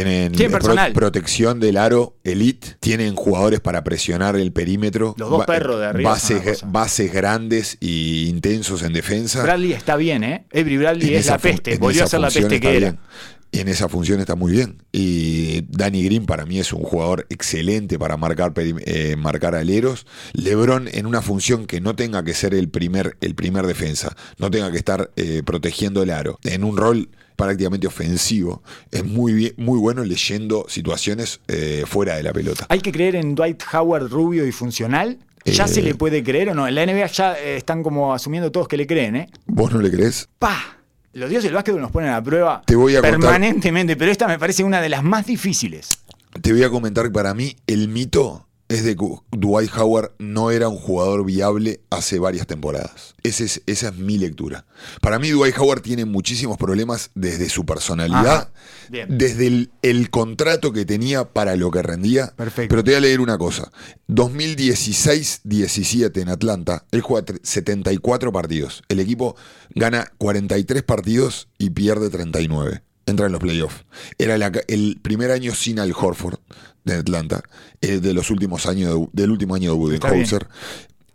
Tienen 0.05 0.33
pro- 0.51 0.75
protección 0.93 1.59
del 1.59 1.77
aro 1.79 2.17
elite, 2.23 2.77
tienen 2.81 3.15
jugadores 3.15 3.61
para 3.61 3.83
presionar 3.83 4.37
el 4.37 4.53
perímetro. 4.53 5.15
Los 5.17 5.31
dos 5.31 5.47
perros 5.47 5.81
de 5.81 5.87
arriba 5.87 6.17
Bases, 6.67 7.13
grandes 7.13 7.79
y 7.81 8.29
intensos 8.29 8.83
en 8.83 8.93
defensa. 8.93 9.43
Bradley 9.43 9.73
está 9.73 9.97
bien, 9.97 10.23
¿eh? 10.25 10.47
Avery 10.53 10.77
Bradley 10.79 11.09
En 11.15 11.21
es 11.21 11.27
la 11.27 11.39
peste, 11.39 11.79
volvió 11.79 12.05
a 12.05 12.07
ser 12.07 12.21
la 12.21 12.29
peste 12.31 12.61
que 12.61 12.69
era. 12.77 12.79
bien. 12.91 12.99
Y 13.53 13.61
en 13.61 13.69
esa 13.69 13.89
función 13.89 14.21
está 14.21 14.35
muy 14.35 14.53
bien. 14.53 14.83
Y 14.93 15.63
Danny 15.71 16.03
Green 16.05 16.27
para 16.27 16.45
mí 16.45 16.59
es 16.59 16.73
un 16.75 16.83
jugador 16.83 17.27
excelente 17.31 17.99
para 17.99 18.17
marcar, 18.19 18.53
eh, 18.57 19.17
marcar 19.17 19.55
aleros. 19.55 20.07
LeBron 20.35 20.89
en 20.93 21.07
una 21.07 21.23
función 21.23 21.67
que 21.67 21.81
no 21.81 21.97
tenga 21.97 22.23
que 22.23 22.35
ser 22.35 22.53
el 22.55 22.69
primer, 22.69 23.17
el 23.23 23.35
primer 23.35 23.67
defensa, 23.67 24.15
no 24.39 24.51
tenga 24.51 24.71
que 24.71 24.77
estar 24.79 25.11
eh, 25.17 25.43
protegiendo 25.47 26.03
el 26.03 26.11
aro, 26.11 26.39
en 26.45 26.65
un 26.65 26.77
rol 26.77 27.09
prácticamente 27.37 27.87
ofensivo, 27.87 28.62
es 28.91 29.05
muy, 29.05 29.32
bien, 29.34 29.53
muy 29.59 29.78
bueno 29.78 30.03
leyendo 30.05 30.66
situaciones 30.68 31.41
eh, 31.49 31.84
fuera 31.87 32.16
de 32.16 32.22
la 32.22 32.32
pelota. 32.32 32.66
¿Hay 32.68 32.80
que 32.80 32.91
creer 32.93 33.14
en 33.16 33.34
Dwight 33.34 33.62
Howard 33.72 34.09
rubio 34.11 34.47
y 34.47 34.53
funcional? 34.53 35.18
¿Ya 35.45 35.66
Eh. 35.66 35.68
se 35.68 35.82
le 35.82 35.95
puede 35.95 36.24
creer 36.24 36.49
o 36.51 36.55
no? 36.55 36.66
En 36.66 36.74
la 36.74 36.84
NBA 36.84 37.07
ya 37.07 37.34
eh, 37.39 37.57
están 37.57 37.82
como 37.82 38.12
asumiendo 38.12 38.51
todos 38.51 38.66
que 38.66 38.76
le 38.76 38.87
creen, 38.87 39.14
¿eh? 39.16 39.28
¿Vos 39.47 39.72
no 39.72 39.80
le 39.80 39.91
crees? 39.91 40.28
¡Pah! 40.39 40.78
Los 41.12 41.30
dioses 41.30 41.45
del 41.45 41.55
básquetbol 41.55 41.80
nos 41.80 41.91
ponen 41.93 42.11
a 42.11 42.22
prueba 42.22 42.62
Te 42.66 42.74
voy 42.76 42.95
a 42.97 43.01
contar- 43.01 43.20
permanentemente, 43.20 43.97
pero 43.97 44.11
esta 44.11 44.26
me 44.26 44.39
parece 44.39 44.64
una 44.64 44.80
de 44.80 44.89
las 44.89 45.03
más 45.05 45.24
difíciles. 45.26 45.99
Te 46.43 46.53
voy 46.53 46.62
a 46.64 46.68
comentar 46.68 47.05
que 47.07 47.11
para 47.12 47.32
mí 47.32 47.57
el 47.66 47.89
mito 47.89 48.46
es 48.69 48.83
de 48.85 48.97
que 48.97 49.07
Dwight 49.31 49.71
Howard 49.77 50.12
no 50.19 50.51
era 50.51 50.69
un 50.69 50.77
jugador 50.77 51.25
viable 51.25 51.81
hace 51.91 52.19
varias 52.19 52.47
temporadas. 52.49 53.14
Ese 53.23 53.45
es- 53.45 53.62
esa 53.67 53.89
es 53.89 53.95
mi 53.97 54.19
lectura. 54.19 54.67
Para 55.01 55.19
mí 55.21 55.31
Dwight 55.31 55.57
Howard 55.59 55.81
tiene 55.83 56.05
muchísimos 56.05 56.57
problemas 56.59 57.11
desde 57.14 57.49
su 57.49 57.64
personalidad, 57.64 58.51
desde 59.09 59.47
el, 59.47 59.71
el 59.83 60.11
contrato 60.11 60.73
que 60.73 60.85
tenía 60.85 61.33
para 61.33 61.55
lo 61.57 61.71
que 61.71 61.83
rendía. 61.83 62.35
Perfecto. 62.37 62.69
Pero 62.71 62.83
te 62.85 62.91
voy 62.91 62.99
a 62.99 63.01
leer 63.01 63.21
una 63.21 63.39
cosa. 63.39 63.71
2016-17 64.09 66.21
en 66.23 66.29
Atlanta, 66.29 66.85
él 66.91 67.01
juega 67.01 67.25
tre- 67.27 67.41
74 67.43 68.33
partidos. 68.33 68.83
El 68.89 69.01
equipo 69.01 69.37
gana 69.75 70.11
43 70.19 70.83
partidos 70.83 71.49
y 71.59 71.71
pierde 71.71 72.11
39. 72.11 72.83
Entra 73.07 73.27
en 73.27 73.33
los 73.33 73.41
playoffs. 73.41 73.85
Era 74.19 74.37
la 74.39 74.51
el 74.67 74.99
primer 75.01 75.31
año 75.31 75.55
sin 75.55 75.79
Al 75.79 75.93
Horford 75.93 76.39
de 76.87 76.95
Atlanta, 76.95 77.43
eh, 77.82 77.99
de 78.01 78.14
los 78.14 78.30
últimos 78.30 78.64
años 78.66 78.95
de- 78.95 79.09
del 79.22 79.30
último 79.32 79.55
año 79.55 79.72
de 79.72 79.76
Budenholzer, 79.76 80.47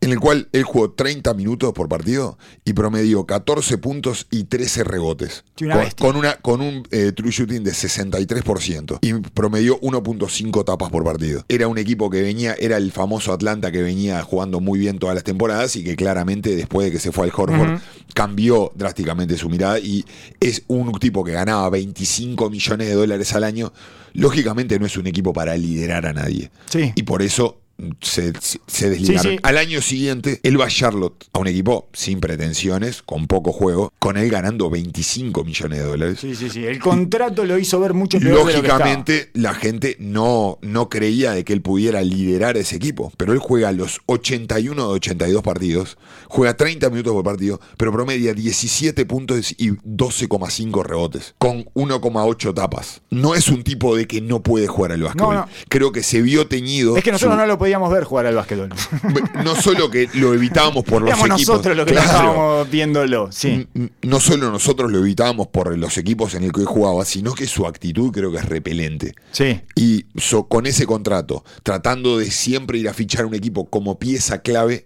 en 0.02 0.12
el 0.12 0.20
cual 0.20 0.49
él 0.52 0.64
jugó 0.64 0.91
30 0.91 1.36
minutos 1.36 1.74
por 1.74 1.88
partido 1.88 2.39
y 2.66 2.74
promedió 2.74 3.28
14 3.28 3.78
puntos 3.78 4.26
y 4.32 4.45
13 4.45 4.84
rebotes. 4.84 5.43
Una 5.62 5.89
con, 5.91 6.16
una, 6.16 6.36
con 6.38 6.62
un 6.62 6.88
eh, 6.89 7.12
true 7.12 7.30
shooting 7.30 7.64
de 7.64 7.72
63% 7.72 8.97
y 9.02 9.14
promedió 9.30 9.80
1.5 9.80 10.66
tapas 10.66 10.89
por 10.89 11.04
partido. 11.04 11.45
Era 11.47 11.68
un 11.68 11.78
equipo 11.78 12.10
que 12.10 12.24
venía, 12.24 12.56
era 12.56 12.78
el 12.78 12.91
famoso 12.91 13.32
Atlanta 13.32 13.72
que 13.72 13.84
venía 13.84 14.24
jugando 14.24 14.60
muy 14.60 14.80
bien 14.80 14.97
todas 14.97 15.14
las 15.14 15.24
temporadas 15.24 15.76
y 15.76 15.84
que 15.84 15.95
claramente 15.95 16.56
después 16.56 16.86
de 16.86 16.91
que 16.91 16.99
se 16.99 17.12
fue 17.12 17.26
al 17.26 17.32
Horford 17.36 17.80
cambió 18.16 18.72
drásticamente 18.76 19.38
su 19.38 19.49
mirada 19.49 19.78
y 19.78 20.04
es 20.39 20.64
un 20.68 20.91
tipo 20.93 21.24
que 21.24 21.34
ganaba 21.34 21.70
25 21.70 22.49
millones 22.49 22.88
de 22.88 22.95
dólares 22.95 23.34
al 23.36 23.43
año. 23.43 23.72
Lógicamente 24.14 24.80
no 24.80 24.88
es 24.88 24.97
un 24.97 25.06
equipo 25.06 25.32
para 25.32 25.56
liderar 25.56 26.08
a 26.08 26.14
nadie. 26.14 26.49
Sí. 26.66 26.91
Y 26.95 27.04
por 27.04 27.22
eso 27.22 27.62
se, 28.01 28.34
se- 28.67 28.89
desligaron. 28.89 29.24
Sí, 29.32 29.38
sí. 29.38 29.39
Al 29.43 29.57
año 29.57 29.82
siguiente, 29.82 30.39
él 30.43 30.59
va 30.59 30.65
a 30.65 30.69
Charlotte, 30.69 31.26
a 31.34 31.39
un 31.39 31.47
equipo 31.47 31.89
sin 31.93 32.19
pretensiones, 32.19 33.01
con 33.01 33.28
poco 33.28 33.51
juego, 33.51 33.91
con 33.99 34.17
él 34.17 34.30
ganando 34.30 34.69
25 34.69 35.43
millones 35.43 35.80
de 35.80 35.86
dólares. 35.86 36.19
Sí, 36.22 36.36
sí, 36.36 36.49
sí. 36.49 36.65
El 36.65 36.80
contrato 36.80 37.43
lo 37.45 37.57
hizo 37.57 37.80
ver 37.80 37.93
mucho 37.93 38.19
peor 38.19 38.30
de 38.32 38.38
lo 38.39 38.45
que. 38.61 38.67
Lógicamente, 38.67 39.30
la 39.34 39.53
gente 39.53 39.95
no, 39.99 40.59
no 40.61 40.89
creía 40.89 41.32
de 41.32 41.43
que 41.43 41.53
él 41.53 41.61
pudiera 41.61 42.01
liderar 42.01 42.55
ese 42.57 42.76
equipo, 42.76 43.11
pero 43.17 43.34
él 43.34 43.39
juega 43.39 43.72
los 43.72 44.01
81 44.05 44.76
de 44.88 44.93
82 44.93 45.41
partidos, 45.41 45.97
juega 46.28 46.55
30 46.55 46.89
minutos 46.89 47.13
por 47.13 47.24
partido, 47.24 47.59
pero 47.78 47.91
promedia 47.91 48.34
17 48.34 49.05
puntos 49.05 49.53
y 49.57 49.72
12,5 49.72 50.84
rebotes, 50.84 51.34
con 51.38 51.63
1,8 51.74 52.53
tapas. 52.53 53.01
No 53.09 53.36
es 53.36 53.47
un 53.47 53.63
tipo 53.63 53.95
de 53.95 54.07
que 54.07 54.22
no 54.22 54.41
puede 54.43 54.67
jugar 54.67 54.91
al 54.91 55.03
básquetbol. 55.03 55.36
No, 55.36 55.41
no. 55.41 55.49
Creo 55.69 55.91
que 55.91 56.03
se 56.03 56.22
vio 56.22 56.47
teñido. 56.47 56.97
Es 56.97 57.03
que 57.03 57.11
nosotros 57.11 57.34
su- 57.36 57.39
no 57.39 57.45
lo 57.45 57.57
podíamos 57.57 57.70
ver 57.91 58.03
jugar 58.03 58.26
al 58.26 58.36
básquetbol. 58.36 58.69
no 59.43 59.55
solo 59.55 59.89
que 59.89 60.09
lo 60.15 60.34
evitábamos 60.34 60.84
por 60.84 61.01
los 61.01 61.11
equipos. 61.11 61.30
nosotros 61.30 61.78
los 61.78 61.86
que 61.86 61.93
Claro. 61.93 62.07
estábamos 62.09 62.69
viéndolo. 62.69 63.32
Sí. 63.32 63.67
No 64.01 64.19
solo 64.19 64.51
nosotros 64.51 64.91
lo 64.91 64.99
evitábamos 64.99 65.47
por 65.47 65.78
los 65.78 65.97
equipos 65.97 66.34
en 66.36 66.43
el 66.43 66.51
que 66.51 66.65
jugaba, 66.65 67.05
sino 67.05 67.34
que 67.34 67.47
su 67.47 67.65
actitud 67.67 68.11
creo 68.11 68.32
que 68.32 68.38
es 68.39 68.45
repelente. 68.45 69.13
Sí. 69.32 69.61
Y 69.76 70.05
so- 70.17 70.47
con 70.47 70.65
ese 70.65 70.86
contrato, 70.86 71.43
tratando 71.63 72.17
de 72.17 72.30
siempre 72.32 72.78
ir 72.80 72.89
a 72.89 72.93
fichar 72.93 73.26
un 73.26 73.34
equipo 73.36 73.69
como 73.69 73.97
pieza 73.99 74.41
clave, 74.41 74.86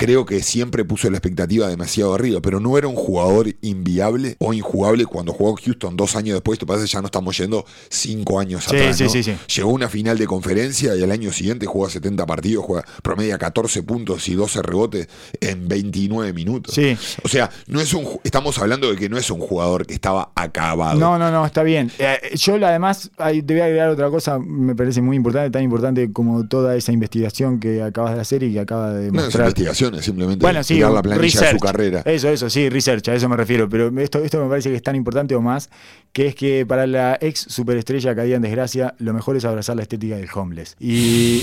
creo 0.00 0.24
que 0.24 0.42
siempre 0.42 0.82
puso 0.86 1.10
la 1.10 1.18
expectativa 1.18 1.68
demasiado 1.68 2.14
arriba, 2.14 2.40
pero 2.40 2.58
no 2.58 2.78
era 2.78 2.88
un 2.88 2.94
jugador 2.94 3.48
inviable 3.60 4.34
o 4.38 4.54
injugable 4.54 5.04
cuando 5.04 5.34
jugó 5.34 5.56
Houston 5.62 5.94
dos 5.94 6.16
años 6.16 6.32
después, 6.36 6.58
te 6.58 6.64
parece 6.64 6.86
ya 6.86 7.00
no 7.02 7.06
estamos 7.06 7.36
yendo 7.36 7.66
cinco 7.90 8.40
años 8.40 8.64
Sí, 8.64 8.76
atrás. 8.76 8.96
sí, 8.96 9.04
¿no? 9.04 9.10
sí, 9.10 9.22
sí. 9.22 9.34
Llegó 9.56 9.68
a 9.68 9.72
una 9.74 9.90
final 9.90 10.16
de 10.16 10.26
conferencia 10.26 10.96
y 10.96 11.02
al 11.02 11.10
año 11.10 11.30
siguiente 11.34 11.66
juega 11.66 11.90
70 11.90 12.24
partidos, 12.24 12.64
juega 12.64 12.82
promedia 13.02 13.36
14 13.36 13.82
puntos 13.82 14.26
y 14.30 14.34
12 14.34 14.62
rebotes 14.62 15.06
en 15.38 15.68
29 15.68 16.32
minutos. 16.32 16.74
Sí. 16.74 16.96
O 17.22 17.28
sea, 17.28 17.50
no 17.66 17.82
es 17.82 17.92
un 17.92 18.08
estamos 18.24 18.58
hablando 18.58 18.90
de 18.90 18.96
que 18.96 19.10
no 19.10 19.18
es 19.18 19.30
un 19.30 19.40
jugador 19.40 19.84
que 19.86 19.92
estaba 19.92 20.32
acabado. 20.34 20.98
No, 20.98 21.18
no, 21.18 21.30
no, 21.30 21.44
está 21.44 21.62
bien. 21.62 21.92
Eh, 21.98 22.18
yo 22.36 22.54
además, 22.66 23.10
te 23.18 23.42
voy 23.42 23.60
a 23.60 23.64
agregar 23.66 23.90
otra 23.90 24.08
cosa, 24.08 24.38
me 24.38 24.74
parece 24.74 25.02
muy 25.02 25.16
importante, 25.16 25.50
tan 25.50 25.62
importante 25.62 26.10
como 26.10 26.48
toda 26.48 26.74
esa 26.74 26.90
investigación 26.90 27.60
que 27.60 27.82
acabas 27.82 28.14
de 28.14 28.22
hacer 28.22 28.42
y 28.44 28.54
que 28.54 28.60
acaba 28.60 28.94
de 28.94 29.12
No 29.12 29.18
es 29.18 29.24
mostrar. 29.26 29.44
investigación, 29.48 29.89
simplemente 30.00 30.42
Bueno, 30.42 30.62
sí, 30.62 30.78
la 30.80 31.02
planilla 31.02 31.20
research. 31.22 31.46
de 31.52 31.58
su 31.58 31.58
carrera. 31.58 32.02
Eso, 32.04 32.28
eso, 32.28 32.48
sí, 32.50 32.68
research, 32.68 33.08
a 33.08 33.14
eso 33.14 33.28
me 33.28 33.36
refiero. 33.36 33.68
Pero 33.68 33.88
esto, 34.00 34.18
esto 34.18 34.42
me 34.42 34.48
parece 34.48 34.70
que 34.70 34.76
es 34.76 34.82
tan 34.82 34.96
importante 34.96 35.34
o 35.34 35.40
más, 35.40 35.70
que 36.12 36.26
es 36.26 36.34
que 36.34 36.64
para 36.66 36.86
la 36.86 37.18
ex 37.20 37.40
superestrella 37.48 38.14
caída 38.14 38.36
en 38.36 38.42
desgracia, 38.42 38.94
lo 38.98 39.12
mejor 39.12 39.36
es 39.36 39.44
abrazar 39.44 39.76
la 39.76 39.82
estética 39.82 40.16
del 40.16 40.28
homeless. 40.34 40.76
Y 40.78 41.42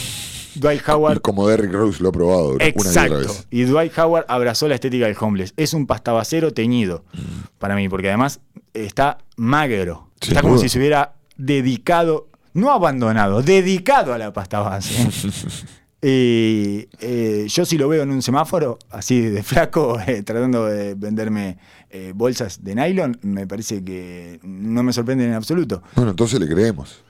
Dwight 0.56 0.82
Howard 0.89 1.22
Como 1.22 1.48
Derrick 1.48 1.72
Rose 1.72 2.02
lo 2.02 2.10
ha 2.10 2.12
probado 2.12 2.50
una 2.52 2.66
y 2.66 2.70
otra 2.70 2.89
Exacto. 2.89 3.18
vez. 3.20 3.48
Y 3.52 3.64
Dwight 3.64 3.98
Howard 3.98 4.26
abrazó 4.28 4.68
la 4.68 4.76
estética 4.76 5.06
del 5.08 5.16
homeless. 5.20 5.54
Es 5.58 5.74
un 5.74 5.86
pastabacero 5.88 6.54
teñido 6.54 7.04
para 7.60 7.76
mí, 7.76 7.89
porque 7.89 8.08
además 8.10 8.39
está 8.74 9.20
magro. 9.36 10.10
Sin 10.22 10.32
está 10.32 10.41
como 10.41 10.56
duda. 10.56 10.64
si 10.64 10.70
se 10.70 10.80
hubiera 10.80 11.14
dedicado, 11.38 12.28
no 12.54 12.72
abandonado, 12.72 13.43
dedicado 13.43 14.14
a 14.14 14.18
la 14.18 14.34
pasta 14.34 14.60
base. 14.60 15.08
Y 16.02 16.88
eh, 17.00 17.48
yo 17.50 17.66
si 17.66 17.78
lo 17.78 17.89
veo 17.89 18.04
en 18.04 18.12
un 18.12 18.22
semáforo, 18.22 18.78
así 18.89 19.22
de 19.22 19.43
flaco, 19.43 20.00
eh, 20.06 20.24
tratando 20.24 20.66
de 20.66 20.93
venderme 20.95 21.58
eh, 21.89 22.14
bolsas 22.16 22.64
de 22.64 22.76
nylon, 22.76 23.18
me 23.24 23.48
parece 23.48 23.84
que 23.84 24.39
no 24.43 24.84
me 24.84 24.93
sorprende 24.93 25.26
en 25.26 25.34
absoluto. 25.34 25.82
Bueno, 25.95 26.12
entonces 26.12 26.39
le 26.39 26.48
creemos. 26.48 27.04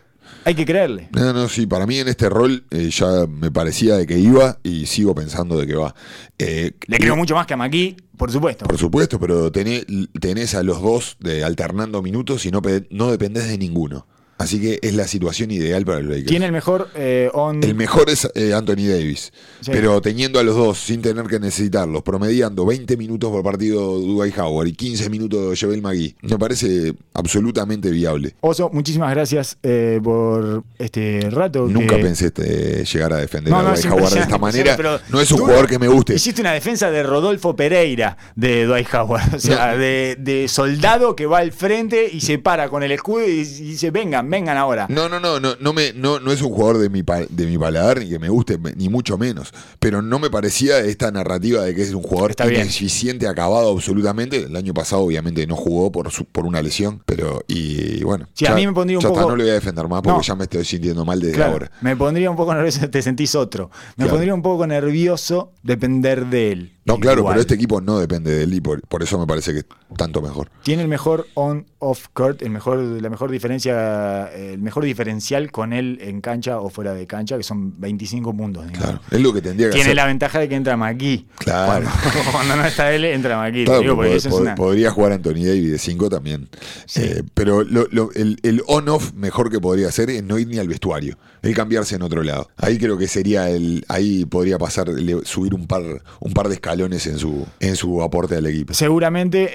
Hay 0.46 0.56
que 0.56 0.66
creerle. 0.66 1.10
No, 1.12 1.34
no, 1.34 1.50
sí, 1.50 1.68
para 1.68 1.86
mí 1.86 2.00
en 2.00 2.08
este 2.08 2.30
rol 2.30 2.66
eh, 2.72 2.90
ya 2.90 3.28
me 3.28 3.52
parecía 3.52 3.96
de 3.96 4.06
que 4.06 4.18
iba 4.18 4.60
y 4.64 4.86
sigo 4.86 5.14
pensando 5.14 5.60
de 5.60 5.68
que 5.68 5.76
va. 5.76 5.94
Eh, 6.38 6.72
Le 6.88 6.98
creo 6.98 7.16
mucho 7.16 7.36
más 7.36 7.46
que 7.46 7.54
a 7.54 7.58
Maquis, 7.58 7.96
por 8.16 8.32
supuesto. 8.32 8.66
Por 8.66 8.78
supuesto, 8.78 9.20
pero 9.20 9.52
tenés, 9.52 9.86
tenés 10.20 10.56
a 10.56 10.64
los 10.64 10.82
dos 10.82 11.18
de 11.20 11.44
alternando 11.44 12.02
minutos 12.02 12.46
y 12.46 12.52
no, 12.52 12.62
no 12.92 13.12
dependés 13.12 13.48
de 13.48 13.58
ninguno. 13.58 14.08
Así 14.38 14.62
que 14.62 14.80
es 14.84 14.94
la 14.94 15.08
situación 15.08 15.50
ideal 15.52 15.84
para 15.84 15.98
el 16.00 16.08
Lakers. 16.10 16.28
Tiene 16.28 16.46
el 16.46 16.52
mejor 16.52 16.90
eh, 16.96 17.30
on. 17.34 17.64
El 17.64 17.74
mejor 17.74 18.10
es 18.10 18.30
eh, 18.36 18.54
Anthony 18.54 18.88
Davis, 18.88 19.34
Sí. 19.62 19.72
pero 19.74 20.00
teniendo 20.02 20.40
a 20.40 20.44
los 20.44 20.56
dos 20.56 20.78
sin 20.78 21.02
tener 21.02 21.26
que 21.26 21.40
necesitarlos, 21.40 22.04
promediando 22.04 22.64
20 22.66 22.96
minutos 22.98 23.32
por 23.32 23.42
partido 23.44 23.98
Dwight 24.00 24.38
Howard 24.38 24.68
y 24.68 24.74
15 24.74 25.10
minutos 25.10 25.60
Joel 25.60 25.82
McGee, 25.82 26.16
me 26.22 26.38
parece 26.38 26.94
absolutamente 27.14 27.90
viable. 27.90 28.36
Oso, 28.42 28.70
muchísimas 28.72 29.10
gracias 29.12 29.58
eh, 29.64 30.00
por 30.04 30.64
este 30.78 31.28
rato. 31.32 31.66
Nunca 31.68 31.96
que- 31.96 32.04
pensé 32.04 32.28
este, 32.28 32.86
llegar 32.86 33.14
a 33.14 33.18
defender 33.18 33.52
No, 33.52 33.60
a 33.60 33.64
Dwight 33.74 33.86
Howard 33.92 34.14
de 34.14 34.20
esta 34.20 34.38
manera. 34.40 34.78
pero 34.78 35.00
No 35.10 35.20
es 35.20 35.32
un 35.32 35.40
jugador 35.40 35.68
que 35.68 35.80
me 35.80 35.88
guste. 35.88 36.14
Hiciste 36.14 36.42
una 36.42 36.54
defensa 36.54 36.92
de 36.92 37.02
Rodolfo 37.04 37.56
Pereira 37.56 38.18
de 38.36 38.66
Dwight 38.66 38.94
Howard. 38.94 39.36
O 39.36 39.40
sea, 39.40 39.72
No. 39.74 39.78
de, 39.80 40.16
de 40.20 40.48
soldado 40.48 41.16
que 41.16 41.26
va 41.26 41.40
al 41.40 41.52
frente 41.52 42.08
y 42.12 42.22
se 42.22 42.38
para 42.38 42.70
con 42.70 42.84
el 42.84 42.92
escudo 42.92 43.28
y, 43.28 43.32
y 43.32 43.44
dice: 43.44 43.92
vengan, 44.28 44.38
vengan 44.48 44.58
ahora. 44.58 44.86
No, 44.90 45.10
no, 45.10 45.20
no, 45.20 45.40
no, 45.40 45.56
no, 45.60 45.74
me, 45.74 45.94
no, 45.94 46.20
no 46.20 46.32
es 46.32 46.42
un 46.42 46.50
jugador 46.52 46.78
de 46.80 46.90
mi, 46.90 47.02
de 47.30 47.46
mi 47.48 47.58
paladar 47.58 48.00
ni 48.00 48.10
que 48.10 48.20
me 48.20 48.30
guste, 48.30 48.58
ni 48.76 48.90
mucho 48.90 49.18
menos. 49.18 49.54
Pero 49.80 50.02
no 50.02 50.20
me 50.20 50.30
parecía 50.30 50.80
esta 50.80 51.12
narrativa 51.12 51.62
de 51.64 51.74
que 51.74 51.82
es 51.82 51.94
un 51.94 52.04
jugador 52.04 52.32
Está 52.32 52.46
bien. 52.46 52.62
ineficiente, 52.62 53.28
acabado 53.28 53.72
absolutamente. 53.72 54.44
El 54.44 54.56
año 54.56 54.74
pasado, 54.74 55.02
obviamente, 55.04 55.46
no 55.48 55.56
jugó 55.56 55.92
por, 55.92 56.12
su- 56.12 56.26
por 56.26 56.46
una 56.46 56.62
lesión. 56.62 57.02
Pero, 57.06 57.44
y 57.48 58.04
bueno. 58.04 58.28
Sí, 58.34 58.46
a 58.46 58.54
mí 58.54 58.66
me 58.68 58.74
pondría 58.74 58.98
un 59.00 59.04
poco- 59.04 59.22
no 59.30 59.36
le 59.36 59.44
voy 59.44 59.52
a 59.52 59.56
defender 59.56 59.88
más 59.88 60.02
porque 60.02 60.18
No. 60.18 60.22
ya 60.24 60.36
me 60.36 60.44
estoy 60.44 60.66
sintiendo 60.66 61.04
mal 61.06 61.20
desde 61.20 61.34
Claro, 61.34 61.54
ahora. 61.54 61.72
me 61.82 61.96
pondría 61.96 62.30
un 62.30 62.38
poco 62.38 62.54
nervioso, 62.54 62.90
te 62.90 63.02
sentís 63.02 63.36
otro. 63.36 63.70
Me 63.96 64.04
Claro. 64.04 64.12
pondría 64.12 64.34
un 64.34 64.42
poco 64.42 64.68
nervioso 64.68 65.52
depender 65.64 66.26
de 66.28 66.52
él. 66.52 66.77
No, 66.88 67.00
claro, 67.00 67.20
Igual. 67.20 67.34
pero 67.34 67.42
este 67.42 67.56
equipo 67.56 67.82
no 67.82 68.00
depende 68.00 68.32
de 68.34 68.44
él 68.44 68.54
y 68.54 68.62
por, 68.62 68.82
por 68.82 69.04
eso 69.04 69.20
me 69.20 69.28
parece 69.28 69.52
que 69.54 69.60
es 69.60 69.66
tanto 69.98 70.22
mejor. 70.22 70.50
Tiene 70.64 70.82
el 70.84 70.88
mejor 70.88 71.28
on-off 71.34 72.08
court, 72.14 72.42
el 72.42 72.50
mejor, 72.50 72.78
la 72.80 73.10
mejor 73.10 73.30
diferencia, 73.30 74.28
el 74.34 74.60
mejor 74.60 74.84
diferencial 74.86 75.52
con 75.52 75.74
él 75.74 76.00
en 76.02 76.22
cancha 76.22 76.60
o 76.60 76.70
fuera 76.70 76.94
de 76.94 77.06
cancha, 77.08 77.36
que 77.38 77.44
son 77.44 77.80
25 77.80 78.36
puntos. 78.36 78.66
digamos. 78.68 78.86
Claro, 78.86 79.02
es 79.12 79.22
lo 79.22 79.34
que 79.34 79.42
tendría 79.42 79.68
que 79.68 79.74
Tiene 79.74 79.88
hacer. 79.90 79.96
la 79.96 80.06
ventaja 80.06 80.40
de 80.40 80.48
que 80.50 80.56
entra 80.56 80.78
McGee. 80.78 81.26
Claro. 81.40 81.68
Cuando, 81.86 81.92
cuando 82.32 82.56
no 82.56 82.66
está 82.66 82.92
él, 82.94 83.04
entra 83.06 83.38
McGee. 83.38 83.66
Claro, 83.66 83.82
Digo, 83.82 83.96
porque 83.96 84.12
pod- 84.12 84.16
eso 84.16 84.30
es 84.30 84.36
pod- 84.36 84.42
una- 84.42 84.56
podría 84.56 84.92
jugar 84.92 85.12
Anthony 85.12 85.44
Davis 85.46 85.72
de 85.72 85.78
5 85.78 86.10
también. 86.10 86.48
Sí. 86.86 87.02
Eh, 87.04 87.24
pero 87.34 87.64
lo- 87.64 87.88
lo- 87.92 88.12
el, 88.14 88.40
el 88.44 88.62
on-off 88.68 89.14
mejor 89.14 89.52
que 89.52 89.60
podría 89.60 89.90
hacer 89.90 90.10
es 90.10 90.24
no 90.24 90.40
ir 90.40 90.48
ni 90.48 90.58
al 90.58 90.68
vestuario, 90.70 91.18
el 91.42 91.54
cambiarse 91.54 91.96
en 91.96 92.02
otro 92.04 92.24
lado. 92.24 92.50
Ahí 92.56 92.78
creo 92.78 92.98
que 92.98 93.08
sería 93.10 93.50
el. 93.50 93.84
Ahí 93.90 94.26
podría 94.26 94.58
pasar, 94.58 94.88
subir 95.26 95.54
un 95.54 95.68
par, 95.68 95.84
un 96.22 96.34
par 96.34 96.48
de 96.48 96.54
escalones 96.54 96.77
en 96.86 97.20
su, 97.20 97.46
en 97.60 97.76
su 97.76 98.02
aporte 98.02 98.36
al 98.36 98.46
equipo. 98.46 98.74
Seguramente 98.74 99.50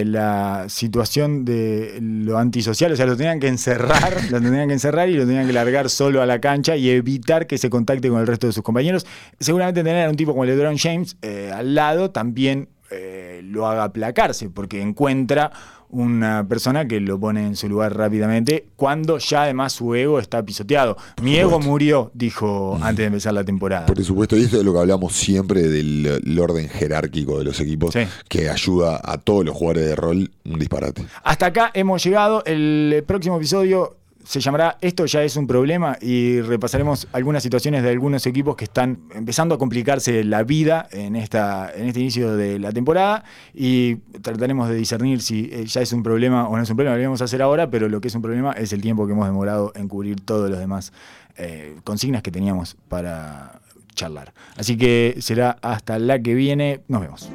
eh, 0.00 0.04
la 0.04 0.66
situación 0.68 1.44
de 1.44 1.98
lo 2.00 2.38
antisocial, 2.38 2.92
o 2.92 2.96
sea, 2.96 3.06
lo 3.06 3.16
tenían 3.16 3.40
que 3.40 3.48
encerrar, 3.48 4.16
lo 4.30 4.40
tenían 4.40 4.68
que 4.68 4.74
encerrar 4.74 5.08
y 5.08 5.14
lo 5.14 5.26
tenían 5.26 5.46
que 5.46 5.52
largar 5.52 5.90
solo 5.90 6.22
a 6.22 6.26
la 6.26 6.40
cancha 6.40 6.76
y 6.76 6.90
evitar 6.90 7.46
que 7.46 7.58
se 7.58 7.70
contacte 7.70 8.08
con 8.08 8.20
el 8.20 8.26
resto 8.26 8.46
de 8.46 8.52
sus 8.52 8.62
compañeros. 8.62 9.06
Seguramente 9.38 9.82
tener 9.82 10.06
a 10.06 10.10
un 10.10 10.16
tipo 10.16 10.32
como 10.32 10.44
LeBron 10.44 10.78
James 10.78 11.16
eh, 11.22 11.50
al 11.54 11.74
lado 11.74 12.10
también 12.10 12.68
eh, 12.90 13.40
lo 13.44 13.66
haga 13.68 13.84
aplacarse, 13.84 14.50
porque 14.50 14.82
encuentra 14.82 15.52
una 15.90 16.46
persona 16.48 16.86
que 16.86 17.00
lo 17.00 17.18
pone 17.18 17.46
en 17.46 17.56
su 17.56 17.68
lugar 17.68 17.96
rápidamente, 17.96 18.66
cuando 18.76 19.18
ya 19.18 19.42
además 19.44 19.72
su 19.72 19.94
ego 19.94 20.18
está 20.18 20.42
pisoteado. 20.44 20.96
Mi 21.22 21.36
ego 21.36 21.58
murió, 21.60 22.10
dijo 22.14 22.76
antes 22.80 22.98
de 22.98 23.04
empezar 23.06 23.34
la 23.34 23.44
temporada. 23.44 23.86
Por 23.86 24.02
supuesto, 24.04 24.36
y 24.36 24.42
esto 24.44 24.58
es 24.58 24.64
lo 24.64 24.72
que 24.72 24.78
hablamos 24.80 25.14
siempre 25.14 25.62
del 25.62 26.06
el 26.24 26.38
orden 26.38 26.68
jerárquico 26.68 27.38
de 27.38 27.44
los 27.44 27.60
equipos, 27.60 27.92
Sí. 27.92 28.00
que 28.28 28.48
ayuda 28.48 29.00
a 29.02 29.18
todos 29.18 29.44
los 29.44 29.54
jugadores 29.54 29.86
de 29.86 29.96
rol 29.96 30.30
un 30.44 30.58
disparate. 30.58 31.04
Hasta 31.22 31.46
acá 31.46 31.70
hemos 31.74 32.02
llegado. 32.04 32.42
El 32.44 33.04
próximo 33.06 33.36
episodio 33.36 33.96
se 34.24 34.40
llamará 34.40 34.76
Esto 34.80 35.06
ya 35.06 35.22
es 35.22 35.36
un 35.36 35.46
problema 35.46 35.96
y 36.00 36.40
repasaremos 36.40 37.08
algunas 37.12 37.42
situaciones 37.42 37.82
de 37.82 37.90
algunos 37.90 38.26
equipos 38.26 38.56
que 38.56 38.64
están 38.64 39.00
empezando 39.14 39.54
a 39.54 39.58
complicarse 39.58 40.24
la 40.24 40.42
vida 40.42 40.88
en, 40.92 41.16
esta, 41.16 41.72
en 41.74 41.86
este 41.86 42.00
inicio 42.00 42.36
de 42.36 42.58
la 42.58 42.72
temporada 42.72 43.24
y 43.54 43.96
trataremos 44.22 44.68
de 44.68 44.74
discernir 44.74 45.20
si 45.22 45.50
eh, 45.52 45.64
ya 45.66 45.80
es 45.80 45.92
un 45.92 46.02
problema 46.02 46.48
o 46.48 46.56
no 46.56 46.62
es 46.62 46.70
un 46.70 46.76
problema. 46.76 46.96
Lo 46.96 47.02
vamos 47.02 47.22
a 47.22 47.24
hacer 47.24 47.42
ahora, 47.42 47.70
pero 47.70 47.88
lo 47.88 48.00
que 48.00 48.08
es 48.08 48.14
un 48.14 48.22
problema 48.22 48.52
es 48.52 48.72
el 48.72 48.82
tiempo 48.82 49.06
que 49.06 49.12
hemos 49.12 49.26
demorado 49.26 49.72
en 49.74 49.88
cubrir 49.88 50.20
todos 50.20 50.50
los 50.50 50.58
demás 50.58 50.92
eh, 51.36 51.76
consignas 51.84 52.22
que 52.22 52.30
teníamos 52.30 52.76
para 52.88 53.60
charlar. 53.94 54.32
Así 54.56 54.76
que 54.76 55.16
será 55.20 55.56
hasta 55.62 55.98
la 55.98 56.20
que 56.20 56.34
viene. 56.34 56.80
Nos 56.88 57.00
vemos. 57.00 57.30